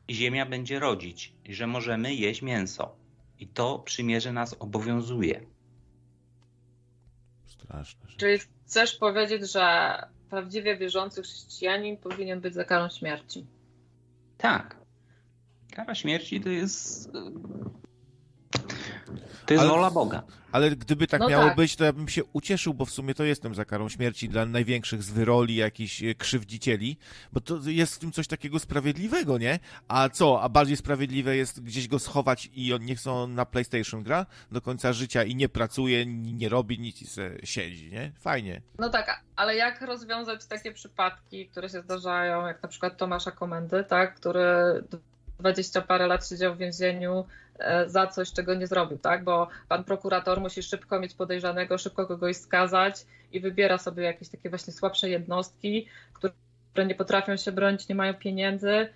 i 0.08 0.14
ziemia 0.14 0.46
będzie 0.46 0.78
rodzić, 0.78 1.32
że 1.48 1.66
możemy 1.66 2.14
jeść 2.14 2.42
mięso. 2.42 2.96
I 3.38 3.46
to 3.46 3.78
przymierze 3.78 4.32
nas 4.32 4.56
obowiązuje. 4.58 5.46
Straszne. 7.46 8.08
Czyli 8.16 8.38
chcesz 8.38 8.96
powiedzieć, 8.96 9.52
że 9.52 9.96
prawdziwie 10.30 10.76
wierzący 10.76 11.22
chrześcijanin 11.22 11.96
powinien 11.96 12.40
być 12.40 12.54
za 12.54 12.64
karą 12.64 12.88
śmierci? 12.88 13.46
Tak. 14.38 14.76
Kara 15.72 15.94
śmierci 15.94 16.40
to 16.40 16.48
jest 16.48 17.10
to 19.46 19.54
jest 19.54 19.62
ale, 19.64 19.70
wola 19.70 19.90
Boga. 19.90 20.22
Ale 20.52 20.70
gdyby 20.70 21.06
tak 21.06 21.20
no 21.20 21.28
miało 21.28 21.44
tak. 21.44 21.56
być, 21.56 21.76
to 21.76 21.84
ja 21.84 21.92
bym 21.92 22.08
się 22.08 22.24
ucieszył, 22.24 22.74
bo 22.74 22.84
w 22.84 22.90
sumie 22.90 23.14
to 23.14 23.24
jestem 23.24 23.54
za 23.54 23.64
karą 23.64 23.88
śmierci 23.88 24.28
dla 24.28 24.46
największych 24.46 25.02
zwyroli, 25.02 25.56
jakichś 25.56 26.02
e, 26.02 26.14
krzywdzicieli, 26.14 26.98
bo 27.32 27.40
to 27.40 27.58
jest 27.64 27.94
w 27.94 27.98
tym 27.98 28.12
coś 28.12 28.26
takiego 28.26 28.58
sprawiedliwego, 28.58 29.38
nie? 29.38 29.58
A 29.88 30.08
co? 30.08 30.42
A 30.42 30.48
bardziej 30.48 30.76
sprawiedliwe 30.76 31.36
jest 31.36 31.62
gdzieś 31.62 31.88
go 31.88 31.98
schować 31.98 32.50
i 32.54 32.72
on 32.74 32.84
niech 32.84 33.06
on 33.06 33.34
na 33.34 33.46
PlayStation 33.46 34.02
gra 34.02 34.26
do 34.52 34.60
końca 34.60 34.92
życia 34.92 35.24
i 35.24 35.34
nie 35.34 35.48
pracuje, 35.48 36.06
nie 36.06 36.48
robi 36.48 36.78
nic 36.78 37.02
i 37.02 37.06
se 37.06 37.30
siedzi, 37.44 37.90
nie? 37.90 38.12
Fajnie. 38.18 38.62
No 38.78 38.88
tak, 38.90 39.20
ale 39.36 39.56
jak 39.56 39.82
rozwiązać 39.82 40.46
takie 40.46 40.72
przypadki, 40.72 41.48
które 41.48 41.68
się 41.68 41.82
zdarzają, 41.82 42.46
jak 42.46 42.62
na 42.62 42.68
przykład 42.68 42.96
Tomasza 42.96 43.30
Komendy, 43.30 43.84
tak, 43.84 44.14
który 44.14 44.44
20 45.38 45.80
parę 45.82 46.06
lat 46.06 46.28
siedział 46.28 46.54
w 46.54 46.58
więzieniu 46.58 47.24
e, 47.58 47.88
za 47.88 48.06
coś, 48.06 48.32
czego 48.32 48.54
nie 48.54 48.66
zrobił, 48.66 48.98
tak? 48.98 49.24
Bo 49.24 49.48
pan 49.68 49.84
prokurator 49.84 50.40
musi 50.40 50.62
szybko 50.62 51.00
mieć 51.00 51.14
podejrzanego, 51.14 51.78
szybko 51.78 52.06
kogoś 52.06 52.36
skazać 52.36 53.06
i 53.32 53.40
wybiera 53.40 53.78
sobie 53.78 54.04
jakieś 54.04 54.28
takie 54.28 54.50
właśnie 54.50 54.72
słabsze 54.72 55.08
jednostki, 55.08 55.86
które 56.12 56.86
nie 56.86 56.94
potrafią 56.94 57.36
się 57.36 57.52
bronić, 57.52 57.88
nie 57.88 57.94
mają 57.94 58.14
pieniędzy 58.14 58.88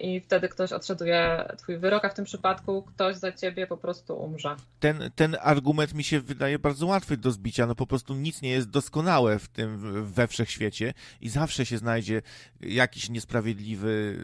i 0.00 0.20
wtedy 0.20 0.48
ktoś 0.48 0.72
odszeduje 0.72 1.48
twój 1.58 1.78
wyrok, 1.78 2.04
a 2.04 2.08
w 2.08 2.14
tym 2.14 2.24
przypadku 2.24 2.82
ktoś 2.82 3.16
za 3.16 3.32
ciebie 3.32 3.66
po 3.66 3.76
prostu 3.76 4.16
umrze. 4.16 4.56
Ten, 4.80 5.10
ten 5.14 5.36
argument 5.40 5.94
mi 5.94 6.04
się 6.04 6.20
wydaje 6.20 6.58
bardzo 6.58 6.86
łatwy 6.86 7.16
do 7.16 7.30
zbicia, 7.30 7.66
no 7.66 7.74
po 7.74 7.86
prostu 7.86 8.14
nic 8.14 8.42
nie 8.42 8.50
jest 8.50 8.70
doskonałe 8.70 9.38
w 9.38 9.48
tym 9.48 9.78
we 10.04 10.26
wszechświecie 10.26 10.94
i 11.20 11.28
zawsze 11.28 11.66
się 11.66 11.78
znajdzie 11.78 12.22
jakiś 12.60 13.10
niesprawiedliwy 13.10 14.18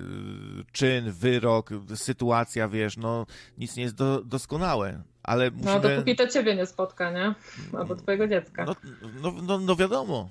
y, 0.60 0.72
czyn, 0.72 1.12
wyrok, 1.12 1.70
sytuacja, 1.94 2.68
wiesz, 2.68 2.96
no 2.96 3.26
nic 3.58 3.76
nie 3.76 3.82
jest 3.82 3.94
do, 3.94 4.22
doskonałe. 4.22 5.02
Ale 5.22 5.50
no, 5.50 5.56
musimy... 5.56 5.74
No 5.74 5.80
dopóki 5.80 6.16
to 6.16 6.26
ciebie 6.26 6.56
nie 6.56 6.66
spotka, 6.66 7.10
nie? 7.10 7.34
Albo 7.78 7.96
twojego 7.96 8.28
dziecka. 8.28 8.64
No, 8.64 8.74
no, 9.22 9.32
no, 9.42 9.58
no 9.58 9.76
wiadomo, 9.76 10.28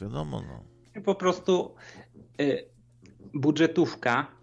wiadomo, 0.00 0.42
no. 0.48 0.62
Po 1.02 1.14
prostu 1.14 1.74
y, 2.40 2.64
budżetówka 3.34 4.35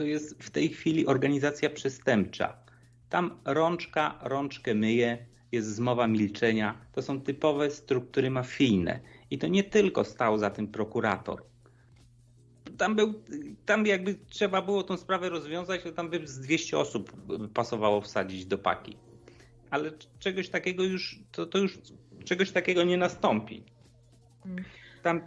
to 0.00 0.04
jest 0.04 0.42
w 0.42 0.50
tej 0.50 0.68
chwili 0.68 1.06
organizacja 1.06 1.70
przestępcza. 1.70 2.56
Tam 3.08 3.40
rączka 3.44 4.18
rączkę 4.22 4.74
myje, 4.74 5.26
jest 5.52 5.74
zmowa 5.74 6.06
milczenia. 6.06 6.86
To 6.92 7.02
są 7.02 7.20
typowe 7.20 7.70
struktury 7.70 8.30
mafijne. 8.30 9.00
I 9.30 9.38
to 9.38 9.48
nie 9.48 9.64
tylko 9.64 10.04
stał 10.04 10.38
za 10.38 10.50
tym 10.50 10.68
prokurator. 10.68 11.42
Tam, 12.78 12.96
był, 12.96 13.22
tam 13.66 13.86
jakby 13.86 14.14
trzeba 14.14 14.62
było 14.62 14.82
tą 14.82 14.96
sprawę 14.96 15.28
rozwiązać, 15.28 15.82
to 15.82 15.92
tam 15.92 16.10
by 16.10 16.26
z 16.26 16.40
200 16.40 16.78
osób 16.78 17.12
pasowało 17.54 18.00
wsadzić 18.00 18.46
do 18.46 18.58
paki. 18.58 18.96
Ale 19.70 19.92
czegoś 20.18 20.48
takiego 20.48 20.84
już, 20.84 21.20
to, 21.32 21.46
to 21.46 21.58
już 21.58 21.78
czegoś 22.24 22.50
takiego 22.50 22.84
nie 22.84 22.96
nastąpi. 22.96 23.64
Mm. 24.46 24.64
Tam 25.02 25.20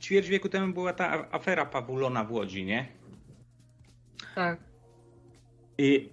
ćwierć 0.00 0.28
wieku 0.28 0.48
temu 0.48 0.74
była 0.74 0.92
ta 0.92 1.30
afera 1.30 1.66
Pawulona 1.66 2.24
w 2.24 2.32
Łodzi, 2.32 2.64
nie? 2.64 2.99
Tak. 4.34 4.60
I 5.78 6.10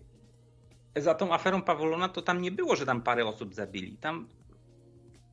za 0.95 1.13
tą 1.15 1.33
aferą 1.33 1.61
Pawolona 1.61 2.09
to 2.09 2.21
tam 2.21 2.41
nie 2.41 2.51
było, 2.51 2.75
że 2.75 2.85
tam 2.85 3.01
parę 3.01 3.25
osób 3.25 3.53
zabili. 3.53 3.97
Tam 3.97 4.27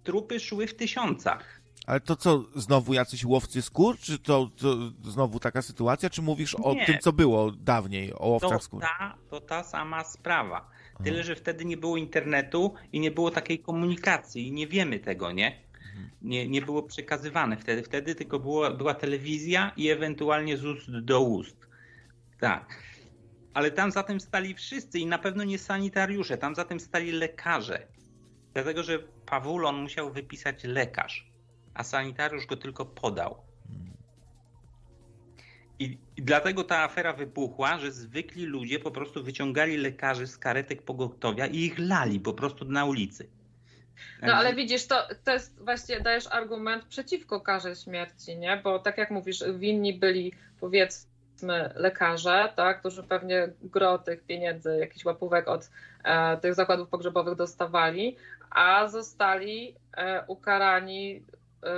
trupy 0.03 0.41
szły 0.41 0.67
w 0.67 0.75
tysiącach. 0.77 1.61
Ale 1.87 2.01
to 2.01 2.17
co, 2.17 2.45
znowu 2.55 2.95
jacyś 2.95 3.25
łowcy 3.25 3.63
skór? 3.63 3.99
Czy 3.99 4.19
to, 4.19 4.51
to 4.57 4.77
znowu 5.11 5.41
taka 5.41 5.63
sytuacja? 5.63 6.11
Czy 6.11 6.23
mówisz 6.23 6.55
o 6.63 6.75
Nie. 6.75 6.87
tym, 6.87 6.99
co 7.01 7.13
było 7.13 7.51
dawniej, 7.51 8.13
o 8.15 8.27
łowcach 8.29 8.51
To 8.59 8.65
skór? 8.65 8.81
ta, 8.83 9.15
to 9.31 9.41
ta 9.41 9.65
sama 9.65 10.05
sprawa. 10.05 10.71
Tyle, 11.05 11.25
że 11.25 11.37
wtedy 11.37 11.65
nie 11.65 11.77
było 11.77 11.97
internetu 11.97 12.75
i 12.93 13.01
nie 13.01 13.11
było 13.11 13.31
takiej 13.31 13.59
komunikacji 13.59 14.49
i 14.49 14.53
nie 14.53 14.67
wiemy 14.67 14.99
tego, 14.99 15.33
nie? 15.33 15.63
Nie, 16.23 16.49
nie 16.49 16.63
było 16.63 16.83
przekazywane 16.83 17.57
wtedy. 17.57 17.83
Wtedy 17.83 18.15
tylko 18.15 18.39
było, 18.39 18.71
była 18.71 18.95
telewizja 18.95 19.73
i 19.77 19.89
ewentualnie 19.91 20.57
z 20.57 20.65
ust 20.65 20.91
do 21.01 21.21
ust. 21.21 21.64
Tak. 22.45 22.83
Ale 23.55 23.71
tam 23.71 23.91
za 23.91 24.03
tym 24.03 24.21
stali 24.21 24.55
wszyscy 24.55 24.99
i 24.99 25.07
na 25.07 25.19
pewno 25.19 25.45
nie 25.45 25.59
sanitariusze, 25.59 26.39
tam 26.39 26.55
za 26.55 26.65
tym 26.65 26.81
stali 26.81 27.13
lekarze. 27.13 27.87
Dlatego, 28.55 28.83
że 28.83 28.99
Pawulon 29.27 29.83
musiał 29.83 30.13
wypisać 30.13 30.65
lekarz, 30.65 31.27
a 31.75 31.85
sanitariusz 31.85 32.47
go 32.47 32.57
tylko 32.57 32.87
podał. 32.87 33.37
I, 35.79 35.99
I 36.17 36.23
dlatego 36.23 36.65
ta 36.65 36.79
afera 36.83 37.13
wybuchła, 37.13 37.79
że 37.79 37.93
zwykli 37.93 38.45
ludzie 38.45 38.79
po 38.79 38.91
prostu 38.91 39.25
wyciągali 39.25 39.77
lekarzy 39.77 40.27
z 40.27 40.39
karetek 40.39 40.83
pogotowia 40.83 41.47
i 41.47 41.57
ich 41.57 41.79
lali 41.79 42.21
po 42.21 42.35
prostu 42.35 42.65
na 42.65 42.85
ulicy. 42.85 43.29
No 44.23 44.35
ale 44.35 44.55
widzisz, 44.55 44.87
to, 44.87 45.09
to 45.25 45.33
jest 45.33 45.65
właśnie 45.65 46.01
dajesz 46.01 46.27
argument 46.27 46.85
przeciwko 46.85 47.41
karze 47.41 47.77
śmierci, 47.77 48.37
nie? 48.37 48.61
Bo 48.65 48.79
tak 48.79 48.99
jak 48.99 49.11
mówisz, 49.11 49.45
winni 49.59 49.99
byli 49.99 50.33
powiedzmy 50.61 51.14
lekarze, 51.75 52.53
tak, 52.57 52.81
którzy 52.81 53.03
pewnie 53.03 53.49
gro 53.63 53.99
tych 53.99 54.25
pieniędzy, 54.25 54.77
jakichś 54.81 55.05
łapówek 55.05 55.49
od 55.49 55.71
e, 56.05 56.37
tych 56.37 56.55
zakładów 56.55 56.89
pogrzebowych 56.89 57.35
dostawali, 57.35 58.17
a 58.51 58.89
zostali 58.89 59.75
e, 59.97 60.25
ukarani 60.27 61.23
e, 61.65 61.71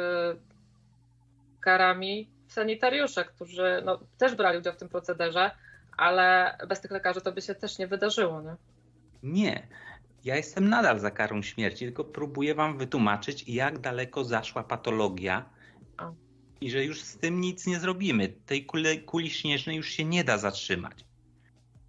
karami 1.61 2.29
sanitariusze, 2.49 3.25
którzy 3.25 3.83
no, 3.85 3.99
też 4.19 4.35
brali 4.35 4.59
udział 4.59 4.73
w 4.73 4.77
tym 4.77 4.89
procederze, 4.89 5.51
ale 5.97 6.59
bez 6.69 6.81
tych 6.81 6.91
lekarzy 6.91 7.21
to 7.21 7.33
by 7.33 7.43
się 7.43 7.55
też 7.55 7.79
nie 7.79 7.87
wydarzyło, 7.87 8.43
nie? 8.43 8.57
Nie. 9.23 9.67
Ja 10.25 10.37
jestem 10.37 10.69
nadal 10.69 10.99
za 10.99 11.11
karą 11.11 11.43
śmierci, 11.43 11.85
tylko 11.85 12.05
próbuję 12.05 12.55
wam 12.55 12.79
wytłumaczyć, 12.79 13.49
jak 13.49 13.79
daleko 13.79 14.25
zaszła 14.25 14.63
patologia. 14.63 15.45
I 16.61 16.71
że 16.71 16.85
już 16.85 17.01
z 17.01 17.17
tym 17.17 17.41
nic 17.41 17.67
nie 17.67 17.81
zrobimy. 17.81 18.29
Tej 18.29 18.67
kuli, 18.67 19.01
kuli 19.01 19.31
śnieżnej 19.31 19.77
już 19.77 19.89
się 19.89 20.05
nie 20.05 20.25
da 20.25 20.39
zatrzymać. 20.39 21.05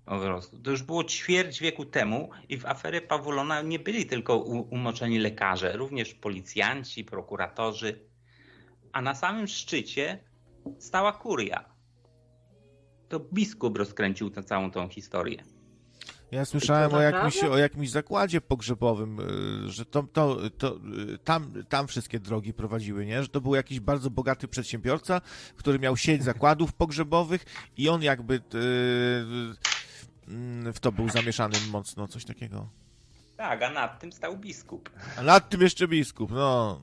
Po 0.05 0.19
prostu. 0.19 0.59
To 0.59 0.71
już 0.71 0.83
było 0.83 1.03
ćwierć 1.03 1.59
wieku 1.59 1.85
temu 1.85 2.29
i 2.49 2.57
w 2.57 2.65
aferie 2.65 3.01
Pawulona 3.01 3.61
nie 3.61 3.79
byli 3.79 4.05
tylko 4.05 4.37
umoczeni 4.69 5.19
lekarze, 5.19 5.77
również 5.77 6.13
policjanci, 6.13 7.03
prokuratorzy, 7.03 7.99
a 8.91 9.01
na 9.01 9.15
samym 9.15 9.47
szczycie 9.47 10.19
stała 10.79 11.11
kuria. 11.11 11.65
To 13.09 13.19
biskup 13.19 13.77
rozkręcił 13.77 14.29
tę 14.29 14.43
całą 14.43 14.71
tą 14.71 14.89
historię. 14.89 15.56
Ja 16.31 16.45
słyszałem 16.45 16.93
o 16.93 17.01
jakimś, 17.01 17.43
o 17.43 17.57
jakimś 17.57 17.89
zakładzie 17.89 18.41
pogrzebowym, 18.41 19.19
y, 19.67 19.71
że 19.71 19.85
to, 19.85 20.03
to, 20.03 20.37
to, 20.57 20.75
y, 21.13 21.17
tam, 21.17 21.53
tam 21.69 21.87
wszystkie 21.87 22.19
drogi 22.19 22.53
prowadziły, 22.53 23.05
nie? 23.05 23.23
Że 23.23 23.29
to 23.29 23.41
był 23.41 23.55
jakiś 23.55 23.79
bardzo 23.79 24.09
bogaty 24.09 24.47
przedsiębiorca, 24.47 25.21
który 25.55 25.79
miał 25.79 25.97
sieć 25.97 26.23
zakładów 26.33 26.73
pogrzebowych 26.73 27.45
i 27.77 27.89
on 27.89 28.03
jakby 28.03 28.33
y, 28.35 28.39
w 30.73 30.79
to 30.81 30.91
był 30.91 31.09
zamieszany 31.09 31.55
mocno, 31.71 32.07
coś 32.07 32.25
takiego. 32.25 32.69
Tak, 33.37 33.63
a 33.63 33.69
nad 33.69 33.99
tym 33.99 34.11
stał 34.11 34.37
biskup. 34.37 34.89
A 35.17 35.21
nad 35.21 35.49
tym 35.49 35.61
jeszcze 35.61 35.87
biskup, 35.87 36.31
no. 36.31 36.81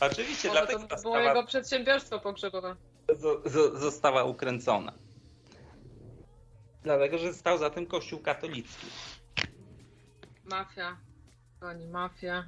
Oczywiście, 0.00 0.48
Może 0.48 0.60
dlatego 0.66 0.96
to 0.96 1.02
było 1.02 1.18
jego 1.18 1.44
przedsiębiorstwo 1.46 2.20
pogrzebowe. 2.20 2.76
zo- 3.08 3.42
zo- 3.48 3.78
została 3.78 4.24
ukręcona. 4.24 4.92
Dlatego, 6.86 7.18
że 7.18 7.34
stał 7.34 7.58
za 7.58 7.70
tym 7.70 7.86
Kościół 7.86 8.18
katolicki. 8.18 8.86
Mafia, 10.44 10.96
goni 11.60 11.86
mafię. 11.86 12.44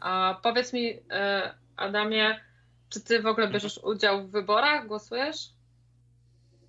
A 0.00 0.40
powiedz 0.42 0.72
mi, 0.72 0.98
e, 1.10 1.54
Adamie, 1.76 2.40
czy 2.88 3.00
ty 3.00 3.22
w 3.22 3.26
ogóle 3.26 3.50
bierzesz 3.50 3.78
udział 3.78 4.26
w 4.26 4.30
wyborach? 4.30 4.86
Głosujesz? 4.86 5.36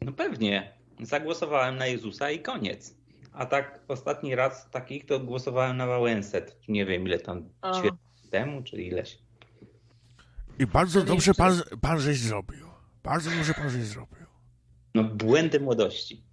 No 0.01 0.11
pewnie. 0.11 0.73
Zagłosowałem 0.99 1.77
na 1.77 1.87
Jezusa 1.87 2.31
i 2.31 2.39
koniec. 2.39 2.95
A 3.33 3.45
tak 3.45 3.79
ostatni 3.87 4.35
raz 4.35 4.69
takich 4.69 5.05
to 5.05 5.19
głosowałem 5.19 5.77
na 5.77 5.87
Wałęsę. 5.87 6.45
Nie 6.67 6.85
wiem 6.85 7.05
ile 7.05 7.19
tam 7.19 7.49
ćwierć 7.79 7.95
temu, 8.31 8.63
czy 8.63 8.81
ileś. 8.81 9.19
I 10.59 10.65
bardzo 10.67 11.01
dobrze 11.01 11.33
pan, 11.33 11.61
pan 11.81 11.99
żeś 11.99 12.19
zrobił. 12.19 12.67
Bardzo 13.03 13.31
dobrze 13.31 13.53
pan 13.53 13.69
żeś 13.69 13.83
zrobił. 13.83 14.25
No 14.95 15.03
błędy 15.03 15.59
młodości. 15.59 16.30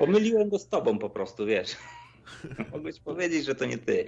Pomyliłem 0.00 0.48
go 0.48 0.58
z 0.58 0.68
tobą 0.68 0.98
po 0.98 1.10
prostu, 1.10 1.46
wiesz. 1.46 1.76
Mogłeś 2.72 3.00
powiedzieć, 3.00 3.44
że 3.44 3.54
to 3.54 3.64
nie 3.64 3.78
ty. 3.78 4.04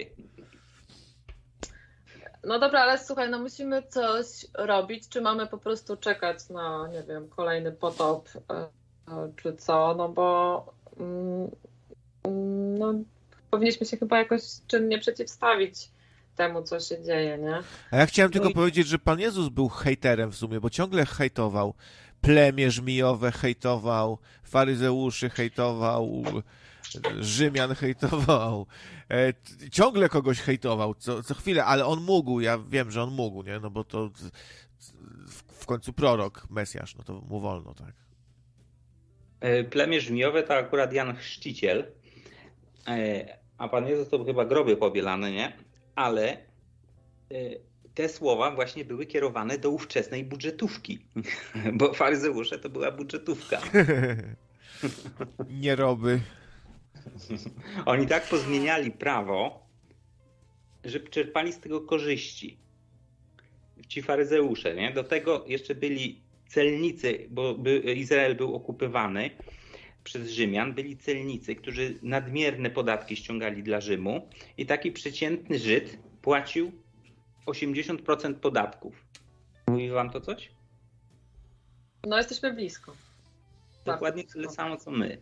No 2.43 2.59
dobra, 2.59 2.79
ale 2.81 2.99
słuchaj, 2.99 3.29
no 3.29 3.39
musimy 3.39 3.83
coś 3.83 4.27
robić. 4.53 5.09
Czy 5.09 5.21
mamy 5.21 5.47
po 5.47 5.57
prostu 5.57 5.97
czekać 5.97 6.49
na, 6.49 6.87
nie 6.91 7.03
wiem, 7.03 7.29
kolejny 7.29 7.71
potop, 7.71 8.29
e, 8.49 8.53
e, 9.13 9.31
czy 9.35 9.55
co? 9.55 9.95
No 9.97 10.09
bo 10.09 10.65
mm, 10.99 11.51
mm, 12.23 12.77
no, 12.77 12.93
powinniśmy 13.51 13.85
się 13.85 13.97
chyba 13.97 14.17
jakoś 14.17 14.41
czynnie 14.67 14.99
przeciwstawić 14.99 15.89
temu, 16.35 16.63
co 16.63 16.79
się 16.79 17.03
dzieje, 17.03 17.37
nie? 17.37 17.59
A 17.91 17.97
ja 17.97 18.05
chciałem 18.05 18.29
No 18.29 18.33
tylko 18.33 18.49
i- 18.49 18.53
powiedzieć, 18.53 18.87
że 18.87 18.99
Pan 18.99 19.19
Jezus 19.19 19.49
był 19.49 19.69
hejterem 19.69 20.31
w 20.31 20.35
sumie, 20.35 20.59
bo 20.59 20.69
ciągle 20.69 21.05
hejtował. 21.05 21.73
Plemię 22.23 22.71
żmijowe 22.71 23.31
hejtował, 23.31 24.17
faryzeuszy 24.43 25.29
hejtował, 25.29 26.23
Rzymian 27.19 27.75
hejtował. 27.75 28.67
E, 29.11 29.33
ciągle 29.71 30.09
kogoś 30.09 30.39
hejtował, 30.39 30.95
co, 30.95 31.23
co 31.23 31.33
chwilę, 31.33 31.65
ale 31.65 31.85
on 31.85 32.01
mógł, 32.01 32.39
ja 32.39 32.57
wiem, 32.69 32.91
że 32.91 33.03
on 33.03 33.13
mógł, 33.13 33.43
nie? 33.43 33.59
No 33.59 33.69
bo 33.69 33.83
to 33.83 34.09
w, 35.47 35.65
końcu 35.65 35.93
prorok, 35.93 36.47
Mesjasz, 36.49 36.95
no 36.95 37.03
to 37.03 37.13
mu 37.13 37.39
wolno, 37.39 37.73
tak. 37.73 37.93
E, 39.39 39.63
Plemię 39.63 40.01
żmijowe 40.01 40.43
to 40.43 40.55
akurat 40.55 40.93
Jan 40.93 41.15
Chrzciciel, 41.15 41.85
E, 42.87 43.37
a 43.57 43.67
Pan 43.67 43.87
Jezus 43.87 44.09
to 44.09 44.23
chyba 44.25 44.45
groby 44.45 44.77
pobielane, 44.77 45.31
nie? 45.31 45.53
Ale 45.95 46.37
te 47.95 48.09
słowa 48.09 48.51
właśnie 48.51 48.85
były 48.85 49.05
kierowane 49.05 49.57
do 49.57 49.69
ówczesnej 49.69 50.23
budżetówki, 50.23 50.99
bo 51.79 51.93
faryzeusze 51.93 52.59
to 52.59 52.69
była 52.69 52.91
budżetówka. 52.91 53.61
Nie 55.61 55.75
roby. 55.75 56.19
Oni 57.85 58.07
tak 58.07 58.29
pozmieniali 58.29 58.91
prawo, 58.91 59.67
że 60.83 60.99
czerpali 60.99 61.53
z 61.53 61.59
tego 61.59 61.81
korzyści. 61.81 62.57
Ci 63.87 64.01
faryzeusze, 64.01 64.75
nie? 64.75 64.91
Do 64.91 65.03
tego 65.03 65.45
jeszcze 65.47 65.75
byli 65.75 66.21
celnicy, 66.47 67.27
bo 67.29 67.55
Izrael 67.95 68.35
był 68.35 68.55
okupowany 68.55 69.29
przez 70.03 70.29
Rzymian, 70.29 70.73
byli 70.73 70.97
celnicy, 70.97 71.55
którzy 71.55 71.99
nadmierne 72.01 72.69
podatki 72.69 73.15
ściągali 73.15 73.63
dla 73.63 73.81
Rzymu 73.81 74.29
i 74.57 74.65
taki 74.65 74.91
przeciętny 74.91 75.59
Żyd 75.59 75.97
płacił 76.21 76.71
80% 77.45 78.33
podatków. 78.33 79.05
Mówi 79.67 79.89
wam 79.89 80.09
to 80.09 80.21
coś? 80.21 80.51
No 82.07 82.17
jesteśmy 82.17 82.53
blisko. 82.53 82.93
Dokładnie 83.85 84.23
tyle 84.23 84.49
samo 84.49 84.77
co 84.77 84.91
my. 84.91 85.21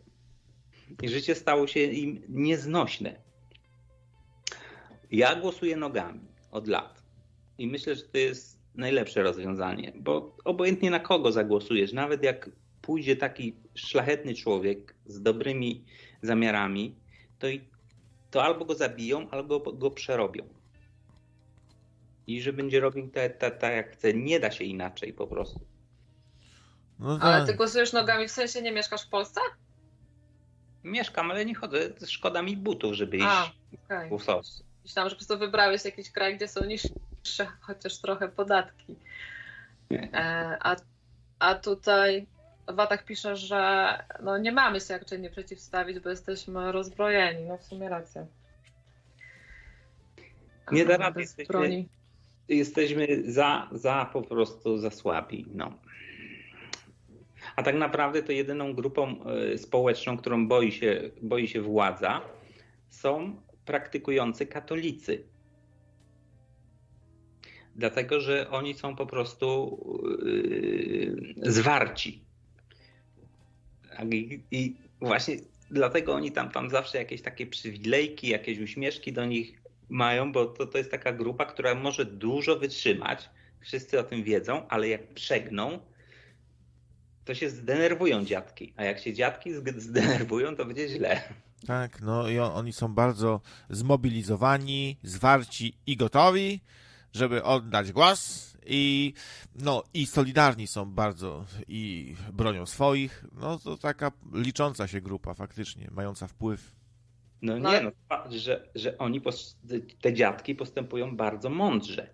I 1.01 1.09
życie 1.09 1.35
stało 1.35 1.67
się 1.67 1.79
im 1.79 2.21
nieznośne. 2.29 3.15
Ja 5.11 5.35
głosuję 5.35 5.77
nogami 5.77 6.21
od 6.51 6.67
lat. 6.67 7.03
I 7.57 7.67
myślę, 7.67 7.95
że 7.95 8.01
to 8.01 8.17
jest 8.17 8.59
najlepsze 8.75 9.23
rozwiązanie, 9.23 9.91
bo 9.95 10.37
obojętnie 10.45 10.91
na 10.91 10.99
kogo 10.99 11.31
zagłosujesz, 11.31 11.93
nawet 11.93 12.23
jak 12.23 12.49
pójdzie 12.81 13.15
taki 13.15 13.55
szlachetny 13.75 14.35
człowiek 14.35 14.95
z 15.05 15.21
dobrymi 15.21 15.83
zamiarami, 16.21 16.95
to, 17.39 17.47
to 18.31 18.43
albo 18.43 18.65
go 18.65 18.75
zabiją, 18.75 19.29
albo 19.29 19.59
go 19.59 19.91
przerobią. 19.91 20.60
I 22.35 22.41
że 22.41 22.53
będzie 22.53 22.79
robił 22.79 23.09
tak, 23.09 23.37
tak, 23.37 23.57
tak 23.57 23.73
jak 23.73 23.91
chce. 23.91 24.13
Nie 24.13 24.39
da 24.39 24.51
się 24.51 24.63
inaczej 24.63 25.13
po 25.13 25.27
prostu. 25.27 25.59
No 26.99 27.19
Ale 27.21 27.37
tak. 27.37 27.47
ty 27.47 27.53
głosujesz 27.53 27.93
nogami, 27.93 28.27
w 28.27 28.31
sensie 28.31 28.61
nie 28.61 28.71
mieszkasz 28.71 29.05
w 29.05 29.09
Polsce? 29.09 29.41
Mieszkam, 30.83 31.31
ale 31.31 31.45
nie 31.45 31.55
chodzę. 31.55 31.79
Szkoda 32.07 32.41
mi 32.41 32.57
butów, 32.57 32.93
żeby 32.93 33.17
iść 33.17 33.25
A, 33.29 33.51
okej. 33.85 34.09
głosować. 34.09 34.47
Myślałam, 34.83 35.09
że 35.09 35.15
po 35.15 35.19
prostu 35.19 35.37
wybrałeś 35.37 35.85
jakiś 35.85 36.11
kraj, 36.11 36.35
gdzie 36.35 36.47
są 36.47 36.65
niższe 36.65 37.45
chociaż 37.61 37.97
trochę 37.97 38.29
podatki. 38.29 38.95
Nie. 39.89 40.09
E, 40.13 40.57
a, 40.59 40.75
a 41.39 41.55
tutaj 41.55 42.27
Watach 42.67 43.05
pisze, 43.05 43.35
że 43.35 43.93
no 44.23 44.37
nie 44.37 44.51
mamy 44.51 44.79
się 44.79 44.93
jak 44.93 45.05
czynnie 45.05 45.29
przeciwstawić, 45.29 45.99
bo 45.99 46.09
jesteśmy 46.09 46.71
rozbrojeni. 46.71 47.43
No 47.43 47.57
w 47.57 47.63
sumie 47.63 47.89
racja. 47.89 48.25
Nie 50.71 50.85
da 50.85 50.97
rady. 50.97 51.21
Jesteśmy, 51.21 51.85
jesteśmy 52.55 53.07
za, 53.31 53.69
za 53.71 54.09
po 54.13 54.21
prostu 54.21 54.77
za 54.77 54.91
słabi. 54.91 55.45
No. 55.53 55.73
A 57.55 57.63
tak 57.63 57.75
naprawdę 57.75 58.23
to 58.23 58.31
jedyną 58.31 58.73
grupą 58.73 59.23
e, 59.25 59.57
społeczną, 59.57 60.17
którą 60.17 60.47
boi 60.47 60.71
się, 60.71 61.11
boi 61.21 61.47
się 61.47 61.61
władza, 61.61 62.21
są 62.89 63.41
praktykujący 63.65 64.45
katolicy. 64.45 65.23
Dlatego, 67.75 68.19
że 68.19 68.49
oni 68.49 68.73
są 68.73 68.95
po 68.95 69.05
prostu 69.05 69.77
yy, 70.23 71.51
zwarci. 71.51 72.23
I, 74.11 74.39
I, 74.51 74.75
właśnie 75.01 75.35
dlatego 75.71 76.13
oni 76.13 76.31
tam, 76.31 76.51
tam 76.51 76.69
zawsze 76.69 76.97
jakieś 76.97 77.21
takie 77.21 77.47
przywilejki, 77.47 78.27
jakieś 78.27 78.59
uśmieszki 78.59 79.13
do 79.13 79.25
nich 79.25 79.60
mają, 79.91 80.31
bo 80.31 80.45
to, 80.45 80.67
to 80.67 80.77
jest 80.77 80.91
taka 80.91 81.13
grupa, 81.13 81.45
która 81.45 81.75
może 81.75 82.05
dużo 82.05 82.59
wytrzymać. 82.59 83.29
Wszyscy 83.61 83.99
o 83.99 84.03
tym 84.03 84.23
wiedzą, 84.23 84.67
ale 84.67 84.87
jak 84.89 85.13
przegną, 85.13 85.79
to 87.25 87.35
się 87.35 87.49
zdenerwują 87.49 88.25
dziadki. 88.25 88.73
A 88.77 88.83
jak 88.83 88.99
się 88.99 89.13
dziadki 89.13 89.49
zdenerwują, 89.77 90.55
to 90.55 90.65
będzie 90.65 90.89
źle. 90.89 91.21
Tak, 91.67 92.01
no 92.01 92.29
i 92.29 92.39
on, 92.39 92.51
oni 92.51 92.73
są 92.73 92.93
bardzo 92.93 93.41
zmobilizowani, 93.69 94.97
zwarci 95.03 95.77
i 95.87 95.97
gotowi, 95.97 96.61
żeby 97.13 97.43
oddać 97.43 97.91
głos 97.91 98.51
i 98.65 99.13
no 99.55 99.83
i 99.93 100.05
solidarni 100.05 100.67
są 100.67 100.85
bardzo 100.85 101.45
i 101.67 102.15
bronią 102.33 102.65
swoich. 102.65 103.25
No 103.33 103.59
to 103.59 103.77
taka 103.77 104.11
licząca 104.33 104.87
się 104.87 105.01
grupa 105.01 105.33
faktycznie, 105.33 105.87
mająca 105.91 106.27
wpływ. 106.27 106.80
No 107.41 107.57
nie, 107.57 107.81
no, 107.81 107.91
że, 108.29 108.69
że 108.75 108.97
oni, 108.97 109.21
te 110.01 110.13
dziadki 110.13 110.55
postępują 110.55 111.15
bardzo 111.15 111.49
mądrze. 111.49 112.09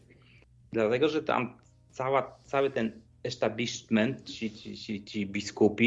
Dlatego, 0.71 1.09
że 1.09 1.23
tam 1.23 1.57
cała, 1.89 2.39
cały 2.43 2.69
ten 2.69 3.01
establishment, 3.23 4.23
ci, 4.23 4.51
ci, 4.51 4.77
ci, 4.77 5.03
ci 5.03 5.25
biskupi 5.25 5.85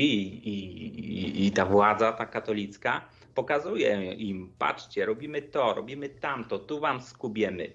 i, 0.49 0.59
i, 0.99 1.47
i 1.47 1.51
ta 1.51 1.67
władza, 1.67 2.13
ta 2.13 2.27
katolicka, 2.27 3.09
pokazuje 3.35 4.15
im, 4.15 4.53
patrzcie, 4.59 5.07
robimy 5.07 5.43
to, 5.43 5.75
robimy 5.75 6.09
tamto, 6.09 6.59
tu 6.59 6.81
wam 6.81 7.01
skubiemy, 7.01 7.73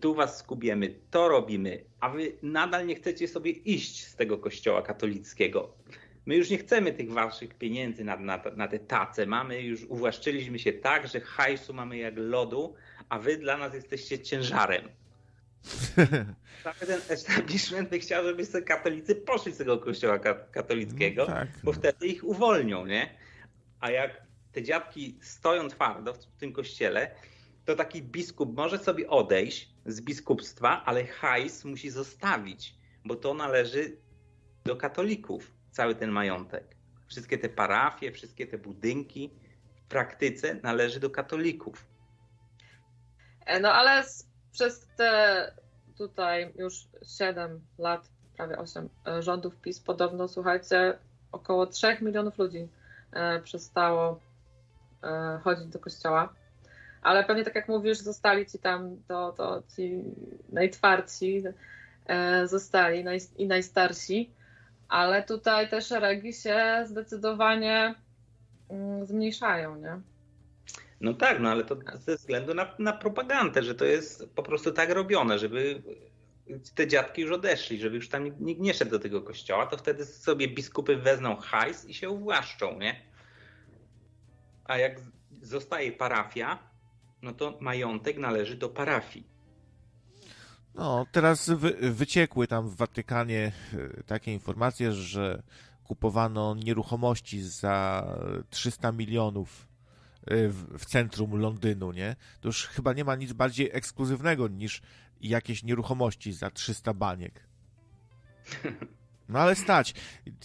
tu 0.00 0.14
was 0.14 0.38
skubiemy, 0.38 0.94
to 1.10 1.28
robimy, 1.28 1.84
a 2.00 2.08
wy 2.08 2.32
nadal 2.42 2.86
nie 2.86 2.94
chcecie 2.94 3.28
sobie 3.28 3.50
iść 3.50 4.06
z 4.06 4.16
tego 4.16 4.38
kościoła 4.38 4.82
katolickiego. 4.82 5.74
My 6.26 6.36
już 6.36 6.50
nie 6.50 6.58
chcemy 6.58 6.92
tych 6.92 7.12
waszych 7.12 7.54
pieniędzy 7.54 8.04
na, 8.04 8.16
na, 8.16 8.42
na 8.56 8.68
te 8.68 8.78
tace. 8.78 9.26
Mamy 9.26 9.62
już, 9.62 9.84
uwłaszczyliśmy 9.84 10.58
się 10.58 10.72
tak, 10.72 11.08
że 11.08 11.20
hajsu 11.20 11.74
mamy 11.74 11.96
jak 11.96 12.14
lodu, 12.16 12.74
a 13.08 13.18
wy 13.18 13.36
dla 13.36 13.56
nas 13.56 13.74
jesteście 13.74 14.18
ciężarem. 14.18 14.88
Cały 16.64 16.86
ten 16.86 17.00
establishment 17.08 17.90
by 17.90 17.98
chciał, 17.98 18.24
żeby 18.24 18.46
sobie 18.46 18.64
katolicy 18.64 19.14
poszli 19.14 19.52
z 19.52 19.56
tego 19.56 19.78
kościoła 19.78 20.18
katolickiego, 20.50 21.22
no 21.28 21.34
tak, 21.34 21.48
bo 21.64 21.72
no. 21.72 21.78
wtedy 21.78 22.06
ich 22.06 22.24
uwolnią, 22.24 22.86
nie? 22.86 23.10
A 23.80 23.90
jak 23.90 24.22
te 24.52 24.62
dziadki 24.62 25.18
stoją 25.20 25.68
twardo 25.68 26.14
w 26.14 26.26
tym 26.38 26.52
kościele, 26.52 27.10
to 27.64 27.76
taki 27.76 28.02
biskup 28.02 28.56
może 28.56 28.78
sobie 28.78 29.08
odejść 29.08 29.70
z 29.86 30.00
biskupstwa, 30.00 30.84
ale 30.84 31.06
hajs 31.06 31.64
musi 31.64 31.90
zostawić, 31.90 32.74
bo 33.04 33.16
to 33.16 33.34
należy 33.34 33.96
do 34.64 34.76
katolików, 34.76 35.50
cały 35.74 35.94
ten 35.94 36.10
majątek. 36.10 36.64
Wszystkie 37.06 37.38
te 37.38 37.48
parafie, 37.48 38.12
wszystkie 38.12 38.46
te 38.46 38.58
budynki 38.58 39.30
w 39.74 39.82
praktyce 39.88 40.54
należy 40.62 41.00
do 41.00 41.10
katolików. 41.10 41.86
E, 43.46 43.60
no 43.60 43.72
ale 43.72 44.04
przez 44.52 44.86
te 44.96 45.52
tutaj 45.98 46.52
już 46.56 46.74
7 47.18 47.60
lat, 47.78 48.08
prawie 48.36 48.58
8 48.58 48.88
e, 49.06 49.22
rządów 49.22 49.56
PiS 49.56 49.80
podobno, 49.80 50.28
słuchajcie, 50.28 50.98
około 51.32 51.66
3 51.66 51.96
milionów 52.00 52.38
ludzi 52.38 52.68
e, 53.12 53.40
przestało 53.40 54.20
chodzić 55.42 55.66
do 55.66 55.78
kościoła. 55.78 56.34
Ale 57.02 57.24
pewnie 57.24 57.44
tak 57.44 57.54
jak 57.54 57.68
mówisz, 57.68 57.98
zostali 57.98 58.46
ci 58.46 58.58
tam, 58.58 58.96
to, 59.08 59.32
to 59.32 59.62
ci 59.76 60.02
najtwardsi 60.48 61.42
zostali 62.44 63.04
i 63.36 63.46
najstarsi, 63.46 64.30
ale 64.88 65.22
tutaj 65.22 65.68
te 65.70 65.82
szeregi 65.82 66.32
się 66.32 66.84
zdecydowanie 66.86 67.94
mm, 68.70 69.06
zmniejszają, 69.06 69.76
nie? 69.76 70.00
No 71.00 71.14
tak, 71.14 71.40
no 71.40 71.50
ale 71.50 71.64
to 71.64 71.76
ze 71.98 72.16
względu 72.16 72.54
na, 72.54 72.74
na 72.78 72.92
propagandę, 72.92 73.62
że 73.62 73.74
to 73.74 73.84
jest 73.84 74.28
po 74.34 74.42
prostu 74.42 74.72
tak 74.72 74.90
robione, 74.90 75.38
żeby 75.38 75.82
te 76.74 76.86
dziadki 76.86 77.22
już 77.22 77.30
odeszli, 77.30 77.78
żeby 77.78 77.96
już 77.96 78.08
tam 78.08 78.24
nikt 78.40 78.60
nie 78.60 78.74
szedł 78.74 78.90
do 78.90 78.98
tego 78.98 79.22
kościoła, 79.22 79.66
to 79.66 79.76
wtedy 79.76 80.04
sobie 80.04 80.48
biskupy 80.48 80.96
wezmą 80.96 81.36
hajs 81.36 81.84
i 81.84 81.94
się 81.94 82.10
uwłaszczą, 82.10 82.78
nie? 82.78 83.00
A 84.64 84.78
jak 84.78 85.00
zostaje 85.42 85.92
parafia, 85.92 86.58
no 87.22 87.32
to 87.32 87.58
majątek 87.60 88.18
należy 88.18 88.56
do 88.56 88.68
parafii. 88.68 89.33
No, 90.74 91.06
teraz 91.12 91.50
wy, 91.50 91.92
wyciekły 91.92 92.46
tam 92.46 92.68
w 92.68 92.76
Watykanie 92.76 93.52
e, 93.98 94.02
takie 94.02 94.32
informacje, 94.32 94.92
że 94.92 95.42
kupowano 95.84 96.54
nieruchomości 96.54 97.42
za 97.42 98.06
300 98.50 98.92
milionów 98.92 99.66
e, 100.26 100.48
w, 100.48 100.78
w 100.78 100.84
centrum 100.84 101.40
Londynu, 101.40 101.92
nie? 101.92 102.16
To 102.40 102.48
już 102.48 102.66
chyba 102.66 102.92
nie 102.92 103.04
ma 103.04 103.16
nic 103.16 103.32
bardziej 103.32 103.70
ekskluzywnego 103.72 104.48
niż 104.48 104.82
jakieś 105.20 105.62
nieruchomości 105.62 106.32
za 106.32 106.50
300 106.50 106.94
baniek. 106.94 107.40
No 109.28 109.38
ale 109.38 109.56
stać. 109.56 109.94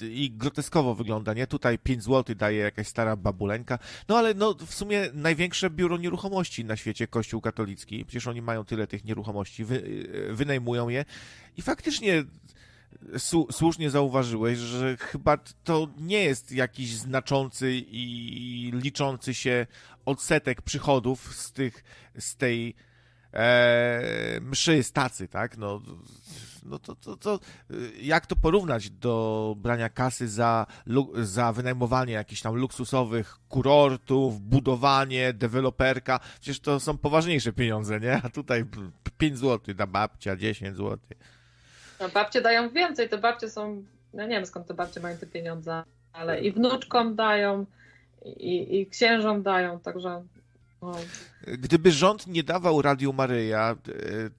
I 0.01 0.31
groteskowo 0.31 0.95
wygląda, 0.95 1.33
nie? 1.33 1.47
Tutaj 1.47 1.79
5 1.79 2.03
zł 2.03 2.35
daje 2.35 2.57
jakaś 2.57 2.87
stara 2.87 3.15
babuleńka. 3.15 3.79
No 4.07 4.17
ale 4.17 4.33
no 4.33 4.53
w 4.53 4.73
sumie 4.73 5.09
największe 5.13 5.69
biuro 5.69 5.97
nieruchomości 5.97 6.65
na 6.65 6.75
świecie, 6.75 7.07
Kościół 7.07 7.41
katolicki. 7.41 8.05
Przecież 8.05 8.27
oni 8.27 8.41
mają 8.41 8.65
tyle 8.65 8.87
tych 8.87 9.05
nieruchomości, 9.05 9.65
wy, 9.65 10.07
wynajmują 10.31 10.89
je. 10.89 11.05
I 11.57 11.61
faktycznie 11.61 12.23
słusznie 13.51 13.89
zauważyłeś, 13.89 14.57
że 14.57 14.97
chyba 14.97 15.37
to 15.63 15.87
nie 15.97 16.23
jest 16.23 16.51
jakiś 16.51 16.95
znaczący 16.95 17.73
i 17.73 18.71
liczący 18.73 19.33
się 19.33 19.67
odsetek 20.05 20.61
przychodów 20.61 21.35
z 21.35 21.51
tych, 21.51 21.83
z 22.19 22.35
tej 22.35 22.75
e, 23.33 24.39
mszy, 24.41 24.83
stacy, 24.83 25.27
tak? 25.27 25.57
No, 25.57 25.81
no 26.65 26.79
to, 26.79 26.95
to, 26.95 27.17
to 27.17 27.39
jak 28.01 28.25
to 28.25 28.35
porównać 28.35 28.89
do 28.89 29.55
brania 29.57 29.89
kasy 29.89 30.27
za, 30.27 30.65
za 31.15 31.53
wynajmowanie 31.53 32.13
jakichś 32.13 32.41
tam 32.41 32.55
luksusowych 32.55 33.37
kurortów, 33.49 34.41
budowanie, 34.41 35.33
deweloperka? 35.33 36.19
Przecież 36.41 36.59
to 36.59 36.79
są 36.79 36.97
poważniejsze 36.97 37.53
pieniądze, 37.53 37.99
nie? 37.99 38.21
A 38.23 38.29
tutaj 38.29 38.65
5 39.17 39.37
zł 39.37 39.75
da 39.75 39.87
babcia, 39.87 40.35
10 40.35 40.77
zł. 40.77 40.97
No, 41.99 42.09
babcie 42.09 42.41
dają 42.41 42.69
więcej, 42.69 43.09
te 43.09 43.17
babcie 43.17 43.49
są, 43.49 43.83
no 44.13 44.23
nie 44.23 44.35
wiem 44.35 44.45
skąd 44.45 44.67
te 44.67 44.73
babcie 44.73 44.99
mają 44.99 45.17
te 45.17 45.27
pieniądze, 45.27 45.83
ale 46.13 46.41
i 46.41 46.51
wnuczkom 46.51 47.15
dają, 47.15 47.65
i, 48.25 48.79
i 48.79 48.87
księżom 48.87 49.43
dają, 49.43 49.79
także 49.79 50.23
Gdyby 51.47 51.91
rząd 51.91 52.27
nie 52.27 52.43
dawał 52.43 52.81
Radiu 52.81 53.13
Maryja 53.13 53.69
e, 53.69 53.91
e, 53.91 54.29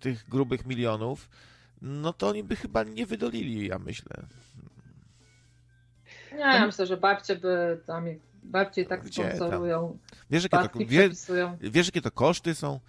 tych 0.00 0.28
grubych 0.28 0.66
milionów, 0.66 1.28
no 1.82 2.12
to 2.12 2.28
oni 2.28 2.44
by 2.44 2.56
chyba 2.56 2.82
nie 2.82 3.06
wydolili, 3.06 3.68
ja 3.68 3.78
myślę. 3.78 4.26
Nie, 6.32 6.38
ja 6.38 6.66
myślę, 6.66 6.86
że 6.86 6.96
babcie 6.96 7.36
by 7.36 7.80
tam 7.86 8.04
bardziej 8.42 8.86
tak 8.86 9.04
Gdzie 9.04 9.36
sponsorują. 9.36 9.98
Wiesz 10.30 10.42
jakie, 10.42 10.68
to, 10.68 10.78
wie, 10.78 11.10
wiesz, 11.60 11.86
jakie 11.86 12.02
to 12.02 12.10
koszty 12.10 12.54
są? 12.54 12.80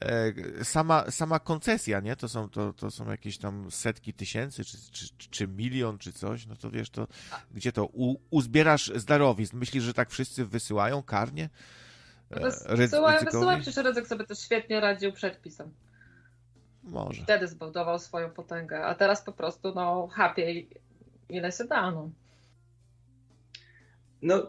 E, 0.00 0.64
sama, 0.64 1.10
sama 1.10 1.38
koncesja, 1.38 2.00
nie? 2.00 2.16
To 2.16 2.28
są, 2.28 2.48
to, 2.48 2.72
to 2.72 2.90
są 2.90 3.10
jakieś 3.10 3.38
tam 3.38 3.70
setki 3.70 4.14
tysięcy, 4.14 4.64
czy, 4.64 4.78
czy, 4.90 5.08
czy 5.30 5.48
milion, 5.48 5.98
czy 5.98 6.12
coś, 6.12 6.46
no 6.46 6.56
to 6.56 6.70
wiesz, 6.70 6.90
to 6.90 7.06
gdzie 7.50 7.72
to 7.72 7.86
u, 7.86 8.16
uzbierasz 8.30 8.92
z 8.94 9.04
darowizn? 9.04 9.56
Myślisz, 9.56 9.84
że 9.84 9.94
tak 9.94 10.10
wszyscy 10.10 10.44
wysyłają 10.46 11.02
karnie? 11.02 11.48
Wysyłałem, 12.68 13.24
wysyłałem 13.24 13.60
przecież 13.60 13.84
Rydzyk 13.84 14.06
sobie 14.06 14.24
też 14.24 14.38
świetnie 14.38 14.80
radził 14.80 15.12
przed 15.12 15.42
pisem. 15.42 15.70
Może. 16.82 17.22
Wtedy 17.22 17.48
zbudował 17.48 17.98
swoją 17.98 18.30
potęgę, 18.30 18.84
a 18.84 18.94
teraz 18.94 19.22
po 19.22 19.32
prostu 19.32 19.74
no 19.74 20.06
chapie 20.06 20.66
ile 21.28 21.52
się 21.52 21.64
da. 21.64 21.90
No. 21.90 22.10
no 24.22 24.46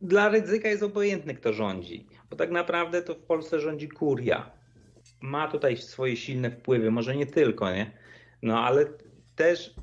dla 0.00 0.28
Rydzyka 0.28 0.68
jest 0.68 0.82
obojętny 0.82 1.34
kto 1.34 1.52
rządzi, 1.52 2.06
bo 2.30 2.36
tak 2.36 2.50
naprawdę 2.50 3.02
to 3.02 3.14
w 3.14 3.22
Polsce 3.22 3.60
rządzi 3.60 3.88
kuria. 3.88 4.50
Ma 5.20 5.48
tutaj 5.48 5.76
swoje 5.76 6.16
silne 6.16 6.50
wpływy, 6.50 6.90
może 6.90 7.16
nie 7.16 7.26
tylko, 7.26 7.72
nie? 7.72 7.90
No 8.42 8.64
ale 8.64 8.86
też 9.36 9.74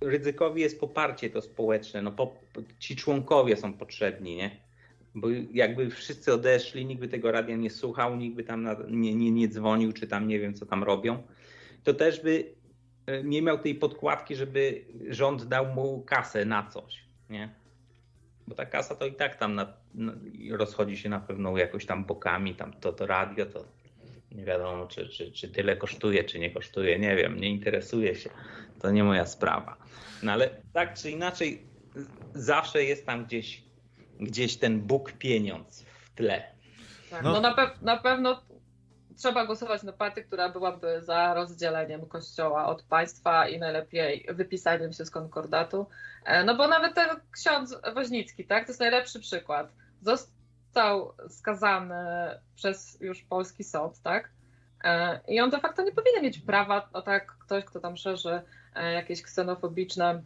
ryzykowi 0.00 0.62
jest 0.62 0.80
poparcie 0.80 1.30
to 1.30 1.42
społeczne. 1.42 2.02
No, 2.02 2.12
po, 2.12 2.36
ci 2.78 2.96
członkowie 2.96 3.56
są 3.56 3.72
potrzebni, 3.72 4.36
nie? 4.36 4.67
Bo 5.14 5.28
jakby 5.52 5.90
wszyscy 5.90 6.34
odeszli, 6.34 6.86
nikt 6.86 7.00
by 7.00 7.08
tego 7.08 7.32
radia 7.32 7.56
nie 7.56 7.70
słuchał, 7.70 8.16
nikt 8.16 8.36
by 8.36 8.44
tam 8.44 8.68
nie, 8.88 9.14
nie, 9.14 9.30
nie 9.30 9.48
dzwonił, 9.48 9.92
czy 9.92 10.06
tam 10.06 10.28
nie 10.28 10.40
wiem, 10.40 10.54
co 10.54 10.66
tam 10.66 10.84
robią, 10.84 11.22
to 11.84 11.94
też 11.94 12.20
by 12.20 12.54
e, 13.06 13.22
nie 13.22 13.42
miał 13.42 13.58
tej 13.58 13.74
podkładki, 13.74 14.36
żeby 14.36 14.84
rząd 15.08 15.44
dał 15.44 15.66
mu 15.74 16.02
kasę 16.02 16.44
na 16.44 16.66
coś, 16.66 17.04
nie? 17.30 17.54
Bo 18.46 18.54
ta 18.54 18.66
kasa 18.66 18.94
to 18.94 19.06
i 19.06 19.12
tak 19.12 19.36
tam 19.36 19.54
na, 19.54 19.72
na, 19.94 20.12
rozchodzi 20.50 20.96
się 20.96 21.08
na 21.08 21.20
pewno 21.20 21.56
jakoś 21.56 21.86
tam 21.86 22.04
bokami, 22.04 22.54
tam 22.54 22.72
to, 22.72 22.92
to 22.92 23.06
radio, 23.06 23.46
to 23.46 23.64
nie 24.32 24.44
wiadomo, 24.44 24.86
czy, 24.86 25.08
czy, 25.08 25.32
czy 25.32 25.48
tyle 25.48 25.76
kosztuje, 25.76 26.24
czy 26.24 26.38
nie 26.38 26.50
kosztuje, 26.50 26.98
nie 26.98 27.16
wiem, 27.16 27.40
nie 27.40 27.48
interesuje 27.48 28.14
się. 28.14 28.30
To 28.80 28.90
nie 28.90 29.04
moja 29.04 29.26
sprawa. 29.26 29.76
No 30.22 30.32
ale 30.32 30.50
tak 30.72 30.94
czy 30.94 31.10
inaczej, 31.10 31.62
zawsze 32.34 32.84
jest 32.84 33.06
tam 33.06 33.24
gdzieś, 33.24 33.62
gdzieś 34.20 34.56
ten 34.56 34.80
Bóg 34.80 35.12
pieniądz 35.12 35.82
w 35.82 36.14
tle. 36.14 36.42
Tak, 37.10 37.22
no, 37.22 37.32
no 37.32 37.40
na, 37.40 37.54
pe 37.54 37.70
na 37.82 37.96
pewno 37.96 38.42
trzeba 39.18 39.46
głosować 39.46 39.82
na 39.82 39.92
partię, 39.92 40.24
która 40.24 40.48
byłaby 40.48 41.02
za 41.02 41.34
rozdzieleniem 41.34 42.06
kościoła 42.06 42.66
od 42.66 42.82
państwa 42.82 43.48
i 43.48 43.58
najlepiej 43.58 44.26
wypisaniem 44.30 44.92
się 44.92 45.04
z 45.04 45.10
konkordatu. 45.10 45.86
E, 46.24 46.44
no 46.44 46.54
bo 46.54 46.68
nawet 46.68 46.94
ten 46.94 47.08
ksiądz 47.32 47.76
Woźnicki, 47.94 48.44
tak, 48.44 48.64
to 48.64 48.70
jest 48.70 48.80
najlepszy 48.80 49.20
przykład. 49.20 49.72
Został 50.02 51.14
skazany 51.28 51.94
przez 52.56 53.00
już 53.00 53.22
polski 53.22 53.64
sąd, 53.64 54.02
tak? 54.02 54.30
E, 54.84 55.20
I 55.28 55.40
on 55.40 55.50
de 55.50 55.60
facto 55.60 55.82
nie 55.82 55.92
powinien 55.92 56.22
mieć 56.22 56.38
prawa, 56.38 56.88
o 56.92 57.02
tak, 57.02 57.26
ktoś, 57.26 57.64
kto 57.64 57.80
tam 57.80 57.96
szerzy 57.96 58.40
e, 58.74 58.92
jakieś 58.92 59.22
ksenofobiczne 59.22 60.22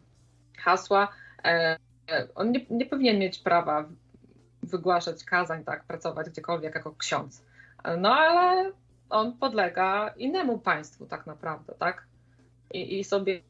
hasła, 0.58 1.08
on 2.34 2.52
nie, 2.52 2.66
nie 2.70 2.86
powinien 2.86 3.18
mieć 3.18 3.38
prawa 3.38 3.88
wygłaszać 4.62 5.24
kazań, 5.24 5.64
tak, 5.64 5.84
pracować 5.84 6.30
gdziekolwiek 6.30 6.74
jako 6.74 6.94
ksiądz. 6.98 7.42
No 7.98 8.14
ale 8.14 8.72
on 9.10 9.38
podlega 9.38 10.14
innemu 10.16 10.58
państwu 10.58 11.06
tak 11.06 11.26
naprawdę, 11.26 11.74
tak? 11.78 12.06
I, 12.72 12.98
i 12.98 13.04
sobie 13.04 13.40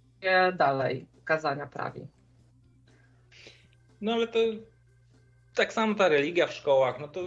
dalej 0.57 1.07
kazania 1.25 1.67
prawi. 1.67 2.07
No 4.01 4.13
ale 4.13 4.29
to 4.29 4.39
tak 5.55 5.73
samo 5.73 5.95
ta 5.95 6.09
religia 6.09 6.47
w 6.47 6.53
szkołach, 6.53 7.01
no 7.01 7.09
to 7.09 7.21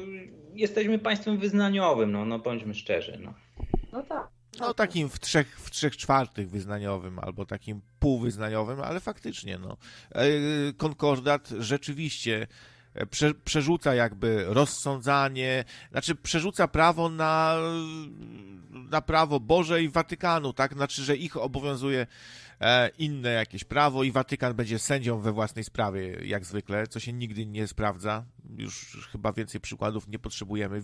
jesteśmy 0.53 0.99
państwem 0.99 1.37
wyznaniowym, 1.37 2.11
no, 2.11 2.25
no 2.25 2.39
bądźmy 2.39 2.73
szczerzy. 2.73 3.19
No, 3.23 3.33
no 3.91 4.03
tak. 4.03 4.34
No 4.59 4.73
takim 4.73 5.09
w 5.09 5.19
trzech, 5.19 5.59
w 5.59 5.71
trzech 5.71 5.97
czwartych 5.97 6.49
wyznaniowym 6.49 7.19
albo 7.19 7.45
takim 7.45 7.81
półwyznaniowym, 7.99 8.81
ale 8.81 8.99
faktycznie 8.99 9.57
no. 9.57 9.77
E, 10.11 10.23
konkordat 10.77 11.49
rzeczywiście 11.59 12.47
prze, 13.09 13.33
przerzuca 13.33 13.95
jakby 13.95 14.45
rozsądzanie, 14.47 15.65
znaczy 15.91 16.15
przerzuca 16.15 16.67
prawo 16.67 17.09
na, 17.09 17.57
na 18.89 19.01
prawo 19.01 19.39
Boże 19.39 19.83
i 19.83 19.89
Watykanu, 19.89 20.53
tak? 20.53 20.73
Znaczy, 20.73 21.03
że 21.03 21.15
ich 21.15 21.37
obowiązuje 21.37 22.07
e, 22.61 22.89
inne 22.97 23.29
jakieś 23.29 23.63
prawo 23.63 24.03
i 24.03 24.11
Watykan 24.11 24.53
będzie 24.53 24.79
sędzią 24.79 25.19
we 25.19 25.31
własnej 25.31 25.63
sprawie, 25.63 26.17
jak 26.25 26.45
zwykle, 26.45 26.87
co 26.87 26.99
się 26.99 27.13
nigdy 27.13 27.45
nie 27.45 27.67
sprawdza. 27.67 28.25
Już 28.57 29.07
chyba 29.11 29.33
więcej 29.33 29.61
przykładów 29.61 30.07
nie 30.07 30.19
potrzebujemy. 30.19 30.81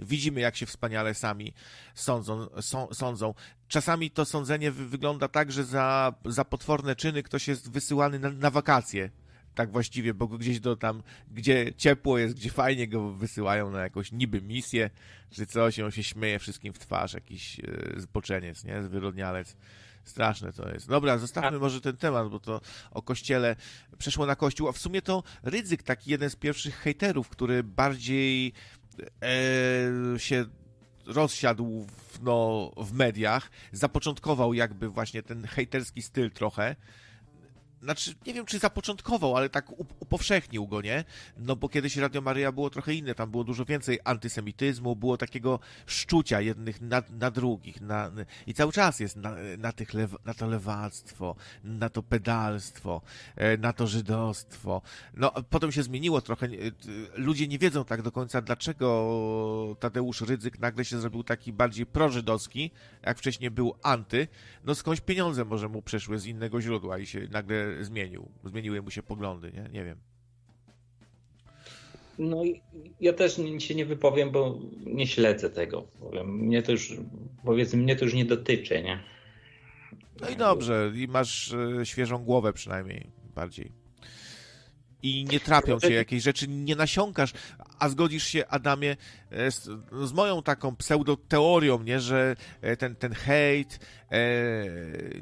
widzimy, 0.00 0.40
jak 0.40 0.56
się 0.56 0.66
wspaniale 0.66 1.14
sami 1.14 1.52
sądzą. 1.94 2.46
sądzą. 2.92 3.34
Czasami 3.68 4.10
to 4.10 4.24
sądzenie 4.24 4.70
wygląda 4.70 5.28
tak, 5.28 5.52
że 5.52 5.64
za, 5.64 6.14
za 6.24 6.44
potworne 6.44 6.96
czyny 6.96 7.22
ktoś 7.22 7.48
jest 7.48 7.70
wysyłany 7.70 8.18
na, 8.18 8.30
na 8.30 8.50
wakacje 8.50 9.10
tak 9.54 9.72
właściwie, 9.72 10.14
bo 10.14 10.28
gdzieś 10.28 10.60
do 10.60 10.76
tam, 10.76 11.02
gdzie 11.30 11.72
ciepło 11.76 12.18
jest, 12.18 12.34
gdzie 12.34 12.50
fajnie 12.50 12.88
go 12.88 13.12
wysyłają 13.12 13.70
na 13.70 13.82
jakąś 13.82 14.12
niby 14.12 14.42
misję, 14.42 14.90
czy 15.30 15.46
coś, 15.46 15.80
on 15.80 15.90
się 15.90 16.02
śmieje 16.02 16.38
wszystkim 16.38 16.72
w 16.72 16.78
twarz, 16.78 17.14
jakiś 17.14 17.60
e, 17.60 18.00
zboczeniec, 18.00 18.64
nie, 18.64 18.82
zwyrodnialec. 18.82 19.56
Straszne 20.04 20.52
to 20.52 20.68
jest. 20.68 20.88
Dobra, 20.88 21.18
zostawmy 21.18 21.58
może 21.58 21.80
ten 21.80 21.96
temat, 21.96 22.28
bo 22.28 22.40
to 22.40 22.60
o 22.90 23.02
kościele 23.02 23.56
przeszło 23.98 24.26
na 24.26 24.36
kościół, 24.36 24.68
a 24.68 24.72
w 24.72 24.78
sumie 24.78 25.02
to 25.02 25.22
Rydzyk, 25.42 25.82
taki 25.82 26.10
jeden 26.10 26.30
z 26.30 26.36
pierwszych 26.36 26.76
hejterów, 26.76 27.28
który 27.28 27.62
bardziej 27.62 28.52
e, 29.22 30.18
się 30.18 30.44
rozsiadł 31.06 31.86
w, 32.08 32.22
no, 32.22 32.70
w 32.76 32.92
mediach, 32.92 33.50
zapoczątkował 33.72 34.54
jakby 34.54 34.88
właśnie 34.88 35.22
ten 35.22 35.46
hejterski 35.46 36.02
styl 36.02 36.30
trochę, 36.30 36.76
znaczy, 37.82 38.14
nie 38.26 38.34
wiem, 38.34 38.46
czy 38.46 38.58
zapoczątkował, 38.58 39.36
ale 39.36 39.48
tak 39.48 39.70
upowszechnił 40.00 40.66
go, 40.66 40.80
nie? 40.80 41.04
No 41.36 41.56
bo 41.56 41.68
kiedyś 41.68 41.96
Radio 41.96 42.20
Maryja 42.20 42.52
było 42.52 42.70
trochę 42.70 42.94
inne, 42.94 43.14
tam 43.14 43.30
było 43.30 43.44
dużo 43.44 43.64
więcej 43.64 43.98
antysemityzmu, 44.04 44.96
było 44.96 45.16
takiego 45.16 45.60
szczucia 45.86 46.40
jednych 46.40 46.80
na, 46.80 47.02
na 47.10 47.30
drugich, 47.30 47.80
na, 47.80 48.10
i 48.46 48.54
cały 48.54 48.72
czas 48.72 49.00
jest 49.00 49.16
na, 49.16 49.34
na, 49.58 49.72
tych 49.72 49.94
lew, 49.94 50.16
na 50.24 50.34
to 50.34 50.46
lewactwo, 50.46 51.36
na 51.64 51.88
to 51.88 52.02
pedalstwo, 52.02 53.00
e, 53.36 53.56
na 53.56 53.72
to 53.72 53.86
żydostwo. 53.86 54.82
No, 55.14 55.32
potem 55.50 55.72
się 55.72 55.82
zmieniło 55.82 56.20
trochę, 56.20 56.48
ludzie 57.14 57.48
nie 57.48 57.58
wiedzą 57.58 57.84
tak 57.84 58.02
do 58.02 58.12
końca, 58.12 58.40
dlaczego 58.40 59.76
Tadeusz 59.80 60.20
Rydzyk 60.20 60.58
nagle 60.58 60.84
się 60.84 61.00
zrobił 61.00 61.24
taki 61.24 61.52
bardziej 61.52 61.86
prożydowski, 61.86 62.70
jak 63.02 63.18
wcześniej 63.18 63.50
był 63.50 63.74
anty, 63.82 64.28
no 64.64 64.74
skądś 64.74 65.00
pieniądze 65.00 65.44
może 65.44 65.68
mu 65.68 65.82
przyszły 65.82 66.18
z 66.18 66.26
innego 66.26 66.60
źródła 66.60 66.98
i 66.98 67.06
się 67.06 67.28
nagle 67.30 67.67
zmienił. 67.80 68.28
Zmieniły 68.44 68.82
mu 68.82 68.90
się 68.90 69.02
poglądy, 69.02 69.52
nie? 69.52 69.68
Nie 69.72 69.84
wiem. 69.84 69.98
No 72.18 72.42
ja 73.00 73.12
też 73.12 73.40
się 73.58 73.74
nie 73.74 73.86
wypowiem, 73.86 74.30
bo 74.30 74.58
nie 74.86 75.06
śledzę 75.06 75.50
tego. 75.50 75.86
Mnie 76.24 76.62
to 76.62 76.72
już, 76.72 76.96
powiedzmy, 77.44 77.82
mnie 77.82 77.96
to 77.96 78.04
już 78.04 78.14
nie 78.14 78.24
dotyczy, 78.24 78.82
nie? 78.82 79.02
No 80.20 80.28
i 80.28 80.36
dobrze, 80.36 80.92
i 80.94 81.08
masz 81.08 81.52
e, 81.52 81.86
świeżą 81.86 82.24
głowę 82.24 82.52
przynajmniej 82.52 83.10
bardziej 83.34 83.72
i 85.02 85.24
nie 85.24 85.40
trapią 85.40 85.80
cię 85.80 85.92
jakieś 85.92 86.22
rzeczy, 86.22 86.48
nie 86.48 86.76
nasiąkasz, 86.76 87.32
a 87.78 87.88
zgodzisz 87.88 88.24
się, 88.24 88.46
Adamie, 88.46 88.96
e, 89.30 89.50
z, 89.50 89.70
z 90.04 90.12
moją 90.12 90.42
taką 90.42 90.76
pseudoteorią, 90.76 91.82
nie, 91.82 92.00
że 92.00 92.36
e, 92.60 92.76
ten, 92.76 92.96
ten 92.96 93.12
hejt, 93.12 93.80
e, 94.10 94.18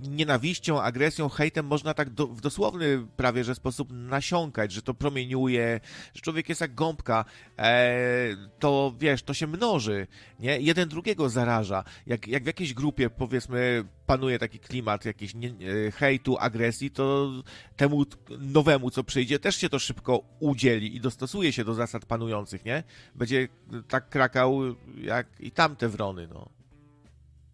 nienawiścią, 0.09 0.83
agresją, 0.83 1.29
hejtem 1.29 1.67
można 1.67 1.95
tak 1.95 2.11
do, 2.11 2.27
w 2.27 2.41
dosłowny 2.41 3.07
prawie, 3.17 3.45
że 3.45 3.55
sposób 3.55 3.89
nasiąkać, 3.93 4.73
że 4.73 4.83
to 4.83 4.95
promieniuje, 4.95 5.81
że 6.15 6.21
człowiek 6.21 6.49
jest 6.49 6.61
jak 6.61 6.75
gąbka, 6.75 7.25
e, 7.59 8.37
to 8.59 8.95
wiesz, 8.99 9.23
to 9.23 9.35
się 9.35 9.47
mnoży, 9.47 10.07
nie, 10.41 10.61
jeden 10.61 10.89
drugiego 10.89 11.29
zaraża, 11.29 11.85
jak, 12.07 12.29
jak 12.29 12.43
w 12.43 12.47
jakiejś 12.47 12.75
grupie, 12.75 13.11
powiedzmy, 13.11 13.85
panuje 14.07 14.39
taki 14.39 14.59
klimat 14.59 15.05
jakiś 15.05 15.35
nie, 15.35 15.49
e, 15.49 15.91
hejtu, 15.91 16.37
agresji, 16.39 16.91
to 16.91 17.33
temu 17.77 18.05
nowemu, 18.39 18.91
co 18.91 19.05
przyjdzie, 19.05 19.39
też 19.39 19.57
się 19.57 19.69
to 19.69 19.79
szybko 19.79 20.23
udzieli 20.41 20.97
i 20.97 21.01
dostosuje 21.01 21.53
się 21.53 21.65
do 21.65 21.75
zasad 21.75 22.05
panujących, 22.05 22.46
nie? 22.65 22.83
Będzie 23.15 23.49
tak 23.89 24.09
krakał 24.09 24.61
jak 24.97 25.27
i 25.41 25.51
tamte 25.51 25.89
wrony, 25.89 26.29
no. 26.35 26.49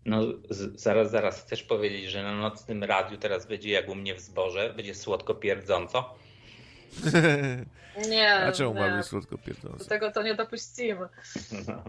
No, 0.04 0.22
zaraz, 0.74 1.10
zaraz. 1.10 1.42
Chcesz 1.42 1.62
powiedzieć, 1.62 2.10
że 2.10 2.22
na 2.22 2.36
nocnym 2.36 2.84
radiu 2.84 3.18
teraz 3.18 3.46
będzie 3.46 3.70
jak 3.70 3.88
u 3.88 3.94
mnie 3.94 4.14
w 4.14 4.20
zborze? 4.20 4.74
Będzie 4.76 4.94
słodko 4.94 5.34
pierdząco? 5.34 6.14
nie. 8.10 8.34
A 8.34 8.52
czemu 8.52 8.74
ma 8.74 8.96
być 8.96 9.06
słodko 9.06 9.38
pierdząco? 9.38 9.78
Do 9.78 9.84
tego 9.84 10.12
to 10.12 10.22
nie 10.22 10.34
dopuścimy. 10.34 11.08
No. 11.68 11.82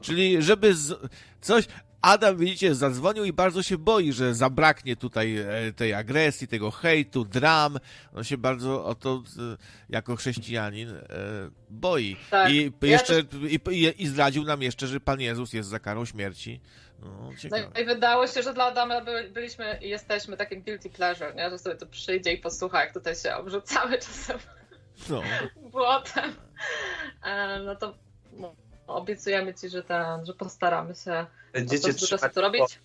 Czyli 0.00 0.42
żeby 0.42 0.74
z... 0.74 1.10
coś... 1.40 1.66
Adam, 2.02 2.36
widzicie, 2.36 2.74
zadzwonił 2.74 3.24
i 3.24 3.32
bardzo 3.32 3.62
się 3.62 3.78
boi, 3.78 4.12
że 4.12 4.34
zabraknie 4.34 4.96
tutaj 4.96 5.36
e, 5.36 5.72
tej 5.76 5.94
agresji, 5.94 6.48
tego 6.48 6.70
hejtu, 6.70 7.24
dram. 7.24 7.78
On 8.14 8.24
się 8.24 8.38
bardzo 8.38 8.84
o 8.84 8.94
to, 8.94 9.22
jako 9.88 10.16
chrześcijanin, 10.16 10.88
e, 10.88 11.02
boi. 11.70 12.16
Tak. 12.30 12.52
I, 12.52 12.72
jeszcze, 12.82 13.14
ja 13.14 13.22
też... 13.22 13.40
i, 13.70 14.02
I 14.02 14.06
zdradził 14.06 14.44
nam 14.44 14.62
jeszcze, 14.62 14.86
że 14.86 15.00
Pan 15.00 15.20
Jezus 15.20 15.52
jest 15.52 15.68
za 15.68 15.78
karą 15.78 16.04
śmierci. 16.04 16.60
No, 17.02 17.30
no, 17.50 17.80
i 17.80 17.84
wydało 17.84 18.26
się, 18.26 18.42
że 18.42 18.54
dla 18.54 18.64
Adama 18.64 19.00
byliśmy 19.32 19.78
i 19.82 19.88
jesteśmy 19.88 20.36
takim 20.36 20.62
guilty 20.62 20.90
pleasure, 20.90 21.34
nie? 21.34 21.50
że 21.50 21.58
sobie 21.58 21.76
tu 21.76 21.86
przyjdzie 21.86 22.32
i 22.32 22.38
posłucha, 22.38 22.80
jak 22.84 22.94
tutaj 22.94 23.16
się 23.16 23.34
obrzucamy 23.34 23.98
czasem 24.06 24.38
no. 25.08 25.22
błotem. 25.72 26.34
E, 27.24 27.58
no 27.58 27.76
to 27.76 27.94
obiecujemy 28.94 29.54
ci, 29.54 29.68
że, 29.68 29.82
ten, 29.82 30.26
że 30.26 30.34
postaramy 30.34 30.94
się 30.94 31.26
Będziecie 31.52 31.94
trzymać 31.94 32.34
to 32.34 32.40
robić. 32.40 32.80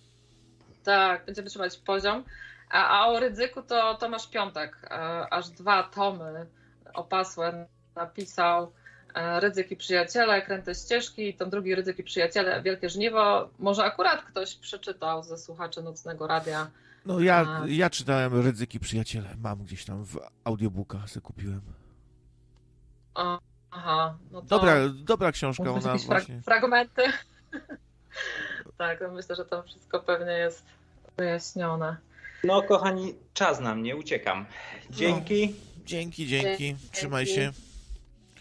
Tak, 0.84 1.26
będziemy 1.26 1.50
trzymać 1.50 1.76
poziom. 1.76 2.24
A, 2.70 3.00
a 3.00 3.06
o 3.06 3.20
ryzyku 3.20 3.62
to 3.62 3.94
Tomasz 3.94 4.28
Piątek, 4.28 4.76
e, 4.84 4.88
aż 5.30 5.48
dwa 5.48 5.82
tomy 5.82 6.46
opasłe 6.94 7.66
napisał 7.96 8.72
e, 9.14 9.40
Rydzyk 9.40 9.78
Przyjaciele, 9.78 10.42
Kręte 10.42 10.74
Ścieżki, 10.74 11.34
ten 11.34 11.50
drugi 11.50 11.74
Rydzyk 11.74 12.04
Przyjaciele, 12.04 12.62
Wielkie 12.62 12.90
Żniwo. 12.90 13.48
Może 13.58 13.84
akurat 13.84 14.22
ktoś 14.22 14.54
przeczytał 14.54 15.22
ze 15.22 15.38
słuchaczy 15.38 15.82
Nocnego 15.82 16.26
Radia. 16.26 16.70
No 17.06 17.20
ja, 17.20 17.64
ja 17.66 17.90
czytałem 17.90 18.42
Rydzyki 18.42 18.80
Przyjaciele, 18.80 19.36
mam 19.38 19.64
gdzieś 19.64 19.84
tam 19.84 20.04
w 20.04 20.18
audiobookach, 20.44 21.10
sobie 21.10 21.24
kupiłem. 21.24 21.60
Aha, 23.76 24.18
no 24.30 24.42
to... 24.42 24.46
Dobra, 24.46 24.74
dobra 24.88 25.32
książka, 25.32 25.70
ona 25.70 25.96
właśnie... 25.96 26.42
fragmenty. 26.42 27.02
tak, 28.78 29.00
no 29.00 29.10
myślę, 29.10 29.36
że 29.36 29.44
tam 29.44 29.62
wszystko 29.64 30.00
pewnie 30.00 30.32
jest 30.32 30.64
wyjaśnione. 31.16 31.96
No 32.44 32.62
kochani, 32.62 33.14
czas 33.34 33.60
na 33.60 33.74
mnie, 33.74 33.96
uciekam. 33.96 34.46
Dzięki. 34.90 35.48
No, 35.48 35.84
dzięki, 35.84 36.26
dzięki. 36.26 36.76
Trzymaj 36.92 37.26
się. 37.26 37.52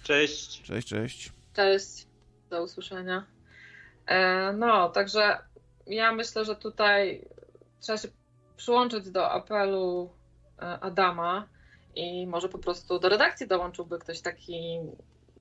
Cześć. 0.03 0.61
Cześć, 0.61 0.87
cześć. 0.87 1.31
Cześć. 1.53 2.07
Do 2.49 2.63
usłyszenia. 2.63 3.25
E, 4.05 4.53
no, 4.53 4.89
także 4.89 5.37
ja 5.87 6.11
myślę, 6.11 6.45
że 6.45 6.55
tutaj 6.55 7.27
trzeba 7.79 7.97
się 7.97 8.07
przyłączyć 8.57 9.09
do 9.09 9.31
apelu 9.31 10.09
e, 10.59 10.79
Adama 10.79 11.47
i 11.95 12.27
może 12.27 12.49
po 12.49 12.57
prostu 12.57 12.99
do 12.99 13.09
redakcji 13.09 13.47
dołączyłby 13.47 13.99
ktoś 13.99 14.21
taki 14.21 14.79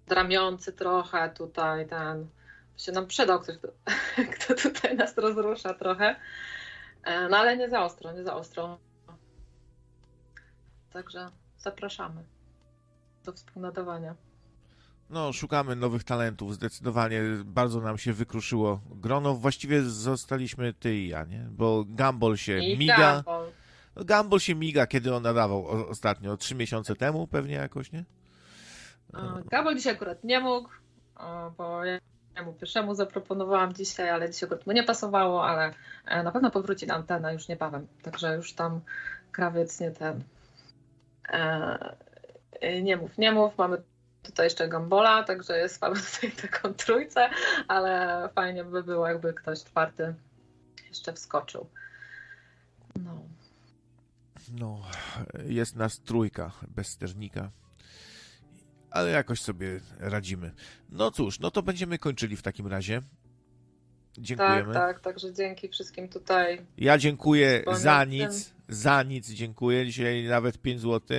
dramiący 0.07 0.73
trochę 0.73 1.31
tutaj, 1.31 1.89
ten 1.89 2.29
się 2.77 2.93
nam 2.93 3.07
przydał 3.07 3.41
ktoś, 3.41 3.57
kto, 3.57 3.69
kto 4.35 4.55
tutaj 4.55 4.97
nas 4.97 5.19
rozrusza 5.19 5.75
trochę. 5.75 6.17
E, 7.05 7.29
no 7.29 7.37
ale 7.37 7.57
nie 7.57 7.71
za 7.71 7.85
ostro, 7.85 8.13
nie 8.13 8.25
za 8.25 8.35
ostro. 8.35 8.79
Także 10.93 11.29
zapraszamy 11.59 12.25
do 13.25 13.33
współnadawania. 13.33 14.15
No, 15.11 15.33
szukamy 15.33 15.77
nowych 15.77 16.05
talentów. 16.05 16.55
Zdecydowanie 16.55 17.23
bardzo 17.45 17.81
nam 17.81 17.99
się 17.99 18.13
wykruszyło 18.13 18.81
grono. 18.91 19.35
Właściwie 19.35 19.83
zostaliśmy 19.83 20.73
ty 20.73 20.97
i 20.97 21.09
ja, 21.09 21.25
nie? 21.25 21.47
Bo 21.51 21.85
Gumball 21.89 22.37
się 22.37 22.59
I 22.59 22.79
miga. 22.79 23.15
Gumball. 23.15 23.53
No, 23.97 24.05
Gumball 24.05 24.41
się 24.41 24.55
miga, 24.55 24.87
kiedy 24.87 25.15
on 25.15 25.23
nadawał 25.23 25.67
ostatnio, 25.67 26.37
trzy 26.37 26.55
miesiące 26.55 26.97
temu 26.97 27.27
pewnie 27.27 27.55
jakoś, 27.55 27.93
nie? 27.93 28.05
Gumball 29.51 29.75
dzisiaj 29.77 29.95
akurat 29.95 30.25
nie 30.25 30.41
mógł, 30.41 30.69
bo 31.57 31.85
ja 31.85 32.43
mu 32.45 32.53
pierwszemu 32.53 32.95
zaproponowałam 32.95 33.73
dzisiaj, 33.73 34.11
ale 34.11 34.31
dzisiaj 34.31 34.47
akurat 34.47 34.67
mu 34.67 34.73
nie 34.73 34.83
pasowało, 34.83 35.47
ale 35.47 35.75
e, 36.07 36.23
na 36.23 36.33
pewno 36.33 36.51
powróci 36.51 36.87
na 36.87 36.95
antenę 36.95 37.33
już 37.33 37.49
niebawem. 37.49 37.87
Także 38.03 38.37
już 38.37 38.53
tam 38.53 38.81
krawiec 39.33 39.81
nie 39.81 39.91
ten. 39.91 40.23
E, 41.29 41.95
nie 42.83 42.97
mów, 42.97 43.19
nie 43.19 43.33
mów. 43.33 43.59
Mamy 43.59 43.83
tutaj 44.23 44.47
jeszcze 44.47 44.69
Gambola, 44.69 45.23
także 45.23 45.59
jest 45.59 45.83
mamy 45.83 45.97
tutaj 45.97 46.33
taką 46.51 46.75
trójcę, 46.75 47.31
ale 47.69 48.29
fajnie 48.35 48.65
by 48.65 48.83
było, 48.83 49.09
jakby 49.09 49.35
ktoś 49.35 49.65
czwarty 49.65 50.15
jeszcze 50.89 51.13
wskoczył. 51.13 51.67
No. 53.05 53.19
No, 54.53 54.83
jest 55.45 55.77
nas 55.77 56.01
trójka 56.01 56.51
bez 56.69 56.87
sternika 56.89 57.51
ale 58.95 59.11
jakoś 59.11 59.41
sobie 59.41 59.81
radzimy. 60.01 60.53
No 60.91 61.11
cóż, 61.11 61.41
no 61.41 61.51
to 61.51 61.63
będziemy 61.63 61.99
kończyli 61.99 62.37
w 62.37 62.43
takim 62.43 62.67
razie. 62.67 63.03
Dziękujemy. 64.19 64.75
Tak, 64.75 64.87
tak, 64.87 65.01
także 65.01 65.33
dzięki 65.33 65.69
wszystkim 65.69 66.09
tutaj. 66.09 66.67
Ja 66.79 66.99
dziękuję 66.99 67.65
za 67.73 68.05
nic, 68.05 68.55
za 68.69 69.03
nic 69.03 69.31
dziękuję. 69.31 69.87
Dzisiaj 69.87 70.25
nawet 70.25 70.59
5 70.59 70.81
zł. 70.81 71.19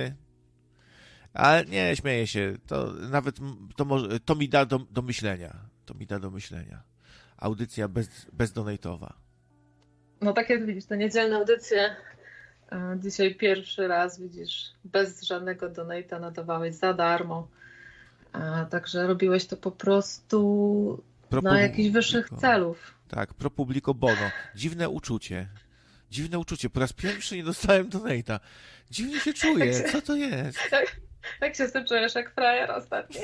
Ale 1.34 1.64
nie, 1.64 1.96
śmieję 1.96 2.26
się. 2.26 2.56
To 2.66 2.92
nawet 2.92 3.36
to, 3.76 3.84
może, 3.84 4.20
to 4.20 4.34
mi 4.34 4.48
da 4.48 4.66
do, 4.66 4.78
do 4.78 5.02
myślenia. 5.02 5.56
To 5.86 5.94
mi 5.94 6.06
da 6.06 6.18
do 6.18 6.30
myślenia. 6.30 6.82
Audycja 7.36 7.88
bez, 7.88 8.26
bezdonatowa. 8.32 9.16
No 10.20 10.32
tak 10.32 10.50
jak 10.50 10.66
widzisz, 10.66 10.84
te 10.84 10.96
niedzielne 10.96 11.36
audycje. 11.36 11.96
E, 12.72 12.96
dzisiaj 13.00 13.34
pierwszy 13.34 13.88
raz 13.88 14.20
widzisz, 14.20 14.72
bez 14.84 15.22
żadnego 15.22 15.68
donata 15.68 16.18
nadawałeś 16.18 16.74
za 16.74 16.94
darmo. 16.94 17.48
A, 18.36 18.64
także 18.64 19.06
robiłeś 19.06 19.46
to 19.46 19.56
po 19.56 19.70
prostu 19.70 21.02
pro 21.28 21.42
na 21.42 21.60
jakichś 21.60 21.90
wyższych 21.90 22.28
celów. 22.40 22.94
Tak, 23.08 23.34
pro 23.34 23.50
publico 23.50 23.94
bono. 23.94 24.30
Dziwne 24.54 24.88
uczucie. 24.88 25.48
Dziwne 26.10 26.38
uczucie. 26.38 26.70
Po 26.70 26.80
raz 26.80 26.92
pierwszy 26.92 27.36
nie 27.36 27.44
dostałem 27.44 27.88
donata. 27.88 28.40
Dziwnie 28.90 29.20
się 29.20 29.32
czuję. 29.32 29.82
Co 29.82 30.02
to 30.02 30.16
jest? 30.16 30.58
Tak, 30.70 30.96
tak 31.40 31.56
się 31.56 31.68
z 31.68 31.72
tym 31.72 31.86
czujesz 31.86 32.14
jak 32.14 32.34
frajer 32.34 32.70
ostatni? 32.70 33.20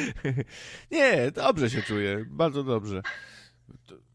nie, 0.90 1.30
dobrze 1.30 1.70
się 1.70 1.82
czuję. 1.82 2.24
Bardzo 2.28 2.64
dobrze. 2.64 3.02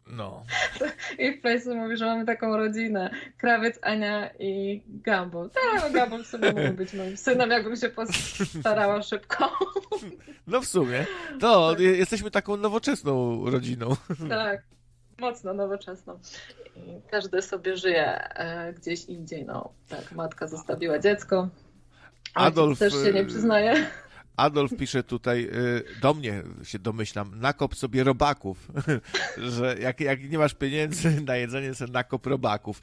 No. 0.07 0.43
I 1.19 1.31
w 1.31 1.41
Place 1.41 1.75
mówi, 1.75 1.97
że 1.97 2.05
mamy 2.05 2.25
taką 2.25 2.57
rodzinę. 2.57 3.09
Krawiec, 3.37 3.79
Ania 3.81 4.29
i 4.39 4.81
Gumball. 4.87 5.49
Tak, 5.49 5.83
no 5.93 5.99
Gumball 5.99 6.23
w 6.23 6.27
sumie 6.27 6.51
mógł 6.53 6.73
być 6.73 6.93
moim 6.93 7.17
synem, 7.17 7.49
jakbym 7.49 7.75
się 7.75 7.89
postarała 7.89 9.01
szybko. 9.01 9.51
No 10.47 10.61
w 10.61 10.65
sumie. 10.65 11.05
To 11.39 11.71
tak. 11.71 11.79
jesteśmy 11.79 12.31
taką 12.31 12.57
nowoczesną 12.57 13.45
rodziną. 13.49 13.95
Tak, 14.29 14.63
mocno 15.19 15.53
nowoczesną. 15.53 16.19
I 16.75 17.01
każdy 17.11 17.41
sobie 17.41 17.77
żyje 17.77 18.29
e, 18.35 18.73
gdzieś 18.73 19.05
indziej. 19.05 19.45
No, 19.45 19.73
tak, 19.89 20.11
matka 20.11 20.47
zostawiła 20.47 20.99
dziecko. 20.99 21.49
Adolf 22.33 22.79
też 22.79 22.93
się 22.93 23.13
nie 23.13 23.21
e, 23.21 23.25
przyznaje. 23.25 23.87
Adolf 24.37 24.71
pisze 24.77 25.03
tutaj, 25.03 25.49
y, 25.53 25.83
do 26.01 26.13
mnie 26.13 26.43
się 26.63 26.79
domyślam, 26.79 27.39
nakop 27.39 27.75
sobie 27.75 28.03
robaków, 28.03 28.67
że 29.57 29.75
jak, 29.79 29.99
jak 29.99 30.29
nie 30.29 30.37
masz 30.37 30.53
pieniędzy 30.53 31.21
na 31.21 31.35
jedzenie, 31.35 31.73
sobie 31.73 31.91
nakop 31.91 32.25
robaków. 32.25 32.81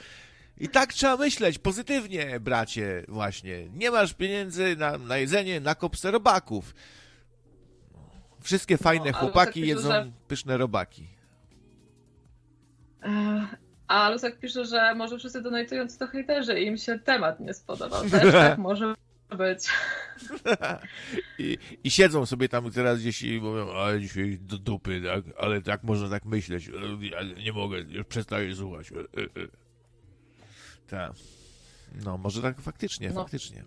I 0.59 0.69
tak 0.69 0.93
trzeba 0.93 1.17
myśleć, 1.17 1.59
pozytywnie, 1.59 2.41
bracie, 2.41 3.05
właśnie. 3.09 3.69
Nie 3.69 3.91
masz 3.91 4.15
pieniędzy 4.15 4.77
na, 4.77 4.99
na 4.99 5.17
jedzenie, 5.17 5.61
nakop 5.61 5.97
sobie 5.97 6.13
robaków. 6.13 6.75
Wszystkie 8.41 8.79
fajne 8.79 9.11
no, 9.11 9.19
chłopaki 9.19 9.61
pisze, 9.61 9.67
jedzą 9.67 9.89
że... 9.89 10.13
pyszne 10.29 10.57
robaki. 10.57 11.09
A 13.89 14.11
Lusek 14.11 14.39
pisze, 14.39 14.65
że 14.65 14.95
może 14.95 15.19
wszyscy 15.19 15.43
donatując 15.43 15.99
to 15.99 16.07
hejterzy 16.07 16.61
im 16.61 16.77
się 16.77 16.99
temat 16.99 17.41
nie 17.41 17.55
spodobał. 17.55 18.11
Też 18.11 18.33
tak 18.33 18.59
może 18.59 18.95
być. 19.35 19.69
I, 21.39 21.59
I, 21.85 21.91
siedzą 21.91 22.27
sobie 22.27 22.49
tam 22.49 22.71
teraz 22.71 23.01
gdzieś 23.01 23.23
i 23.23 23.41
mówią, 23.41 23.71
ale 23.73 24.01
dzisiaj 24.01 24.39
do 24.41 24.59
dupy, 24.59 25.03
tak? 25.07 25.25
ale 25.39 25.63
tak 25.63 25.83
można 25.83 26.09
tak 26.09 26.25
myśleć, 26.25 26.71
nie 27.45 27.53
mogę, 27.53 27.81
już 27.81 28.07
przestaję 28.07 28.55
słuchać. 28.55 28.93
E, 28.93 28.95
e, 28.95 29.25
e. 29.25 29.49
Tak. 30.87 31.13
No, 32.05 32.19
może 32.19 32.43
tak 32.43 32.61
faktycznie, 32.61 33.11
no. 33.11 33.23
faktycznie. 33.23 33.65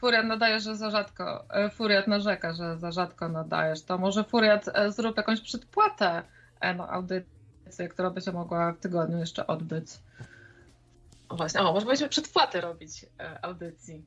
Furiat 0.00 0.26
nadaje, 0.26 0.60
że 0.60 0.76
za 0.76 0.90
rzadko, 0.90 1.44
Furiat 1.74 2.08
narzeka, 2.08 2.54
że 2.54 2.78
za 2.78 2.92
rzadko 2.92 3.28
nadajesz, 3.28 3.82
to 3.82 3.98
może 3.98 4.24
Furiat 4.24 4.66
zrób 4.88 5.16
jakąś 5.16 5.40
przedpłatę 5.40 6.22
na 6.76 6.88
audycję, 6.88 7.88
która 7.90 8.10
by 8.10 8.20
się 8.20 8.32
mogła 8.32 8.72
w 8.72 8.78
tygodniu 8.78 9.18
jeszcze 9.18 9.46
odbyć. 9.46 9.86
Właśnie, 11.30 11.60
o, 11.60 11.72
może 11.72 11.86
byśmy 11.86 12.08
przedpłatę 12.08 12.60
robić 12.60 13.06
audycji 13.42 14.04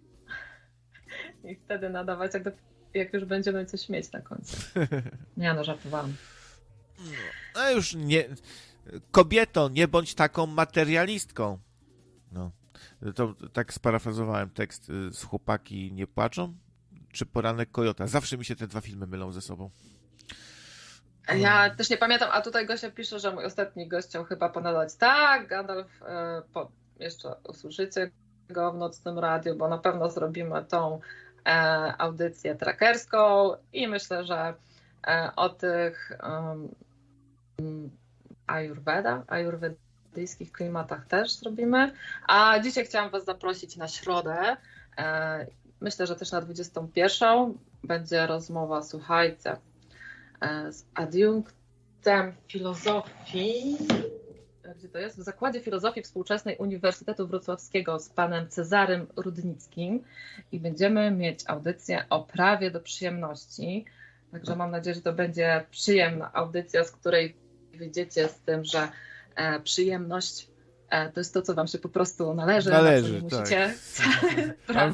i 1.49 1.55
wtedy 1.55 1.89
nadawać, 1.89 2.33
jak, 2.33 2.43
do, 2.43 2.51
jak 2.93 3.13
już 3.13 3.25
będziemy 3.25 3.65
coś 3.65 3.89
mieć 3.89 4.11
na 4.11 4.21
końcu. 4.21 4.57
Nie 5.37 5.53
no, 5.53 5.63
żartowałam. 5.63 6.13
No 7.55 7.71
już 7.71 7.95
nie... 7.95 8.25
Kobieto, 9.11 9.69
nie 9.69 9.87
bądź 9.87 10.15
taką 10.15 10.45
materialistką. 10.45 11.59
No. 12.31 12.51
To 13.15 13.35
tak 13.53 13.73
sparafrazowałem 13.73 14.49
tekst 14.49 14.89
y, 14.89 15.13
z 15.13 15.23
Chłopaki 15.23 15.91
nie 15.93 16.07
płaczą, 16.07 16.55
czy 17.11 17.25
Poranek 17.25 17.71
Kojota. 17.71 18.07
Zawsze 18.07 18.37
mi 18.37 18.45
się 18.45 18.55
te 18.55 18.67
dwa 18.67 18.81
filmy 18.81 19.07
mylą 19.07 19.31
ze 19.31 19.41
sobą. 19.41 19.69
Ja 21.37 21.75
też 21.75 21.89
nie 21.89 21.97
pamiętam, 21.97 22.29
a 22.31 22.41
tutaj 22.41 22.65
Gosia 22.65 22.91
pisze, 22.91 23.19
że 23.19 23.31
mój 23.31 23.45
ostatni 23.45 23.87
gość 23.87 24.07
chciał 24.07 24.23
chyba 24.23 24.49
ponadać. 24.49 24.95
Tak, 24.95 25.47
Gandalf, 25.47 26.01
y, 26.01 26.05
po, 26.53 26.71
jeszcze 26.99 27.35
usłyszycie 27.49 28.11
go 28.49 28.71
w 28.71 28.77
nocnym 28.77 29.19
radiu, 29.19 29.55
bo 29.55 29.69
na 29.69 29.77
pewno 29.77 30.09
zrobimy 30.09 30.65
tą 30.65 30.95
e, 30.95 30.99
audycję 31.97 32.55
trackerską 32.55 33.51
i 33.73 33.87
myślę, 33.87 34.25
że 34.25 34.53
e, 35.07 35.31
o 35.35 35.49
tych 35.49 36.11
Ayurveda, 38.47 39.23
ayurwedyjskich 39.27 40.51
klimatach 40.51 41.07
też 41.07 41.33
zrobimy. 41.33 41.91
A 42.27 42.59
dzisiaj 42.59 42.85
chciałam 42.85 43.09
Was 43.09 43.25
zaprosić 43.25 43.77
na 43.77 43.87
środę. 43.87 44.57
E, 44.97 45.47
myślę, 45.81 46.07
że 46.07 46.15
też 46.15 46.31
na 46.31 46.41
21 46.41 47.53
będzie 47.83 48.27
rozmowa, 48.27 48.81
słuchajcie, 48.81 49.57
z 50.69 50.85
adiunktem 50.93 52.33
filozofii 52.47 53.77
gdzie 54.73 54.89
to 54.89 54.97
jest, 54.97 55.19
w 55.19 55.21
Zakładzie 55.21 55.61
Filozofii 55.61 56.01
Współczesnej 56.01 56.57
Uniwersytetu 56.57 57.27
Wrocławskiego 57.27 57.99
z 57.99 58.09
panem 58.09 58.49
Cezarym 58.49 59.07
Rudnickim 59.15 60.03
i 60.51 60.59
będziemy 60.59 61.11
mieć 61.11 61.39
audycję 61.47 62.05
o 62.09 62.23
prawie 62.23 62.71
do 62.71 62.79
przyjemności. 62.79 63.85
Także 64.31 64.55
mam 64.55 64.71
nadzieję, 64.71 64.95
że 64.95 65.01
to 65.01 65.13
będzie 65.13 65.65
przyjemna 65.71 66.33
audycja, 66.33 66.83
z 66.83 66.91
której 66.91 67.35
wyjdziecie 67.73 68.27
z 68.27 68.39
tym, 68.39 68.65
że 68.65 68.87
e, 69.35 69.59
przyjemność 69.59 70.47
e, 70.89 71.11
to 71.11 71.19
jest 71.19 71.33
to, 71.33 71.41
co 71.41 71.53
wam 71.53 71.67
się 71.67 71.77
po 71.77 71.89
prostu 71.89 72.33
należy. 72.33 72.69
Należy, 72.69 73.21
tak. 73.21 73.23
Musicie 73.23 73.73
wam, 74.73 74.93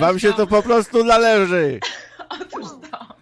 wam 0.00 0.18
się 0.18 0.32
to 0.32 0.46
po 0.46 0.62
prostu 0.62 1.04
należy. 1.04 1.80
Otóż 2.40 2.66
to. 2.90 3.14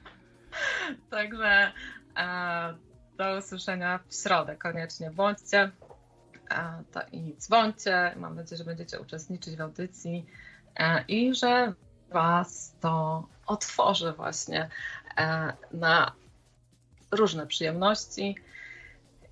Także 1.11 1.73
e, 2.17 2.88
do 3.19 3.39
usłyszenia 3.39 4.01
w 4.09 4.15
środę 4.15 4.57
koniecznie. 4.57 5.11
Bądźcie 5.11 5.71
to 6.93 7.01
i 7.13 7.37
dzwońcie. 7.39 8.15
Mam 8.17 8.37
nadzieję, 8.37 8.59
że 8.59 8.65
będziecie 8.65 9.01
uczestniczyć 9.01 9.57
w 9.57 9.61
audycji 9.61 10.27
e, 10.77 11.05
i 11.09 11.35
że 11.35 11.73
Was 12.11 12.75
to 12.81 13.27
otworzy 13.47 14.13
właśnie 14.13 14.69
e, 15.17 15.53
na 15.73 16.13
różne 17.11 17.47
przyjemności 17.47 18.37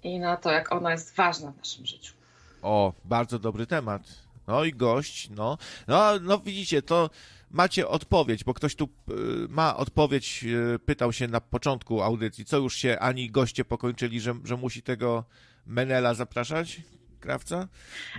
i 0.02 0.18
na 0.18 0.36
to, 0.36 0.50
jak 0.50 0.72
ona 0.72 0.92
jest 0.92 1.16
ważna 1.16 1.52
w 1.52 1.56
naszym 1.56 1.86
życiu. 1.86 2.14
O, 2.62 2.92
bardzo 3.04 3.38
dobry 3.38 3.66
temat. 3.66 4.02
No 4.46 4.64
i 4.64 4.72
gość, 4.72 5.30
no. 5.30 5.58
No, 5.88 6.12
no 6.20 6.38
widzicie, 6.38 6.82
to 6.82 7.10
macie 7.56 7.88
odpowiedź, 7.88 8.44
bo 8.44 8.54
ktoś 8.54 8.74
tu 8.74 8.84
y, 8.84 9.14
ma 9.48 9.76
odpowiedź, 9.76 10.44
y, 10.74 10.78
pytał 10.78 11.12
się 11.12 11.28
na 11.28 11.40
początku 11.40 12.02
audycji, 12.02 12.44
co 12.44 12.56
już 12.56 12.76
się 12.76 12.98
ani 12.98 13.30
goście 13.30 13.64
pokończyli, 13.64 14.20
że, 14.20 14.34
że 14.44 14.56
musi 14.56 14.82
tego 14.82 15.24
Menela 15.66 16.14
zapraszać? 16.14 16.80
Krawca? 17.20 17.68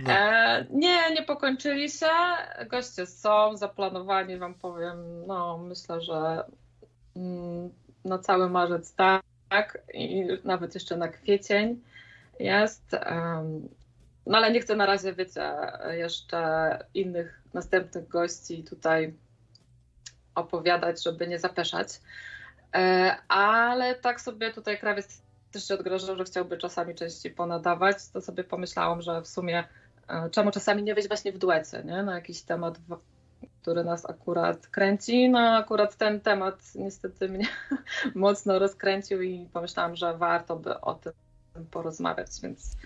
No. 0.02 0.12
E, 0.12 0.66
nie, 0.70 1.10
nie 1.10 1.22
pokończyli 1.22 1.90
się. 1.90 2.06
Goście 2.70 3.06
są 3.06 3.56
zaplanowani, 3.56 4.36
wam 4.38 4.54
powiem, 4.54 5.26
no 5.26 5.58
myślę, 5.58 6.00
że 6.00 6.44
mm, 7.16 7.70
na 8.04 8.18
cały 8.18 8.50
marzec 8.50 8.94
tak 8.94 9.78
i 9.94 10.24
nawet 10.44 10.74
jeszcze 10.74 10.96
na 10.96 11.08
kwiecień 11.08 11.80
jest. 12.40 12.96
No 14.26 14.38
ale 14.38 14.52
nie 14.52 14.60
chcę 14.60 14.76
na 14.76 14.86
razie, 14.86 15.12
wiecie, 15.12 15.54
jeszcze 15.90 16.38
innych 16.94 17.42
następnych 17.54 18.08
gości 18.08 18.64
tutaj 18.64 19.14
opowiadać, 20.38 21.02
żeby 21.04 21.28
nie 21.28 21.38
zapeszać. 21.38 21.88
E, 22.74 23.16
ale 23.28 23.94
tak 23.94 24.20
sobie 24.20 24.52
tutaj 24.52 24.78
krawiec 24.78 25.22
też 25.52 25.68
się 25.68 25.74
odgrożył, 25.74 26.16
że 26.16 26.24
chciałby 26.24 26.58
czasami 26.58 26.94
częściej 26.94 27.32
ponadawać, 27.32 27.96
to 28.12 28.20
sobie 28.20 28.44
pomyślałam, 28.44 29.02
że 29.02 29.22
w 29.22 29.28
sumie 29.28 29.64
e, 30.08 30.30
czemu 30.30 30.50
czasami 30.50 30.82
nie 30.82 30.94
wejść 30.94 31.08
właśnie 31.08 31.32
w 31.32 31.38
duecie, 31.38 31.82
nie? 31.84 32.02
na 32.02 32.14
jakiś 32.14 32.42
temat, 32.42 32.78
który 33.62 33.84
nas 33.84 34.10
akurat 34.10 34.66
kręci. 34.66 35.28
No 35.28 35.56
akurat 35.56 35.96
ten 35.96 36.20
temat 36.20 36.74
niestety 36.74 37.28
mnie 37.28 37.46
mocno 38.14 38.58
rozkręcił 38.58 39.22
i 39.22 39.48
pomyślałam, 39.52 39.96
że 39.96 40.16
warto 40.16 40.56
by 40.56 40.80
o 40.80 40.94
tym 40.94 41.12
porozmawiać, 41.70 42.30
więc 42.42 42.76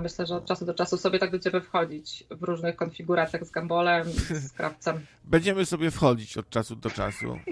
myślę, 0.00 0.26
że 0.26 0.36
od 0.36 0.46
czasu 0.46 0.66
do 0.66 0.74
czasu 0.74 0.96
sobie 0.96 1.18
tak 1.18 1.30
będziemy 1.30 1.60
wchodzić 1.60 2.24
w 2.30 2.42
różnych 2.42 2.76
konfiguracjach 2.76 3.44
z 3.44 3.50
gambolem, 3.50 4.10
z 4.12 4.52
krawcem. 4.58 5.06
Będziemy 5.24 5.66
sobie 5.66 5.90
wchodzić 5.90 6.36
od 6.36 6.50
czasu 6.50 6.76
do 6.76 6.90
czasu. 6.90 7.38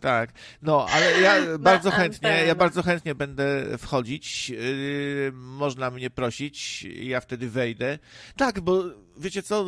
Tak, 0.00 0.32
no 0.62 0.86
ale 0.90 1.20
ja 1.20 1.58
bardzo 1.58 1.90
chętnie, 1.90 2.30
ja 2.46 2.54
bardzo 2.54 2.82
chętnie 2.82 3.14
będę 3.14 3.78
wchodzić. 3.78 4.50
Yy, 4.50 5.32
można 5.32 5.90
mnie 5.90 6.10
prosić, 6.10 6.82
ja 6.82 7.20
wtedy 7.20 7.50
wejdę. 7.50 7.98
Tak, 8.36 8.60
bo 8.60 8.84
wiecie 9.16 9.42
co, 9.42 9.64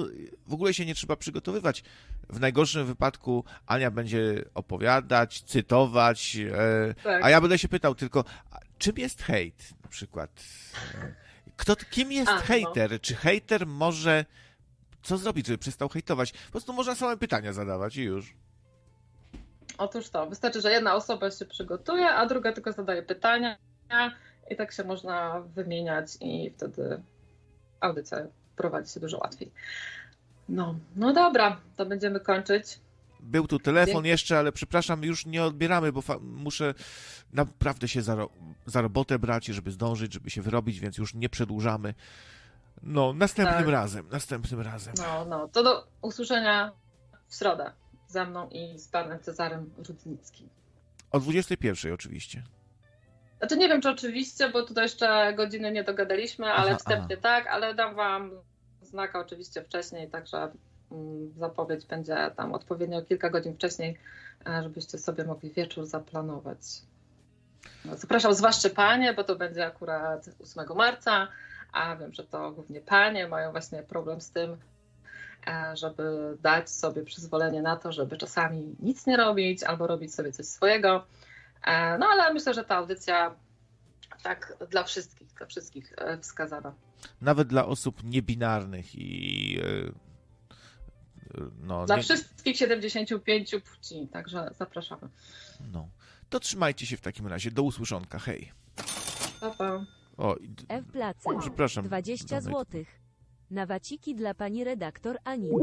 w 0.46 0.54
ogóle 0.54 0.74
się 0.74 0.86
nie 0.86 0.94
trzeba 0.94 1.16
przygotowywać. 1.16 1.84
W 2.28 2.40
najgorszym 2.40 2.86
wypadku 2.86 3.44
Ania 3.66 3.90
będzie 3.90 4.44
opowiadać, 4.54 5.42
cytować, 5.42 6.34
yy, 6.34 6.94
tak. 7.04 7.24
a 7.24 7.30
ja 7.30 7.40
będę 7.40 7.58
się 7.58 7.68
pytał 7.68 7.94
tylko, 7.94 8.24
czym 8.78 8.96
jest 8.96 9.22
hejt 9.22 9.70
na 9.82 9.88
przykład? 9.88 10.30
Kto, 11.60 11.76
kim 11.76 12.12
jest 12.12 12.30
A, 12.30 12.38
hejter? 12.38 12.90
No. 12.90 12.98
Czy 12.98 13.14
hejter 13.14 13.66
może. 13.66 14.24
Co 15.02 15.18
zrobić, 15.18 15.46
żeby 15.46 15.58
przestał 15.58 15.88
hejtować? 15.88 16.32
Po 16.32 16.50
prostu 16.50 16.72
można 16.72 16.94
same 16.94 17.16
pytania 17.16 17.52
zadawać 17.52 17.96
i 17.96 18.02
już. 18.02 18.34
Otóż 19.78 20.08
to. 20.08 20.26
Wystarczy, 20.26 20.60
że 20.60 20.70
jedna 20.70 20.94
osoba 20.94 21.30
się 21.30 21.46
przygotuje, 21.46 22.10
a 22.10 22.26
druga 22.26 22.52
tylko 22.52 22.72
zadaje 22.72 23.02
pytania 23.02 23.56
i 24.50 24.56
tak 24.56 24.72
się 24.72 24.84
można 24.84 25.40
wymieniać 25.40 26.06
i 26.20 26.50
wtedy 26.50 27.02
audycja 27.80 28.18
prowadzi 28.56 28.92
się 28.92 29.00
dużo 29.00 29.18
łatwiej. 29.18 29.50
No, 30.48 30.74
no 30.96 31.12
dobra, 31.12 31.60
to 31.76 31.86
będziemy 31.86 32.20
kończyć. 32.20 32.78
Był 33.22 33.46
tu 33.46 33.58
telefon 33.58 34.04
jeszcze, 34.04 34.38
ale 34.38 34.52
przepraszam, 34.52 35.04
już 35.04 35.26
nie 35.26 35.44
odbieramy, 35.44 35.92
bo 35.92 36.02
muszę 36.20 36.74
naprawdę 37.32 37.88
się 37.88 38.02
za, 38.02 38.14
ro 38.14 38.30
za 38.66 38.80
robotę 38.80 39.18
brać, 39.18 39.46
żeby 39.46 39.70
zdążyć, 39.70 40.12
żeby 40.12 40.30
się 40.30 40.42
wyrobić, 40.42 40.80
więc 40.80 40.98
już 40.98 41.14
nie 41.14 41.28
przedłużamy. 41.28 41.94
No, 42.82 43.12
następnym 43.12 43.64
tak. 43.64 43.68
razem, 43.68 44.08
następnym 44.12 44.60
razem. 44.60 44.94
No, 44.98 45.24
no, 45.24 45.48
to 45.48 45.62
do 45.62 45.86
usłyszenia 46.02 46.72
w 47.28 47.34
środę 47.34 47.72
ze 48.08 48.26
mną 48.26 48.48
i 48.48 48.78
z 48.78 48.88
panem 48.88 49.20
Cezarem 49.20 49.70
Rudnickim. 49.88 50.48
O 51.10 51.20
21 51.20 51.92
oczywiście. 51.92 52.42
Znaczy 53.38 53.56
nie 53.56 53.68
wiem, 53.68 53.82
czy 53.82 53.90
oczywiście, 53.90 54.48
bo 54.48 54.62
tutaj 54.62 54.84
jeszcze 54.84 55.34
godziny 55.36 55.72
nie 55.72 55.84
dogadaliśmy, 55.84 56.46
ale 56.46 56.70
aha, 56.70 56.78
wstępnie 56.78 57.16
aha. 57.18 57.22
tak, 57.22 57.46
ale 57.46 57.74
dam 57.74 57.94
wam 57.94 58.30
znaka 58.82 59.20
oczywiście 59.20 59.62
wcześniej, 59.62 60.10
także 60.10 60.52
zapowiedź 61.36 61.86
będzie 61.86 62.30
tam 62.36 62.52
odpowiednio 62.52 63.02
kilka 63.02 63.30
godzin 63.30 63.54
wcześniej, 63.54 63.98
e, 64.46 64.62
żebyście 64.62 64.98
sobie 64.98 65.24
mogli 65.24 65.50
wieczór 65.50 65.86
zaplanować. 65.86 66.58
No, 67.84 67.96
zapraszam 67.96 68.34
zwłaszcza 68.34 68.70
panie, 68.70 69.14
bo 69.14 69.24
to 69.24 69.36
będzie 69.36 69.66
akurat 69.66 70.28
8 70.42 70.76
marca, 70.76 71.28
a 71.72 71.96
wiem, 71.96 72.12
że 72.12 72.24
to 72.24 72.52
głównie 72.52 72.80
panie 72.80 73.28
mają 73.28 73.50
właśnie 73.50 73.82
problem 73.82 74.20
z 74.20 74.30
tym, 74.30 74.56
e, 75.46 75.76
żeby 75.76 76.36
dać 76.42 76.70
sobie 76.70 77.02
przyzwolenie 77.02 77.62
na 77.62 77.76
to, 77.76 77.92
żeby 77.92 78.16
czasami 78.16 78.76
nic 78.80 79.06
nie 79.06 79.16
robić 79.16 79.62
albo 79.62 79.86
robić 79.86 80.14
sobie 80.14 80.32
coś 80.32 80.46
swojego. 80.46 81.06
E, 81.64 81.98
no 81.98 82.06
ale 82.06 82.34
myślę, 82.34 82.54
że 82.54 82.64
ta 82.64 82.76
audycja 82.76 83.34
tak 84.22 84.56
dla 84.70 84.84
wszystkich, 84.84 85.28
dla 85.34 85.46
wszystkich 85.46 85.92
wskazana. 86.20 86.74
Nawet 87.20 87.48
dla 87.48 87.66
osób 87.66 88.04
niebinarnych 88.04 88.94
i 88.94 89.60
no, 91.60 91.86
Dla 91.86 91.96
nie... 91.96 92.02
wszystkich 92.02 92.56
75 92.56 93.50
płci, 93.50 94.08
także 94.12 94.50
zapraszamy. 94.58 95.08
No. 95.72 95.88
To 96.30 96.40
trzymajcie 96.40 96.86
się 96.86 96.96
w 96.96 97.00
takim 97.00 97.26
razie. 97.26 97.50
Do 97.50 97.62
usłyszonka. 97.62 98.18
Hej. 98.18 98.52
Pa, 99.40 99.50
pa. 99.50 99.86
O, 100.16 100.36
F 100.68 100.84
Place. 100.92 101.40
Przepraszam. 101.40 101.84
20 101.84 102.40
zł. 102.40 102.84
Na 103.50 103.66
waciki 103.66 104.14
dla 104.14 104.34
pani 104.34 104.64
redaktor 104.64 105.18
Ani. 105.24 105.50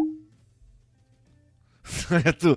Ja 2.25 2.33
tu, 2.33 2.55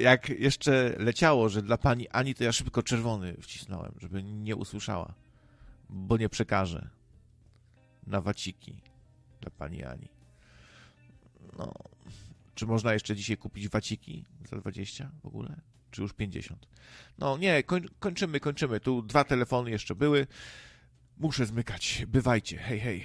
jak 0.00 0.28
jeszcze 0.28 0.94
leciało, 0.98 1.48
że 1.48 1.62
dla 1.62 1.78
pani 1.78 2.08
Ani, 2.08 2.34
to 2.34 2.44
ja 2.44 2.52
szybko 2.52 2.82
czerwony 2.82 3.36
wcisnąłem, 3.42 3.92
żeby 3.98 4.22
nie 4.22 4.56
usłyszała, 4.56 5.14
bo 5.88 6.16
nie 6.16 6.28
przekażę. 6.28 6.88
Na 8.06 8.20
waciki 8.20 8.82
dla 9.40 9.50
pani 9.50 9.84
Ani. 9.84 10.08
No, 11.58 11.72
czy 12.60 12.66
można 12.66 12.92
jeszcze 12.92 13.16
dzisiaj 13.16 13.36
kupić 13.36 13.68
waciki 13.68 14.24
za 14.50 14.56
20 14.56 15.10
w 15.22 15.26
ogóle? 15.26 15.60
Czy 15.90 16.02
już 16.02 16.12
50? 16.12 16.66
No 17.18 17.38
nie, 17.38 17.62
koń, 17.62 17.86
kończymy, 17.98 18.40
kończymy. 18.40 18.80
Tu 18.80 19.02
dwa 19.02 19.24
telefony 19.24 19.70
jeszcze 19.70 19.94
były. 19.94 20.26
Muszę 21.18 21.46
zmykać. 21.46 22.04
Bywajcie. 22.08 22.58
Hej, 22.58 22.80
hej. 22.80 23.04